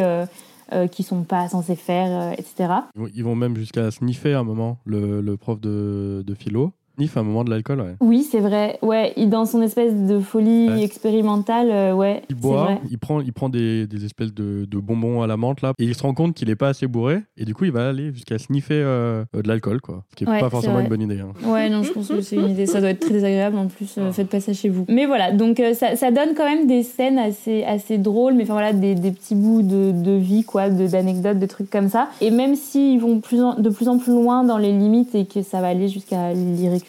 Euh, 0.73 0.87
qui 0.87 1.03
sont 1.03 1.23
pas 1.23 1.47
censés 1.47 1.77
faire, 1.77 2.33
etc. 2.33 2.73
Ils 3.15 3.23
vont 3.23 3.35
même 3.35 3.55
jusqu'à 3.55 3.89
sniffer 3.89 4.33
un 4.33 4.43
moment, 4.43 4.79
le, 4.83 5.21
le 5.21 5.37
prof 5.37 5.61
de, 5.61 6.25
de 6.27 6.33
philo. 6.33 6.73
Nif 6.97 7.15
à 7.15 7.19
un 7.19 7.23
moment 7.23 7.43
de 7.43 7.51
l'alcool, 7.51 7.79
ouais. 7.79 7.95
Oui, 7.99 8.27
c'est 8.29 8.39
vrai. 8.39 8.79
Ouais, 8.81 9.13
il, 9.17 9.29
dans 9.29 9.45
son 9.45 9.61
espèce 9.61 9.93
de 9.93 10.19
folie 10.19 10.83
expérimentale, 10.83 11.69
euh, 11.69 11.93
ouais. 11.93 12.23
Il 12.29 12.35
boit, 12.35 12.79
il 12.89 12.97
prend, 12.97 13.21
il 13.21 13.31
prend 13.33 13.49
des, 13.49 13.85
des 13.85 14.03
espèces 14.03 14.33
de, 14.33 14.65
de, 14.65 14.79
bonbons 14.79 15.21
à 15.21 15.27
la 15.27 15.37
menthe 15.37 15.61
là, 15.61 15.73
et 15.77 15.83
il 15.83 15.93
se 15.93 16.01
rend 16.01 16.15
compte 16.15 16.33
qu'il 16.33 16.49
est 16.49 16.55
pas 16.55 16.69
assez 16.69 16.87
bourré, 16.87 17.21
et 17.37 17.45
du 17.45 17.53
coup 17.53 17.65
il 17.65 17.71
va 17.71 17.89
aller 17.89 18.11
jusqu'à 18.13 18.39
sniffer 18.39 18.81
euh, 18.81 19.25
de 19.33 19.47
l'alcool, 19.47 19.79
quoi. 19.79 20.03
Ce 20.09 20.15
qui 20.15 20.23
est 20.23 20.27
pas 20.27 20.49
forcément 20.49 20.79
une 20.79 20.87
bonne 20.87 21.01
idée. 21.01 21.19
Hein. 21.19 21.33
Ouais, 21.45 21.69
non, 21.69 21.83
je 21.83 21.91
pense 21.91 22.07
que 22.07 22.21
c'est 22.21 22.35
une 22.35 22.49
idée. 22.49 22.65
Ça 22.65 22.79
doit 22.79 22.89
être 22.89 22.99
très 22.99 23.13
désagréable 23.13 23.57
en 23.57 23.67
plus. 23.67 23.95
Euh, 23.97 24.11
faites 24.11 24.29
pas 24.29 24.39
ça 24.39 24.53
chez 24.53 24.69
vous. 24.69 24.85
Mais 24.89 25.05
voilà, 25.05 25.31
donc 25.31 25.61
ça, 25.73 25.95
ça, 25.95 26.11
donne 26.11 26.29
quand 26.35 26.45
même 26.45 26.65
des 26.65 26.81
scènes 26.81 27.19
assez, 27.19 27.63
assez 27.63 27.99
drôles, 27.99 28.33
mais 28.33 28.43
enfin 28.43 28.53
voilà, 28.53 28.73
des, 28.73 28.95
des 28.95 29.11
petits 29.11 29.35
bouts 29.35 29.61
de, 29.61 29.91
de 29.91 30.11
vie, 30.13 30.43
quoi, 30.43 30.69
d'anecdotes, 30.69 31.37
de, 31.37 31.45
trucs 31.45 31.69
comme 31.69 31.89
ça. 31.89 32.09
Et 32.21 32.31
même 32.31 32.55
s'ils 32.55 32.99
vont 32.99 33.19
plus 33.19 33.37
de 33.59 33.69
plus 33.69 33.87
en 33.87 33.99
plus 33.99 34.13
loin 34.13 34.43
dans 34.43 34.57
les 34.57 34.71
limites 34.71 35.13
et 35.13 35.25
que 35.25 35.43
ça 35.43 35.61
va 35.61 35.67
aller 35.67 35.89
jusqu'à 35.89 36.33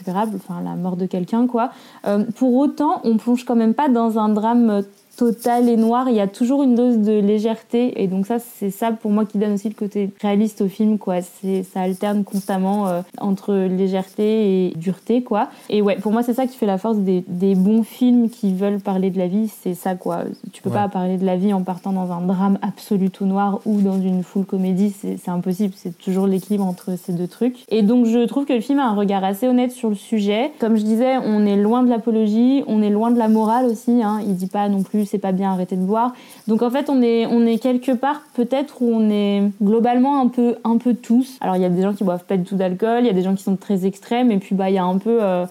la 0.07 0.77
mort 0.77 0.97
de 0.97 1.07
quelqu'un, 1.07 1.47
quoi. 1.47 1.71
Euh, 2.07 2.25
pour 2.37 2.55
autant, 2.55 3.01
on 3.05 3.17
plonge 3.17 3.45
quand 3.45 3.57
même 3.57 3.75
pas 3.75 3.89
dans 3.89 4.19
un 4.19 4.29
drame 4.29 4.83
total 5.19 5.69
et 5.69 5.77
noir, 5.77 6.09
il 6.09 6.15
y 6.15 6.21
a 6.21 6.29
toujours 6.29 6.63
une 6.63 6.77
dose 6.77 6.99
de 6.99 7.19
légèreté 7.19 8.01
et 8.01 8.07
donc 8.07 8.25
ça 8.25 8.37
c'est 8.39 8.71
ça 8.71 8.93
pour 8.93 9.11
moi 9.11 9.25
qui 9.25 9.37
donne 9.37 9.55
aussi 9.55 9.69
le 9.69 9.75
côté 9.75 10.13
réaliste 10.23 10.61
au 10.61 10.69
film 10.69 10.97
quoi. 10.97 11.17
C'est 11.23 11.65
ça 11.65 11.81
alterne 11.81 12.23
constamment 12.23 12.87
euh, 12.87 13.01
entre 13.21 13.53
légèreté 13.53 14.69
et 14.69 14.75
dureté 14.77 15.25
quoi. 15.25 15.49
Et 15.71 15.83
ouais, 15.83 15.97
pour 15.97 16.13
moi 16.13 16.23
c'est 16.23 16.35
ça 16.35 16.47
qui 16.47 16.57
fait 16.57 16.67
la 16.67 16.79
force 16.79 16.99
des, 16.99 17.25
des, 17.27 17.57
bons 17.57 17.83
films 17.83 18.31
qui 18.31 18.55
veulent 18.55 18.79
parler 18.79 19.11
de 19.11 19.19
la 19.19 19.27
vie, 19.27 19.49
c'est 19.49 19.75
ça 19.75 19.97
quoi. 19.97 20.21
Tu 20.53 20.63
peux 20.63 20.71
pas 20.71 20.87
parler 20.87 21.17
de 21.17 21.27
la 21.27 21.37
vie 21.37 21.53
en 21.53 21.63
partant 21.63 21.93
dans 21.93 22.13
un 22.13 22.21
drame 22.21 22.59
absolu 22.63 23.11
tout 23.11 23.27
noir 23.27 23.59
ou 23.67 23.81
dans 23.81 24.01
une 24.01 24.23
full 24.23 24.45
comédie, 24.45 24.95
c'est 25.01 25.29
impossible, 25.29 25.75
c'est 25.77 25.99
toujours 25.99 26.29
l'équilibre 26.29 26.65
entre 26.65 26.97
ces 26.97 27.13
deux 27.13 27.27
trucs. 27.27 27.65
Et 27.71 27.83
donc 27.83 28.07
je 28.07 28.25
trouve 28.25 28.45
que 28.45 28.53
le 28.53 28.61
film 28.61 28.79
a 28.79 28.85
un 28.85 28.95
regard 28.95 29.25
assez 29.25 29.49
honnête 29.49 29.73
sur 29.73 29.89
le 29.89 29.97
sujet. 29.97 30.53
Comme 30.61 30.77
je 30.77 30.83
disais, 30.83 31.17
on 31.17 31.45
est 31.45 31.57
loin 31.57 31.83
de 31.83 31.89
l'apologie, 31.89 32.63
on 32.69 32.83
est 32.83 32.91
loin 32.91 33.11
de 33.11 33.19
la 33.19 33.27
morale 33.27 33.67
aussi 33.67 34.01
hein. 34.01 34.21
Il 34.25 34.37
dit 34.37 34.47
pas 34.47 34.69
non 34.69 34.85
plus 34.85 35.08
c'est 35.09 35.19
pas 35.19 35.33
bien 35.33 35.53
arrêter 35.53 35.77
de 35.77 35.83
boire. 35.83 36.13
Donc 36.47 36.63
en 36.63 36.71
fait, 36.71 36.89
on 36.91 37.03
est, 37.03 37.27
on 37.27 37.47
est 37.47 37.59
quelque 37.59 37.93
part 37.93 38.23
peut-être 38.35 38.83
où 38.83 38.91
on 38.93 39.11
est 39.11 39.43
globalement 39.63 40.21
un 40.21 40.29
peu, 40.29 40.57
un 40.65 40.79
peu 40.79 40.95
tous. 40.95 41.37
Alors 41.41 41.57
il 41.57 41.63
y 41.63 41.65
a 41.65 41.69
des 41.69 41.83
gens 41.83 41.95
qui 41.95 42.05
boivent 42.05 42.25
pas 42.25 42.37
du 42.37 42.45
tout 42.45 42.57
d'alcool, 42.57 43.01
il 43.01 43.07
y 43.07 43.11
a 43.11 43.15
des 43.15 43.23
gens 43.23 43.35
qui 43.35 43.43
sont 43.43 43.57
très 43.57 43.87
extrêmes, 43.87 44.31
et 44.31 44.39
puis 44.39 44.55
bah 44.55 44.71
il 44.71 44.75
y 44.75 44.79
a 44.79 44.85
un 44.85 44.99
peu 44.99 45.19
euh, 45.23 45.47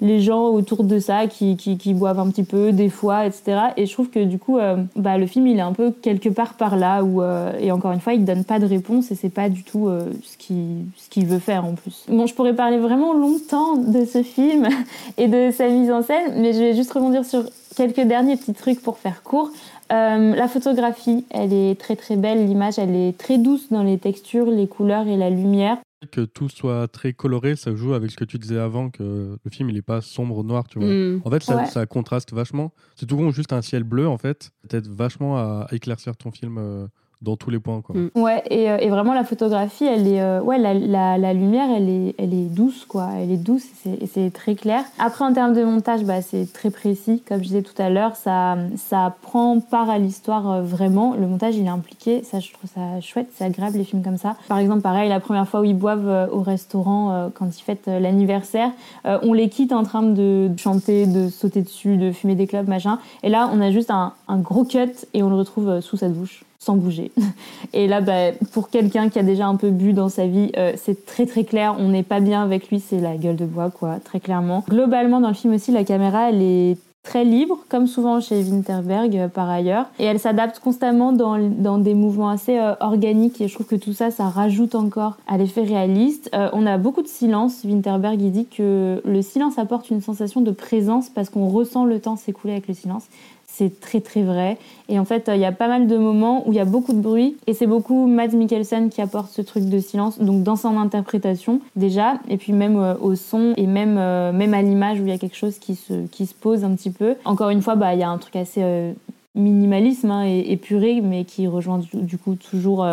les 0.00 0.20
gens 0.20 0.48
autour 0.48 0.82
de 0.82 0.98
ça 0.98 1.26
qui, 1.28 1.56
qui, 1.56 1.94
boivent 1.94 2.18
un 2.18 2.28
petit 2.28 2.42
peu 2.42 2.72
des 2.72 2.88
fois, 2.88 3.26
etc. 3.26 3.58
Et 3.76 3.86
je 3.86 3.92
trouve 3.92 4.10
que 4.10 4.24
du 4.24 4.38
coup, 4.38 4.58
euh, 4.58 4.76
bah, 4.96 5.16
le 5.16 5.26
film 5.26 5.46
il 5.46 5.58
est 5.58 5.62
un 5.62 5.72
peu 5.72 5.92
quelque 5.92 6.28
part 6.28 6.54
par 6.54 6.76
là 6.76 7.04
où 7.04 7.22
euh, 7.22 7.52
et 7.60 7.70
encore 7.70 7.92
une 7.92 8.00
fois, 8.00 8.14
il 8.14 8.24
donne 8.24 8.44
pas 8.44 8.58
de 8.58 8.66
réponse 8.66 9.10
et 9.10 9.14
c'est 9.14 9.28
pas 9.28 9.48
du 9.48 9.62
tout 9.62 9.88
ce 10.22 10.36
qu'il 10.36 10.84
ce 10.96 11.08
qu'il 11.08 11.26
veut 11.26 11.38
faire 11.38 11.64
en 11.64 11.74
plus. 11.74 12.04
Bon, 12.08 12.26
je 12.26 12.34
pourrais 12.34 12.54
parler 12.54 12.78
vraiment 12.78 13.14
longtemps 13.14 13.76
de 13.76 14.04
ce 14.04 14.22
film 14.22 14.68
et 15.18 15.28
de 15.28 15.50
sa 15.52 15.68
mise 15.68 15.90
en 15.90 16.02
scène, 16.02 16.34
mais 16.38 16.52
je 16.52 16.58
vais 16.58 16.74
juste 16.74 16.92
rebondir 16.92 17.24
sur 17.24 17.44
quelques 17.74 18.06
derniers 18.06 18.36
petits 18.36 18.54
trucs 18.54 18.80
pour 18.82 18.98
faire 18.98 19.22
court. 19.22 19.50
Euh, 19.92 20.34
la 20.34 20.48
photographie, 20.48 21.26
elle 21.30 21.52
est 21.52 21.78
très 21.78 21.96
très 21.96 22.16
belle, 22.16 22.46
l'image, 22.46 22.78
elle 22.78 22.94
est 22.94 23.18
très 23.18 23.38
douce 23.38 23.70
dans 23.70 23.82
les 23.82 23.98
textures, 23.98 24.46
les 24.46 24.66
couleurs 24.66 25.06
et 25.06 25.16
la 25.16 25.30
lumière. 25.30 25.78
Que 26.10 26.22
tout 26.22 26.48
soit 26.48 26.88
très 26.88 27.12
coloré, 27.12 27.54
ça 27.54 27.74
joue 27.76 27.94
avec 27.94 28.10
ce 28.10 28.16
que 28.16 28.24
tu 28.24 28.38
disais 28.38 28.58
avant, 28.58 28.90
que 28.90 29.38
le 29.42 29.50
film 29.50 29.70
il 29.70 29.76
est 29.76 29.82
pas 29.82 30.00
sombre 30.00 30.42
noir, 30.42 30.66
tu 30.66 30.80
vois. 30.80 30.88
Mm. 30.88 31.22
En 31.24 31.30
fait, 31.30 31.42
ça, 31.42 31.86
contraste 31.86 32.32
vachement. 32.32 32.72
C'est 32.96 33.06
tout 33.06 33.30
juste 33.30 33.52
un 33.52 33.62
ciel 33.62 33.84
bleu, 33.84 34.08
en 34.08 34.18
fait. 34.18 34.50
Peut-être 34.68 34.88
vachement 34.88 35.36
à, 35.36 35.68
éclaircir 35.70 36.16
ton 36.16 36.32
film. 36.32 36.58
Euh, 36.58 36.88
dans 37.22 37.36
tous 37.36 37.50
les 37.50 37.60
points. 37.60 37.80
Quoi. 37.80 37.94
Mm. 37.96 38.10
Ouais, 38.16 38.42
et, 38.50 38.70
euh, 38.70 38.78
et, 38.78 38.90
vraiment 38.90 39.14
la 39.14 39.24
photographie, 39.24 39.84
elle 39.84 40.06
est, 40.08 40.20
euh, 40.20 40.40
ouais, 40.40 40.58
la, 40.58 40.74
la, 40.74 41.18
la, 41.18 41.32
lumière, 41.32 41.68
elle 41.74 41.88
est, 41.88 42.14
elle 42.18 42.34
est 42.34 42.52
douce, 42.52 42.84
quoi. 42.84 43.10
Elle 43.16 43.30
est 43.30 43.36
douce 43.36 43.64
et 43.86 44.06
c'est 44.06 44.30
très 44.32 44.54
clair. 44.56 44.82
Après, 44.98 45.24
en 45.24 45.32
termes 45.32 45.54
de 45.54 45.62
montage, 45.62 46.04
bah, 46.04 46.20
c'est 46.20 46.52
très 46.52 46.70
précis. 46.70 47.22
Comme 47.26 47.38
je 47.38 47.44
disais 47.44 47.62
tout 47.62 47.80
à 47.80 47.88
l'heure, 47.90 48.16
ça, 48.16 48.56
ça 48.76 49.14
prend 49.22 49.60
part 49.60 49.88
à 49.88 49.98
l'histoire 49.98 50.50
euh, 50.50 50.62
vraiment. 50.62 51.14
Le 51.14 51.26
montage, 51.26 51.56
il 51.56 51.64
est 51.64 51.70
impliqué. 51.70 52.22
Ça, 52.24 52.40
je 52.40 52.52
trouve 52.52 52.68
ça 52.74 53.00
chouette. 53.00 53.28
C'est 53.34 53.44
agréable, 53.44 53.78
les 53.78 53.84
films 53.84 54.02
comme 54.02 54.18
ça. 54.18 54.36
Par 54.48 54.58
exemple, 54.58 54.82
pareil, 54.82 55.08
la 55.08 55.20
première 55.20 55.46
fois 55.46 55.60
où 55.60 55.64
ils 55.64 55.76
boivent 55.76 56.28
au 56.32 56.40
restaurant 56.40 57.30
quand 57.34 57.46
ils 57.56 57.62
fêtent 57.62 57.86
l'anniversaire, 57.86 58.70
on 59.04 59.32
les 59.32 59.48
quitte 59.48 59.72
en 59.72 59.84
train 59.84 60.02
de 60.02 60.50
chanter, 60.56 61.06
de 61.06 61.28
sauter 61.28 61.62
dessus, 61.62 61.96
de 61.96 62.12
fumer 62.12 62.34
des 62.34 62.46
clubs, 62.46 62.68
machin. 62.68 62.98
Et 63.22 63.28
là, 63.28 63.50
on 63.52 63.60
a 63.60 63.70
juste 63.70 63.90
un, 63.90 64.12
un 64.28 64.38
gros 64.38 64.64
cut 64.64 64.92
et 65.14 65.22
on 65.22 65.28
le 65.28 65.36
retrouve 65.36 65.80
sous 65.80 65.96
sa 65.96 66.08
douche 66.08 66.44
sans 66.62 66.76
bouger. 66.76 67.10
Et 67.72 67.88
là, 67.88 68.00
bah, 68.00 68.32
pour 68.52 68.70
quelqu'un 68.70 69.08
qui 69.08 69.18
a 69.18 69.22
déjà 69.22 69.46
un 69.46 69.56
peu 69.56 69.70
bu 69.70 69.92
dans 69.92 70.08
sa 70.08 70.26
vie, 70.26 70.52
euh, 70.56 70.72
c'est 70.76 71.06
très 71.06 71.26
très 71.26 71.44
clair. 71.44 71.74
On 71.78 71.88
n'est 71.88 72.04
pas 72.04 72.20
bien 72.20 72.42
avec 72.42 72.68
lui, 72.68 72.78
c'est 72.78 73.00
la 73.00 73.16
gueule 73.16 73.36
de 73.36 73.46
bois, 73.46 73.70
quoi, 73.70 73.98
très 74.02 74.20
clairement. 74.20 74.64
Globalement, 74.68 75.20
dans 75.20 75.28
le 75.28 75.34
film 75.34 75.54
aussi, 75.54 75.72
la 75.72 75.82
caméra, 75.82 76.30
elle 76.30 76.40
est 76.40 76.76
très 77.02 77.24
libre, 77.24 77.58
comme 77.68 77.88
souvent 77.88 78.20
chez 78.20 78.44
Winterberg 78.44 79.16
euh, 79.16 79.26
par 79.26 79.50
ailleurs. 79.50 79.86
Et 79.98 80.04
elle 80.04 80.20
s'adapte 80.20 80.60
constamment 80.60 81.12
dans, 81.12 81.78
des 81.78 81.94
mouvements 81.94 82.28
assez 82.28 82.56
euh, 82.56 82.74
organiques 82.78 83.40
et 83.40 83.48
je 83.48 83.54
trouve 83.54 83.66
que 83.66 83.74
tout 83.74 83.92
ça, 83.92 84.12
ça 84.12 84.28
rajoute 84.28 84.76
encore 84.76 85.16
à 85.26 85.36
l'effet 85.38 85.62
réaliste. 85.62 86.30
on 86.32 86.64
a 86.64 86.78
beaucoup 86.78 87.02
de 87.02 87.08
silence. 87.08 87.64
Winterberg, 87.64 88.22
il 88.22 88.30
dit 88.30 88.46
que 88.46 89.02
le 89.04 89.22
silence 89.22 89.58
apporte 89.58 89.90
une 89.90 90.00
sensation 90.00 90.42
de 90.42 90.52
présence 90.52 91.08
parce 91.08 91.28
qu'on 91.28 91.48
ressent 91.48 91.84
le 91.84 91.98
temps 91.98 92.14
s'écouler 92.14 92.52
avec 92.52 92.68
le 92.68 92.74
silence 92.74 93.08
c'est 93.54 93.80
très 93.80 94.00
très 94.00 94.22
vrai. 94.22 94.56
Et 94.88 94.98
en 94.98 95.04
fait, 95.04 95.30
il 95.32 95.40
y 95.40 95.44
a 95.44 95.52
pas 95.52 95.68
mal 95.68 95.86
de 95.86 95.96
moments 95.96 96.46
où 96.46 96.52
il 96.52 96.56
y 96.56 96.60
a 96.60 96.64
beaucoup 96.64 96.92
de 96.92 97.00
bruit, 97.00 97.36
et 97.46 97.54
c'est 97.54 97.66
beaucoup 97.66 98.06
Mads 98.06 98.34
Mikkelsen 98.34 98.88
qui 98.88 99.02
apporte 99.02 99.30
ce 99.30 99.42
truc 99.42 99.68
de 99.68 99.78
silence, 99.78 100.18
donc 100.18 100.42
dans 100.42 100.56
son 100.56 100.78
interprétation 100.78 101.60
déjà, 101.76 102.14
et 102.28 102.38
puis 102.38 102.52
même 102.52 102.78
euh, 102.78 102.94
au 103.00 103.14
son, 103.14 103.52
et 103.56 103.66
même, 103.66 103.96
euh, 103.98 104.32
même 104.32 104.54
à 104.54 104.62
l'image 104.62 105.00
où 105.00 105.02
il 105.04 105.10
y 105.10 105.12
a 105.12 105.18
quelque 105.18 105.36
chose 105.36 105.58
qui 105.58 105.76
se, 105.76 106.06
qui 106.06 106.26
se 106.26 106.34
pose 106.34 106.64
un 106.64 106.74
petit 106.74 106.90
peu. 106.90 107.14
Encore 107.24 107.50
une 107.50 107.62
fois, 107.62 107.74
bah, 107.74 107.94
il 107.94 108.00
y 108.00 108.02
a 108.02 108.08
un 108.08 108.18
truc 108.18 108.36
assez 108.36 108.62
euh, 108.62 108.92
minimalisme 109.34 110.10
hein, 110.10 110.24
et 110.26 110.52
épuré, 110.52 111.00
mais 111.02 111.24
qui 111.24 111.46
rejoint 111.46 111.80
du, 111.92 112.16
coup 112.16 112.34
toujours 112.34 112.86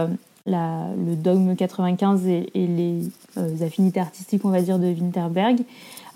la, 0.46 0.88
le 1.06 1.16
dogme 1.16 1.56
95 1.56 2.28
et, 2.28 2.50
et 2.54 2.68
les 2.68 3.64
affinités 3.64 4.00
artistiques, 4.00 4.46
on 4.46 4.50
va 4.50 4.62
dire, 4.62 4.80
de 4.80 4.88
Winterberg. 4.88 5.60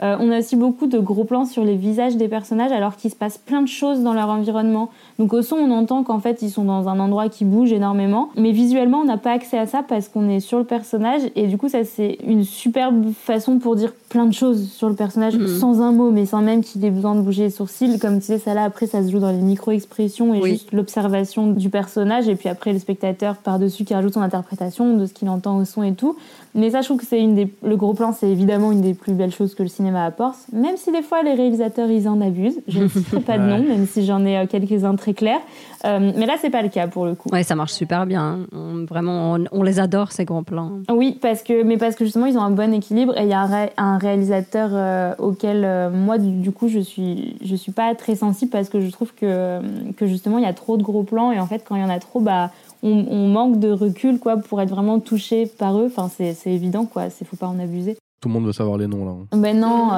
Euh, 0.04 0.18
on 0.20 0.32
a 0.32 0.39
aussi 0.39 0.56
beaucoup 0.56 0.88
de 0.88 0.99
gros 0.99 1.24
plans 1.24 1.45
sur 1.45 1.64
les 1.64 1.76
visages 1.76 2.18
des 2.18 2.28
personnages 2.28 2.72
alors 2.72 2.97
qu'il 2.97 3.10
se 3.10 3.16
passe 3.16 3.38
plein 3.38 3.62
de 3.62 3.68
choses 3.68 4.01
dans 4.01 4.14
leur 4.14 4.30
environnement. 4.30 4.89
Donc 5.18 5.34
au 5.34 5.41
son, 5.41 5.56
on 5.56 5.72
entend 5.72 6.04
qu'en 6.04 6.20
fait, 6.20 6.41
ils 6.41 6.49
sont 6.49 6.66
dans 6.66 6.89
un 6.89 6.99
endroit 6.99 7.30
qui 7.30 7.45
bouge 7.45 7.72
énormément. 7.72 8.30
Mais 8.36 8.51
visuellement, 8.51 8.99
on 8.99 9.06
n'a 9.06 9.18
pas 9.18 9.32
accès 9.32 9.58
à 9.58 9.66
ça 9.66 9.82
parce 9.82 10.10
qu'on 10.10 10.30
est 10.30 10.41
sur 10.41 10.58
le 10.58 10.66
personnage. 10.66 11.22
Et 11.36 11.47
du 11.47 11.58
coup, 11.58 11.70
ça, 11.70 11.86
c'est 11.86 12.18
une 12.26 12.43
superbe 12.43 13.14
façon 13.14 13.60
pour 13.60 13.76
dire 13.76 13.93
plein 14.14 14.28
de 14.28 14.34
choses 14.34 14.70
sur 14.72 14.89
le 14.89 14.95
personnage 14.95 15.36
mhm. 15.36 15.47
sans 15.47 15.82
un 15.82 15.91
mot, 15.91 16.11
mais 16.11 16.28
sans 16.28 16.43
même 16.43 16.64
qu'il 16.64 16.86
ait 16.86 16.91
besoin 16.91 17.16
de 17.16 17.22
bouger 17.22 17.45
les 17.45 17.49
sourcils. 17.49 17.97
Comme 17.97 18.20
tu 18.20 18.28
sais, 18.28 18.38
ça 18.38 18.53
là, 18.53 18.64
après, 18.64 18.86
ça 18.86 19.03
se 19.03 19.09
joue 19.11 19.18
dans 19.18 19.32
les 19.32 19.41
micro-expressions 19.41 20.36
et 20.36 20.51
juste 20.51 20.72
l'observation 20.72 21.47
du 21.47 21.72
personnage. 21.72 22.28
Et 22.28 22.36
puis 22.36 22.47
après, 22.47 22.74
le 22.74 22.80
spectateur 22.80 23.38
par-dessus 23.38 23.86
qui 23.86 23.95
rajoute 23.95 24.14
son 24.14 24.22
interprétation 24.22 24.97
de 24.97 25.07
ce 25.07 25.14
qu'il 25.14 25.30
entend 25.30 25.57
au 25.57 25.66
son 25.66 25.82
et 25.82 25.95
tout. 25.95 26.16
Mais 26.53 26.70
ça, 26.70 26.82
je 26.82 26.86
trouve 26.86 26.99
que 26.99 27.07
c'est 27.07 27.20
une 27.20 27.34
des... 27.34 27.51
le 27.64 27.76
gros 27.76 27.95
plan, 27.95 28.14
c'est 28.14 28.30
évidemment 28.30 28.72
une 28.72 28.82
des 28.82 28.93
plus 28.93 29.14
belles 29.14 29.34
choses 29.34 29.55
que 29.55 29.64
le 29.64 29.70
cinéma 29.70 30.05
apporte. 30.05 30.38
Même 30.51 30.78
si 30.78 30.91
des 30.91 31.01
fois, 31.01 31.24
les 31.24 31.34
réalisateurs, 31.34 31.89
ils 31.89 32.07
en 32.07 32.22
abusent. 32.22 32.61
Je 32.68 32.84
ne 32.84 32.88
citerai 32.88 33.20
pas 33.20 33.39
de 33.39 33.43
nom, 33.49 33.64
même 33.64 33.88
si 33.88 34.05
j'en 34.05 34.24
ai 34.24 34.38
euh, 34.38 34.45
quelques-uns 34.45 34.95
très 34.95 35.16
clair. 35.16 35.39
Euh, 35.86 36.11
mais 36.16 36.28
là, 36.28 36.36
c'est 36.39 36.51
pas 36.51 36.61
le 36.61 36.70
cas 36.70 36.88
pour 36.88 37.05
le 37.05 37.16
coup. 37.16 37.30
Ouais, 37.32 37.41
ça 37.41 37.55
marche 37.55 37.74
super 37.74 38.05
bien. 38.05 38.41
vraiment, 38.88 39.38
on, 39.51 39.64
les 39.64 39.80
adore 39.80 40.11
ces 40.11 40.26
grands 40.26 40.43
plans. 40.43 40.74
Oui, 40.91 41.18
parce 41.20 41.41
que, 41.41 41.64
mais 41.64 41.78
parce 41.78 41.95
que 41.95 42.05
justement, 42.05 42.28
ils 42.28 42.38
ont 42.38 42.43
un 42.43 42.51
bon 42.51 42.72
équilibre 42.72 43.18
et 43.18 43.24
il 43.24 43.30
y 43.30 43.34
a 43.34 43.70
un, 43.78 43.97
réalisateur 44.04 44.70
euh, 44.74 45.16
auquel 45.18 45.64
euh, 45.66 45.89
moi 45.89 46.18
du, 46.18 46.51
coup 46.51 46.68
je 46.68 46.80
suis 46.80 47.38
je 47.43 47.56
suis 47.56 47.72
pas 47.72 47.95
très 47.95 48.16
sensible 48.16 48.51
parce 48.51 48.70
que 48.70 48.82
je 48.82 48.89
trouve 48.91 49.14
que 49.14 49.60
que 49.93 50.06
justement 50.06 50.38
il 50.38 50.43
y 50.43 50.47
a 50.47 50.54
trop 50.54 50.78
de 50.78 50.84
gros 50.84 51.04
plans 51.04 51.32
et 51.32 51.39
en 51.39 51.47
fait 51.47 51.64
quand 51.68 51.76
il 51.76 51.82
y 51.82 51.86
en 51.86 51.89
a 51.89 51.99
trop 51.99 52.20
bah 52.20 52.51
on, 52.84 53.28
manque 53.30 53.60
de 53.60 53.72
recul 53.72 54.20
quoi 54.20 54.38
pour 54.38 54.62
être 54.62 54.70
vraiment 54.70 54.99
touché 54.99 55.45
par 55.45 55.80
eux. 55.80 55.86
Enfin 55.88 56.10
c'est 56.16 56.51
évident 56.51 56.86
quoi, 56.86 57.10
c'est 57.10 57.26
faut 57.26 57.38
pas 57.38 57.47
en 57.47 57.58
abuser. 57.60 57.97
Tout 58.22 58.30
le 58.30 58.34
monde 58.34 58.45
veut 58.45 58.54
savoir 58.54 58.78
les 58.78 58.88
noms 58.88 59.06
là. 59.06 59.38
Ben 59.38 59.60
non, 59.60 59.89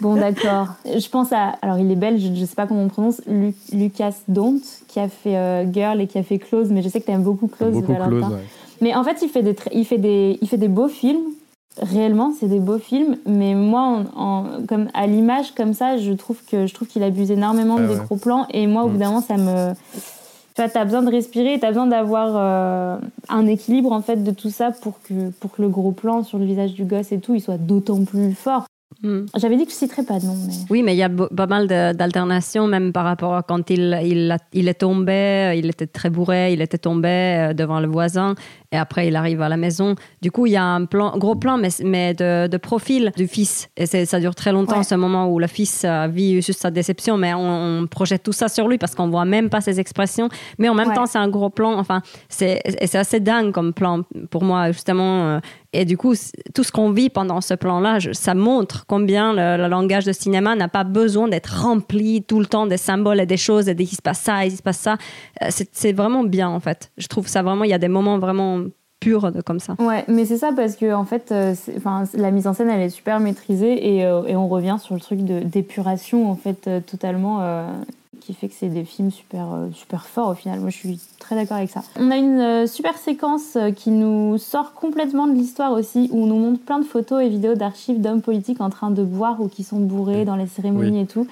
bon 0.00 0.16
d'accord. 0.16 0.74
Je 0.84 1.08
pense 1.08 1.32
à 1.32 1.54
alors 1.62 1.78
il 1.78 1.90
est 1.90 1.96
belge, 1.96 2.22
je, 2.34 2.44
sais 2.44 2.54
pas 2.54 2.66
comment 2.66 2.82
on 2.82 2.88
prononce, 2.88 3.22
Lucas 3.72 4.14
Dont 4.28 4.60
qui 4.88 5.00
a 5.00 5.08
fait 5.08 5.66
Girl 5.72 6.00
et 6.00 6.06
qui 6.06 6.18
a 6.18 6.22
fait 6.22 6.38
Close, 6.38 6.70
mais 6.70 6.82
je 6.82 6.88
sais 6.88 7.00
que 7.00 7.06
tu 7.06 7.12
aimes 7.12 7.22
beaucoup 7.22 7.46
Close. 7.46 7.72
Beaucoup 7.72 7.94
Close, 7.94 8.24
ouais. 8.24 8.44
Mais 8.80 8.94
en 8.94 9.04
fait, 9.04 9.22
il 9.22 9.28
fait 9.28 9.42
des, 9.42 9.56
il 9.72 9.84
fait 9.84 9.98
des, 9.98 10.38
il 10.40 10.48
fait 10.48 10.58
des 10.58 10.68
beaux 10.68 10.88
films. 10.88 11.24
Réellement, 11.80 12.32
c'est 12.38 12.48
des 12.48 12.60
beaux 12.60 12.78
films. 12.78 13.16
Mais 13.26 13.54
moi, 13.54 14.04
en, 14.16 14.44
comme 14.68 14.88
à 14.94 15.06
l'image 15.06 15.52
comme 15.54 15.74
ça, 15.74 15.98
je 15.98 16.12
trouve 16.12 16.38
que 16.44 16.66
je 16.66 16.74
trouve 16.74 16.88
qu'il 16.88 17.02
abuse 17.02 17.30
énormément 17.30 17.78
des 17.78 17.96
gros 17.96 18.16
plans. 18.16 18.46
Et 18.52 18.66
moi, 18.66 18.84
au 18.84 18.88
bout 18.88 18.96
mm. 18.96 18.98
d'un 18.98 19.06
moment, 19.06 19.20
ça 19.20 19.36
me 19.36 19.72
tu 20.56 20.62
vois, 20.62 20.80
as 20.80 20.84
besoin 20.84 21.02
de 21.02 21.10
respirer, 21.10 21.58
tu 21.58 21.66
as 21.66 21.68
besoin 21.68 21.86
d'avoir 21.86 22.32
euh, 22.34 22.96
un 23.28 23.46
équilibre 23.46 23.92
en 23.92 24.00
fait 24.00 24.24
de 24.24 24.30
tout 24.30 24.48
ça 24.48 24.70
pour 24.70 25.02
que, 25.02 25.28
pour 25.38 25.52
que 25.52 25.60
le 25.60 25.68
gros 25.68 25.92
plan 25.92 26.22
sur 26.22 26.38
le 26.38 26.46
visage 26.46 26.72
du 26.72 26.84
gosse 26.84 27.12
et 27.12 27.18
tout, 27.18 27.34
il 27.34 27.42
soit 27.42 27.58
d'autant 27.58 28.02
plus 28.04 28.32
fort. 28.32 28.66
Hmm. 29.02 29.26
J'avais 29.36 29.56
dit 29.56 29.66
que 29.66 29.72
je 29.72 29.76
citerais 29.76 30.04
pas 30.04 30.18
de 30.18 30.24
nom. 30.24 30.34
Mais... 30.46 30.54
Oui, 30.70 30.82
mais 30.82 30.94
il 30.94 30.98
y 30.98 31.02
a 31.02 31.10
pas 31.10 31.46
mal 31.46 31.66
d'alternations, 31.66 32.66
même 32.66 32.92
par 32.92 33.04
rapport 33.04 33.34
à 33.34 33.42
quand 33.42 33.68
il, 33.68 33.98
il, 34.02 34.36
il, 34.54 34.68
est 34.68 34.74
tombé, 34.80 35.54
il 35.56 35.66
était 35.66 35.86
très 35.86 36.08
bourré, 36.08 36.54
il 36.54 36.62
était 36.62 36.78
tombé 36.78 37.08
euh, 37.08 37.52
devant 37.52 37.80
le 37.80 37.88
voisin, 37.88 38.34
et 38.72 38.76
après 38.76 39.08
il 39.08 39.16
arrive 39.16 39.42
à 39.42 39.50
la 39.50 39.58
maison. 39.58 39.96
Du 40.22 40.30
coup, 40.30 40.46
il 40.46 40.52
y 40.52 40.56
a 40.56 40.64
un 40.64 40.86
plan, 40.86 41.18
gros 41.18 41.34
plan, 41.34 41.58
mais, 41.58 41.68
mais 41.84 42.14
de, 42.14 42.46
de 42.46 42.56
profil 42.56 43.12
du 43.16 43.26
fils. 43.28 43.68
Et 43.76 43.86
ça 43.86 44.18
dure 44.18 44.34
très 44.34 44.52
longtemps, 44.52 44.82
ce 44.82 44.94
moment 44.94 45.28
où 45.28 45.38
le 45.38 45.46
fils 45.46 45.84
euh, 45.84 46.06
vit 46.06 46.40
juste 46.40 46.60
sa 46.60 46.70
déception, 46.70 47.18
mais 47.18 47.34
on, 47.34 47.86
projette 47.90 48.22
tout 48.22 48.32
ça 48.32 48.48
sur 48.48 48.66
lui 48.66 48.78
parce 48.78 48.94
qu'on 48.94 49.08
voit 49.08 49.24
même 49.24 49.50
pas 49.50 49.60
ses 49.60 49.78
expressions. 49.78 50.28
Mais 50.58 50.68
en 50.68 50.74
même 50.74 50.92
temps, 50.94 51.06
c'est 51.06 51.18
un 51.18 51.28
gros 51.28 51.50
plan. 51.50 51.78
Enfin, 51.78 52.00
c'est 52.28 52.62
assez 52.94 53.20
dingue 53.20 53.52
comme 53.52 53.74
plan 53.74 54.02
pour 54.30 54.42
moi, 54.42 54.70
justement. 54.70 55.40
Et 55.76 55.84
du 55.84 55.98
coup, 55.98 56.14
tout 56.54 56.64
ce 56.64 56.72
qu'on 56.72 56.90
vit 56.90 57.10
pendant 57.10 57.42
ce 57.42 57.52
plan-là, 57.52 57.98
ça 58.12 58.34
montre 58.34 58.86
combien 58.86 59.34
le, 59.34 59.68
langage 59.68 60.06
de 60.06 60.12
cinéma 60.12 60.56
n'a 60.56 60.68
pas 60.68 60.84
besoin 60.84 61.28
d'être 61.28 61.62
rempli 61.62 62.22
tout 62.22 62.40
le 62.40 62.46
temps 62.46 62.66
des 62.66 62.78
symboles 62.78 63.20
et 63.20 63.26
des 63.26 63.36
choses 63.36 63.68
et 63.68 63.76
il 63.78 63.86
se 63.86 64.00
passe 64.00 64.20
ça, 64.20 64.46
il 64.46 64.56
se 64.56 64.62
passe 64.62 64.78
ça. 64.78 64.96
Euh, 65.42 65.48
c'est 65.50 65.92
vraiment 65.92 66.24
bien, 66.24 66.48
en 66.48 66.60
fait. 66.60 66.90
Je 66.96 67.08
trouve 67.08 67.28
ça 67.28 67.42
vraiment, 67.42 67.64
il 67.64 67.70
y 67.70 67.74
a 67.74 67.78
des 67.78 67.88
moments 67.88 68.18
vraiment 68.18 68.62
purs 69.00 69.30
comme 69.44 69.60
ça. 69.60 69.74
Ouais, 69.78 70.02
mais 70.08 70.24
c'est 70.24 70.38
ça 70.38 70.52
parce 70.56 70.76
que 70.76 70.94
en 70.94 71.04
fait, 71.04 71.30
euh, 71.30 71.54
la 72.14 72.30
mise 72.30 72.46
en 72.46 72.54
scène, 72.54 72.70
elle 72.70 72.80
est 72.80 72.88
super 72.88 73.20
maîtrisée 73.20 73.96
et, 73.96 74.06
euh, 74.06 74.24
et 74.24 74.34
on 74.34 74.48
revient 74.48 74.78
sur 74.80 74.94
le 74.94 75.00
truc 75.00 75.20
d'épuration, 75.20 76.30
en 76.30 76.36
fait, 76.36 76.70
totalement 76.86 77.42
qui 78.20 78.34
fait 78.34 78.48
que 78.48 78.54
c'est 78.54 78.68
des 78.68 78.84
films 78.84 79.10
super, 79.10 79.52
euh, 79.52 79.68
super 79.72 80.06
forts 80.06 80.28
au 80.28 80.34
final. 80.34 80.60
Moi, 80.60 80.70
je 80.70 80.76
suis 80.76 81.00
très 81.18 81.36
d'accord 81.36 81.56
avec 81.56 81.70
ça. 81.70 81.82
On 81.98 82.10
a 82.10 82.16
une 82.16 82.40
euh, 82.40 82.66
super 82.66 82.96
séquence 82.96 83.56
euh, 83.56 83.70
qui 83.70 83.90
nous 83.90 84.38
sort 84.38 84.74
complètement 84.74 85.26
de 85.26 85.32
l'histoire 85.32 85.72
aussi, 85.72 86.08
où 86.12 86.22
on 86.22 86.26
nous 86.26 86.38
montre 86.38 86.60
plein 86.60 86.78
de 86.78 86.84
photos 86.84 87.22
et 87.22 87.28
vidéos 87.28 87.54
d'archives 87.54 88.00
d'hommes 88.00 88.22
politiques 88.22 88.60
en 88.60 88.70
train 88.70 88.90
de 88.90 89.02
boire 89.02 89.40
ou 89.40 89.48
qui 89.48 89.64
sont 89.64 89.80
bourrés 89.80 90.24
dans 90.24 90.36
les 90.36 90.46
cérémonies 90.46 91.02
et 91.02 91.06
tout. 91.06 91.26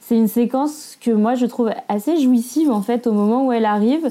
C'est 0.00 0.16
une 0.16 0.28
séquence 0.28 0.96
que 1.00 1.10
moi, 1.10 1.34
je 1.34 1.46
trouve 1.46 1.70
assez 1.88 2.20
jouissive 2.20 2.70
en 2.70 2.82
fait 2.82 3.06
au 3.06 3.12
moment 3.12 3.46
où 3.46 3.52
elle 3.52 3.64
arrive 3.64 4.10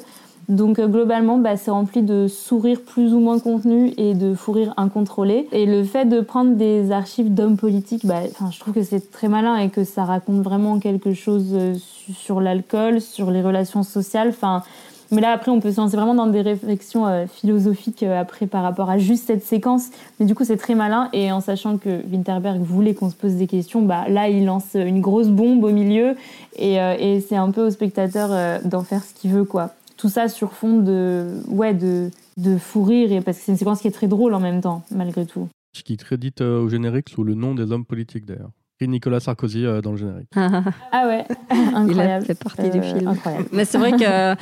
donc 0.49 0.79
euh, 0.79 0.87
globalement, 0.87 1.37
bah, 1.37 1.55
c'est 1.57 1.69
rempli 1.69 2.01
de 2.01 2.27
sourires 2.27 2.81
plus 2.81 3.13
ou 3.13 3.19
moins 3.19 3.39
contenus 3.39 3.93
et 3.97 4.15
de 4.15 4.33
fou 4.33 4.51
rire 4.51 4.73
incontrôlé. 4.77 5.47
Et 5.51 5.67
le 5.67 5.83
fait 5.83 6.05
de 6.05 6.21
prendre 6.21 6.55
des 6.55 6.91
archives 6.91 7.31
d'hommes 7.31 7.55
politiques, 7.55 8.05
bah, 8.05 8.21
je 8.51 8.59
trouve 8.59 8.73
que 8.73 8.81
c'est 8.81 9.11
très 9.11 9.27
malin 9.27 9.57
et 9.57 9.69
que 9.69 9.83
ça 9.83 10.05
raconte 10.05 10.41
vraiment 10.41 10.79
quelque 10.79 11.13
chose 11.13 11.49
euh, 11.53 11.75
sur 12.15 12.41
l'alcool, 12.41 12.99
sur 12.99 13.29
les 13.29 13.43
relations 13.43 13.83
sociales. 13.83 14.29
Enfin, 14.29 14.63
mais 15.11 15.21
là, 15.21 15.31
après, 15.31 15.51
on 15.51 15.59
peut 15.59 15.71
se 15.71 15.79
lancer 15.79 15.95
vraiment 15.95 16.15
dans 16.15 16.25
des 16.25 16.41
réflexions 16.41 17.05
euh, 17.05 17.27
philosophiques 17.27 18.01
après 18.01 18.47
par 18.47 18.63
rapport 18.63 18.89
à 18.89 18.97
juste 18.97 19.27
cette 19.27 19.43
séquence. 19.45 19.89
Mais 20.19 20.25
du 20.25 20.33
coup, 20.33 20.45
c'est 20.45 20.57
très 20.57 20.73
malin. 20.73 21.09
Et 21.13 21.31
en 21.31 21.41
sachant 21.41 21.77
que 21.77 22.01
Winterberg 22.11 22.59
voulait 22.59 22.95
qu'on 22.95 23.11
se 23.11 23.15
pose 23.15 23.33
des 23.33 23.45
questions, 23.45 23.83
bah, 23.83 24.09
là, 24.09 24.29
il 24.29 24.45
lance 24.45 24.73
une 24.73 25.01
grosse 25.01 25.27
bombe 25.27 25.63
au 25.63 25.71
milieu. 25.71 26.15
Et, 26.57 26.75
et 26.75 27.21
c'est 27.21 27.37
un 27.37 27.51
peu 27.51 27.67
au 27.67 27.69
spectateur 27.69 28.61
d'en 28.65 28.81
faire 28.81 29.03
ce 29.03 29.13
qu'il 29.13 29.31
veut, 29.31 29.45
quoi 29.45 29.71
tout 29.99 30.09
ça 30.09 30.29
sur 30.29 30.53
fond 30.53 30.79
de, 30.79 31.27
ouais, 31.49 31.73
de, 31.73 32.09
de 32.37 32.57
fou 32.57 32.83
rire, 32.83 33.11
et 33.11 33.19
parce 33.19 33.37
que 33.37 33.43
c'est 33.43 33.51
une 33.51 33.57
séquence 33.57 33.81
qui 33.81 33.87
est 33.89 33.91
très 33.91 34.07
drôle 34.07 34.33
en 34.33 34.39
même 34.39 34.61
temps, 34.61 34.83
malgré 34.91 35.25
tout. 35.25 35.49
Qui 35.73 35.97
crédite 35.97 36.41
euh, 36.41 36.61
au 36.61 36.69
générique 36.69 37.09
sous 37.09 37.23
le 37.23 37.35
nom 37.35 37.53
des 37.53 37.71
hommes 37.71 37.85
politiques 37.85 38.25
d'ailleurs. 38.25 38.51
Et 38.79 38.87
Nicolas 38.87 39.19
Sarkozy 39.19 39.65
euh, 39.65 39.81
dans 39.81 39.91
le 39.91 39.97
générique. 39.97 40.29
ah 40.35 41.05
ouais, 41.05 41.25
incroyable. 41.49 41.91
Il 41.91 41.99
a 41.99 42.21
fait 42.21 42.41
partie 42.41 42.69
du 42.69 42.79
euh, 42.79 42.81
film. 42.81 43.13
Mais 43.51 43.65
c'est 43.65 43.77
vrai 43.77 43.91
que 43.91 44.41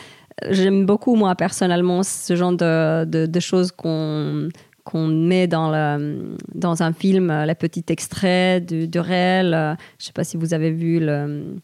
j'aime 0.52 0.86
beaucoup, 0.86 1.16
moi, 1.16 1.34
personnellement, 1.34 2.04
ce 2.04 2.36
genre 2.36 2.54
de, 2.54 3.06
de, 3.06 3.40
choses 3.40 3.72
qu'on 3.72 4.50
qu'on 4.84 5.08
met 5.08 5.48
dans, 5.48 5.70
le, 5.70 6.38
dans 6.54 6.82
un 6.82 6.94
film, 6.94 7.34
les 7.46 7.56
petits 7.56 7.84
extraits 7.90 8.66
du, 8.66 8.88
du 8.88 9.00
réel. 9.00 9.50
Je 9.98 10.04
ne 10.04 10.06
sais 10.06 10.14
pas 10.14 10.24
si 10.24 10.38
vous 10.38 10.54
avez 10.54 10.72
vu 10.72 11.00
le, 11.00 11.58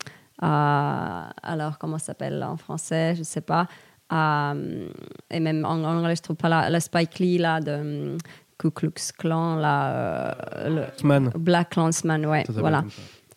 alors 0.46 1.78
comment 1.80 1.98
ça 1.98 2.08
s'appelle 2.08 2.44
en 2.44 2.58
français, 2.58 3.14
je 3.16 3.20
ne 3.20 3.26
sais 3.26 3.42
pas. 3.42 3.68
et 4.12 5.40
même 5.40 5.66
en 5.66 5.84
anglais, 5.84 6.16
je 6.16 6.22
trouve 6.22 6.36
pas 6.36 6.50
la, 6.50 6.70
la 6.70 6.80
Spike 6.80 7.20
Lee 7.20 7.38
là, 7.38 7.60
de 7.60 7.72
um, 7.72 8.18
Ku 8.58 8.72
Klux 8.72 9.12
Klan, 9.18 9.56
là, 9.56 10.36
euh, 10.58 10.86
Black 11.36 11.72
Clansman, 11.72 12.26
ouais, 12.26 12.44
voilà. 12.50 12.84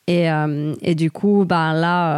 Et, 0.09 0.31
euh, 0.31 0.75
et, 0.83 0.95
du 0.95 1.11
coup, 1.11 1.45
bah, 1.45 1.73
là, 1.73 2.13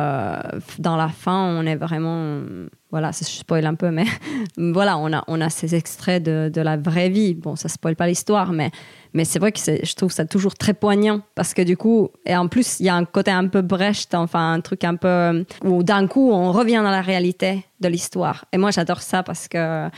euh, 0.53 0.61
dans 0.79 0.97
la 0.97 1.09
fin, 1.09 1.57
on 1.59 1.65
est 1.65 1.77
vraiment. 1.77 2.43
Voilà, 2.91 3.13
je 3.13 3.25
spoil 3.25 3.65
un 3.65 3.75
peu, 3.75 3.91
mais 3.91 4.05
voilà, 4.59 4.99
on 4.99 5.13
a, 5.13 5.25
on 5.27 5.41
a 5.41 5.49
ces 5.49 5.75
extraits 5.75 6.23
de, 6.23 6.51
de 6.53 6.61
la 6.61 6.77
vraie 6.77 7.09
vie. 7.09 7.35
Bon, 7.35 7.57
ça 7.57 7.69
spoil 7.69 7.97
pas 7.97 8.07
l'histoire, 8.07 8.53
mais 8.53 8.71
mais 9.15 9.25
c'est 9.25 9.39
vrai 9.39 9.53
que 9.53 9.59
je 9.59 9.95
trouve 9.95 10.13
ça 10.13 10.25
toujours 10.25 10.55
très 10.55 10.75
poignant 10.75 11.21
parce 11.35 11.55
que 11.55 11.63
du 11.63 11.77
coup, 11.77 12.11
et 12.27 12.37
en 12.37 12.49
plus, 12.49 12.81
il 12.81 12.87
y 12.87 12.89
a 12.89 12.95
un 12.95 13.05
côté 13.05 13.31
un 13.31 13.47
peu 13.47 13.63
Brecht, 13.63 14.15
enfin 14.15 14.53
un 14.53 14.61
truc 14.61 14.85
un 14.85 14.97
peu 14.97 15.45
où 15.65 15.83
d'un 15.83 16.07
coup, 16.07 16.31
on 16.31 16.53
revient 16.53 16.81
dans 16.83 16.91
la 16.91 17.03
réalité 17.03 17.65
de 17.81 17.89
l'histoire. 17.89 18.45
Et 18.53 18.59
moi, 18.59 18.71
j'adore 18.71 19.03
ça 19.03 19.23
parce 19.23 19.49
que 19.49 19.89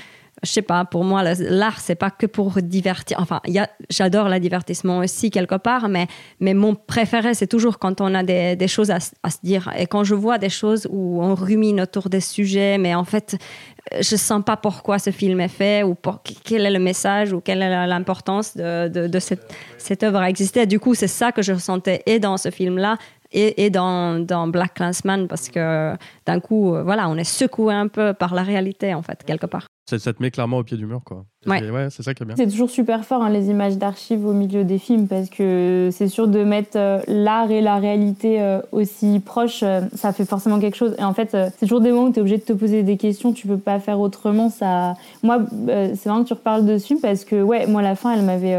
je 0.42 0.50
sais 0.50 0.62
pas, 0.62 0.84
pour 0.84 1.04
moi, 1.04 1.22
l'art, 1.38 1.80
c'est 1.80 1.94
pas 1.94 2.10
que 2.10 2.26
pour 2.26 2.62
divertir. 2.62 3.18
Enfin, 3.20 3.40
j'adore 3.90 4.28
le 4.28 4.40
divertissement 4.40 4.98
aussi, 4.98 5.30
quelque 5.30 5.56
part, 5.56 5.88
mais, 5.88 6.06
mais 6.40 6.54
mon 6.54 6.74
préféré, 6.74 7.34
c'est 7.34 7.46
toujours 7.46 7.78
quand 7.78 8.00
on 8.00 8.14
a 8.14 8.22
des, 8.22 8.56
des 8.56 8.68
choses 8.68 8.90
à, 8.90 8.98
à, 9.22 9.30
se 9.30 9.38
dire. 9.42 9.70
Et 9.76 9.86
quand 9.86 10.04
je 10.04 10.14
vois 10.14 10.38
des 10.38 10.48
choses 10.48 10.86
où 10.90 11.22
on 11.22 11.34
rumine 11.34 11.80
autour 11.82 12.08
des 12.08 12.20
sujets, 12.20 12.78
mais 12.78 12.94
en 12.94 13.04
fait, 13.04 13.36
je 14.00 14.16
sens 14.16 14.42
pas 14.44 14.56
pourquoi 14.56 14.98
ce 14.98 15.10
film 15.10 15.40
est 15.40 15.48
fait, 15.48 15.82
ou 15.82 15.94
pour, 15.94 16.22
quel 16.22 16.64
est 16.64 16.70
le 16.70 16.78
message, 16.78 17.32
ou 17.32 17.40
quelle 17.40 17.62
est 17.62 17.86
l'importance 17.86 18.56
de, 18.56 18.88
de, 18.88 19.06
de, 19.08 19.18
cette, 19.18 19.54
cette 19.78 20.02
œuvre 20.02 20.18
à 20.18 20.30
exister. 20.30 20.66
du 20.66 20.78
coup, 20.78 20.94
c'est 20.94 21.08
ça 21.08 21.32
que 21.32 21.42
je 21.42 21.52
ressentais 21.52 22.02
et 22.06 22.18
dans 22.18 22.36
ce 22.36 22.50
film-là, 22.50 22.96
et, 23.32 23.64
et 23.64 23.70
dans, 23.70 24.24
dans, 24.24 24.48
Black 24.48 24.74
Clansman 24.74 25.28
parce 25.28 25.48
que 25.48 25.94
d'un 26.26 26.40
coup, 26.40 26.74
euh, 26.74 26.82
voilà, 26.82 27.08
on 27.08 27.16
est 27.16 27.24
secoué 27.24 27.74
un 27.74 27.88
peu 27.88 28.12
par 28.12 28.34
la 28.34 28.42
réalité, 28.42 28.94
en 28.94 29.02
fait, 29.02 29.22
quelque 29.24 29.46
part. 29.46 29.66
Ça, 29.88 30.12
te 30.12 30.22
met 30.22 30.30
clairement 30.30 30.58
au 30.58 30.62
pied 30.62 30.76
du 30.76 30.86
mur, 30.86 31.00
quoi. 31.04 31.24
Ouais. 31.46 31.60
c'est 31.90 32.04
ça 32.04 32.14
qui 32.14 32.22
est 32.22 32.26
bien. 32.26 32.36
C'est 32.36 32.46
toujours 32.46 32.70
super 32.70 33.04
fort, 33.04 33.22
hein, 33.22 33.30
les 33.30 33.48
images 33.48 33.76
d'archives 33.76 34.24
au 34.24 34.32
milieu 34.32 34.62
des 34.62 34.78
films, 34.78 35.08
parce 35.08 35.28
que 35.28 35.88
c'est 35.90 36.06
sûr 36.06 36.28
de 36.28 36.44
mettre 36.44 36.76
euh, 36.76 37.00
l'art 37.08 37.50
et 37.50 37.60
la 37.60 37.78
réalité 37.78 38.40
euh, 38.40 38.60
aussi 38.70 39.18
proches, 39.18 39.64
ça 39.94 40.12
fait 40.12 40.24
forcément 40.24 40.60
quelque 40.60 40.76
chose. 40.76 40.94
Et 40.98 41.02
en 41.02 41.12
fait, 41.12 41.30
c'est 41.32 41.66
toujours 41.66 41.80
des 41.80 41.90
moments 41.90 42.06
où 42.06 42.12
tu 42.12 42.18
es 42.18 42.20
obligé 42.20 42.38
de 42.38 42.44
te 42.44 42.52
poser 42.52 42.84
des 42.84 42.96
questions, 42.96 43.32
tu 43.32 43.48
peux 43.48 43.58
pas 43.58 43.80
faire 43.80 43.98
autrement. 43.98 44.48
Ça... 44.48 44.94
Moi, 45.24 45.40
c'est 45.66 46.04
vraiment 46.04 46.22
que 46.22 46.28
tu 46.28 46.34
reparles 46.34 46.66
dessus, 46.66 46.98
parce 47.00 47.24
que, 47.24 47.42
ouais, 47.42 47.66
moi, 47.66 47.82
la 47.82 47.96
fin, 47.96 48.12
elle 48.12 48.22
m'avait. 48.24 48.56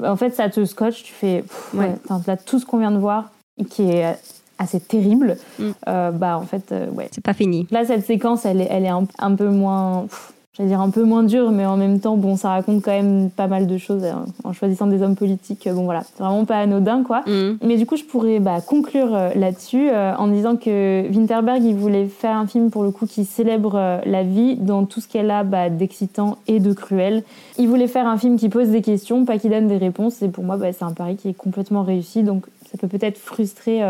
En 0.00 0.14
fait, 0.14 0.30
ça 0.30 0.48
te 0.48 0.64
scotche, 0.64 1.02
tu 1.02 1.12
fais. 1.12 1.44
ouais. 1.74 1.94
là, 2.26 2.36
tout 2.36 2.60
ce 2.60 2.66
qu'on 2.66 2.78
vient 2.78 2.92
de 2.92 2.98
voir, 2.98 3.32
qui 3.68 3.90
est 3.90 4.16
assez 4.58 4.80
terrible, 4.80 5.36
mm. 5.58 5.70
euh, 5.88 6.10
bah 6.10 6.38
en 6.38 6.42
fait, 6.44 6.72
euh, 6.72 6.90
ouais. 6.90 7.08
C'est 7.12 7.24
pas 7.24 7.34
fini. 7.34 7.66
Là, 7.70 7.84
cette 7.84 8.04
séquence, 8.04 8.44
elle 8.44 8.60
est, 8.60 8.68
elle 8.70 8.84
est 8.84 8.92
un, 9.18 9.34
peu 9.34 9.48
moins, 9.48 10.06
j'allais 10.52 10.70
dire 10.70 10.80
un 10.80 10.90
peu 10.90 11.04
moins 11.04 11.22
dure, 11.22 11.52
mais 11.52 11.64
en 11.64 11.76
même 11.76 12.00
temps, 12.00 12.16
bon, 12.16 12.36
ça 12.36 12.50
raconte 12.50 12.82
quand 12.82 12.90
même 12.90 13.30
pas 13.30 13.46
mal 13.46 13.68
de 13.68 13.78
choses 13.78 14.04
hein, 14.04 14.26
en 14.42 14.52
choisissant 14.52 14.88
des 14.88 15.00
hommes 15.00 15.14
politiques. 15.14 15.68
Bon, 15.72 15.84
voilà, 15.84 16.02
c'est 16.02 16.18
vraiment 16.18 16.44
pas 16.44 16.58
anodin, 16.58 17.04
quoi. 17.04 17.20
Mm. 17.20 17.58
Mais 17.62 17.76
du 17.76 17.86
coup, 17.86 17.96
je 17.96 18.02
pourrais 18.02 18.40
bah, 18.40 18.60
conclure 18.60 19.14
euh, 19.14 19.30
là-dessus 19.36 19.90
en 19.90 20.26
disant 20.26 20.56
que 20.56 21.08
Winterberg, 21.08 21.62
il 21.62 21.76
voulait 21.76 22.06
faire 22.06 22.36
un 22.36 22.48
film 22.48 22.70
pour 22.70 22.82
le 22.82 22.90
coup 22.90 23.06
qui 23.06 23.24
célèbre 23.24 24.00
la 24.04 24.22
vie 24.24 24.56
dans 24.56 24.84
tout 24.86 25.00
ce 25.00 25.06
qu'elle 25.06 25.30
a 25.30 25.44
bah, 25.44 25.70
d'excitant 25.70 26.38
et 26.48 26.58
de 26.58 26.72
cruel. 26.72 27.22
Il 27.58 27.68
voulait 27.68 27.88
faire 27.88 28.08
un 28.08 28.18
film 28.18 28.36
qui 28.36 28.48
pose 28.48 28.68
des 28.70 28.82
questions, 28.82 29.24
pas 29.24 29.38
qui 29.38 29.48
donne 29.48 29.68
des 29.68 29.78
réponses. 29.78 30.20
Et 30.22 30.28
pour 30.28 30.42
moi, 30.42 30.56
bah, 30.56 30.72
c'est 30.72 30.84
un 30.84 30.92
pari 30.92 31.14
qui 31.14 31.28
est 31.28 31.34
complètement 31.34 31.84
réussi. 31.84 32.24
Donc, 32.24 32.46
ça 32.70 32.78
peut 32.78 32.88
peut-être 32.88 33.18
frustrer 33.18 33.82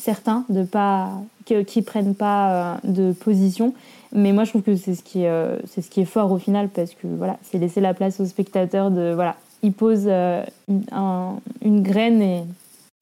certains 0.00 0.44
de 0.48 0.64
pas 0.64 1.10
qui 1.46 1.82
prennent 1.82 2.14
pas 2.14 2.74
euh, 2.74 2.78
de 2.84 3.12
position 3.12 3.74
mais 4.12 4.32
moi 4.32 4.44
je 4.44 4.50
trouve 4.50 4.62
que 4.62 4.76
c'est 4.76 4.94
ce 4.94 5.02
qui 5.02 5.22
est 5.22 5.28
euh, 5.28 5.58
c'est 5.66 5.82
ce 5.82 5.90
qui 5.90 6.00
est 6.00 6.04
fort 6.06 6.32
au 6.32 6.38
final 6.38 6.68
parce 6.68 6.94
que 6.94 7.06
voilà 7.06 7.38
c'est 7.42 7.58
laisser 7.58 7.80
la 7.80 7.94
place 7.94 8.18
aux 8.20 8.26
spectateurs 8.26 8.90
de 8.90 9.12
voilà 9.14 9.36
il 9.62 9.72
pose 9.72 10.04
euh, 10.06 10.44
une, 10.68 10.84
un- 10.92 11.36
une 11.62 11.82
graine 11.82 12.22
et 12.22 12.42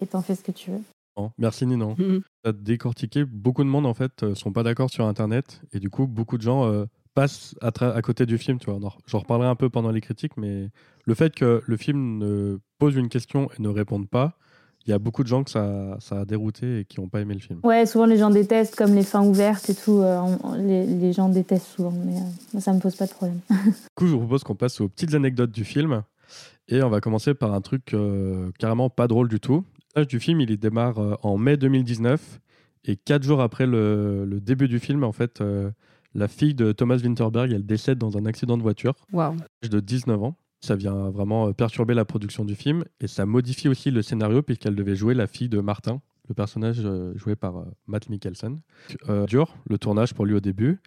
et 0.01 0.07
t'en 0.07 0.20
fais 0.20 0.35
ce 0.35 0.43
que 0.43 0.51
tu 0.53 0.70
veux. 0.72 0.80
Merci 1.39 1.64
Ninon. 1.66 1.95
Ça 2.45 2.51
a 2.51 2.53
décortiqué. 2.53 3.24
Beaucoup 3.24 3.62
de 3.62 3.68
monde 3.68 3.87
en 3.87 3.95
fait 3.95 4.24
euh, 4.24 4.35
sont 4.35 4.51
pas 4.53 4.64
d'accord 4.64 4.91
sur 4.91 5.05
Internet 5.07 5.61
et 5.72 5.78
du 5.78 5.91
coup 5.91 6.07
beaucoup 6.09 6.37
de 6.39 6.43
gens 6.43 6.64
euh, 6.66 6.87
passent 7.14 7.55
à, 7.61 7.68
à 7.68 8.03
côté 8.03 8.26
du 8.26 8.37
film. 8.39 8.59
Tu 8.59 8.66
vois, 8.66 8.80
On 8.83 8.87
en- 8.87 8.93
j'en 9.07 9.20
reparlerai 9.20 9.49
un 9.49 9.55
peu 9.55 9.68
pendant 9.70 9.91
les 9.93 10.01
critiques, 10.01 10.37
mais 10.37 10.70
le 11.05 11.14
fait 11.14 11.35
que 11.37 11.62
le 11.64 11.76
film 11.76 12.18
ne 12.18 12.59
pose 12.78 12.97
une 12.97 13.09
question 13.09 13.49
et 13.57 13.62
ne 13.62 13.68
réponde 13.68 14.09
pas, 14.09 14.33
il 14.87 14.91
y 14.91 14.93
a 14.93 14.99
beaucoup 14.99 15.22
de 15.22 15.28
gens 15.28 15.45
que 15.45 15.51
ça, 15.51 15.97
ça 16.01 16.20
a 16.20 16.24
dérouté 16.24 16.80
et 16.80 16.85
qui 16.85 17.01
n'ont 17.01 17.09
pas 17.09 17.20
aimé 17.20 17.35
le 17.35 17.41
film. 17.41 17.61
Ouais, 17.62 17.87
souvent 17.87 18.07
les 18.07 18.16
gens 18.18 18.30
détestent, 18.30 18.74
comme 18.76 18.95
les 18.95 19.03
fins 19.05 19.22
ouvertes 19.24 19.70
et 19.70 19.74
tout. 19.74 19.99
euh, 20.01 20.20
on- 20.43 20.55
les, 20.55 20.87
les 20.87 21.12
gens 21.12 21.28
détestent 21.28 21.66
souvent, 21.68 21.93
mais 22.05 22.16
euh, 22.57 22.61
ça 22.61 22.72
me 22.72 22.80
pose 22.80 22.97
pas 22.97 23.07
de 23.07 23.12
problème. 23.12 23.39
Du 23.51 23.95
coup, 23.97 24.07
je 24.07 24.12
vous 24.12 24.18
propose 24.20 24.43
qu'on 24.45 24.55
passe 24.57 24.80
aux 24.80 24.89
petites 24.89 25.14
anecdotes 25.14 25.53
du 25.53 25.64
film. 25.64 26.03
Et 26.68 26.83
on 26.83 26.89
va 26.89 27.01
commencer 27.01 27.35
par 27.35 27.53
un 27.55 27.61
truc 27.61 27.93
euh, 27.95 28.51
carrément 28.59 28.89
pas 28.89 29.07
drôle 29.09 29.28
du 29.28 29.41
tout. 29.41 29.64
L'âge 29.95 30.07
du 30.07 30.18
film, 30.20 30.41
il 30.41 30.51
y 30.51 30.57
démarre 30.59 30.99
euh, 30.99 31.14
en 31.22 31.37
mai 31.37 31.57
2019. 31.57 32.41
Et 32.85 32.97
quatre 32.97 33.22
jours 33.24 33.41
après 33.41 33.66
le, 33.66 34.24
le 34.24 34.41
début 34.41 34.66
du 34.68 34.78
film, 34.80 35.05
en 35.05 35.12
fait, 35.12 35.41
euh, 35.41 35.70
la 36.14 36.28
fille 36.28 36.55
de 36.55 36.72
Thomas 36.72 36.97
Winterberg, 36.97 37.53
elle 37.53 37.64
décède 37.66 37.99
dans 37.99 38.16
un 38.16 38.26
accident 38.26 38.57
de 38.57 38.62
voiture, 38.62 38.95
à 39.41 39.45
l'âge 39.62 39.70
de 39.70 39.80
19 39.80 40.22
ans. 40.22 40.35
Ça 40.65 40.77
vient 40.77 41.11
vraiment 41.11 41.49
euh, 41.49 41.53
perturber 41.53 41.93
la 41.95 42.05
production 42.05 42.45
du 42.45 42.55
film. 42.55 42.85
Et 43.01 43.09
ça 43.09 43.27
modifie 43.27 43.69
aussi 43.69 43.91
le 43.91 44.01
scénario, 44.01 44.43
puisqu'elle 44.43 44.77
devait 44.77 44.97
jouer 44.97 45.15
la 45.15 45.27
fille 45.27 45.49
de 45.49 45.61
Martin, 45.61 46.01
le 46.29 46.35
personnage 46.35 46.81
euh, 46.85 47.13
joué 47.17 47.35
par 47.37 47.59
euh, 47.59 47.65
Matt 47.87 48.09
Mikkelsen. 48.09 48.61
Euh, 49.09 49.27
dur, 49.27 49.57
le 49.69 49.77
tournage 49.79 50.15
pour 50.15 50.25
lui 50.25 50.35
au 50.35 50.41
début. 50.41 50.81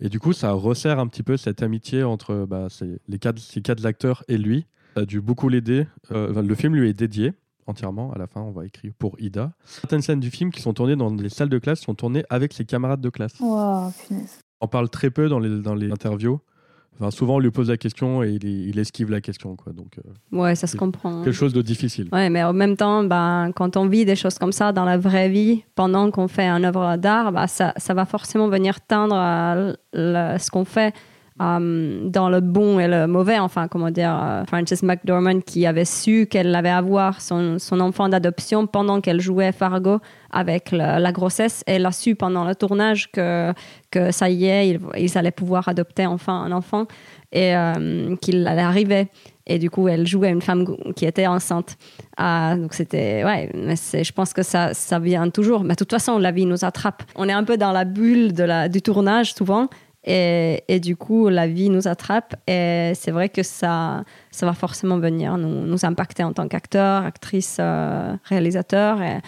Et 0.00 0.08
du 0.08 0.20
coup, 0.20 0.32
ça 0.32 0.52
resserre 0.52 0.98
un 0.98 1.06
petit 1.06 1.22
peu 1.22 1.36
cette 1.36 1.62
amitié 1.62 2.02
entre 2.02 2.46
bah, 2.48 2.66
ces, 2.68 2.98
les 3.08 3.18
quatre, 3.18 3.38
ces 3.38 3.62
quatre 3.62 3.86
acteurs 3.86 4.24
et 4.28 4.36
lui. 4.36 4.66
Ça 4.94 5.02
a 5.02 5.04
dû 5.06 5.20
beaucoup 5.20 5.48
l'aider. 5.48 5.86
Euh, 6.10 6.42
le 6.42 6.54
film 6.54 6.74
lui 6.74 6.88
est 6.88 6.92
dédié 6.92 7.32
entièrement. 7.66 8.12
À 8.12 8.18
la 8.18 8.26
fin, 8.26 8.40
on 8.40 8.50
va 8.50 8.66
écrire 8.66 8.92
pour 8.98 9.18
Ida. 9.18 9.52
Certaines 9.64 10.02
scènes 10.02 10.20
du 10.20 10.30
film 10.30 10.50
qui 10.50 10.60
sont 10.60 10.74
tournées 10.74 10.96
dans 10.96 11.14
les 11.14 11.28
salles 11.28 11.48
de 11.48 11.58
classe 11.58 11.80
sont 11.80 11.94
tournées 11.94 12.24
avec 12.28 12.52
ses 12.52 12.64
camarades 12.64 13.00
de 13.00 13.08
classe. 13.08 13.38
Wow. 13.40 13.92
On 14.60 14.68
parle 14.68 14.90
très 14.90 15.10
peu 15.10 15.28
dans 15.28 15.38
les, 15.38 15.60
dans 15.60 15.74
les 15.74 15.90
interviews. 15.90 16.40
Enfin, 17.00 17.10
souvent, 17.10 17.36
on 17.36 17.38
lui 17.38 17.50
pose 17.50 17.68
la 17.70 17.76
question 17.76 18.22
et 18.22 18.30
il, 18.32 18.44
il 18.44 18.78
esquive 18.78 19.10
la 19.10 19.20
question. 19.20 19.56
Quoi. 19.56 19.72
Donc, 19.72 19.98
euh, 19.98 20.36
Ouais, 20.38 20.54
ça 20.54 20.66
se 20.66 20.76
comprend. 20.76 21.22
quelque 21.24 21.32
chose 21.34 21.52
de 21.52 21.62
difficile. 21.62 22.08
Ouais, 22.12 22.30
mais 22.30 22.42
en 22.44 22.52
même 22.52 22.76
temps, 22.76 23.02
ben, 23.02 23.50
quand 23.56 23.76
on 23.76 23.86
vit 23.86 24.04
des 24.04 24.14
choses 24.14 24.38
comme 24.38 24.52
ça 24.52 24.72
dans 24.72 24.84
la 24.84 24.98
vraie 24.98 25.28
vie, 25.28 25.64
pendant 25.74 26.10
qu'on 26.10 26.28
fait 26.28 26.46
une 26.48 26.64
œuvre 26.64 26.96
d'art, 26.96 27.32
bah, 27.32 27.46
ça, 27.48 27.72
ça 27.76 27.94
va 27.94 28.04
forcément 28.04 28.48
venir 28.48 28.80
teindre 28.82 29.16
euh, 29.16 29.72
le- 29.94 30.38
ce 30.38 30.50
qu'on 30.50 30.64
fait 30.64 30.94
euh, 31.42 32.08
dans 32.08 32.28
le 32.28 32.40
bon 32.40 32.78
et 32.78 32.86
le 32.86 33.06
mauvais. 33.06 33.38
Enfin, 33.38 33.68
comment 33.68 33.90
dire, 33.90 34.16
euh, 34.22 34.44
Frances 34.44 34.82
McDormand 34.82 35.40
qui 35.40 35.66
avait 35.66 35.84
su 35.84 36.26
qu'elle 36.26 36.54
allait 36.54 36.70
avoir 36.70 37.20
son, 37.20 37.58
son 37.58 37.80
enfant 37.80 38.08
d'adoption 38.08 38.66
pendant 38.66 39.00
qu'elle 39.00 39.20
jouait 39.20 39.52
Fargo 39.52 39.98
avec 40.30 40.70
la 40.72 41.12
grossesse. 41.12 41.62
Elle 41.66 41.84
a 41.84 41.92
su 41.92 42.14
pendant 42.14 42.44
le 42.44 42.54
tournage 42.54 43.10
que, 43.10 43.52
que 43.90 44.12
ça 44.12 44.30
y 44.30 44.46
est, 44.46 44.68
ils, 44.68 44.80
ils 44.96 45.18
allaient 45.18 45.30
pouvoir 45.30 45.68
adopter 45.68 46.06
enfin 46.06 46.44
un 46.44 46.52
enfant 46.52 46.86
et 47.32 47.56
euh, 47.56 48.14
qu'il 48.16 48.46
allait 48.46 48.62
arriver. 48.62 49.08
Et 49.46 49.58
du 49.58 49.70
coup, 49.70 49.88
elle 49.88 50.06
jouait 50.06 50.30
une 50.30 50.40
femme 50.42 50.64
qui 50.94 51.04
était 51.04 51.26
enceinte. 51.26 51.76
Ah, 52.16 52.54
donc 52.56 52.74
c'était, 52.74 53.24
ouais, 53.24 53.50
mais 53.54 53.74
je 53.76 54.12
pense 54.12 54.32
que 54.32 54.42
ça, 54.42 54.72
ça 54.72 54.98
vient 55.00 55.28
toujours. 55.30 55.64
Mais 55.64 55.70
de 55.70 55.78
toute 55.78 55.90
façon, 55.90 56.18
la 56.18 56.30
vie 56.30 56.46
nous 56.46 56.64
attrape. 56.64 57.02
On 57.16 57.28
est 57.28 57.32
un 57.32 57.42
peu 57.42 57.56
dans 57.56 57.72
la 57.72 57.84
bulle 57.84 58.32
du 58.70 58.82
tournage 58.82 59.34
souvent. 59.34 59.68
Et, 60.04 60.64
et 60.68 60.80
du 60.80 60.96
coup, 60.96 61.28
la 61.28 61.46
vie 61.46 61.70
nous 61.70 61.86
attrape. 61.86 62.34
Et 62.48 62.92
c'est 62.94 63.10
vrai 63.12 63.28
que 63.28 63.42
ça, 63.42 64.04
ça 64.30 64.46
va 64.46 64.52
forcément 64.52 64.98
venir 64.98 65.38
nous, 65.38 65.64
nous 65.66 65.84
impacter 65.84 66.24
en 66.24 66.32
tant 66.32 66.48
qu'acteur, 66.48 67.04
actrice, 67.04 67.58
euh, 67.60 68.14
réalisateur. 68.24 69.00
Et, 69.00 69.18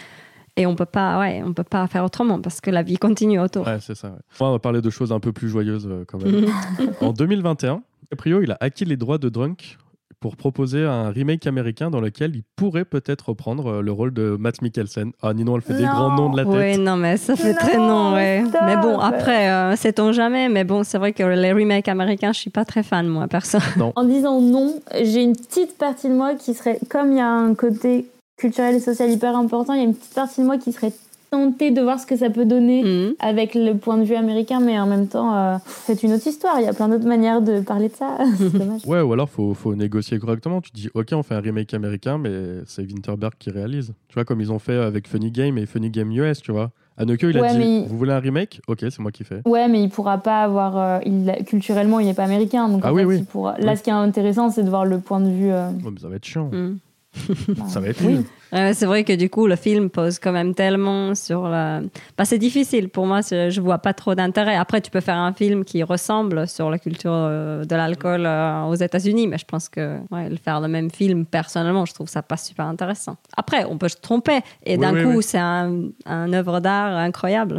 et 0.57 0.66
on 0.66 0.75
peut 0.75 0.85
pas, 0.85 1.18
ouais, 1.20 1.43
on 1.45 1.53
peut 1.53 1.64
pas 1.64 1.87
faire 1.87 2.05
autrement 2.05 2.41
parce 2.41 2.61
que 2.61 2.70
la 2.70 2.83
vie 2.83 2.97
continue 2.97 3.41
autour. 3.41 3.66
Ouais, 3.66 3.79
c'est 3.81 3.97
ça. 3.97 4.09
ouais. 4.09 4.18
On 4.41 4.53
va 4.53 4.59
parler 4.59 4.81
de 4.81 4.91
choses 4.91 5.12
un 5.12 5.20
peu 5.20 5.33
plus 5.33 5.49
joyeuses 5.49 5.87
euh, 5.89 6.05
quand 6.07 6.22
même. 6.22 6.47
en 7.01 7.12
2021, 7.12 7.83
DiCaprio, 8.03 8.43
il 8.43 8.51
a 8.53 8.57
acquis 8.61 8.85
les 8.85 8.97
droits 8.97 9.18
de 9.18 9.29
Drunk 9.29 9.79
pour 10.25 10.37
proposer 10.37 10.87
un 10.87 11.11
remake 11.11 11.47
américain 11.47 11.91
dans 11.91 12.01
lequel 12.01 12.35
il 12.35 12.45
pourrait 12.57 12.87
peut-être 12.87 13.29
reprendre 13.29 13.66
euh, 13.66 13.83
le 13.83 13.93
rôle 13.93 14.14
de 14.14 14.39
Matt 14.41 14.62
Mikkelsen. 14.62 15.12
Ah, 15.20 15.35
Ninon, 15.35 15.57
elle 15.57 15.61
fait 15.61 15.75
des 15.75 15.83
grands 15.83 16.16
noms 16.16 16.31
de 16.31 16.39
la 16.39 16.47
tête. 16.47 16.79
Oui, 16.79 16.83
non, 16.83 16.97
mais 16.97 17.18
ça 17.18 17.37
fait 17.37 17.53
Non, 17.53 17.59
très 17.59 17.77
non, 17.77 18.14
ouais. 18.14 18.43
stop. 18.49 18.62
Mais 18.64 18.77
bon, 18.79 18.99
après, 18.99 19.51
euh, 19.51 19.77
sait-on 19.77 20.12
jamais. 20.12 20.49
Mais 20.49 20.64
bon, 20.64 20.83
c'est 20.83 20.97
vrai 20.97 21.12
que 21.12 21.22
les 21.22 21.53
remakes 21.53 21.89
américains, 21.89 22.33
je 22.33 22.41
suis 22.41 22.49
pas 22.49 22.64
très 22.64 22.83
fan, 22.83 23.07
moi, 23.07 23.29
perso. 23.29 23.59
En 23.97 24.05
disant 24.05 24.41
non, 24.41 24.81
j'ai 24.95 25.20
une 25.20 25.37
petite 25.37 25.77
partie 25.77 26.09
de 26.09 26.14
moi 26.14 26.35
qui 26.37 26.55
serait, 26.55 26.79
comme 26.89 27.12
il 27.12 27.18
y 27.18 27.20
a 27.20 27.29
un 27.31 27.55
côté 27.55 28.07
culturel 28.39 28.77
et 28.77 28.81
social 28.81 29.11
hyper 29.11 29.37
important, 29.37 29.75
il 29.75 29.81
y 29.81 29.83
a 29.83 29.85
une 29.85 29.95
petite 29.95 30.14
partie 30.14 30.41
de 30.41 30.47
moi 30.47 30.57
qui 30.57 30.72
serait 30.72 30.93
tentée 31.35 31.70
de 31.72 31.80
voir 31.82 31.99
ce 31.99 32.07
que 32.07 32.16
ça 32.16 32.30
peut 32.30 32.45
donner 32.45 32.82
Mhm. 32.85 33.14
avec 33.18 33.55
le 33.55 33.74
point 33.74 33.97
de 33.97 34.05
vue 34.05 34.14
américain, 34.14 34.61
mais 34.61 34.78
en 34.78 34.87
même 34.87 35.09
temps, 35.09 35.35
euh, 35.35 35.57
c'est 35.85 36.03
une 36.05 36.12
autre 36.12 36.26
histoire. 36.26 36.61
Il 36.61 36.64
y 36.64 36.68
a 36.68 36.72
plein 36.72 36.89
d'autres 36.89 37.07
manières 37.09 37.43
de 37.43 37.61
parler 37.61 37.89
de 37.89 37.95
ça. 37.95 38.18
c'est 38.39 38.53
dommage. 38.57 38.87
Ouais, 38.87 39.01
ou 39.01 39.12
alors 39.12 39.28
faut, 39.28 39.53
faut 39.55 39.74
négocier 39.74 40.18
correctement. 40.18 40.61
Tu 40.61 40.70
dis, 40.72 40.89
ok, 40.95 41.09
on 41.12 41.22
fait 41.22 41.35
un 41.35 41.41
remake 41.41 41.74
américain, 41.74 42.18
mais 42.18 42.30
c'est 42.66 42.82
Winterberg 42.82 43.32
qui 43.39 43.51
réalise. 43.51 43.93
Tu 44.09 44.14
vois, 44.14 44.24
comme 44.24 44.41
ils 44.41 44.53
ont 44.53 44.59
fait 44.61 44.76
avec 44.76 45.09
Funny 45.09 45.30
Game 45.32 45.59
et 45.59 45.66
Funny 45.66 45.91
Game 45.91 46.11
US, 46.12 46.41
tu 46.41 46.53
vois. 46.53 46.70
Haneke, 46.97 47.22
il 47.24 47.37
a 47.37 47.41
Ouais, 47.41 47.51
dit, 47.51 47.59
mais- 47.59 47.85
vous 47.89 47.99
voulez 47.99 48.12
un 48.12 48.20
remake? 48.20 48.61
Ok, 48.68 48.78
c'est 48.82 49.01
moi 49.01 49.11
qui 49.11 49.24
fais. 49.24 49.41
Ouais, 49.47 49.66
mais 49.66 49.82
il 49.82 49.89
pourra 49.91 50.18
pas 50.18 50.43
avoir. 50.45 50.76
euh, 50.78 50.99
il, 51.05 51.32
culturellement, 51.45 51.99
il 51.99 52.07
n'est 52.07 52.14
pas 52.14 52.22
américain. 52.22 52.68
Donc 52.68 52.82
Ah 52.85 52.93
en 52.93 52.95
oui, 52.95 53.03
fait, 53.03 53.07
oui. 53.07 53.16
il 53.18 53.24
pourra- 53.24 53.59
Là, 53.59 53.72
Oui. 53.72 53.76
ce 53.78 53.82
qui 53.82 53.91
est 53.91 53.93
intéressant, 53.93 54.51
c'est 54.51 54.62
de 54.62 54.70
voir 54.70 54.85
le 54.85 55.01
point 55.01 55.18
de 55.20 55.28
vue. 55.28 55.51
euh, 55.51 55.70
Ouais, 55.70 55.91
mais 55.93 55.99
ça 56.01 56.09
va 56.09 56.14
être 56.14 56.24
chiant. 56.24 56.51
Mhm. 56.53 56.78
Ça 57.69 57.81
va 57.81 57.89
être 57.89 58.03
oui. 58.05 58.25
Ouais, 58.53 58.73
c'est 58.73 58.87
vrai 58.87 59.03
que 59.03 59.12
du 59.12 59.29
coup, 59.31 59.49
le 59.49 59.57
film 59.57 59.91
pose 59.91 60.21
quand 60.21 60.31
même 60.31 60.55
tellement 60.55 61.17
sur 61.17 61.49
la. 61.49 61.81
Bah, 62.17 62.25
c'est 62.25 62.39
difficile 62.39 62.89
pour 62.89 63.05
moi, 63.05 63.21
je 63.23 63.61
vois 63.61 63.79
pas 63.79 63.93
trop 63.95 64.15
d'intérêt. 64.15 64.55
Après, 64.55 64.81
tu 64.81 64.93
peux 64.93 65.01
faire 65.01 65.17
un 65.17 65.33
film 65.33 65.65
qui 65.65 65.83
ressemble 65.83 66.47
sur 66.47 66.71
la 66.71 66.79
culture 66.79 67.11
euh, 67.12 67.65
de 67.65 67.75
l'alcool 67.75 68.25
euh, 68.27 68.62
aux 68.67 68.77
États-Unis, 68.77 69.27
mais 69.27 69.39
je 69.39 69.45
pense 69.45 69.69
que 69.69 69.99
ouais, 70.12 70.29
le 70.29 70.37
faire 70.37 70.61
le 70.61 70.69
même 70.69 70.89
film, 70.93 71.27
personnellement, 71.27 71.85
je 71.85 71.95
trouve 71.95 72.09
ça 72.09 72.23
pas 72.23 72.37
super 72.37 72.67
intéressant. 72.67 73.17
Après, 73.37 73.65
on 73.65 73.77
peut 73.77 73.89
se 73.89 73.97
tromper, 73.97 74.39
et 74.65 74.75
Oui, 74.77 74.79
d'un 74.79 74.95
oui, 74.95 75.03
coup, 75.03 75.17
oui. 75.19 75.23
c'est 75.25 75.39
un, 75.39 75.89
un 76.07 76.33
œuvre 76.33 76.61
d'art 76.61 76.97
incroyable. 76.97 77.59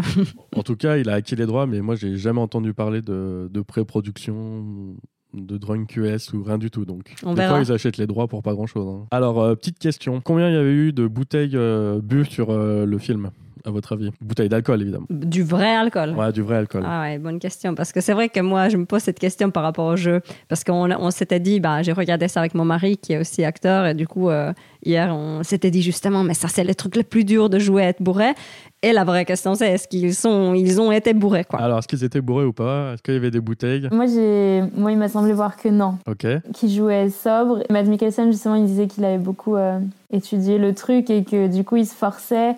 En 0.56 0.64
tout 0.64 0.78
cas, 0.78 0.96
il 0.96 1.10
a 1.10 1.16
acquis 1.16 1.36
les 1.36 1.46
droits, 1.46 1.66
mais 1.66 1.82
moi, 1.82 1.96
j'ai 1.96 2.16
jamais 2.16 2.40
entendu 2.40 2.74
parler 2.74 3.02
de, 3.02 3.50
de 3.52 3.62
pré-production, 3.62 4.64
de 5.36 5.58
Drunk 5.58 5.96
US 5.98 6.34
ou 6.34 6.44
rien 6.44 6.58
du 6.58 6.72
tout. 6.72 6.86
Donc, 6.86 7.14
On 7.24 7.34
des 7.34 7.42
verra. 7.42 7.56
fois, 7.56 7.64
ils 7.64 7.72
achètent 7.72 7.98
les 7.98 8.08
droits 8.08 8.28
pour 8.28 8.42
pas 8.44 8.54
grand-chose. 8.54 8.88
hein. 8.88 9.08
Alors, 9.12 9.42
euh, 9.42 9.56
petite 9.56 9.80
question. 9.80 10.22
Combien 10.22 10.50
il 10.50 10.54
y 10.54 10.58
avait 10.58 10.74
eu 10.74 10.94
de 10.94 11.08
bouteilles 11.08 11.56
euh, 11.56 12.00
bues 12.02 12.26
sur 12.26 12.50
euh, 12.52 12.86
le 12.86 12.98
film, 12.98 13.32
à 13.66 13.72
votre 13.72 13.94
avis? 13.94 14.12
Bouteilles 14.22 14.50
d'alcool, 14.50 14.82
évidemment. 14.82 15.06
du 15.10 15.44
vrai 15.44 15.76
alcool? 15.76 16.12
Ouais, 16.16 16.32
du 16.32 16.42
vrai 16.42 16.58
alcool. 16.58 16.84
Ah 16.86 17.02
ouais, 17.02 17.18
bonne 17.18 17.40
question. 17.40 17.76
Parce 17.76 17.92
que 17.92 18.02
c'est 18.02 18.14
vrai 18.14 18.30
que 18.30 18.40
moi, 18.40 18.70
je 18.70 18.78
me 18.78 18.86
pose 18.86 19.02
cette 19.02 19.20
question 19.20 19.50
par 19.52 19.64
rapport 19.64 19.86
au 19.88 19.96
jeu. 19.96 20.22
Parce 20.48 20.64
qu'on 20.64 20.90
on 20.92 21.12
s'était 21.12 21.40
dit, 21.40 21.60
bah, 21.60 21.82
j'ai 21.82 21.92
regardé 21.94 22.28
ça 22.28 22.40
avec 22.40 22.54
mon 22.56 22.66
mari 22.66 22.98
qui 22.98 23.14
est 23.14 23.20
aussi 23.20 23.44
acteur. 23.44 23.86
Et 23.88 23.94
du 23.94 24.08
coup, 24.08 24.30
euh, 24.30 24.54
hier, 24.84 25.14
on 25.16 25.44
s'était 25.44 25.72
dit 25.72 25.82
justement, 25.82 26.24
mais 26.24 26.34
ça, 26.34 26.48
c'est 26.48 26.64
le 26.64 26.76
truc 26.76 26.96
le 26.96 27.04
plus 27.04 27.24
dur 27.26 27.50
de 27.50 27.60
jouer, 27.60 27.84
être 27.84 28.02
bourré. 28.02 28.34
Et 28.84 28.94
la 28.94 29.04
vraie 29.04 29.26
question, 29.26 29.56
c'est 29.56 29.72
est-ce 29.72 29.88
qu'ils 29.88 30.14
sont, 30.14 30.54
ils 30.54 30.80
ont 30.80 30.92
été 30.92 31.14
bourrés, 31.16 31.44
quoi? 31.44 31.60
Alors, 31.60 31.80
est-ce 31.80 31.88
qu'ils 31.88 32.04
étaient 32.04 32.22
bourrés 32.22 32.46
ou 32.46 32.54
pas? 32.54 32.94
Est-ce 32.94 33.02
qu'il 33.02 33.16
y 33.16 33.18
avait 33.18 33.32
des 33.32 33.40
bouteilles? 33.40 33.88
Moi, 33.92 34.06
j'ai, 34.06 34.62
moi, 34.78 34.92
il 34.92 34.98
m'a 35.00 35.10
semblé 35.10 35.34
voir 35.34 35.58
que 35.58 35.70
non, 35.70 35.98
Ok. 36.08 36.28
qu'il 36.54 36.70
jouait 36.70 37.10
sobre. 37.10 37.64
Matt 37.72 37.88
Mikkelsen, 37.88 38.32
justement, 38.32 38.54
il 38.56 38.66
disait 38.68 38.86
qu'il 38.86 39.04
avait 39.04 39.18
beaucoup 39.18 39.56
euh, 39.56 39.80
étudié 40.12 40.60
le 40.60 40.76
truc 40.76 41.10
et 41.10 41.24
que 41.24 41.48
du 41.48 41.64
coup, 41.64 41.78
il 41.78 41.88
se 41.88 41.96
forçait 41.96 42.56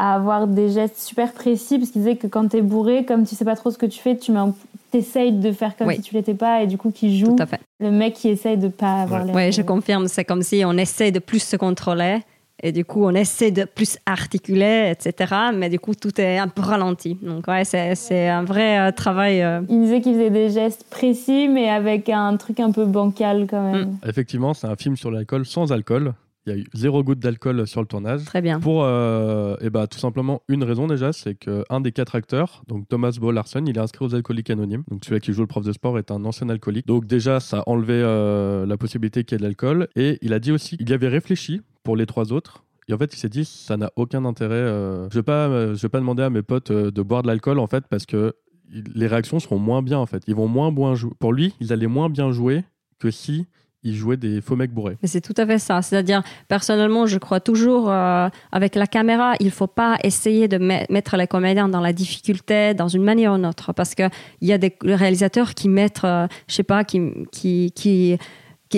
à 0.00 0.14
avoir 0.14 0.46
des 0.46 0.70
gestes 0.70 0.98
super 0.98 1.32
précis 1.32 1.78
parce 1.78 1.90
qu'il 1.90 2.00
disait 2.02 2.16
que 2.16 2.26
quand 2.26 2.48
t'es 2.48 2.62
bourré, 2.62 3.04
comme 3.04 3.26
tu 3.26 3.34
sais 3.34 3.44
pas 3.44 3.54
trop 3.56 3.70
ce 3.70 3.76
que 3.78 3.86
tu 3.86 4.00
fais, 4.00 4.16
tu 4.16 4.32
mets 4.32 4.38
un- 4.38 4.54
t'essayes 4.90 5.32
de 5.32 5.52
faire 5.52 5.76
comme 5.76 5.88
Oui. 5.88 5.96
si 5.96 6.00
tu 6.02 6.14
l'étais 6.14 6.34
pas 6.34 6.62
et 6.62 6.66
du 6.66 6.78
coup, 6.78 6.90
qui 6.90 7.18
joue 7.18 7.36
Tout 7.36 7.42
à 7.42 7.46
fait. 7.46 7.60
le 7.80 7.90
mec 7.90 8.14
qui 8.14 8.28
essaye 8.30 8.56
de 8.56 8.68
pas 8.68 9.02
avoir 9.02 9.20
Ouais. 9.20 9.26
l'air. 9.26 9.36
Oui, 9.36 9.52
je 9.52 9.62
confirme. 9.62 10.08
C'est 10.08 10.24
comme 10.24 10.42
si 10.42 10.62
on 10.64 10.72
essaie 10.78 11.10
de 11.12 11.18
plus 11.18 11.40
se 11.42 11.56
contrôler. 11.56 12.20
Et 12.62 12.72
du 12.72 12.84
coup, 12.84 13.04
on 13.06 13.14
essaie 13.14 13.50
de 13.50 13.64
plus 13.64 13.96
articuler, 14.04 14.90
etc. 14.92 15.34
Mais 15.54 15.68
du 15.70 15.78
coup, 15.78 15.94
tout 15.94 16.20
est 16.20 16.36
un 16.38 16.48
peu 16.48 16.60
ralenti. 16.62 17.16
Donc, 17.22 17.46
ouais, 17.48 17.64
c'est 17.64 17.94
c'est 17.94 18.28
un 18.28 18.42
vrai 18.44 18.78
euh, 18.78 18.92
travail. 18.92 19.40
euh, 19.42 19.60
Il 19.70 19.80
disait 19.82 20.00
qu'il 20.02 20.12
faisait 20.14 20.28
des 20.30 20.50
gestes 20.50 20.84
précis, 20.90 21.48
mais 21.48 21.70
avec 21.70 22.08
un 22.10 22.36
truc 22.36 22.60
un 22.60 22.70
peu 22.70 22.84
bancal 22.84 23.46
quand 23.48 23.62
même. 23.72 23.96
Effectivement, 24.06 24.52
c'est 24.54 24.66
un 24.66 24.76
film 24.76 24.96
sur 24.96 25.10
l'alcool 25.10 25.46
sans 25.46 25.72
alcool. 25.72 26.12
Il 26.50 26.56
y 26.56 26.58
a 26.58 26.62
eu 26.62 26.66
zéro 26.74 27.04
goutte 27.04 27.20
d'alcool 27.20 27.64
sur 27.66 27.80
le 27.80 27.86
tournage. 27.86 28.24
très 28.24 28.42
bien. 28.42 28.58
Pour 28.58 28.82
euh, 28.84 29.56
eh 29.60 29.70
ben, 29.70 29.86
tout 29.86 29.98
simplement 29.98 30.42
une 30.48 30.64
raison 30.64 30.88
déjà, 30.88 31.12
c'est 31.12 31.36
qu'un 31.36 31.80
des 31.80 31.92
quatre 31.92 32.16
acteurs, 32.16 32.62
donc 32.66 32.88
Thomas 32.88 33.16
Bo 33.20 33.30
Larson, 33.30 33.64
il 33.66 33.76
est 33.76 33.80
inscrit 33.80 34.04
aux 34.04 34.14
alcooliques 34.14 34.50
anonymes. 34.50 34.82
Donc 34.90 35.04
celui 35.04 35.20
qui 35.20 35.32
joue 35.32 35.42
le 35.42 35.46
prof 35.46 35.64
de 35.64 35.72
sport 35.72 35.96
est 35.98 36.10
un 36.10 36.24
ancien 36.24 36.48
alcoolique. 36.48 36.86
Donc 36.86 37.06
déjà, 37.06 37.38
ça 37.38 37.60
a 37.60 37.68
enlevé 37.68 37.94
euh, 37.94 38.66
la 38.66 38.76
possibilité 38.76 39.22
qu'il 39.22 39.34
y 39.34 39.36
ait 39.36 39.38
de 39.38 39.44
l'alcool. 39.44 39.86
Et 39.94 40.18
il 40.22 40.32
a 40.32 40.40
dit 40.40 40.50
aussi 40.50 40.76
qu'il 40.76 40.90
y 40.90 40.92
avait 40.92 41.08
réfléchi 41.08 41.60
pour 41.84 41.94
les 41.96 42.06
trois 42.06 42.32
autres. 42.32 42.64
Et 42.88 42.94
en 42.94 42.98
fait, 42.98 43.14
il 43.14 43.16
s'est 43.16 43.28
dit, 43.28 43.44
ça 43.44 43.76
n'a 43.76 43.92
aucun 43.94 44.24
intérêt. 44.24 44.54
euh, 44.54 45.08
je 45.10 45.16
ne 45.16 45.20
vais, 45.20 45.22
pas, 45.22 45.48
je 45.74 45.80
vais 45.80 45.88
pas 45.88 46.00
demander 46.00 46.24
à 46.24 46.30
mes 46.30 46.42
potes 46.42 46.72
de 46.72 47.02
boire 47.02 47.22
de 47.22 47.28
l'alcool, 47.28 47.60
en 47.60 47.68
fait, 47.68 47.84
parce 47.88 48.06
que 48.06 48.34
les 48.72 49.06
réactions 49.06 49.38
seront 49.38 49.58
moins 49.58 49.82
bien, 49.82 49.98
en 49.98 50.06
fait. 50.06 50.24
Ils 50.26 50.34
vont 50.34 50.48
moins 50.48 50.72
bien 50.72 50.96
jouer. 50.96 51.12
Pour 51.20 51.32
lui, 51.32 51.54
ils 51.60 51.72
allaient 51.72 51.86
moins 51.86 52.08
bien 52.08 52.32
jouer 52.32 52.64
que 52.98 53.10
si 53.10 53.46
ils 53.82 53.94
jouaient 53.94 54.16
des 54.16 54.40
faux 54.40 54.56
mecs 54.56 54.72
bourrés. 54.72 54.98
Mais 55.02 55.08
c'est 55.08 55.20
tout 55.20 55.34
à 55.36 55.46
fait 55.46 55.58
ça. 55.58 55.80
C'est-à-dire, 55.82 56.22
personnellement, 56.48 57.06
je 57.06 57.18
crois 57.18 57.40
toujours 57.40 57.90
euh, 57.90 58.28
avec 58.52 58.74
la 58.74 58.86
caméra, 58.86 59.34
il 59.40 59.50
faut 59.50 59.66
pas 59.66 59.96
essayer 60.04 60.48
de 60.48 60.58
me- 60.58 60.92
mettre 60.92 61.16
les 61.16 61.26
comédiens 61.26 61.68
dans 61.68 61.80
la 61.80 61.92
difficulté 61.92 62.74
dans 62.74 62.88
une 62.88 63.02
manière 63.02 63.32
ou 63.32 63.36
une 63.36 63.46
autre. 63.46 63.72
Parce 63.72 63.94
qu'il 63.94 64.10
y 64.42 64.52
a 64.52 64.58
des 64.58 64.76
réalisateurs 64.82 65.54
qui 65.54 65.68
mettent, 65.68 66.04
euh, 66.04 66.26
je 66.46 66.54
sais 66.54 66.62
pas, 66.62 66.84
qui, 66.84 67.00
qui, 67.32 67.72
qui, 67.74 68.18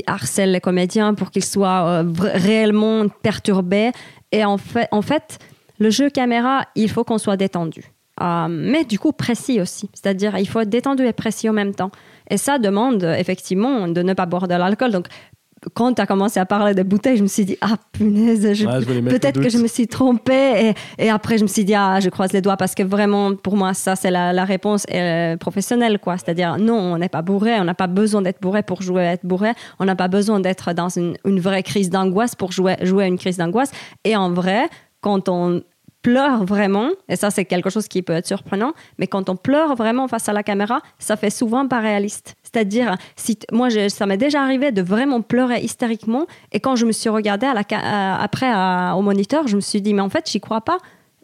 harcèlent 0.06 0.52
les 0.52 0.60
comédiens 0.60 1.14
pour 1.14 1.30
qu'ils 1.30 1.44
soient 1.44 1.84
euh, 1.86 2.04
réellement 2.18 3.08
perturbés. 3.22 3.90
Et 4.30 4.44
en 4.44 4.56
fait, 4.56 4.88
en 4.92 5.02
fait, 5.02 5.38
le 5.78 5.90
jeu 5.90 6.10
caméra, 6.10 6.66
il 6.76 6.88
faut 6.88 7.04
qu'on 7.04 7.18
soit 7.18 7.36
détendu. 7.36 7.82
Euh, 8.20 8.46
mais 8.48 8.84
du 8.84 8.98
coup 8.98 9.12
précis 9.12 9.60
aussi. 9.60 9.88
C'est-à-dire, 9.94 10.36
il 10.38 10.46
faut 10.46 10.60
être 10.60 10.68
détendu 10.68 11.04
et 11.06 11.12
précis 11.12 11.48
en 11.48 11.52
même 11.54 11.74
temps. 11.74 11.90
Et 12.30 12.36
ça 12.36 12.58
demande 12.58 13.02
effectivement 13.18 13.88
de 13.88 14.02
ne 14.02 14.12
pas 14.12 14.26
boire 14.26 14.48
de 14.48 14.54
l'alcool. 14.54 14.90
Donc, 14.92 15.06
quand 15.74 15.92
tu 15.94 16.02
as 16.02 16.06
commencé 16.06 16.40
à 16.40 16.44
parler 16.44 16.74
des 16.74 16.82
bouteilles, 16.82 17.16
je 17.16 17.22
me 17.22 17.28
suis 17.28 17.44
dit, 17.44 17.56
ah 17.60 17.76
punaise, 17.92 18.52
je- 18.52 18.66
Ouais, 18.66 18.80
peut-être 19.12 19.40
que 19.40 19.48
je 19.48 19.58
me 19.58 19.68
suis 19.68 19.86
trompée. 19.86 20.74
Et, 20.98 21.04
et 21.04 21.08
après, 21.08 21.38
je 21.38 21.44
me 21.44 21.48
suis 21.48 21.64
dit, 21.64 21.74
ah, 21.74 22.00
je 22.00 22.08
croise 22.10 22.32
les 22.32 22.40
doigts 22.40 22.56
parce 22.56 22.74
que 22.74 22.82
vraiment, 22.82 23.34
pour 23.36 23.56
moi, 23.56 23.72
ça, 23.72 23.94
c'est 23.94 24.10
la, 24.10 24.32
la 24.32 24.44
réponse 24.44 24.84
euh, 24.92 25.36
professionnelle. 25.36 26.00
quoi. 26.00 26.16
C'est-à-dire, 26.18 26.58
non, 26.58 26.74
on 26.78 26.98
n'est 26.98 27.08
pas 27.08 27.22
bourré, 27.22 27.54
on 27.60 27.64
n'a 27.64 27.74
pas 27.74 27.86
besoin 27.86 28.22
d'être 28.22 28.42
bourré 28.42 28.62
pour 28.64 28.82
jouer 28.82 29.06
à 29.06 29.12
être 29.12 29.24
bourré, 29.24 29.52
on 29.78 29.84
n'a 29.84 29.94
pas 29.94 30.08
besoin 30.08 30.40
d'être 30.40 30.72
dans 30.74 30.88
une, 30.88 31.16
une 31.24 31.38
vraie 31.38 31.62
crise 31.62 31.90
d'angoisse 31.90 32.34
pour 32.34 32.50
jouer, 32.50 32.74
jouer 32.82 33.04
à 33.04 33.06
une 33.06 33.18
crise 33.18 33.36
d'angoisse. 33.36 33.70
Et 34.04 34.16
en 34.16 34.32
vrai, 34.32 34.68
quand 35.00 35.28
on 35.28 35.62
pleure 36.02 36.44
vraiment, 36.44 36.90
et 37.08 37.16
ça 37.16 37.30
c'est 37.30 37.44
quelque 37.44 37.70
chose 37.70 37.88
qui 37.88 38.02
peut 38.02 38.12
être 38.12 38.26
surprenant, 38.26 38.72
mais 38.98 39.06
quand 39.06 39.28
on 39.28 39.36
pleure 39.36 39.76
vraiment 39.76 40.08
face 40.08 40.28
à 40.28 40.32
la 40.32 40.42
caméra, 40.42 40.80
ça 40.98 41.16
fait 41.16 41.30
souvent 41.30 41.66
pas 41.68 41.80
réaliste. 41.80 42.34
C'est-à-dire, 42.42 42.96
si 43.16 43.38
moi 43.52 43.68
ça 43.88 44.06
m'est 44.06 44.16
déjà 44.16 44.42
arrivé 44.42 44.72
de 44.72 44.82
vraiment 44.82 45.22
pleurer 45.22 45.60
hystériquement, 45.60 46.26
et 46.50 46.60
quand 46.60 46.76
je 46.76 46.86
me 46.86 46.92
suis 46.92 47.08
regardée 47.08 47.46
à 47.46 47.54
la 47.54 47.62
après 48.20 48.52
au 48.94 49.02
moniteur, 49.02 49.46
je 49.46 49.56
me 49.56 49.60
suis 49.60 49.80
dit 49.80 49.94
mais 49.94 50.02
en 50.02 50.10
fait 50.10 50.28
j'y 50.30 50.40
crois 50.40 50.60
pas, 50.60 50.78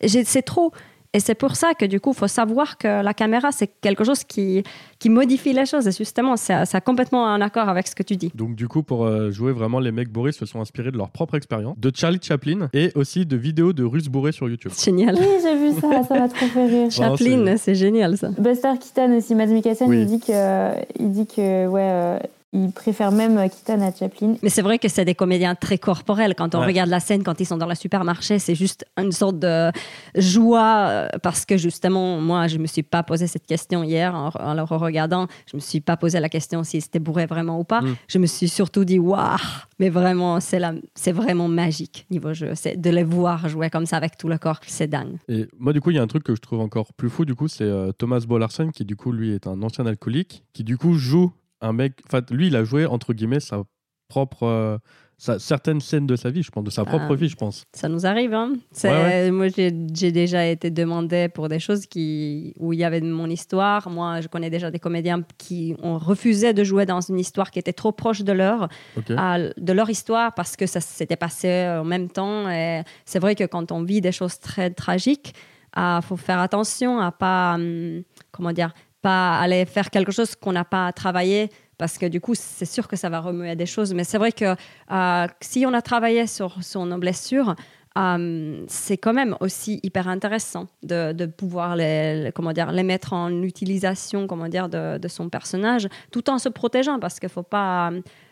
c'est 0.06 0.42
trop. 0.42 0.72
Et 1.14 1.20
c'est 1.20 1.34
pour 1.34 1.56
ça 1.56 1.72
que 1.72 1.86
du 1.86 2.00
coup, 2.00 2.10
il 2.10 2.16
faut 2.16 2.28
savoir 2.28 2.76
que 2.76 3.02
la 3.02 3.14
caméra, 3.14 3.50
c'est 3.50 3.70
quelque 3.80 4.04
chose 4.04 4.24
qui, 4.24 4.62
qui 4.98 5.08
modifie 5.08 5.54
les 5.54 5.64
choses. 5.64 5.88
Et 5.88 5.92
justement, 5.92 6.36
c'est 6.36 6.66
c'est 6.66 6.84
complètement 6.84 7.24
en 7.24 7.40
accord 7.40 7.68
avec 7.70 7.88
ce 7.88 7.94
que 7.94 8.02
tu 8.02 8.16
dis. 8.16 8.30
Donc 8.34 8.54
du 8.54 8.68
coup, 8.68 8.82
pour 8.82 9.06
euh, 9.06 9.30
jouer 9.30 9.52
vraiment, 9.52 9.80
les 9.80 9.90
mecs 9.90 10.10
bourrés 10.10 10.32
se 10.32 10.44
sont 10.44 10.60
inspirés 10.60 10.90
de 10.90 10.98
leur 10.98 11.08
propre 11.10 11.34
expérience, 11.34 11.78
de 11.78 11.90
Charlie 11.94 12.20
Chaplin 12.22 12.68
et 12.74 12.92
aussi 12.94 13.24
de 13.24 13.36
vidéos 13.36 13.72
de 13.72 13.84
Russes 13.84 14.08
bourrés 14.08 14.32
sur 14.32 14.48
YouTube. 14.50 14.70
C'est 14.74 14.90
génial. 14.90 15.16
Oui, 15.18 15.26
j'ai 15.42 15.56
vu 15.56 15.80
ça, 15.80 16.02
ça 16.02 16.18
m'a 16.18 16.28
trop 16.28 16.46
fait 16.46 16.66
rire. 16.66 16.88
Vraiment, 16.88 17.16
Chaplin, 17.16 17.56
c'est 17.56 17.74
génial 17.74 18.18
ça. 18.18 18.28
Buster 18.38 18.72
Keaton 18.78 19.16
aussi, 19.16 19.34
Mads 19.34 19.46
Mikkelsen, 19.46 19.88
Oui. 19.88 20.00
il 20.02 20.06
dit 20.06 20.20
que, 20.20 20.72
il 21.00 21.10
dit 21.10 21.26
que 21.26 21.66
ouais, 21.68 21.80
euh, 21.90 22.18
il 22.52 22.72
préfère 22.72 23.12
même 23.12 23.36
Keaton 23.50 23.80
à 23.82 23.92
Chaplin. 23.94 24.34
Mais 24.42 24.48
c'est 24.48 24.62
vrai 24.62 24.78
que 24.78 24.88
c'est 24.88 25.04
des 25.04 25.14
comédiens 25.14 25.54
très 25.54 25.76
corporels. 25.78 26.34
Quand 26.34 26.54
on 26.54 26.60
Ouais. 26.60 26.66
regarde 26.66 26.88
la 26.88 27.00
scène, 27.00 27.22
quand 27.22 27.40
ils 27.40 27.44
sont 27.44 27.58
dans 27.58 27.66
le 27.66 27.74
supermarché, 27.74 28.38
c'est 28.38 28.54
juste 28.54 28.86
une 28.96 29.12
sorte 29.12 29.38
de 29.38 29.70
joie 30.14 30.86
euh, 30.88 31.08
parce 31.22 31.44
que 31.44 31.56
justement, 31.56 32.20
moi, 32.20 32.46
je 32.48 32.58
me 32.58 32.66
suis 32.66 32.82
pas 32.82 33.02
posé 33.02 33.26
cette 33.26 33.46
question 33.46 33.82
hier 33.82 34.14
en, 34.14 34.30
en 34.38 34.54
le 34.54 34.62
regardant. 34.62 35.26
Je 35.50 35.56
me 35.56 35.60
suis 35.60 35.80
pas 35.80 35.96
posé 35.96 36.20
la 36.20 36.28
question 36.28 36.64
si 36.64 36.80
c'était 36.80 36.98
bourré 36.98 37.26
vraiment 37.26 37.58
ou 37.60 37.64
pas. 37.64 37.80
Mm. 37.82 37.96
Je 38.08 38.18
me 38.18 38.26
suis 38.26 38.48
surtout 38.48 38.84
dit, 38.84 38.98
waouh, 38.98 39.36
mais 39.78 39.88
vraiment, 39.90 40.40
c'est 40.40 40.58
la- 40.58 40.74
c'est 40.94 41.12
vraiment 41.12 41.48
magique 41.48 42.06
niveau 42.10 42.32
jeu. 42.32 42.52
C'est 42.54 42.80
de 42.80 42.90
les 42.90 43.04
voir 43.04 43.48
jouer 43.48 43.70
comme 43.70 43.86
ça 43.86 43.96
avec 43.96 44.16
tout 44.16 44.28
le 44.28 44.38
corps, 44.38 44.60
c'est 44.66 44.86
dingue. 44.88 45.16
Et 45.28 45.46
moi, 45.58 45.72
du 45.72 45.80
coup, 45.80 45.90
il 45.90 45.96
y 45.96 45.98
a 45.98 46.02
un 46.02 46.06
truc 46.06 46.24
que 46.24 46.34
je 46.34 46.40
trouve 46.40 46.60
encore 46.60 46.92
plus 46.94 47.10
fou, 47.10 47.24
du 47.24 47.34
coup, 47.34 47.48
c'est 47.48 47.64
euh, 47.64 47.92
Thomas 47.92 48.20
Bollarsen, 48.26 48.72
qui, 48.72 48.84
du 48.84 48.96
coup, 48.96 49.12
lui, 49.12 49.32
est 49.34 49.46
un 49.46 49.62
ancien 49.62 49.86
alcoolique, 49.86 50.44
qui, 50.52 50.64
du 50.64 50.76
coup, 50.78 50.94
joue 50.94 51.32
un 51.60 51.72
mec. 51.72 51.94
Enfin, 52.06 52.20
lui, 52.30 52.48
il 52.48 52.56
a 52.56 52.64
joué, 52.64 52.86
entre 52.86 53.12
guillemets, 53.14 53.40
sa 53.40 53.62
propre. 54.08 54.44
euh, 54.44 54.78
sa- 55.20 55.40
certaines 55.40 55.80
scènes 55.80 56.06
de 56.06 56.14
sa 56.14 56.30
vie, 56.30 56.44
je 56.44 56.50
pense, 56.52 56.62
de 56.62 56.70
sa 56.70 56.84
propre 56.84 57.08
Ah. 57.10 57.14
vie, 57.16 57.28
je 57.28 57.34
pense. 57.34 57.64
Ça 57.74 57.88
nous 57.88 58.06
arrive. 58.06 58.32
Hein. 58.34 58.52
Ouais, 58.84 59.32
Moi, 59.32 59.48
j'ai 59.48 59.72
déjà 60.12 60.46
été 60.46 60.70
demandé 60.70 61.28
pour 61.28 61.48
des 61.48 61.58
choses 61.58 61.86
qui, 61.86 62.54
où 62.60 62.72
il 62.72 62.78
y 62.78 62.84
avait 62.84 63.00
mon 63.00 63.28
histoire. 63.28 63.90
Moi, 63.90 64.20
je 64.20 64.28
connais 64.28 64.48
déjà 64.48 64.70
des 64.70 64.78
comédiens 64.78 65.24
qui 65.36 65.74
ont 65.82 65.98
refusé 65.98 66.52
de 66.52 66.62
jouer 66.62 66.86
dans 66.86 67.00
une 67.00 67.18
histoire 67.18 67.50
qui 67.50 67.58
était 67.58 67.72
trop 67.72 67.90
proche 67.90 68.22
de 68.22 68.30
leur, 68.30 68.68
à- 69.16 69.38
de 69.40 69.72
leur 69.72 69.90
histoire 69.90 70.34
parce 70.34 70.54
que 70.54 70.66
ça 70.66 70.80
s'était 70.80 71.16
passé 71.16 71.66
en 71.80 71.84
même 71.84 72.08
temps. 72.08 72.48
Et 72.48 72.82
c'est 73.04 73.18
vrai 73.18 73.34
que 73.34 73.42
quand 73.44 73.72
on 73.72 73.82
vit 73.82 74.00
des 74.00 74.12
choses 74.12 74.38
très 74.38 74.70
tragiques, 74.70 75.34
il 75.76 75.98
faut 76.04 76.16
faire 76.16 76.38
attention 76.38 77.00
à 77.00 77.10
pas, 77.10 77.54
hum, 77.56 78.02
comment 78.30 78.52
dire, 78.52 78.72
pas 79.02 79.38
aller 79.38 79.64
faire 79.64 79.90
quelque 79.90 80.12
chose 80.12 80.34
qu'on 80.34 80.52
n'a 80.52 80.64
pas 80.64 80.92
travaillé 80.92 81.50
parce 81.78 81.96
que 81.96 82.06
du 82.06 82.20
coup, 82.20 82.34
c'est 82.34 82.64
sûr 82.64 82.88
que 82.88 82.96
ça 82.96 83.08
va 83.08 83.20
remuer 83.20 83.54
des 83.54 83.66
choses. 83.66 83.94
Mais 83.94 84.04
c'est 84.04 84.18
vrai 84.18 84.32
que 84.32 84.56
euh, 84.90 85.26
si 85.40 85.64
on 85.64 85.72
a 85.72 85.80
travaillé 85.80 86.26
sur, 86.26 86.62
sur 86.62 86.84
nos 86.84 86.98
blessures, 86.98 87.54
euh, 87.96 88.64
c'est 88.66 88.96
quand 88.96 89.12
même 89.12 89.36
aussi 89.40 89.80
hyper 89.82 90.08
intéressant 90.08 90.66
de, 90.82 91.26
pouvoir 91.26 91.76
les, 91.76 92.30
comment 92.34 92.52
dire, 92.52 92.72
les 92.72 92.82
mettre 92.82 93.12
en 93.12 93.42
utilisation 93.42 94.26
comment 94.26 94.48
dire, 94.48 94.68
de, 94.68 94.98
de 94.98 95.08
son 95.08 95.28
personnage 95.28 95.88
tout 96.10 96.28
en 96.30 96.38
se 96.38 96.48
protégeant 96.48 96.98
parce 96.98 97.18
qu'il 97.20 97.28
faut 97.28 97.42
pas. 97.42 97.90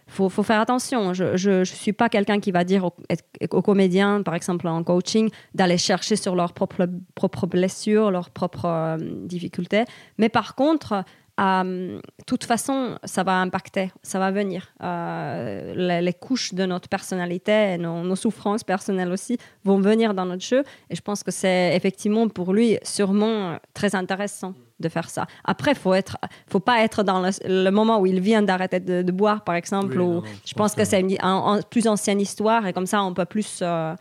Faut, 0.08 0.28
faut 0.28 0.44
faire 0.44 0.60
attention. 0.60 1.14
Je 1.14 1.58
ne 1.58 1.64
suis 1.64 1.92
pas 1.92 2.08
quelqu'un 2.08 2.38
qui 2.38 2.52
va 2.52 2.62
dire 2.64 2.84
aux, 2.84 3.62
comédiens, 3.62 4.22
par 4.22 4.34
exemple 4.34 4.68
en 4.68 4.82
coaching, 4.84 5.30
d'aller 5.54 5.78
chercher 5.78 6.16
sur 6.16 6.36
leurs 6.36 6.52
propres, 6.52 7.46
blessures, 7.46 8.10
leurs 8.10 8.30
propres 8.30 8.66
euh, 8.66 8.96
difficultés. 9.00 9.84
Mais 10.18 10.28
par 10.28 10.54
contre, 10.54 11.04
euh, 11.40 12.00
toute 12.24 12.44
façon, 12.44 12.98
ça 13.02 13.24
va 13.24 13.40
impacter, 13.40 13.90
ça 14.02 14.20
va 14.20 14.30
venir. 14.30 14.68
Euh, 14.82 16.00
les, 16.00 16.14
couches 16.14 16.54
de 16.54 16.64
notre 16.66 16.88
personnalité, 16.88 17.76
nos 17.76 18.16
souffrances 18.16 18.62
personnelles 18.62 19.10
aussi, 19.10 19.38
vont 19.64 19.80
venir 19.80 20.14
dans 20.14 20.24
notre 20.24 20.44
jeu. 20.44 20.62
Et 20.88 20.94
je 20.94 21.02
pense 21.02 21.24
que 21.24 21.32
c'est 21.32 21.74
effectivement 21.74 22.28
pour 22.28 22.54
lui 22.54 22.78
sûrement 22.84 23.58
très 23.74 23.94
intéressant 23.96 24.54
de 24.78 24.88
faire 24.88 25.08
ça. 25.08 25.26
Après, 25.44 25.74
faut 25.74 25.94
être, 25.94 26.16
faut 26.48 26.60
pas 26.60 26.82
être 26.82 27.02
dans 27.02 27.20
le, 27.20 27.30
le 27.64 27.70
moment 27.70 27.98
où 27.98 28.06
il 28.06 28.20
vient 28.20 28.42
d'arrêter 28.42 28.78
de, 28.80 29.02
de 29.02 29.12
boire, 29.12 29.42
par 29.42 29.54
exemple. 29.54 29.92
Oui, 29.98 30.04
ou- 30.04 30.14
non, 30.16 30.22
je 30.44 30.54
pense 30.54 30.74
que 30.74 30.84
c'est 30.84 31.00
une 31.00 31.16
un- 31.22 31.54
un- 31.58 31.62
plus 31.62 31.86
ancienne 31.88 32.20
histoire 32.20 32.66
et 32.66 32.72
comme 32.72 32.86
ça, 32.86 33.02
on 33.02 33.14
peut 33.14 33.24
plus. 33.24 33.60
euh, 33.62 33.94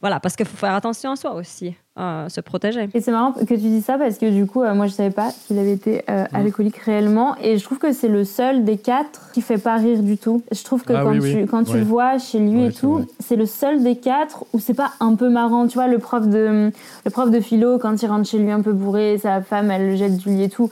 voilà, 0.00 0.20
parce 0.20 0.34
qu'il 0.36 0.46
faut 0.46 0.56
faire 0.56 0.74
attention 0.74 1.12
à 1.12 1.16
soi 1.16 1.34
aussi, 1.34 1.74
euh, 1.98 2.28
se 2.30 2.40
protéger. 2.40 2.88
Et 2.94 3.00
c'est 3.02 3.10
marrant 3.10 3.32
que 3.32 3.44
tu 3.44 3.56
dis 3.58 3.82
ça 3.82 3.98
parce 3.98 4.16
que 4.16 4.30
du 4.30 4.46
coup, 4.46 4.62
euh, 4.62 4.74
moi 4.74 4.86
je 4.86 4.92
savais 4.92 5.10
pas 5.10 5.30
qu'il 5.46 5.58
avait 5.58 5.72
été 5.74 6.02
euh, 6.08 6.24
alcoolique 6.32 6.78
réellement. 6.78 7.36
Et 7.42 7.58
je 7.58 7.64
trouve 7.64 7.78
que 7.78 7.92
c'est 7.92 8.08
le 8.08 8.24
seul 8.24 8.64
des 8.64 8.78
quatre 8.78 9.30
qui 9.32 9.42
fait 9.42 9.58
pas 9.58 9.76
rire 9.76 10.02
du 10.02 10.16
tout. 10.16 10.42
Je 10.52 10.64
trouve 10.64 10.84
que 10.84 10.94
Ah 10.94 11.02
quand, 11.04 11.10
oui, 11.12 11.20
tu, 11.32 11.36
oui. 11.42 11.46
quand 11.46 11.64
tu 11.64 11.72
Ouais. 11.74 11.82
vois 11.82 12.18
chez 12.18 12.38
lui 12.38 12.62
Ouais, 12.62 12.68
et 12.68 12.72
tout, 12.72 13.04
c'est 13.20 13.36
le 13.36 13.44
seul 13.46 13.82
des 13.82 13.96
quatre 13.96 14.44
où 14.54 14.58
c'est 14.58 14.72
pas 14.74 14.92
un 15.00 15.14
peu 15.16 15.28
marrant. 15.28 15.66
Tu 15.66 15.74
vois, 15.74 15.86
le 15.86 15.98
prof 15.98 16.26
de, 16.26 16.70
le 17.04 17.10
prof 17.10 17.30
de 17.30 17.40
philo, 17.40 17.78
quand 17.78 18.02
il 18.02 18.06
rentre 18.06 18.26
chez 18.28 18.38
lui 18.38 18.50
un 18.50 18.62
peu 18.62 18.72
bourré, 18.72 19.18
sa 19.18 19.42
femme 19.42 19.70
elle 19.70 19.88
le 19.90 19.96
jette 19.96 20.16
du 20.16 20.30
lit 20.30 20.44
et 20.44 20.48
tout. 20.48 20.70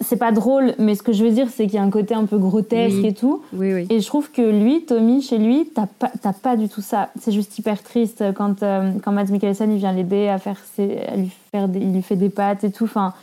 C'est 0.00 0.16
pas 0.18 0.32
drôle, 0.32 0.74
mais 0.78 0.94
ce 0.94 1.02
que 1.02 1.12
je 1.12 1.24
veux 1.24 1.30
dire, 1.30 1.48
c'est 1.48 1.64
qu'il 1.66 1.74
y 1.74 1.78
a 1.78 1.82
un 1.82 1.90
côté 1.90 2.14
un 2.14 2.24
peu 2.26 2.38
grotesque 2.38 2.96
Oui. 3.02 3.06
et 3.06 3.14
tout. 3.14 3.42
Oui, 3.52 3.72
oui. 3.74 3.86
Et 3.90 4.00
je 4.00 4.06
trouve 4.06 4.30
que 4.30 4.42
lui, 4.42 4.84
Tommy, 4.84 5.22
chez 5.22 5.38
lui, 5.38 5.70
t'as 5.74 5.86
pas, 5.86 6.10
t'as 6.20 6.32
pas 6.32 6.56
du 6.56 6.68
tout 6.68 6.80
ça. 6.82 7.10
C'est 7.20 7.32
juste 7.32 7.58
hyper 7.58 7.82
triste 7.82 8.22
quand, 8.34 8.62
euh, 8.62 8.92
quand 9.02 9.12
Mads 9.12 9.26
Mikkelsen 9.30 9.70
il 9.72 9.78
vient 9.78 9.92
l'aider 9.92 10.28
à 10.28 10.38
faire 10.38 10.58
ses, 10.74 10.98
à 11.00 11.16
lui 11.16 11.30
faire 11.52 11.68
des, 11.68 11.80
il 11.80 11.92
lui 11.92 12.02
fait 12.02 12.16
des 12.16 12.28
pâtes 12.30 12.64
et 12.64 12.70
tout. 12.70 12.84
Enfin, 12.84 13.14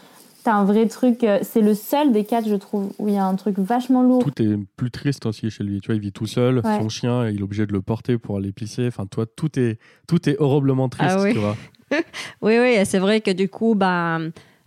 t'as 0.44 0.54
un 0.54 0.64
vrai 0.66 0.88
truc. 0.88 1.24
euh, 1.24 1.40
C'est 1.44 1.62
le 1.62 1.74
seul 1.74 2.12
des 2.12 2.24
quatre, 2.24 2.48
je 2.48 2.56
trouve, 2.56 2.92
où 3.00 3.08
il 3.08 3.14
y 3.14 3.18
a 3.18 3.26
un 3.26 3.36
truc 3.36 3.58
vachement 3.60 4.02
lourd. 4.04 4.24
Tout 4.24 4.42
est 4.42 4.58
plus 4.78 4.92
triste 4.92 5.26
aussi 5.26 5.50
chez 5.50 5.64
lui. 5.64 5.82
Tu 5.82 5.88
vois, 5.88 5.96
il 5.96 6.02
vit 6.02 6.12
tout 6.12 6.28
seul, 6.28 6.58
Ouais. 6.64 6.80
son 6.80 6.90
chien, 6.90 7.28
il 7.30 7.40
est 7.40 7.44
obligé 7.44 7.66
de 7.66 7.74
le 7.74 7.82
porter 7.82 8.18
pour 8.18 8.38
aller 8.38 8.52
pisser. 8.52 8.88
Enfin, 8.88 9.06
toi, 9.06 9.26
tout 9.26 9.60
est, 9.60 9.78
tout 10.08 10.30
est 10.30 10.40
horriblement 10.40 10.90
triste, 10.90 11.16
Ah 11.18 11.24
oui. 11.24 11.34
tu 11.34 11.40
vois. 11.40 11.56
Oui, 12.42 12.58
oui, 12.60 12.78
c'est 12.86 12.98
vrai 13.00 13.22
que 13.22 13.30
du 13.32 13.48
coup, 13.48 13.76
bah, 13.76 14.18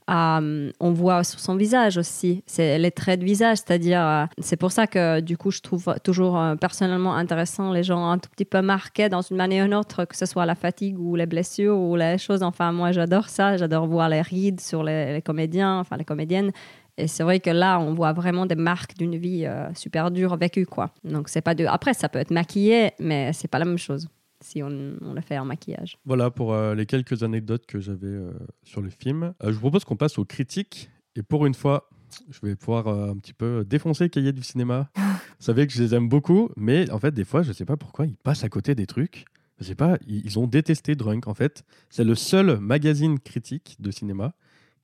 euh, 0.08 0.72
on 0.80 0.92
voit 0.92 1.22
sur 1.22 1.38
son 1.38 1.56
visage 1.56 1.98
aussi, 1.98 2.42
c'est 2.46 2.78
les 2.78 2.90
traits 2.90 3.20
de 3.20 3.24
visage, 3.24 3.58
c'est-à-dire, 3.58 4.00
euh, 4.00 4.24
c'est 4.38 4.56
pour 4.56 4.72
ça 4.72 4.86
que 4.86 5.20
du 5.20 5.36
coup, 5.36 5.50
je 5.50 5.60
trouve 5.60 5.94
toujours 6.02 6.38
euh, 6.38 6.54
personnellement 6.54 7.14
intéressant 7.14 7.72
les 7.72 7.82
gens 7.82 8.08
un 8.10 8.18
tout 8.18 8.30
petit 8.30 8.46
peu 8.46 8.62
marqués 8.62 9.10
dans 9.10 9.20
une 9.20 9.36
manière 9.36 9.64
ou 9.64 9.66
une 9.66 9.74
autre, 9.74 10.06
que 10.06 10.16
ce 10.16 10.24
soit 10.24 10.46
la 10.46 10.54
fatigue 10.54 10.98
ou 10.98 11.14
les 11.14 11.26
blessures 11.26 11.76
ou 11.76 11.94
les 11.96 12.16
choses. 12.16 12.42
Enfin, 12.42 12.72
moi, 12.72 12.90
j'adore 12.92 13.28
ça, 13.28 13.58
j'adore 13.58 13.86
voir 13.86 14.08
les 14.08 14.22
rides 14.22 14.60
sur 14.60 14.82
les, 14.82 15.20
comédiens, 15.22 15.80
enfin 15.80 15.96
les 15.98 16.04
comédiennes. 16.04 16.52
Et 16.96 17.06
c'est 17.06 17.22
vrai 17.22 17.38
que 17.38 17.50
là, 17.50 17.78
on 17.78 17.94
voit 17.94 18.12
vraiment 18.12 18.46
des 18.46 18.56
marques 18.56 18.96
d'une 18.96 19.16
vie 19.16 19.46
super 19.76 20.10
dure 20.10 20.36
vécue, 20.36 20.66
quoi. 20.66 20.90
Donc, 21.04 21.28
c'est 21.28 21.42
pas 21.42 21.54
de. 21.54 21.64
Après, 21.64 21.94
ça 21.94 22.08
peut 22.08 22.18
être 22.18 22.32
maquillé, 22.32 22.90
mais 22.98 23.32
c'est 23.32 23.46
pas 23.46 23.60
la 23.60 23.66
même 23.66 23.78
chose 23.78 24.08
si 24.40 24.62
on, 24.62 24.96
on 25.00 25.12
le 25.14 25.20
fait 25.20 25.38
en 25.38 25.44
maquillage. 25.44 25.98
Voilà 26.04 26.30
pour 26.30 26.52
euh, 26.52 26.74
les 26.74 26.86
quelques 26.86 27.22
anecdotes 27.22 27.66
que 27.66 27.80
j'avais 27.80 28.06
euh, 28.06 28.32
sur 28.62 28.80
le 28.80 28.90
film. 28.90 29.34
Euh, 29.42 29.48
je 29.48 29.52
vous 29.52 29.60
propose 29.60 29.84
qu'on 29.84 29.96
passe 29.96 30.18
aux 30.18 30.24
critiques. 30.24 30.90
Et 31.16 31.22
pour 31.22 31.46
une 31.46 31.54
fois, 31.54 31.88
je 32.30 32.38
vais 32.46 32.54
pouvoir 32.54 32.88
un 32.88 33.16
petit 33.16 33.32
peu 33.32 33.64
défoncer 33.64 34.04
le 34.04 34.08
cahier 34.10 34.32
du 34.32 34.42
cinéma. 34.42 34.90
Vous 34.96 35.44
savez 35.44 35.66
que 35.66 35.72
je 35.72 35.82
les 35.82 35.94
aime 35.94 36.08
beaucoup, 36.08 36.50
mais 36.56 36.90
en 36.90 36.98
fait, 36.98 37.12
des 37.12 37.24
fois, 37.24 37.42
je 37.42 37.52
sais 37.52 37.64
pas 37.64 37.76
pourquoi 37.76 38.06
ils 38.06 38.16
passent 38.16 38.44
à 38.44 38.48
côté 38.48 38.74
des 38.74 38.86
trucs. 38.86 39.24
Je 39.58 39.64
sais 39.64 39.74
pas, 39.74 39.98
ils 40.06 40.24
ils 40.24 40.38
ont 40.38 40.46
détesté 40.46 40.94
Drunk. 40.94 41.26
En 41.26 41.34
fait, 41.34 41.64
c'est 41.90 42.04
le 42.04 42.14
seul 42.14 42.58
magazine 42.60 43.18
critique 43.18 43.76
de 43.80 43.90
cinéma 43.90 44.32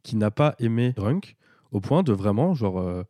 qui 0.02 0.16
n'a 0.16 0.32
pas 0.32 0.56
aimé 0.58 0.92
Drunk 0.96 1.36
au 1.70 1.80
point 1.80 2.02
de 2.02 2.12
vraiment, 2.12 2.54
genre, 2.54 3.04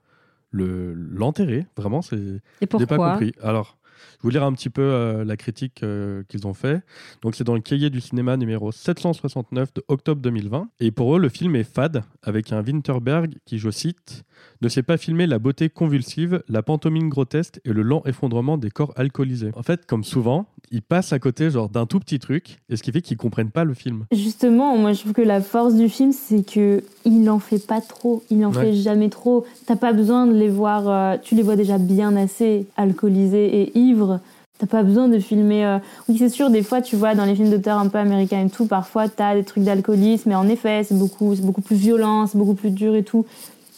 le 0.51 0.93
l'enterrer. 0.93 1.67
Vraiment, 1.77 2.03
c'est. 2.03 2.17
Et 2.17 2.41
J'ai 2.61 2.67
pas 2.67 2.79
pourquoi? 2.79 3.13
compris. 3.13 3.33
Alors, 3.43 3.79
je 4.19 4.23
vous 4.23 4.31
lire 4.31 4.45
un 4.45 4.53
petit 4.53 4.71
peu 4.71 4.83
euh, 4.83 5.25
la 5.25 5.37
critique 5.37 5.83
euh, 5.83 6.23
qu'ils 6.29 6.47
ont 6.47 6.55
fait. 6.55 6.83
Donc, 7.23 7.35
c'est 7.35 7.45
dans 7.45 7.55
le 7.55 7.61
cahier 7.61 7.91
du 7.91 8.01
cinéma 8.01 8.37
numéro 8.37 8.73
769 8.73 9.75
de 9.75 9.85
octobre 9.89 10.21
2020. 10.21 10.69
Et 10.81 10.91
pour 10.91 11.17
eux, 11.17 11.19
le 11.19 11.29
film 11.29 11.57
est 11.57 11.65
fade, 11.65 12.05
avec 12.23 12.53
un 12.53 12.63
Winterberg 12.63 13.35
qui, 13.45 13.59
je 13.59 13.71
cite, 13.71 14.25
ne 14.65 14.69
sait 14.69 14.83
pas 14.83 14.97
filmer 14.97 15.27
la 15.27 15.39
beauté 15.39 15.69
convulsive, 15.69 16.43
la 16.49 16.63
pantomime 16.63 17.09
grotesque 17.09 17.61
et 17.65 17.73
le 17.73 17.83
lent 17.83 18.03
effondrement 18.07 18.57
des 18.59 18.71
corps 18.71 18.93
alcoolisés. 18.97 19.51
En 19.57 19.63
fait, 19.63 19.87
comme 19.87 20.05
souvent, 20.05 20.47
ils 20.71 20.83
passent 20.83 21.13
à 21.13 21.19
côté 21.19 21.51
genre 21.51 21.69
d'un 21.69 21.87
tout 21.87 22.01
petit 22.01 22.19
truc, 22.19 22.59
et 22.71 22.77
ce 22.77 22.83
qui 22.83 22.91
fait 22.93 23.03
qu'ils 23.03 23.17
comprennent 23.17 23.51
pas 23.51 23.65
le 23.65 23.75
film. 23.75 24.05
Justement, 24.13 24.77
moi 24.77 24.93
je 24.93 25.01
trouve 25.01 25.13
que 25.13 25.23
la 25.23 25.41
force 25.41 25.75
du 25.75 25.89
film, 25.89 26.13
c'est 26.13 26.45
que 26.45 26.83
il 27.05 27.23
n'en 27.23 27.39
fait 27.39 27.65
pas 27.65 27.81
trop, 27.81 28.23
il 28.31 28.39
n'en 28.39 28.53
Ouais. 28.53 28.67
fait 28.67 28.75
jamais 28.75 29.11
trop. 29.11 29.45
T'as 29.67 29.77
pas 29.77 29.93
besoin 29.93 30.27
de 30.27 30.33
les 30.33 30.49
voir, 30.49 30.89
euh, 30.89 31.17
tu 31.23 31.35
les 31.35 31.43
vois 31.43 31.57
déjà 31.57 31.79
bien 31.79 32.17
assez 32.17 32.67
alcoolisés 32.77 33.63
et 33.63 33.79
ivres. 33.79 34.21
T'as 34.59 34.67
pas 34.67 34.85
besoin 34.85 35.09
de 35.09 35.19
filmer. 35.19 35.65
euh, 35.67 35.79
Oui, 36.09 36.17
c'est 36.17 36.29
sûr, 36.29 36.49
des 36.49 36.63
fois, 36.63 36.81
tu 36.81 36.95
vois, 36.95 37.15
dans 37.17 37.25
les 37.25 37.35
films 37.35 37.51
d'auteur 37.51 37.77
un 37.79 37.89
peu 37.89 37.99
américains 37.99 38.47
et 38.47 38.49
tout, 38.51 38.67
parfois 38.67 39.09
t'as 39.09 39.35
des 39.35 39.43
trucs 39.43 39.65
d'alcoolisme, 39.65 40.29
mais 40.29 40.37
en 40.37 40.49
effet, 40.49 40.85
c'est 40.85 40.97
beaucoup, 40.97 41.35
c'est 41.35 41.43
beaucoup 41.45 41.61
plus 41.61 41.77
violent, 41.77 42.27
c'est 42.29 42.39
beaucoup 42.39 42.55
plus 42.55 42.71
dur 42.71 42.95
et 42.95 43.03
tout. 43.03 43.27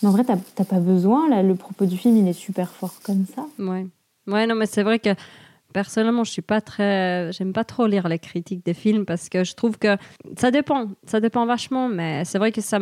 Mais 0.03 0.09
en 0.09 0.13
vrai, 0.13 0.25
t'as 0.25 0.65
pas 0.65 0.81
besoin, 0.81 1.29
là, 1.29 1.43
le 1.43 1.55
propos 1.55 1.87
du 1.87 1.97
film, 1.97 2.17
il 2.17 2.29
est 2.29 2.33
super 2.33 2.71
fort 2.71 2.95
comme 3.03 3.25
ça. 3.35 3.47
Ouais. 3.59 3.87
Ouais, 4.27 4.47
non, 4.47 4.55
mais 4.55 4.67
c'est 4.67 4.83
vrai 4.83 4.99
que 4.99 5.11
personnellement, 5.73 6.25
je 6.25 6.33
suis 6.33 6.43
pas 6.43 6.61
très. 6.61 7.33
J'aime 7.33 7.53
pas 7.53 7.65
trop 7.65 7.87
lire 7.87 8.09
les 8.09 8.19
critiques 8.19 8.65
des 8.65 8.75
films 8.75 9.05
parce 9.05 9.29
que 9.29 9.45
je 9.45 9.55
trouve 9.55 9.79
que 9.79 9.97
ça 10.37 10.51
dépend. 10.51 10.89
Ça 11.07 11.21
dépend 11.21 11.47
vachement, 11.47 11.89
mais 11.89 12.25
c'est 12.25 12.39
vrai 12.39 12.53
que 12.53 12.61
ça. 12.61 12.79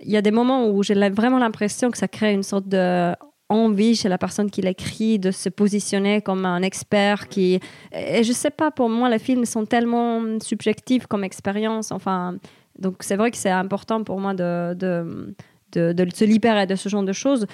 Il 0.00 0.10
y 0.10 0.16
a 0.16 0.22
des 0.22 0.32
moments 0.32 0.68
où 0.68 0.82
j'ai 0.82 0.94
vraiment 1.10 1.38
l'impression 1.38 1.90
que 1.90 1.98
ça 1.98 2.08
crée 2.08 2.32
une 2.32 2.42
sorte 2.42 2.68
de 2.68 3.14
envie 3.48 3.94
chez 3.94 4.08
la 4.08 4.18
personne 4.18 4.50
qui 4.50 4.62
l'écrit 4.62 5.18
de 5.18 5.30
se 5.30 5.48
positionner 5.48 6.22
comme 6.22 6.46
un 6.46 6.62
expert 6.62 7.28
qui 7.28 7.60
et 7.92 8.24
je 8.24 8.32
sais 8.32 8.50
pas 8.50 8.70
pour 8.70 8.88
moi 8.88 9.10
les 9.10 9.18
films 9.18 9.44
sont 9.44 9.66
tellement 9.66 10.22
subjectifs 10.40 11.06
comme 11.06 11.24
expérience 11.24 11.92
enfin 11.92 12.36
donc 12.78 12.96
c'est 13.00 13.16
vrai 13.16 13.30
que 13.30 13.36
c'est 13.36 13.50
important 13.50 14.02
pour 14.02 14.18
moi 14.18 14.32
de, 14.32 15.34
de, 15.78 16.06
se 16.14 16.24
libérer 16.24 16.66
de 16.66 16.74
ce 16.74 16.88
genre 16.88 17.02
de 17.02 17.12
choses 17.12 17.46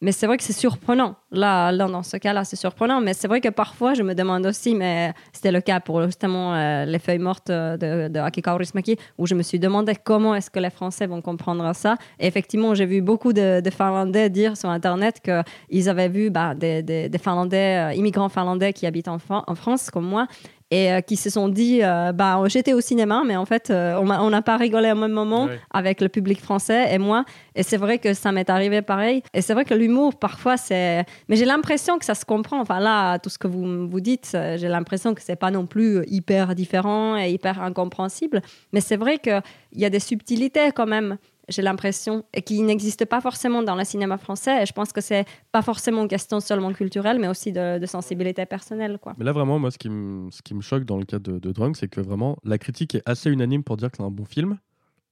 mais 0.00 0.12
c'est 0.12 0.26
vrai 0.26 0.36
que 0.36 0.44
c'est 0.44 0.52
surprenant. 0.52 1.16
Là, 1.32 1.72
là, 1.72 1.88
dans 1.88 2.04
ce 2.04 2.16
cas-là, 2.16 2.44
c'est 2.44 2.56
surprenant. 2.56 3.00
Mais 3.00 3.14
c'est 3.14 3.26
vrai 3.26 3.40
que 3.40 3.48
parfois, 3.48 3.94
je 3.94 4.02
me 4.04 4.14
demande 4.14 4.46
aussi, 4.46 4.74
mais 4.74 5.12
c'était 5.32 5.50
le 5.50 5.60
cas 5.60 5.80
pour 5.80 6.04
justement 6.04 6.54
euh, 6.54 6.84
les 6.84 7.00
feuilles 7.00 7.18
mortes 7.18 7.50
euh, 7.50 7.76
de, 7.76 8.12
de 8.12 8.20
Akika 8.20 8.52
Kaurismäki, 8.52 8.96
où 9.18 9.26
je 9.26 9.34
me 9.34 9.42
suis 9.42 9.58
demandé 9.58 9.94
comment 9.96 10.34
est-ce 10.36 10.50
que 10.50 10.60
les 10.60 10.70
Français 10.70 11.06
vont 11.06 11.20
comprendre 11.20 11.74
ça. 11.74 11.96
Et 12.20 12.28
effectivement, 12.28 12.74
j'ai 12.74 12.86
vu 12.86 13.02
beaucoup 13.02 13.32
de, 13.32 13.60
Finlandais 13.76 14.30
dire 14.30 14.56
sur 14.56 14.70
Internet 14.70 15.20
qu'ils 15.20 15.88
avaient 15.88 16.08
vu 16.08 16.30
bah, 16.30 16.54
des, 16.54 16.82
des- 16.82 17.18
Finlandais, 17.18 17.90
euh, 17.90 17.94
immigrants 17.94 18.28
finlandais 18.28 18.72
qui 18.72 18.86
habitent 18.86 19.08
en 19.08 19.18
France, 19.18 19.90
comme 19.90 20.06
moi, 20.06 20.28
et 20.70 20.92
euh, 20.92 21.00
qui 21.00 21.16
se 21.16 21.30
sont 21.30 21.48
dit, 21.48 21.80
euh, 21.82 22.12
bah, 22.12 22.42
j'étais 22.46 22.74
au 22.74 22.80
cinéma, 22.80 23.22
mais 23.24 23.36
en 23.36 23.46
fait, 23.46 23.70
euh, 23.70 23.96
on 23.98 24.30
n'a 24.30 24.42
pas 24.42 24.56
rigolé 24.58 24.92
au 24.92 24.96
même 24.96 25.12
moment 25.12 25.44
Ouais. 25.46 25.58
avec 25.72 26.00
le 26.00 26.08
public 26.08 26.40
français 26.40 26.92
et 26.94 26.98
moi. 26.98 27.24
Et 27.54 27.62
c'est 27.62 27.78
vrai 27.78 27.98
que 27.98 28.12
ça 28.12 28.32
m'est 28.32 28.50
arrivé 28.50 28.82
pareil. 28.82 29.22
Et 29.32 29.40
c'est 29.40 29.54
vrai 29.54 29.64
que 29.64 29.72
l'humour, 29.74 30.16
parfois, 30.18 30.56
c'est. 30.58 31.04
Mais 31.28 31.36
j'ai 31.36 31.46
l'impression 31.46 31.98
que 31.98 32.04
ça 32.04 32.14
se 32.14 32.24
comprend. 32.24 32.60
Enfin, 32.60 32.80
là, 32.80 33.18
tout 33.18 33.30
ce 33.30 33.38
que 33.38 33.46
vous 33.48 33.88
vous 33.88 34.00
dites, 34.00 34.32
euh, 34.34 34.56
j'ai 34.58 34.68
l'impression 34.68 35.14
que 35.14 35.22
c'est 35.22 35.36
pas 35.36 35.50
non 35.50 35.64
plus 35.66 36.04
hyper 36.06 36.54
différent 36.54 37.16
et 37.16 37.30
hyper 37.30 37.62
incompréhensible. 37.62 38.42
Mais 38.72 38.80
c'est 38.80 38.96
vrai 38.96 39.18
qu'il 39.18 39.42
y 39.76 39.84
a 39.86 39.90
des 39.90 40.00
subtilités 40.00 40.70
quand 40.74 40.86
même. 40.86 41.16
J'ai 41.48 41.62
l'impression, 41.62 42.24
et 42.34 42.42
qui 42.42 42.60
n'existent 42.62 43.06
pas 43.06 43.20
forcément 43.20 43.62
dans 43.62 43.74
le 43.74 43.84
cinéma 43.84 44.18
français. 44.18 44.62
Et 44.62 44.66
je 44.66 44.72
pense 44.72 44.92
que 44.92 45.00
c'est 45.00 45.24
pas 45.50 45.62
forcément 45.62 46.02
une 46.02 46.08
question 46.08 46.40
seulement 46.40 46.72
culturelle, 46.72 47.18
mais 47.18 47.28
aussi 47.28 47.52
de, 47.52 47.78
de 47.78 47.86
sensibilité 47.86 48.44
personnelle. 48.44 48.98
Quoi. 49.00 49.14
Mais 49.18 49.24
là, 49.24 49.32
vraiment, 49.32 49.58
moi, 49.58 49.70
ce 49.70 49.78
qui 49.78 49.88
me, 49.88 50.30
ce 50.30 50.42
qui 50.42 50.54
me 50.54 50.60
choque 50.60 50.84
dans 50.84 50.98
le 50.98 51.04
cas 51.04 51.18
de, 51.18 51.38
de 51.38 51.52
Drunk, 51.52 51.76
c'est 51.76 51.88
que 51.88 52.00
vraiment, 52.00 52.36
la 52.44 52.58
critique 52.58 52.94
est 52.94 53.02
assez 53.06 53.30
unanime 53.30 53.64
pour 53.64 53.76
dire 53.76 53.90
que 53.90 53.96
c'est 53.96 54.02
un 54.02 54.10
bon 54.10 54.26
film, 54.26 54.58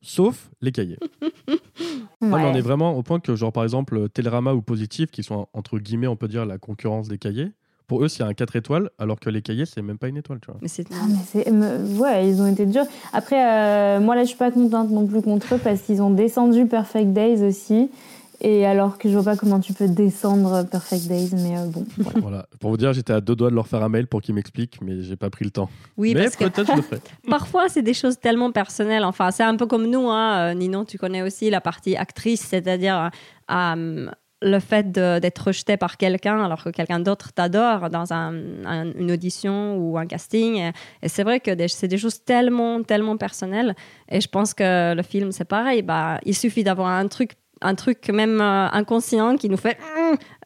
sauf 0.02 0.50
les 0.60 0.72
cahiers. 0.72 0.98
Non, 2.20 2.38
on 2.38 2.54
est 2.54 2.60
vraiment 2.60 2.94
au 2.96 3.02
point 3.02 3.20
que, 3.20 3.34
genre, 3.34 3.52
par 3.52 3.62
exemple, 3.62 4.08
Télérama 4.08 4.52
ou 4.54 4.62
Positif, 4.62 5.10
qui 5.10 5.22
sont, 5.22 5.48
entre 5.52 5.78
guillemets, 5.78 6.06
on 6.06 6.16
peut 6.16 6.28
dire, 6.28 6.46
la 6.46 6.58
concurrence 6.58 7.08
des 7.08 7.18
cahiers, 7.18 7.52
pour 7.86 8.04
eux, 8.04 8.08
c'est 8.08 8.22
un 8.22 8.34
4 8.34 8.56
étoiles, 8.56 8.90
alors 8.98 9.18
que 9.20 9.30
les 9.30 9.42
cahiers, 9.42 9.66
c'est 9.66 9.82
même 9.82 9.98
pas 9.98 10.08
une 10.08 10.16
étoile, 10.16 10.38
tu 10.40 10.50
vois. 10.50 10.58
Mais 10.62 10.68
c'est. 10.68 10.86
Ah, 10.92 11.04
mais 11.08 11.16
c'est- 11.26 11.50
me- 11.50 11.98
ouais, 12.00 12.28
ils 12.28 12.40
ont 12.42 12.46
été 12.46 12.66
durs. 12.66 12.84
Après, 13.12 13.36
euh, 13.40 14.00
moi 14.00 14.14
là, 14.14 14.22
je 14.24 14.28
suis 14.28 14.36
pas 14.36 14.50
contente 14.50 14.90
non 14.90 15.06
plus 15.06 15.22
contre 15.22 15.54
eux 15.54 15.60
parce 15.62 15.82
qu'ils 15.82 16.02
ont 16.02 16.10
descendu 16.10 16.66
Perfect 16.66 17.12
Days 17.12 17.42
aussi. 17.44 17.90
Et 18.42 18.66
alors 18.66 18.98
que 18.98 19.08
je 19.08 19.14
vois 19.14 19.32
pas 19.32 19.36
comment 19.38 19.60
tu 19.60 19.72
peux 19.72 19.88
descendre 19.88 20.62
Perfect 20.64 21.06
Days, 21.06 21.30
mais 21.32 21.56
euh, 21.56 21.64
bon, 21.68 21.86
voilà. 21.96 22.20
Voilà. 22.20 22.46
Pour 22.60 22.68
vous 22.68 22.76
dire, 22.76 22.92
j'étais 22.92 23.14
à 23.14 23.22
deux 23.22 23.34
doigts 23.34 23.48
de 23.48 23.54
leur 23.54 23.66
faire 23.66 23.82
un 23.82 23.88
mail 23.88 24.06
pour 24.08 24.20
qu'ils 24.20 24.34
m'expliquent, 24.34 24.78
mais 24.82 25.00
j'ai 25.00 25.16
pas 25.16 25.30
pris 25.30 25.46
le 25.46 25.50
temps. 25.50 25.70
Oui, 25.96 26.12
mais 26.14 26.24
parce 26.24 26.36
que 26.36 26.44
je 26.44 26.76
le 26.76 26.82
ferai. 26.82 27.00
Parfois, 27.30 27.68
c'est 27.70 27.80
des 27.80 27.94
choses 27.94 28.18
tellement 28.18 28.52
personnelles. 28.52 29.04
Enfin, 29.04 29.30
c'est 29.30 29.42
un 29.42 29.56
peu 29.56 29.64
comme 29.66 29.86
nous, 29.86 30.10
hein. 30.10 30.50
Euh, 30.50 30.54
Ninon, 30.54 30.84
tu 30.84 30.98
connais 30.98 31.22
aussi 31.22 31.48
la 31.48 31.62
partie 31.62 31.96
actrice, 31.96 32.42
c'est-à-dire 32.42 33.10
euh, 33.50 34.06
le 34.42 34.58
fait 34.60 34.92
d'être 34.92 35.38
rejeté 35.38 35.76
par 35.76 35.96
quelqu'un 35.96 36.42
alors 36.44 36.62
que 36.62 36.70
quelqu'un 36.70 37.00
d'autre 37.00 37.32
t'adore 37.32 37.88
dans 37.90 38.12
un- 38.12 38.64
un- 38.66 38.92
une 38.92 39.10
audition 39.10 39.76
ou 39.78 39.96
un 39.96 40.06
casting. 40.06 40.72
Et, 41.02 41.08
c'est 41.08 41.24
vrai 41.24 41.40
que 41.40 41.50
c'est 41.68 41.88
des 41.88 41.98
choses 41.98 42.22
tellement, 42.24 42.82
tellement 42.82 43.16
personnelles. 43.16 43.74
Et 44.10 44.20
je 44.20 44.28
pense 44.28 44.52
que 44.52 44.94
le 44.94 45.02
film, 45.02 45.32
c'est 45.32 45.46
pareil. 45.46 45.82
Bah, 45.82 46.20
il 46.24 46.36
suffit 46.36 46.64
d'avoir 46.64 46.88
un 46.88 47.08
truc 47.08 47.32
un 47.62 47.74
truc 47.74 48.10
même 48.10 48.38
euh, 48.42 48.68
inconscient 48.70 49.36
qui 49.38 49.48
nous 49.48 49.56
fait 49.56 49.78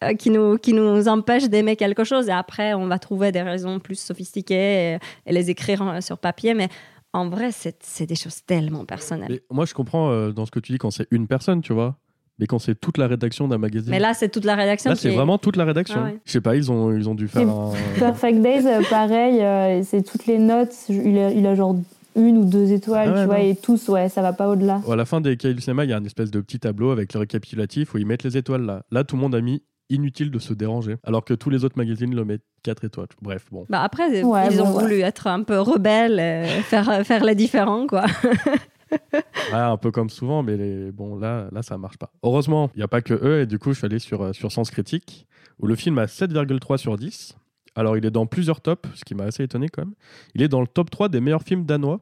euh, 0.05 0.15
qui 0.15 0.31
nous 0.31 0.59
qui 0.59 0.73
nous 0.73 1.09
empêche 1.09 1.49
d'aimer 1.49 1.75
quelque 1.75 2.05
chose 2.05 2.29
et 2.29 2.33
après 2.33 2.73
on 2.73 2.87
va 2.87 3.01
trouver 3.01 3.33
des 3.33 3.43
raisons 3.43 3.81
plus 3.81 3.99
sophistiquées 3.99 4.99
et, 5.27 5.33
les 5.33 5.51
écrire 5.51 5.83
euh, 5.83 6.01
sur 6.01 6.19
papier 6.19 6.55
mais 6.55 6.69
en 7.13 7.29
vrai 7.29 7.51
c'est 7.51 8.07
des 8.07 8.15
choses 8.15 8.45
tellement 8.47 8.85
personnelles 8.85 9.41
moi, 9.51 9.65
je 9.65 9.75
comprends 9.75 10.29
dans 10.29 10.47
ce 10.47 10.53
que 10.53 10.61
tu 10.61 10.71
dis 10.71 10.79
quand 10.79 10.93
c'est 10.93 11.09
une 11.11 11.27
personne, 11.27 11.63
tu 11.63 11.73
vois. 11.73 11.97
Mais 12.41 12.47
quand 12.47 12.59
c'est 12.59 12.75
toute 12.75 12.97
la 12.99 13.07
rédaction 13.07 13.47
d'un 13.49 13.59
magazine. 13.59 13.91
mais 13.91 13.99
là 13.99 14.15
c'est 14.15 14.29
toute 14.31 14.45
la 14.45 14.55
rédaction 14.57 14.91
Là, 14.91 14.97
c'est 14.97 15.13
est- 15.13 15.15
vraiment 15.17 15.39
toute 15.39 15.57
la 15.57 15.65
rédaction. 15.65 16.01
Ah 16.01 16.05
ouais. 16.07 16.19
Je 16.25 16.33
sais 16.33 16.41
pas, 16.41 16.57
ils 16.57 16.73
ont, 16.73 16.93
ils 16.97 17.09
ont 17.09 17.15
dû 17.15 17.29
faire 17.29 17.49
un. 17.49 17.73
Perfect 17.99 18.41
Days, 18.41 18.67
euh, 18.67 18.83
pareil, 18.89 19.41
euh, 19.41 19.83
c'est 19.85 20.03
toutes 20.03 20.27
les 20.27 20.39
notes. 20.39 20.75
Il 20.89 21.19
a, 21.19 21.31
il 21.31 21.47
a 21.47 21.55
genre 21.55 21.77
une 22.17 22.39
ou 22.39 22.45
deux 22.45 22.73
étoiles, 22.73 23.09
Ah 23.09 23.13
ouais, 23.15 23.21
tu 23.21 23.27
vois, 23.27 23.39
non. 23.39 23.45
et 23.45 23.57
tous, 23.57 23.89
ouais, 23.89 24.09
ça 24.09 24.21
va 24.23 24.33
pas 24.33 24.49
au-delà. 24.49 24.81
À 24.91 24.97
la 24.97 25.05
fin 25.05 25.21
des 25.21 25.37
cahiers 25.37 25.55
du 25.55 25.61
cinéma, 25.61 25.85
il 25.85 25.91
y 25.91 25.93
a 25.93 25.97
un 25.97 26.05
espèce 26.05 26.31
de 26.31 26.41
petit 26.41 26.59
tableau 26.59 26.91
avec 26.91 27.13
le 27.15 27.21
récapitulatif 27.21 27.95
où 27.95 27.99
ils 27.99 28.07
mettent 28.07 28.25
les 28.25 28.37
étoiles 28.37 28.63
là. 28.63 28.83
Là, 28.91 29.05
tout 29.05 29.15
le 29.17 29.23
monde 29.23 29.35
a 29.35 29.41
mis 29.41 29.63
inutile 29.91 30.31
de 30.31 30.39
se 30.39 30.55
déranger. 30.55 30.97
Alors 31.05 31.25
que 31.25 31.35
tous 31.35 31.51
les 31.51 31.65
autres 31.65 31.77
magazines 31.77 32.15
le 32.15 32.25
mettent 32.25 32.43
4 32.63 32.85
étoiles. 32.85 33.09
Bref, 33.23 33.47
bon. 33.51 33.67
bah 33.69 33.83
après 33.83 34.23
Ouais, 34.23 34.49
ils 34.51 34.57
bon, 34.59 34.65
ont 34.65 34.79
voulu 34.79 35.01
être 35.01 35.27
un 35.27 35.43
peu 35.43 35.59
rebelles 35.61 36.19
et 36.21 36.63
faire 36.63 37.05
faire 37.05 37.25
les 37.25 37.35
différents 37.35 37.87
quoi 37.89 38.05
Ouais, 39.53 39.59
un 39.59 39.77
peu 39.77 39.91
comme 39.91 40.11
souvent, 40.11 40.43
mais 40.43 40.57
les- 40.57 40.93
bon, 40.93 41.17
là, 41.19 41.49
là, 41.53 41.63
ça 41.63 41.77
marche 41.79 41.97
pas. 41.99 42.13
Heureusement, 42.23 42.71
il 42.75 42.79
n'y 42.79 42.83
a 42.85 42.89
pas 42.89 43.03
que 43.03 43.15
eux, 43.15 43.41
et 43.41 43.47
du 43.47 43.59
coup, 43.59 43.73
je 43.73 43.79
suis 43.79 43.87
allé 43.87 43.99
sur, 43.99 44.23
euh, 44.23 44.33
sur 44.33 44.53
Sens 44.53 44.71
Critique, 44.71 45.27
où 45.59 45.67
le 45.67 45.75
film 45.75 45.99
a 45.99 46.07
7,3 46.07 46.79
sur 46.79 46.97
10. 46.97 47.37
Alors, 47.75 47.97
il 47.97 48.05
est 48.05 48.11
dans 48.11 48.27
plusieurs 48.27 48.61
tops, 48.61 48.89
ce 48.95 49.05
qui 49.05 49.15
m'a 49.15 49.25
assez 49.25 49.43
étonné 49.45 49.69
quand 49.69 49.83
même. 49.83 49.95
Il 50.35 50.43
est 50.43 50.49
dans 50.49 50.61
le 50.61 50.67
top 50.67 50.91
3 50.91 51.09
des 51.09 51.21
meilleurs 51.21 51.43
films 51.43 51.65
danois, 51.65 52.01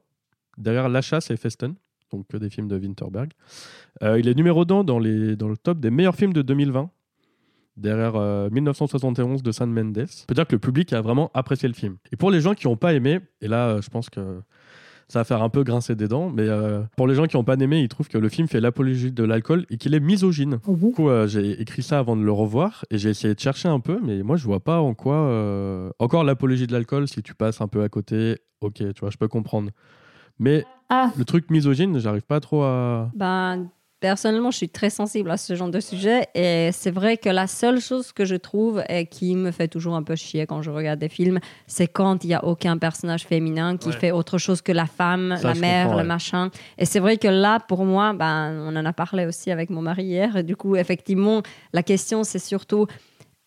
derrière 0.56 0.89
La 0.89 1.01
Chasse 1.02 1.31
et 1.31 1.36
Festen, 1.36 1.74
donc 2.12 2.27
que 2.28 2.36
des 2.36 2.51
films 2.51 2.69
de 2.69 2.77
Winterberg. 2.78 3.31
Euh, 4.02 4.19
il 4.19 4.28
est 4.28 4.35
numéro 4.35 4.65
2 4.65 4.82
dans, 4.85 4.98
les, 4.98 5.36
dans 5.36 5.48
le 5.48 5.56
top 5.56 5.78
des 5.81 5.90
meilleurs 5.90 6.15
films 6.16 6.32
de 6.32 6.43
2020, 6.43 6.90
derrière 7.77 8.16
euh, 8.16 8.48
1971 8.51 9.43
de 9.43 9.52
San 9.52 9.70
Mendes. 9.70 10.06
On 10.23 10.27
peut 10.27 10.35
dire 10.35 10.47
que 10.47 10.55
le 10.56 10.59
public 10.59 10.93
a 10.93 11.01
vraiment 11.01 11.31
apprécié 11.35 11.69
le 11.69 11.74
film. 11.74 11.97
Et 12.12 12.16
pour 12.16 12.31
les 12.31 12.40
gens 12.40 12.55
qui 12.55 12.66
n'ont 12.66 12.77
pas 12.77 12.93
aimé, 12.94 13.20
et 13.40 13.48
là, 13.48 13.69
euh, 13.69 13.82
je 13.82 13.89
pense 13.90 14.10
que 14.10 14.40
ça 15.09 15.20
va 15.20 15.24
faire 15.24 15.43
un 15.43 15.48
peu 15.48 15.62
grincer 15.64 15.94
des 15.94 16.06
dents, 16.06 16.30
mais 16.30 16.47
euh, 16.47 16.82
pour 16.97 17.06
les 17.06 17.14
gens 17.14 17.26
qui 17.26 17.36
n'ont 17.36 17.44
pas 17.44 17.55
aimé, 17.55 17.80
ils 17.80 17.89
trouvent 17.89 18.09
que 18.09 18.18
le 18.18 18.28
film 18.28 18.47
fait 18.47 18.60
l'apologie 18.60 19.10
de 19.10 19.24
l'alcool 19.24 19.64
et 19.70 19.78
qu'il 19.78 19.94
est 19.94 20.01
misogyne. 20.01 20.59
Oh, 20.66 20.76
Du 20.76 20.93
coup, 20.93 21.09
euh, 21.09 21.26
j'ai 21.26 21.60
écrit 21.60 21.82
ça 21.82 21.98
avant 21.98 22.14
de 22.16 22.22
le 22.22 22.32
revoir 22.32 22.85
et 22.90 22.98
j'ai 22.98 23.09
essayé 23.10 23.35
de 23.35 23.40
chercher 23.40 23.68
un 23.68 23.80
peu, 23.80 23.98
mais 24.05 24.22
moi, 24.22 24.36
je 24.36 24.44
vois 24.44 24.60
pas 24.60 24.80
en 24.80 24.93
quoi. 24.94 25.14
euh, 25.16 25.90
Encore 25.98 26.24
l'apologie 26.24 26.66
de 26.66 26.72
l'alcool, 26.72 27.09
si 27.09 27.22
tu 27.22 27.35
passes 27.35 27.60
un 27.62 27.68
peu 27.68 27.82
à 27.82 27.89
côté, 27.89 28.36
ok, 28.60 28.74
tu 28.74 29.01
vois, 29.01 29.10
je 29.10 29.16
peux 29.16 29.28
comprendre. 29.28 29.70
Mais 30.39 30.64
Ah, 30.90 31.10
le 31.16 31.24
truc 31.24 31.51
misogyne, 31.51 31.98
j'arrive 31.98 32.22
pas 32.26 32.40
trop 32.40 32.62
à. 32.62 33.10
Ben, 33.16 33.68
personnellement, 34.00 34.50
je 34.50 34.56
suis 34.58 34.68
très 34.68 34.90
sensible 34.90 35.30
à 35.30 35.36
ce 35.36 35.54
genre 35.54 35.70
de 35.70 35.80
sujet 35.80 36.26
et 36.34 36.70
c'est 36.72 36.90
vrai 36.90 37.16
que 37.16 37.28
la 37.28 37.46
seule 37.46 37.80
chose 37.80 38.12
que 38.12 38.24
je 38.24 38.36
trouve 38.36 38.82
et 38.88 39.06
qui 39.06 39.34
me 39.34 39.50
fait 39.50 39.68
toujours 39.68 39.94
un 39.96 40.02
peu 40.02 40.14
chier 40.14 40.46
quand 40.46 40.62
je 40.62 40.70
regarde 40.70 40.98
des 41.00 41.08
films, 41.08 41.40
c'est 41.66 41.88
quand 41.88 42.22
il 42.24 42.28
n'y 42.28 42.34
a 42.34 42.44
aucun 42.44 42.78
personnage 42.78 43.24
féminin 43.24 43.76
qui 43.76 43.88
Ouais. 43.88 43.94
fait 43.94 44.10
autre 44.12 44.38
chose 44.38 44.62
que 44.62 44.72
la 44.72 44.86
femme, 44.86 45.36
Ça, 45.40 45.48
la 45.48 45.54
mère, 45.54 45.90
le 45.90 45.96
ouais. 45.96 46.02
machin. 46.04 46.50
Et 46.78 46.84
c'est 46.84 47.00
vrai 47.00 47.16
que 47.16 47.28
là, 47.28 47.58
pour 47.60 47.84
moi, 47.84 48.12
ben, 48.12 48.52
on 48.66 48.76
en 48.76 48.84
a 48.84 48.92
parlé 48.92 49.26
aussi 49.26 49.50
avec 49.50 49.70
mon 49.70 49.82
mari 49.82 50.04
hier 50.04 50.36
et 50.36 50.42
du 50.42 50.56
coup, 50.56 50.76
effectivement, 50.76 51.42
la 51.72 51.82
question, 51.82 52.22
c'est 52.24 52.38
surtout, 52.38 52.86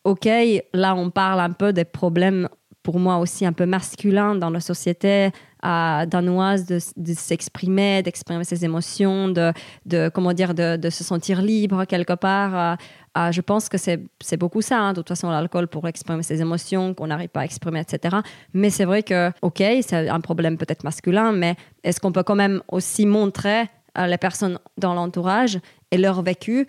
OK, 0.04 0.28
là, 0.74 0.96
on 0.96 1.10
parle 1.12 1.40
un 1.40 1.52
peu 1.52 1.74
des 1.74 1.86
problèmes 1.86 2.50
pour 2.84 3.00
moi 3.00 3.18
aussi 3.18 3.46
un 3.46 3.54
peu 3.54 3.66
masculin 3.66 4.36
dans 4.36 4.50
la 4.50 4.60
société 4.60 5.30
euh, 5.64 6.06
danoise 6.06 6.66
de, 6.66 6.80
s'exprimer, 7.14 8.02
d'exprimer 8.02 8.44
ses 8.44 8.66
émotions, 8.66 9.30
de, 9.30 9.54
de 9.86 10.10
comment 10.14 10.34
dire, 10.34 10.54
de, 10.54 10.90
se 10.90 11.04
sentir 11.04 11.42
libre 11.42 11.86
quelque 11.86 12.14
part. 12.14 12.78
Euh, 13.18 13.32
je 13.32 13.42
pense 13.42 13.70
que 13.70 13.78
c'est 13.78 14.38
beaucoup 14.38 14.62
ça. 14.62 14.80
Hein. 14.80 14.94
De 14.94 15.02
toute 15.02 15.10
façon, 15.10 15.30
l'alcool 15.30 15.68
pour 15.68 15.88
exprimer 15.88 16.24
ses 16.24 16.42
émotions 16.42 16.94
qu'on 16.94 17.08
n'arrive 17.08 17.30
pas 17.30 17.42
à 17.42 17.46
exprimer, 17.46 17.82
etc. 17.82 18.18
Mais 18.54 18.70
c'est 18.70 18.86
vrai 18.86 19.04
que, 19.04 19.32
ok, 19.42 19.62
c'est 19.82 20.10
un 20.10 20.22
problème 20.22 20.58
peut-être 20.58 20.84
masculin, 20.84 21.32
mais 21.32 21.56
est-ce 21.84 22.00
qu'on 22.00 22.12
peut 22.12 22.24
quand 22.24 22.36
même 22.36 22.62
aussi 22.70 23.06
montrer 23.06 23.70
euh, 23.98 24.08
les 24.08 24.18
personnes 24.18 24.58
dans 24.78 24.94
l'entourage 24.94 25.60
et 25.92 25.98
leur 25.98 26.22
vécu 26.22 26.62
euh, 26.62 26.66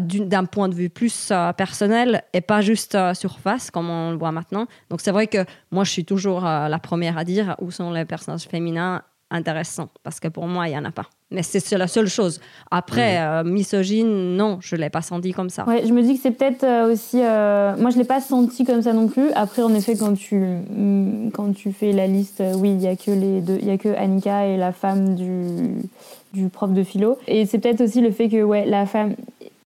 d'un 0.00 0.44
point 0.44 0.68
de 0.68 0.74
vue 0.74 0.90
plus 0.90 1.30
euh, 1.30 1.52
personnel 1.52 2.22
et 2.32 2.40
pas 2.40 2.60
juste 2.60 2.96
surface 3.14 3.70
comme 3.70 3.88
on 3.88 4.10
le 4.10 4.16
voit 4.18 4.32
maintenant. 4.32 4.66
Donc 4.90 5.00
c'est 5.00 5.10
vrai 5.10 5.26
que 5.26 5.44
moi 5.70 5.84
je 5.84 5.90
suis 5.90 6.04
toujours 6.04 6.42
la 6.42 6.78
première 6.78 7.16
à 7.18 7.24
dire 7.24 7.56
où 7.60 7.70
sont 7.70 7.90
les 7.90 8.04
personnages 8.04 8.44
féminins 8.44 9.02
intéressants 9.30 9.88
parce 10.02 10.18
que 10.18 10.28
pour 10.28 10.46
moi 10.46 10.68
il 10.68 10.72
y 10.72 10.78
en 10.78 10.84
a 10.84 10.90
pas. 10.90 11.06
Mais 11.32 11.44
c'est 11.44 11.78
la 11.78 11.86
seule 11.86 12.08
chose. 12.08 12.40
Après, 12.72 13.44
misogyne, 13.44 14.36
non, 14.36 14.58
je 14.60 14.74
l'ai 14.74 14.90
pas 14.90 15.00
senti 15.00 15.32
comme 15.32 15.48
ça. 15.48 15.64
Ouais, 15.64 15.86
je 15.86 15.92
me 15.92 16.02
dis 16.02 16.16
que 16.16 16.20
c'est 16.20 16.32
peut-être 16.32 16.90
aussi. 16.90 17.18
moi, 17.18 17.90
je 17.90 17.98
l'ai 17.98 18.04
pas 18.04 18.20
senti 18.20 18.64
comme 18.64 18.82
ça 18.82 18.92
non 18.92 19.06
plus. 19.06 19.30
Après, 19.36 19.62
en 19.62 19.72
effet, 19.72 19.94
quand 19.96 20.14
tu 20.14 20.34
mm, 20.34 21.30
quand 21.32 21.52
tu 21.52 21.72
fais 21.72 21.92
la 21.92 22.08
liste, 22.08 22.42
oui, 22.56 22.72
il 22.72 22.82
y 22.82 22.88
a 22.88 22.96
que 22.96 23.12
les 23.12 23.42
deux, 23.42 23.58
il 23.60 23.68
y 23.68 23.70
a 23.70 23.78
que 23.78 23.90
Annika 23.90 24.46
et 24.46 24.56
la 24.56 24.72
femme 24.72 25.14
du 25.14 25.86
du 26.32 26.48
prof 26.48 26.72
de 26.72 26.82
philo. 26.82 27.18
Et 27.26 27.46
c'est 27.46 27.58
peut-être 27.58 27.80
aussi 27.80 28.00
le 28.00 28.10
fait 28.10 28.28
que 28.28 28.42
ouais, 28.42 28.64
la 28.66 28.86
femme 28.86 29.14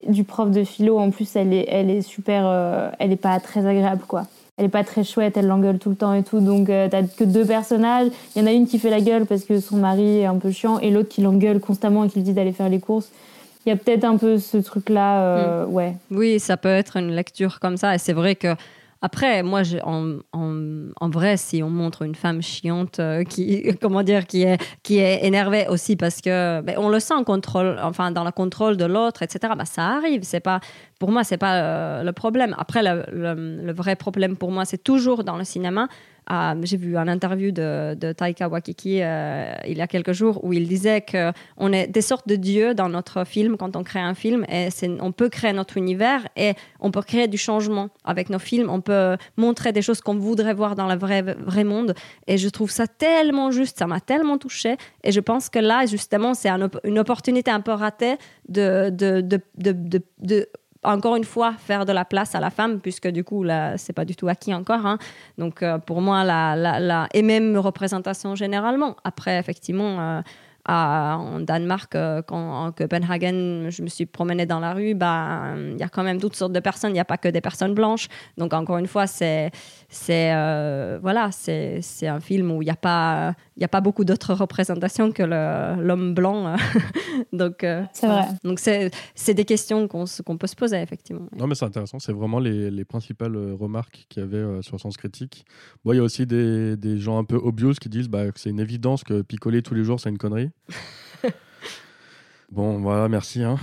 du 0.05 0.23
prof 0.23 0.51
de 0.51 0.63
philo, 0.63 0.99
en 0.99 1.09
plus, 1.09 1.35
elle 1.35 1.53
est, 1.53 1.65
elle 1.69 1.89
est 1.89 2.01
super. 2.01 2.43
Euh, 2.45 2.89
elle 2.99 3.11
est 3.11 3.15
pas 3.15 3.39
très 3.39 3.65
agréable, 3.65 4.03
quoi. 4.07 4.25
Elle 4.57 4.65
est 4.65 4.69
pas 4.69 4.83
très 4.83 5.03
chouette, 5.03 5.37
elle 5.37 5.45
l'engueule 5.45 5.77
tout 5.77 5.89
le 5.89 5.95
temps 5.95 6.13
et 6.13 6.23
tout. 6.23 6.39
Donc, 6.39 6.69
euh, 6.69 6.87
t'as 6.89 7.03
que 7.03 7.23
deux 7.23 7.45
personnages. 7.45 8.07
Il 8.35 8.41
y 8.41 8.43
en 8.43 8.47
a 8.47 8.51
une 8.51 8.67
qui 8.67 8.79
fait 8.79 8.89
la 8.89 9.01
gueule 9.01 9.25
parce 9.25 9.43
que 9.43 9.59
son 9.59 9.77
mari 9.77 10.19
est 10.19 10.25
un 10.25 10.37
peu 10.37 10.51
chiant 10.51 10.79
et 10.79 10.89
l'autre 10.89 11.09
qui 11.09 11.21
l'engueule 11.21 11.59
constamment 11.59 12.05
et 12.05 12.09
qui 12.09 12.15
lui 12.15 12.23
dit 12.23 12.33
d'aller 12.33 12.53
faire 12.53 12.69
les 12.69 12.79
courses. 12.79 13.09
Il 13.65 13.69
y 13.69 13.71
a 13.71 13.75
peut-être 13.75 14.05
un 14.05 14.17
peu 14.17 14.39
ce 14.39 14.57
truc-là, 14.57 15.21
euh, 15.21 15.65
mm. 15.65 15.73
ouais. 15.73 15.95
Oui, 16.09 16.39
ça 16.39 16.57
peut 16.57 16.69
être 16.69 16.97
une 16.97 17.11
lecture 17.11 17.59
comme 17.59 17.77
ça. 17.77 17.93
Et 17.93 17.97
c'est 17.97 18.13
vrai 18.13 18.35
que 18.35 18.55
après, 19.01 19.43
moi, 19.43 19.61
en, 19.83 21.09
vrai, 21.09 21.37
si 21.37 21.61
on 21.61 21.69
montre 21.69 22.01
une 22.01 22.15
femme 22.15 22.41
chiante 22.41 22.99
euh, 22.99 23.23
qui, 23.23 23.75
comment 23.81 24.03
dire, 24.03 24.25
qui 24.25 24.43
est, 24.43 24.57
qui 24.83 24.97
est 24.97 25.25
énervée 25.25 25.67
aussi 25.69 25.95
parce 25.95 26.21
que 26.21 26.61
ben, 26.61 26.75
on 26.77 26.89
le 26.89 26.99
sent 26.99 27.13
enfin, 27.81 28.11
dans 28.11 28.23
le 28.23 28.31
contrôle 28.31 28.77
de 28.77 28.85
l'autre, 28.85 29.23
etc. 29.23 29.53
Ben, 29.57 29.65
ça 29.65 29.83
arrive. 29.83 30.21
C'est 30.23 30.39
pas, 30.39 30.59
pour 30.99 31.11
moi, 31.11 31.23
c'est 31.23 31.37
pas 31.37 31.55
euh, 31.55 32.03
le 32.03 32.11
problème. 32.11 32.55
Après, 32.57 32.81
le, 32.83 33.71
vrai 33.71 33.95
problème 33.95 34.35
pour 34.35 34.51
moi, 34.51 34.65
c'est 34.65 34.83
toujours 34.83 35.23
dans 35.23 35.37
le 35.37 35.43
cinéma 35.43 35.87
j'ai 36.63 36.77
vu 36.77 36.97
un 36.97 37.07
interview 37.07 37.51
de, 37.51 38.13
Taika 38.13 38.49
Waititi 38.49 38.99
euh, 39.01 39.53
il 39.67 39.77
y 39.77 39.81
a 39.81 39.87
quelques 39.87 40.11
jours 40.11 40.43
où 40.43 40.53
il 40.53 40.67
disait 40.67 41.01
qu'on 41.01 41.73
est 41.73 41.87
des 41.87 42.01
sortes 42.01 42.27
de 42.27 42.35
dieux 42.35 42.73
dans 42.73 42.89
notre 42.89 43.25
film 43.25 43.57
quand 43.57 43.75
on 43.75 43.83
crée 43.83 43.99
un 43.99 44.13
film 44.13 44.45
et 44.49 44.69
on 44.99 45.11
peut 45.11 45.29
créer 45.29 45.53
notre 45.53 45.77
univers 45.77 46.27
et 46.35 46.53
on 46.79 46.91
peut 46.91 47.01
créer 47.01 47.27
du 47.27 47.37
changement 47.37 47.89
avec 48.03 48.29
nos 48.29 48.39
films. 48.39 48.69
On 48.69 48.81
peut 48.81 49.17
montrer 49.37 49.71
des 49.71 49.81
choses 49.81 50.01
qu'on 50.01 50.17
voudrait 50.17 50.53
voir 50.53 50.75
dans 50.75 50.87
le 50.87 50.95
vrai, 50.95 51.21
vrai 51.21 51.63
monde 51.63 51.93
et 52.27 52.37
je 52.37 52.49
trouve 52.49 52.71
ça 52.71 52.87
tellement 52.87 53.51
juste, 53.51 53.79
ça 53.79 53.87
m'a 53.87 53.99
tellement 53.99 54.37
touché 54.37 54.77
et 55.03 55.11
je 55.11 55.19
pense 55.19 55.49
que 55.49 55.59
là, 55.59 55.85
justement, 55.85 56.33
c'est 56.33 56.49
une 56.83 56.99
opportunité 56.99 57.51
un 57.51 57.61
peu 57.61 57.71
ratée 57.71 58.15
de 58.49 58.89
encore 60.83 61.15
une 61.15 61.23
fois, 61.23 61.53
faire 61.57 61.85
de 61.85 61.91
la 61.91 62.05
place 62.05 62.35
à 62.35 62.39
la 62.39 62.49
femme, 62.49 62.79
puisque 62.79 63.07
du 63.07 63.23
coup, 63.23 63.43
là, 63.43 63.77
c'est 63.77 63.93
pas 63.93 64.05
du 64.05 64.15
tout 64.15 64.27
acquis 64.27 64.53
encore. 64.53 64.85
Hein. 64.85 64.97
Donc, 65.37 65.63
euh, 65.63 65.77
pour 65.77 66.01
moi, 66.01 66.23
la, 66.23 67.07
et 67.13 67.21
même 67.21 67.57
représentation 67.57 68.35
généralement. 68.35 68.95
Après, 69.03 69.37
effectivement, 69.39 69.99
euh, 69.99 70.21
en 70.69 71.39
Danemark, 71.39 71.95
euh, 71.95 72.21
quand, 72.21 72.65
en 72.65 72.71
Copenhagen, 72.71 73.69
je 73.69 73.81
me 73.81 73.87
suis 73.87 74.05
promenée 74.05 74.45
dans 74.45 74.59
la 74.59 74.73
rue, 74.73 74.93
bah, 74.93 75.53
il 75.55 75.77
y 75.77 75.83
a 75.83 75.89
quand 75.89 76.03
même 76.03 76.19
toutes 76.19 76.35
sortes 76.35 76.51
de 76.51 76.59
personnes, 76.59 76.91
il 76.91 76.95
n'y 76.95 76.99
a 76.99 77.05
pas 77.05 77.17
que 77.17 77.29
des 77.29 77.41
personnes 77.41 77.73
blanches. 77.73 78.07
Donc, 78.37 78.53
encore 78.53 78.77
une 78.77 78.87
fois, 78.87 79.07
c'est 79.07 79.51
c'est 79.89 80.33
euh, 80.33 80.99
voilà, 81.01 81.29
c'est 81.31 82.07
un 82.07 82.19
film 82.19 82.51
où 82.51 82.61
il 82.61 82.65
n'y 82.65 82.71
a, 82.71 82.75
pas, 82.75 83.35
il 83.55 83.63
a 83.63 83.69
pas 83.69 83.79
beaucoup 83.79 84.03
d'autres 84.03 84.33
représentations 84.33 85.11
que 85.11 85.23
l'homme 85.23 86.13
blanc. 86.13 86.55
Donc, 87.33 87.63
euh, 87.63 87.83
c'est 87.93 88.07
vrai. 88.07 88.25
Donc, 88.43 88.59
c'est 88.59 89.33
des 89.33 89.45
questions 89.45 89.87
qu'on 89.87 90.37
peut 90.37 90.47
se 90.47 90.55
poser, 90.55 90.81
effectivement. 90.81 91.27
Non, 91.37 91.47
mais 91.47 91.55
c'est 91.55 91.65
intéressant. 91.65 91.99
C'est 91.99 92.11
vraiment 92.11 92.39
les, 92.39 92.69
les, 92.69 92.85
principales 92.85 93.37
remarques 93.53 94.05
qu'il 94.09 94.23
y 94.23 94.25
avait 94.25 94.61
sur 94.61 94.79
Sens 94.79 94.97
Critique. 94.97 95.45
Bon, 95.85 95.93
il 95.93 95.97
y 95.97 95.99
a 95.99 96.03
aussi 96.03 96.25
des, 96.25 96.75
des, 96.75 96.97
gens 96.97 97.17
un 97.17 97.23
peu 97.23 97.35
obvious 97.35 97.73
qui 97.73 97.89
disent 97.89 98.09
bah, 98.09 98.31
que 98.31 98.39
c'est 98.39 98.49
une 98.49 98.59
évidence 98.59 99.03
que 99.03 99.21
picoler 99.21 99.61
tous 99.61 99.73
les 99.73 99.83
jours, 99.83 99.99
c'est 99.99 100.09
une 100.09 100.17
connerie. 100.17 100.49
Bon, 102.49 102.79
voilà, 102.79 103.09
merci. 103.09 103.43
Hein. 103.43 103.57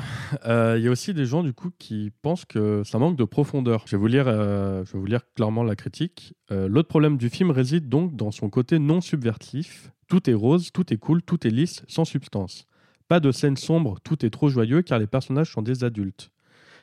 Euh, 0.45 0.75
il 0.79 0.85
y 0.85 0.89
a 0.89 0.91
aussi 0.91 1.15
des 1.15 1.25
gens 1.25 1.43
du 1.43 1.55
coup 1.55 1.71
qui 1.79 2.13
pensent 2.21 2.45
que 2.45 2.83
ça 2.85 2.99
manque 2.99 3.17
de 3.17 3.25
profondeur. 3.25 3.85
Je 3.87 3.93
vais 3.93 4.01
vous 4.01 4.07
lire, 4.07 4.27
euh, 4.29 4.85
clairement 5.35 5.65
la 5.65 5.75
critique. 5.75 6.35
Euh, 6.51 6.69
l'autre 6.69 6.89
problème 6.89 7.17
du 7.17 7.31
film 7.31 7.51
réside 7.51 7.89
donc 7.89 8.15
dans 8.15 8.31
son 8.31 8.51
côté 8.51 8.79
non 8.79 9.01
subvertif. 9.01 9.91
Tout 10.07 10.29
est 10.29 10.35
rose, 10.35 10.71
tout 10.71 10.93
est 10.93 10.99
cool, 10.99 11.23
tout 11.23 11.47
est 11.47 11.51
lisse, 11.51 11.83
sans 11.89 12.05
substance. 12.05 12.67
Pas 13.09 13.21
de 13.21 13.33
scène 13.33 13.57
sombre, 13.57 14.01
tout 14.01 14.25
est 14.25 14.31
trop 14.31 14.51
joyeux 14.51 14.83
car 14.83 14.99
les 14.99 15.07
personnages 15.07 15.53
sont 15.53 15.63
des 15.63 15.83
adultes. 15.83 16.31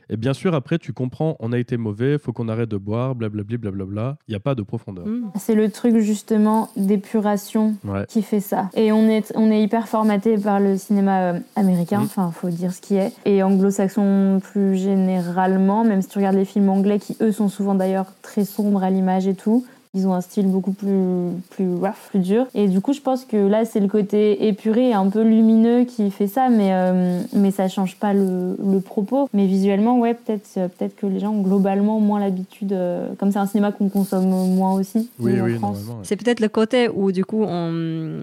Et 0.09 0.17
bien 0.17 0.33
sûr, 0.33 0.53
après, 0.53 0.77
tu 0.77 0.93
comprends, 0.93 1.35
on 1.39 1.51
a 1.51 1.57
été 1.57 1.77
mauvais, 1.77 2.17
faut 2.17 2.33
qu'on 2.33 2.49
arrête 2.49 2.69
de 2.69 2.77
boire, 2.77 3.15
blablabla, 3.15 3.57
blablabla. 3.57 4.17
Il 4.27 4.31
n'y 4.31 4.35
a 4.35 4.39
pas 4.39 4.55
de 4.55 4.61
profondeur. 4.61 5.05
Mm. 5.05 5.31
C'est 5.39 5.55
le 5.55 5.69
truc 5.71 5.97
justement 5.99 6.69
d'épuration 6.75 7.75
qui 8.07 8.21
fait 8.21 8.39
ça. 8.39 8.69
Et 8.73 8.91
on 8.91 9.07
est, 9.07 9.31
on 9.35 9.51
est 9.51 9.61
hyper 9.61 9.87
formaté 9.87 10.37
par 10.37 10.59
le 10.59 10.77
cinéma 10.77 11.33
euh, 11.33 11.39
américain, 11.55 11.99
mm. 11.99 12.03
enfin, 12.03 12.31
faut 12.31 12.49
dire 12.49 12.73
ce 12.73 12.81
qui 12.81 12.95
est. 12.95 13.13
Et 13.25 13.43
anglo-saxon 13.43 14.39
plus 14.41 14.75
généralement, 14.75 15.83
même 15.83 16.01
si 16.01 16.09
tu 16.09 16.17
regardes 16.17 16.35
les 16.35 16.45
films 16.45 16.69
anglais 16.69 16.99
qui, 16.99 17.15
eux, 17.21 17.31
sont 17.31 17.49
souvent 17.49 17.75
d'ailleurs 17.75 18.07
très 18.21 18.45
sombres 18.45 18.83
à 18.83 18.89
l'image 18.89 19.27
et 19.27 19.35
tout. 19.35 19.65
Ils 19.93 20.07
ont 20.07 20.13
un 20.13 20.21
style 20.21 20.47
beaucoup 20.47 20.71
plus, 20.71 21.31
plus 21.49 21.75
rough, 21.75 22.09
plus 22.09 22.19
dur. 22.19 22.45
Et 22.53 22.69
du 22.69 22.79
coup, 22.79 22.93
je 22.93 23.01
pense 23.01 23.25
que 23.25 23.35
là, 23.35 23.65
c'est 23.65 23.81
le 23.81 23.89
côté 23.89 24.47
épuré 24.47 24.89
et 24.89 24.93
un 24.93 25.09
peu 25.09 25.21
lumineux 25.21 25.83
qui 25.83 26.09
fait 26.11 26.27
ça, 26.27 26.47
mais, 26.47 26.69
euh, 26.71 27.21
mais 27.33 27.51
ça 27.51 27.67
change 27.67 27.97
pas 27.97 28.13
le, 28.13 28.55
le, 28.57 28.79
propos. 28.79 29.27
Mais 29.33 29.47
visuellement, 29.47 29.99
ouais, 29.99 30.13
peut-être 30.13 30.69
peut 30.77 30.87
que 30.95 31.07
les 31.07 31.19
gens 31.19 31.33
ont 31.33 31.41
globalement 31.41 31.99
moins 31.99 32.21
l'habitude, 32.21 32.71
euh, 32.71 33.09
comme 33.17 33.33
c'est 33.33 33.39
un 33.39 33.47
cinéma 33.47 33.73
qu'on 33.73 33.89
consomme 33.89 34.29
moins 34.29 34.73
aussi. 34.73 35.09
Oui, 35.19 35.33
oui, 35.41 35.55
France. 35.55 35.79
C'est 36.03 36.15
peut-être 36.15 36.39
le 36.39 36.49
côté 36.49 36.87
où, 36.87 37.11
du 37.11 37.25
coup, 37.25 37.43
on, 37.43 38.21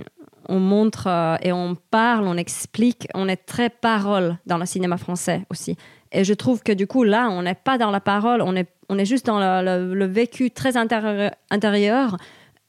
on 0.49 0.59
montre 0.59 1.07
euh, 1.07 1.36
et 1.43 1.53
on 1.53 1.77
parle, 1.90 2.27
on 2.27 2.36
explique, 2.36 3.09
on 3.15 3.28
est 3.28 3.36
très 3.36 3.69
parole 3.69 4.39
dans 4.47 4.59
le 4.59 4.66
cinéma 4.66 4.97
français 4.97 5.43
aussi. 5.51 5.77
Et 6.12 6.24
je 6.24 6.35
trouve 6.35 6.62
que 6.62 6.72
du 6.72 6.86
coup, 6.86 7.05
là, 7.05 7.28
on 7.30 7.43
n'est 7.43 7.55
pas 7.55 7.78
dans 7.78 7.90
la 7.90 8.01
parole, 8.01 8.43
on 8.43 8.56
est 8.56 8.68
on 8.89 8.98
est 8.98 9.05
juste 9.05 9.26
dans 9.26 9.39
le, 9.39 10.06
vécu 10.06 10.51
très 10.51 10.76
intérieur. 10.76 12.16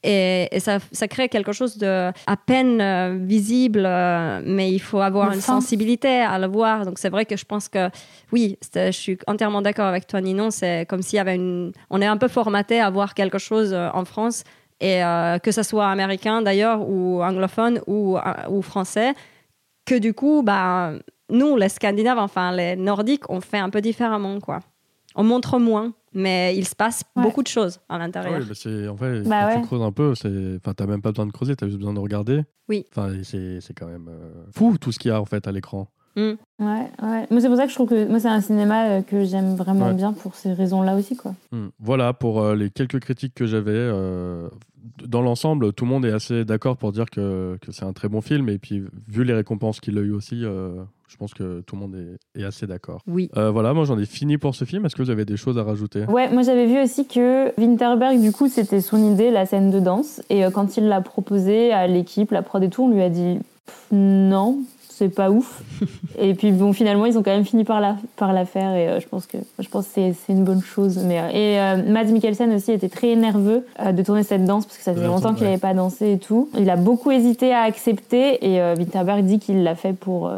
Et, 0.02 0.48
ça, 0.60 0.78
ça, 0.92 1.08
crée 1.08 1.28
quelque 1.28 1.52
chose 1.52 1.76
de 1.76 2.10
à 2.26 2.36
peine 2.36 2.80
euh, 2.80 3.18
visible, 3.20 3.82
euh, 3.84 4.40
mais 4.44 4.72
il 4.72 4.78
faut 4.78 5.00
avoir 5.00 5.30
une 5.32 5.42
sensibilité 5.42 6.20
à 6.20 6.38
le 6.38 6.46
voir. 6.46 6.86
Donc 6.86 6.98
c'est 6.98 7.10
vrai 7.10 7.26
que 7.26 7.36
je 7.36 7.44
pense 7.44 7.68
que 7.68 7.90
oui, 8.32 8.58
je 8.74 8.90
suis 8.92 9.18
entièrement 9.26 9.60
d'accord 9.60 9.86
avec 9.86 10.06
toi, 10.06 10.22
Ninon. 10.22 10.50
C'est 10.50 10.86
comme 10.88 11.02
s'il 11.02 11.18
y 11.18 11.20
avait 11.20 11.34
une, 11.34 11.72
on 11.90 12.00
est 12.00 12.06
un 12.06 12.16
peu 12.16 12.28
formaté 12.28 12.80
à 12.80 12.88
voir 12.88 13.12
quelque 13.12 13.36
chose 13.36 13.74
euh, 13.74 13.90
en 13.92 14.06
France 14.06 14.44
et 14.82 15.02
que 15.42 15.52
ce 15.52 15.62
soit 15.62 15.88
américain 15.88 16.40
d'ailleurs 16.40 16.88
ou 16.88 17.22
anglophone 17.22 17.82
ou, 17.86 18.16
ou 18.48 18.62
français, 18.62 19.12
que 19.84 19.98
du 19.98 20.14
coup, 20.14 20.42
bah 20.42 20.94
nous, 21.30 21.56
les 21.56 21.68
Scandinaves, 21.68 22.18
enfin 22.18 22.52
les 22.52 22.76
Nordiques, 22.76 23.28
on 23.30 23.40
fait 23.40 23.58
un 23.58 23.70
peu 23.70 23.80
différemment, 23.80 24.40
quoi. 24.40 24.60
On 25.16 25.24
montre 25.24 25.58
moins 25.58 25.92
mais 26.12 26.56
il 26.56 26.66
se 26.66 26.74
passe 26.74 27.04
beaucoup 27.14 27.42
de 27.42 27.48
choses 27.48 27.80
à 27.88 27.98
l'intérieur. 27.98 28.40
Ah 28.40 28.44
oui, 28.46 28.54
c'est, 28.54 28.88
en 28.88 28.96
fait, 28.96 29.22
bah 29.22 29.54
quand 29.54 29.60
tu 29.60 29.66
creuses 29.66 29.82
un 29.82 29.92
peu, 29.92 30.12
enfin, 30.12 30.74
t'as 30.74 30.86
même 30.86 31.02
pas 31.02 31.10
besoin 31.10 31.26
de 31.26 31.32
creuser, 31.32 31.54
t'as 31.56 31.66
juste 31.66 31.78
besoin 31.78 31.94
de 31.94 32.00
regarder. 32.00 32.42
Oui. 32.68 32.84
Enfin, 32.90 33.12
c'est, 33.22 33.60
quand 33.74 33.86
même 33.86 34.08
euh, 34.08 34.44
fou 34.52 34.76
tout 34.78 34.92
ce 34.92 34.98
qu'il 34.98 35.10
y 35.10 35.14
a 35.14 35.20
en 35.20 35.24
fait 35.24 35.46
à 35.46 35.52
l'écran. 35.52 35.88
Mm. 36.16 36.32
Ouais, 36.58 36.90
ouais. 37.02 37.26
Moi, 37.30 37.40
c'est 37.40 37.48
pour 37.48 37.56
ça 37.56 37.64
que 37.64 37.70
je 37.70 37.74
trouve 37.74 37.88
que 37.88 38.08
moi, 38.08 38.20
c'est 38.20 38.28
un 38.28 38.40
cinéma 38.40 38.86
euh, 38.86 39.02
que 39.02 39.24
j'aime 39.24 39.54
vraiment 39.54 39.92
bien 39.92 40.12
pour 40.12 40.34
ces 40.34 40.52
raisons-là 40.52 40.96
aussi, 40.96 41.16
quoi. 41.16 41.34
Mm. 41.52 41.68
Voilà 41.78 42.12
pour 42.12 42.42
euh, 42.42 42.54
les 42.54 42.70
quelques 42.70 43.00
critiques 43.00 43.34
que 43.34 43.46
j'avais. 43.46 43.90
dans 45.06 45.22
l'ensemble, 45.22 45.72
tout 45.72 45.84
le 45.84 45.90
monde 45.90 46.04
est 46.04 46.12
assez 46.12 46.44
d'accord 46.44 46.76
pour 46.76 46.92
dire 46.92 47.08
que, 47.10 47.58
que, 47.60 47.72
c'est 47.72 47.84
un 47.84 47.92
très 47.92 48.08
bon 48.08 48.20
film. 48.20 48.48
Et 48.48 48.58
puis, 48.58 48.84
vu 49.08 49.24
les 49.24 49.34
récompenses 49.34 49.80
qu'il 49.80 49.98
a 49.98 50.02
eu 50.02 50.12
aussi, 50.12 50.44
je 51.10 51.16
pense 51.16 51.34
que 51.34 51.60
tout 51.62 51.74
le 51.74 51.80
monde 51.80 51.96
est, 52.36 52.44
assez 52.44 52.68
d'accord. 52.68 53.02
Oui. 53.08 53.30
Euh, 53.36 53.50
voilà, 53.50 53.74
moi 53.74 53.84
j'en 53.84 53.98
ai 53.98 54.06
fini 54.06 54.38
pour 54.38 54.54
ce 54.54 54.64
film. 54.64 54.86
Est-ce 54.86 54.94
que 54.94 55.02
vous 55.02 55.10
avez 55.10 55.24
des 55.24 55.36
choses 55.36 55.58
à 55.58 55.64
rajouter? 55.64 56.04
Ouais, 56.04 56.30
moi 56.30 56.42
j'avais 56.42 56.66
vu 56.66 56.80
aussi 56.80 57.06
que 57.06 57.52
Winterberg, 57.60 58.20
du 58.20 58.30
coup, 58.30 58.48
c'était 58.48 58.80
son 58.80 59.12
idée, 59.12 59.30
la 59.30 59.44
scène 59.44 59.72
de 59.72 59.80
danse. 59.80 60.22
Et 60.30 60.44
euh, 60.44 60.50
quand 60.50 60.76
il 60.76 60.84
l'a 60.84 61.00
proposé 61.00 61.72
à 61.72 61.88
l'équipe, 61.88 62.30
la 62.30 62.42
prod 62.42 62.62
et 62.62 62.70
tout, 62.70 62.84
on 62.84 62.90
lui 62.90 63.02
a 63.02 63.10
dit 63.10 63.38
non, 63.90 64.60
c'est 65.00 65.08
pas 65.08 65.30
ouf. 65.30 65.62
et 66.18 66.34
puis 66.34 66.52
bon, 66.52 66.74
finalement, 66.74 67.06
ils 67.06 67.16
ont 67.16 67.22
quand 67.22 67.30
même 67.30 67.46
fini 67.46 67.64
par 67.64 67.80
la, 67.80 67.96
par 68.16 68.34
la 68.34 68.44
faire 68.44 68.74
et 68.74 68.86
euh, 68.86 69.00
je 69.00 69.08
pense 69.08 69.26
que, 69.26 69.38
je 69.58 69.68
pense 69.68 69.86
c'est, 69.86 70.12
c'est 70.12 70.34
une 70.34 70.44
bonne 70.44 70.60
chose. 70.60 70.98
Mais, 70.98 71.18
euh, 71.18 71.28
et 71.30 71.58
euh, 71.58 71.90
Mads 71.90 72.12
Mikkelsen 72.12 72.52
aussi 72.52 72.72
était 72.72 72.90
très 72.90 73.16
nerveux 73.16 73.64
de 73.82 74.02
tourner 74.02 74.22
cette 74.24 74.44
danse 74.44 74.66
parce 74.66 74.76
que 74.76 74.84
ça 74.84 74.92
faisait 74.92 75.06
longtemps 75.06 75.32
qu'il 75.32 75.44
n'avait 75.44 75.56
pas 75.56 75.72
dansé 75.72 76.12
et 76.12 76.18
tout. 76.18 76.50
Il 76.58 76.68
a 76.68 76.76
beaucoup 76.76 77.10
hésité 77.10 77.54
à 77.54 77.62
accepter 77.62 78.46
et 78.46 78.60
Winterberg 78.74 79.24
dit 79.24 79.38
qu'il 79.38 79.62
l'a 79.62 79.74
fait 79.74 79.94
pour, 79.94 80.30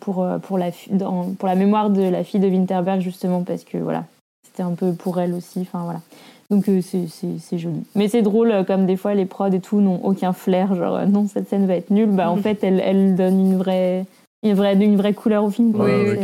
pour, 0.00 0.26
pour, 0.42 0.58
la, 0.58 0.70
dans, 0.90 1.32
pour 1.38 1.46
la 1.46 1.54
mémoire 1.54 1.90
de 1.90 2.02
la 2.02 2.24
fille 2.24 2.40
de 2.40 2.48
Winterberg 2.48 3.00
justement 3.00 3.42
parce 3.42 3.62
que 3.62 3.78
voilà, 3.78 4.04
c'était 4.42 4.64
un 4.64 4.72
peu 4.72 4.92
pour 4.92 5.20
elle 5.20 5.32
aussi. 5.32 5.60
Enfin 5.60 5.84
voilà. 5.84 6.00
Donc 6.52 6.66
c'est 6.82 7.58
joli. 7.58 7.82
Mais 7.94 8.08
c'est 8.08 8.20
drôle, 8.20 8.52
comme 8.66 8.84
des 8.84 8.96
fois 8.96 9.14
les 9.14 9.24
prods 9.24 9.46
et 9.46 9.60
tout 9.60 9.80
n'ont 9.80 10.04
aucun 10.04 10.34
flair, 10.34 10.74
genre 10.74 11.06
non, 11.06 11.26
cette 11.26 11.48
scène 11.48 11.66
va 11.66 11.76
être 11.76 11.90
nulle. 11.90 12.10
Bah 12.10 12.30
en 12.30 12.36
fait, 12.42 12.62
elle, 12.62 12.78
elle 12.84 13.14
donne 13.14 13.40
une 13.40 13.56
vraie, 13.56 14.04
une 14.44 14.54
vraie, 14.54 14.74
une 14.74 14.96
vraie 14.96 15.14
couleur 15.14 15.44
au 15.44 15.50
film. 15.50 15.72
Oui, 15.74 16.18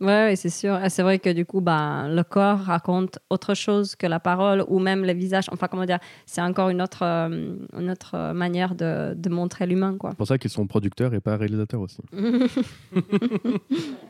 ouais, 0.00 0.36
c'est 0.36 0.48
sûr. 0.48 0.78
C'est 0.88 1.02
vrai 1.02 1.18
que 1.18 1.30
du 1.30 1.44
coup, 1.44 1.60
bah, 1.60 2.06
le 2.08 2.22
corps 2.22 2.60
raconte 2.60 3.18
autre 3.30 3.54
chose 3.54 3.96
que 3.96 4.06
la 4.06 4.20
parole 4.20 4.64
ou 4.68 4.78
même 4.78 5.04
le 5.04 5.12
visage. 5.12 5.46
Enfin, 5.50 5.66
comment 5.68 5.84
dire, 5.84 5.98
c'est 6.24 6.40
encore 6.40 6.68
une 6.68 6.80
autre, 6.80 7.02
euh, 7.02 7.56
une 7.76 7.90
autre 7.90 8.32
manière 8.32 8.76
de, 8.76 9.14
de 9.14 9.28
montrer 9.28 9.66
l'humain. 9.66 9.96
C'est 10.00 10.16
pour 10.16 10.26
ça 10.26 10.38
qu'ils 10.38 10.50
sont 10.50 10.68
producteurs 10.68 11.14
et 11.14 11.20
pas 11.20 11.36
réalisateurs 11.36 11.80
aussi. 11.80 11.98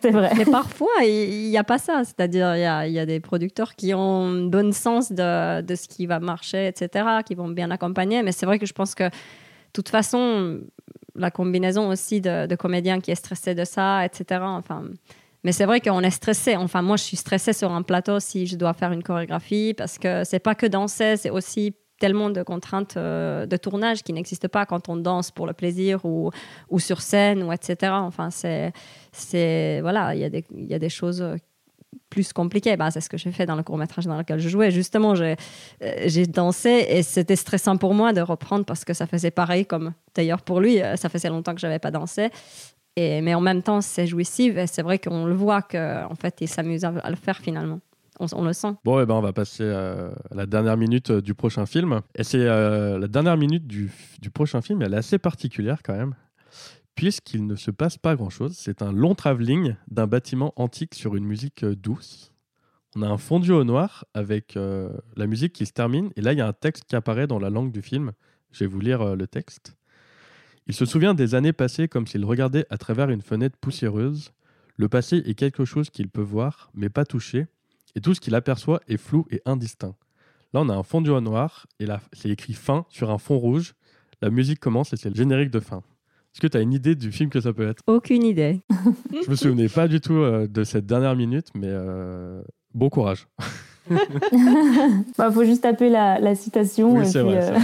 c'est 0.02 0.10
vrai. 0.10 0.32
Mais 0.36 0.44
parfois, 0.44 1.02
il 1.02 1.48
n'y 1.48 1.56
a 1.56 1.64
pas 1.64 1.78
ça. 1.78 2.02
C'est-à-dire, 2.04 2.56
il 2.56 2.60
y 2.60 2.66
a, 2.66 2.86
y 2.86 2.98
a, 2.98 3.06
des 3.06 3.20
producteurs 3.20 3.74
qui 3.76 3.94
ont 3.94 4.26
un 4.26 4.44
bon 4.44 4.74
sens 4.74 5.10
de, 5.10 5.62
de 5.62 5.74
ce 5.74 5.88
qui 5.88 6.04
va 6.04 6.20
marcher, 6.20 6.66
etc., 6.66 7.06
qui 7.24 7.34
vont 7.34 7.48
bien 7.48 7.70
accompagner. 7.70 8.22
Mais 8.22 8.32
c'est 8.32 8.44
vrai 8.44 8.58
que 8.58 8.66
je 8.66 8.74
pense 8.74 8.94
que, 8.94 9.04
de 9.04 9.10
toute 9.72 9.88
façon, 9.88 10.60
la 11.14 11.30
combinaison 11.30 11.88
aussi 11.88 12.20
de, 12.20 12.54
comédiens 12.56 13.00
qui 13.00 13.10
est 13.10 13.16
stressé 13.16 13.54
de 13.54 13.64
ça, 13.64 14.04
etc. 14.04 14.40
Enfin, 14.42 14.84
mais 15.42 15.52
c'est 15.52 15.64
vrai 15.64 15.80
qu'on 15.80 16.00
est 16.00 16.10
stressé. 16.10 16.56
Enfin, 16.56 16.82
moi, 16.82 16.96
je 16.96 17.02
suis 17.02 17.16
stressée 17.16 17.52
sur 17.52 17.72
un 17.72 17.82
plateau 17.82 18.20
si 18.20 18.46
je 18.46 18.56
dois 18.56 18.72
faire 18.72 18.92
une 18.92 19.02
chorégraphie 19.02 19.74
parce 19.74 19.98
que 19.98 20.24
c'est 20.24 20.38
pas 20.38 20.54
que 20.54 20.66
danser, 20.66 21.16
c'est 21.16 21.30
aussi 21.30 21.76
tellement 22.00 22.30
de 22.30 22.42
contraintes 22.42 22.96
euh, 22.96 23.46
de 23.46 23.56
tournage 23.56 24.02
qui 24.02 24.12
n'existent 24.12 24.48
pas 24.48 24.66
quand 24.66 24.88
on 24.88 24.96
danse 24.96 25.30
pour 25.30 25.46
le 25.46 25.52
plaisir 25.52 26.04
ou, 26.04 26.30
ou 26.68 26.80
sur 26.80 27.00
scène 27.00 27.42
ou 27.42 27.52
etc. 27.52 27.92
Enfin, 27.92 28.30
c'est, 28.30 29.80
voilà, 29.80 30.14
il 30.14 30.20
y, 30.20 30.70
y 30.70 30.74
a 30.74 30.78
des 30.78 30.88
choses 30.88 31.24
plus 32.10 32.32
compliqué. 32.32 32.76
Bah, 32.76 32.90
c'est 32.90 33.00
ce 33.00 33.08
que 33.08 33.16
j'ai 33.16 33.32
fait 33.32 33.46
dans 33.46 33.56
le 33.56 33.62
court 33.62 33.78
métrage 33.78 34.06
dans 34.06 34.16
lequel 34.16 34.38
je 34.38 34.48
jouais. 34.48 34.70
Justement, 34.70 35.14
j'ai, 35.14 35.36
euh, 35.82 36.04
j'ai 36.06 36.26
dansé 36.26 36.86
et 36.88 37.02
c'était 37.02 37.36
stressant 37.36 37.76
pour 37.76 37.94
moi 37.94 38.12
de 38.12 38.20
reprendre 38.20 38.64
parce 38.64 38.84
que 38.84 38.94
ça 38.94 39.06
faisait 39.06 39.30
pareil 39.30 39.66
comme 39.66 39.92
d'ailleurs 40.14 40.42
pour 40.42 40.60
lui. 40.60 40.80
Euh, 40.80 40.96
ça 40.96 41.08
faisait 41.08 41.28
longtemps 41.28 41.54
que 41.54 41.60
je 41.60 41.66
n'avais 41.66 41.78
pas 41.78 41.90
dansé. 41.90 42.30
Mais 42.96 43.34
en 43.34 43.40
même 43.40 43.62
temps, 43.62 43.80
c'est 43.80 44.06
jouissif 44.06 44.56
et 44.56 44.68
c'est 44.68 44.82
vrai 44.82 45.00
qu'on 45.00 45.24
le 45.24 45.34
voit 45.34 45.62
qu'en 45.62 46.14
fait, 46.14 46.36
il 46.40 46.46
s'amuse 46.46 46.84
à, 46.84 46.92
le 47.10 47.16
faire 47.16 47.38
finalement. 47.38 47.80
On, 48.20 48.44
le 48.44 48.52
sent. 48.52 48.68
Bon, 48.84 49.00
et 49.00 49.02
eh 49.02 49.06
ben, 49.06 49.14
on 49.14 49.20
va 49.20 49.32
passer 49.32 49.68
à 49.68 50.12
la 50.32 50.46
dernière 50.46 50.76
minute 50.76 51.10
euh, 51.10 51.20
du 51.20 51.34
prochain 51.34 51.66
film. 51.66 52.02
Et 52.14 52.22
c'est 52.22 52.44
la 52.44 53.08
dernière 53.08 53.36
minute 53.36 53.66
du 53.66 53.90
prochain 54.32 54.62
film, 54.62 54.82
elle 54.82 54.94
est 54.94 54.98
assez 54.98 55.18
particulière 55.18 55.78
quand 55.82 55.96
même 55.96 56.14
puisqu'il 56.94 57.46
ne 57.46 57.56
se 57.56 57.70
passe 57.70 57.98
pas 57.98 58.16
grand-chose. 58.16 58.56
C'est 58.56 58.82
un 58.82 58.92
long 58.92 59.14
travelling 59.14 59.76
d'un 59.88 60.06
bâtiment 60.06 60.52
antique 60.56 60.94
sur 60.94 61.16
une 61.16 61.24
musique 61.24 61.64
euh, 61.64 61.74
douce. 61.74 62.32
On 62.96 63.02
a 63.02 63.08
un 63.08 63.18
fondu 63.18 63.50
au 63.50 63.64
noir 63.64 64.04
avec 64.14 64.56
euh, 64.56 64.88
la 65.16 65.26
musique 65.26 65.52
qui 65.52 65.66
se 65.66 65.72
termine, 65.72 66.10
et 66.16 66.20
là 66.20 66.32
il 66.32 66.38
y 66.38 66.42
a 66.42 66.46
un 66.46 66.52
texte 66.52 66.84
qui 66.84 66.94
apparaît 66.94 67.26
dans 67.26 67.40
la 67.40 67.50
langue 67.50 67.72
du 67.72 67.82
film. 67.82 68.12
Je 68.52 68.60
vais 68.60 68.66
vous 68.68 68.80
lire 68.80 69.02
euh, 69.02 69.16
le 69.16 69.26
texte. 69.26 69.76
Il 70.66 70.74
se 70.74 70.86
souvient 70.86 71.12
des 71.14 71.34
années 71.34 71.52
passées 71.52 71.88
comme 71.88 72.06
s'il 72.06 72.24
regardait 72.24 72.66
à 72.70 72.78
travers 72.78 73.10
une 73.10 73.20
fenêtre 73.20 73.58
poussiéreuse. 73.60 74.32
Le 74.76 74.88
passé 74.88 75.22
est 75.26 75.34
quelque 75.34 75.64
chose 75.64 75.90
qu'il 75.90 76.08
peut 76.08 76.22
voir, 76.22 76.70
mais 76.74 76.88
pas 76.88 77.04
toucher, 77.04 77.46
et 77.96 78.00
tout 78.00 78.14
ce 78.14 78.20
qu'il 78.20 78.34
aperçoit 78.34 78.80
est 78.88 78.96
flou 78.96 79.26
et 79.30 79.42
indistinct. 79.44 79.94
Là, 80.52 80.60
on 80.60 80.68
a 80.68 80.74
un 80.74 80.82
fondu 80.84 81.10
au 81.10 81.20
noir, 81.20 81.66
et 81.80 81.86
là, 81.86 82.00
c'est 82.12 82.30
écrit 82.30 82.54
fin 82.54 82.86
sur 82.88 83.10
un 83.10 83.18
fond 83.18 83.38
rouge. 83.38 83.74
La 84.22 84.30
musique 84.30 84.60
commence 84.60 84.92
et 84.92 84.96
c'est 84.96 85.10
le 85.10 85.16
générique 85.16 85.50
de 85.50 85.60
fin. 85.60 85.82
Est-ce 86.34 86.40
que 86.40 86.48
tu 86.48 86.56
as 86.56 86.62
une 86.62 86.72
idée 86.72 86.96
du 86.96 87.12
film 87.12 87.30
que 87.30 87.40
ça 87.40 87.52
peut 87.52 87.68
être? 87.68 87.80
Aucune 87.86 88.24
idée. 88.24 88.60
Je 89.24 89.30
me 89.30 89.36
souvenais 89.36 89.68
pas 89.68 89.86
du 89.86 90.00
tout 90.00 90.14
euh, 90.14 90.48
de 90.48 90.64
cette 90.64 90.84
dernière 90.84 91.14
minute, 91.14 91.46
mais 91.54 91.68
euh, 91.70 92.42
bon 92.74 92.88
courage. 92.88 93.28
Il 93.88 93.96
bah, 95.16 95.30
faut 95.30 95.44
juste 95.44 95.62
taper 95.62 95.90
la, 95.90 96.34
citation. 96.34 96.92
Oui, 96.92 97.06
c'est 97.06 97.20
vrai, 97.20 97.52
euh, 97.52 97.58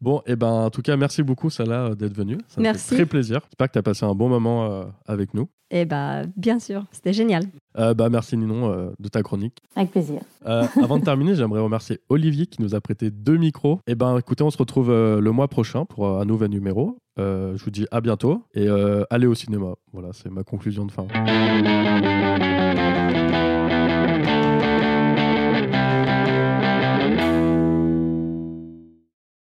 bon, 0.00 0.18
et 0.20 0.32
eh 0.32 0.36
ben, 0.36 0.46
en 0.46 0.70
tout 0.70 0.82
cas, 0.82 0.96
merci 0.96 1.24
beaucoup, 1.24 1.50
Salah, 1.50 1.96
d'être 1.96 2.14
venue. 2.14 2.38
Ça 2.46 2.60
merci. 2.60 2.90
fait 2.90 2.94
très 2.94 3.06
plaisir. 3.06 3.40
J'espère 3.50 3.66
que 3.66 3.72
tu 3.72 3.78
as 3.80 3.82
passé 3.82 4.06
un 4.06 4.14
bon 4.14 4.28
moment 4.28 4.84
avec 5.08 5.34
nous. 5.34 5.48
Eh 5.72 5.84
bah, 5.84 6.22
bien 6.36 6.60
sûr, 6.60 6.84
c'était 6.92 7.12
génial. 7.12 7.42
bah, 7.74 8.08
merci 8.08 8.36
Ninon 8.36 8.92
de 9.00 9.08
ta 9.08 9.24
chronique. 9.24 9.58
Avec 9.74 9.90
plaisir. 9.90 10.20
avant 10.44 11.00
de 11.00 11.04
terminer, 11.04 11.34
j'aimerais 11.34 11.60
remercier 11.60 11.98
Olivier 12.08 12.46
qui 12.46 12.62
nous 12.62 12.76
a 12.76 12.80
prêté 12.80 13.10
deux 13.10 13.36
micros. 13.36 13.80
Et 13.88 13.92
eh 13.92 13.94
ben, 13.96 14.16
écoutez, 14.16 14.44
on 14.44 14.50
se 14.50 14.58
retrouve 14.58 14.90
le 14.90 15.30
mois 15.32 15.48
prochain 15.48 15.86
pour 15.86 16.06
un 16.20 16.24
nouvel 16.24 16.50
numéro. 16.50 16.98
Euh, 17.20 17.56
je 17.56 17.64
vous 17.64 17.70
dis 17.70 17.86
à 17.90 18.00
bientôt 18.00 18.46
et 18.54 18.66
euh, 18.66 19.04
allez 19.10 19.26
au 19.26 19.34
cinéma. 19.34 19.74
Voilà, 19.92 20.08
c'est 20.12 20.30
ma 20.30 20.42
conclusion 20.42 20.86
de 20.86 20.92
fin. 20.92 21.06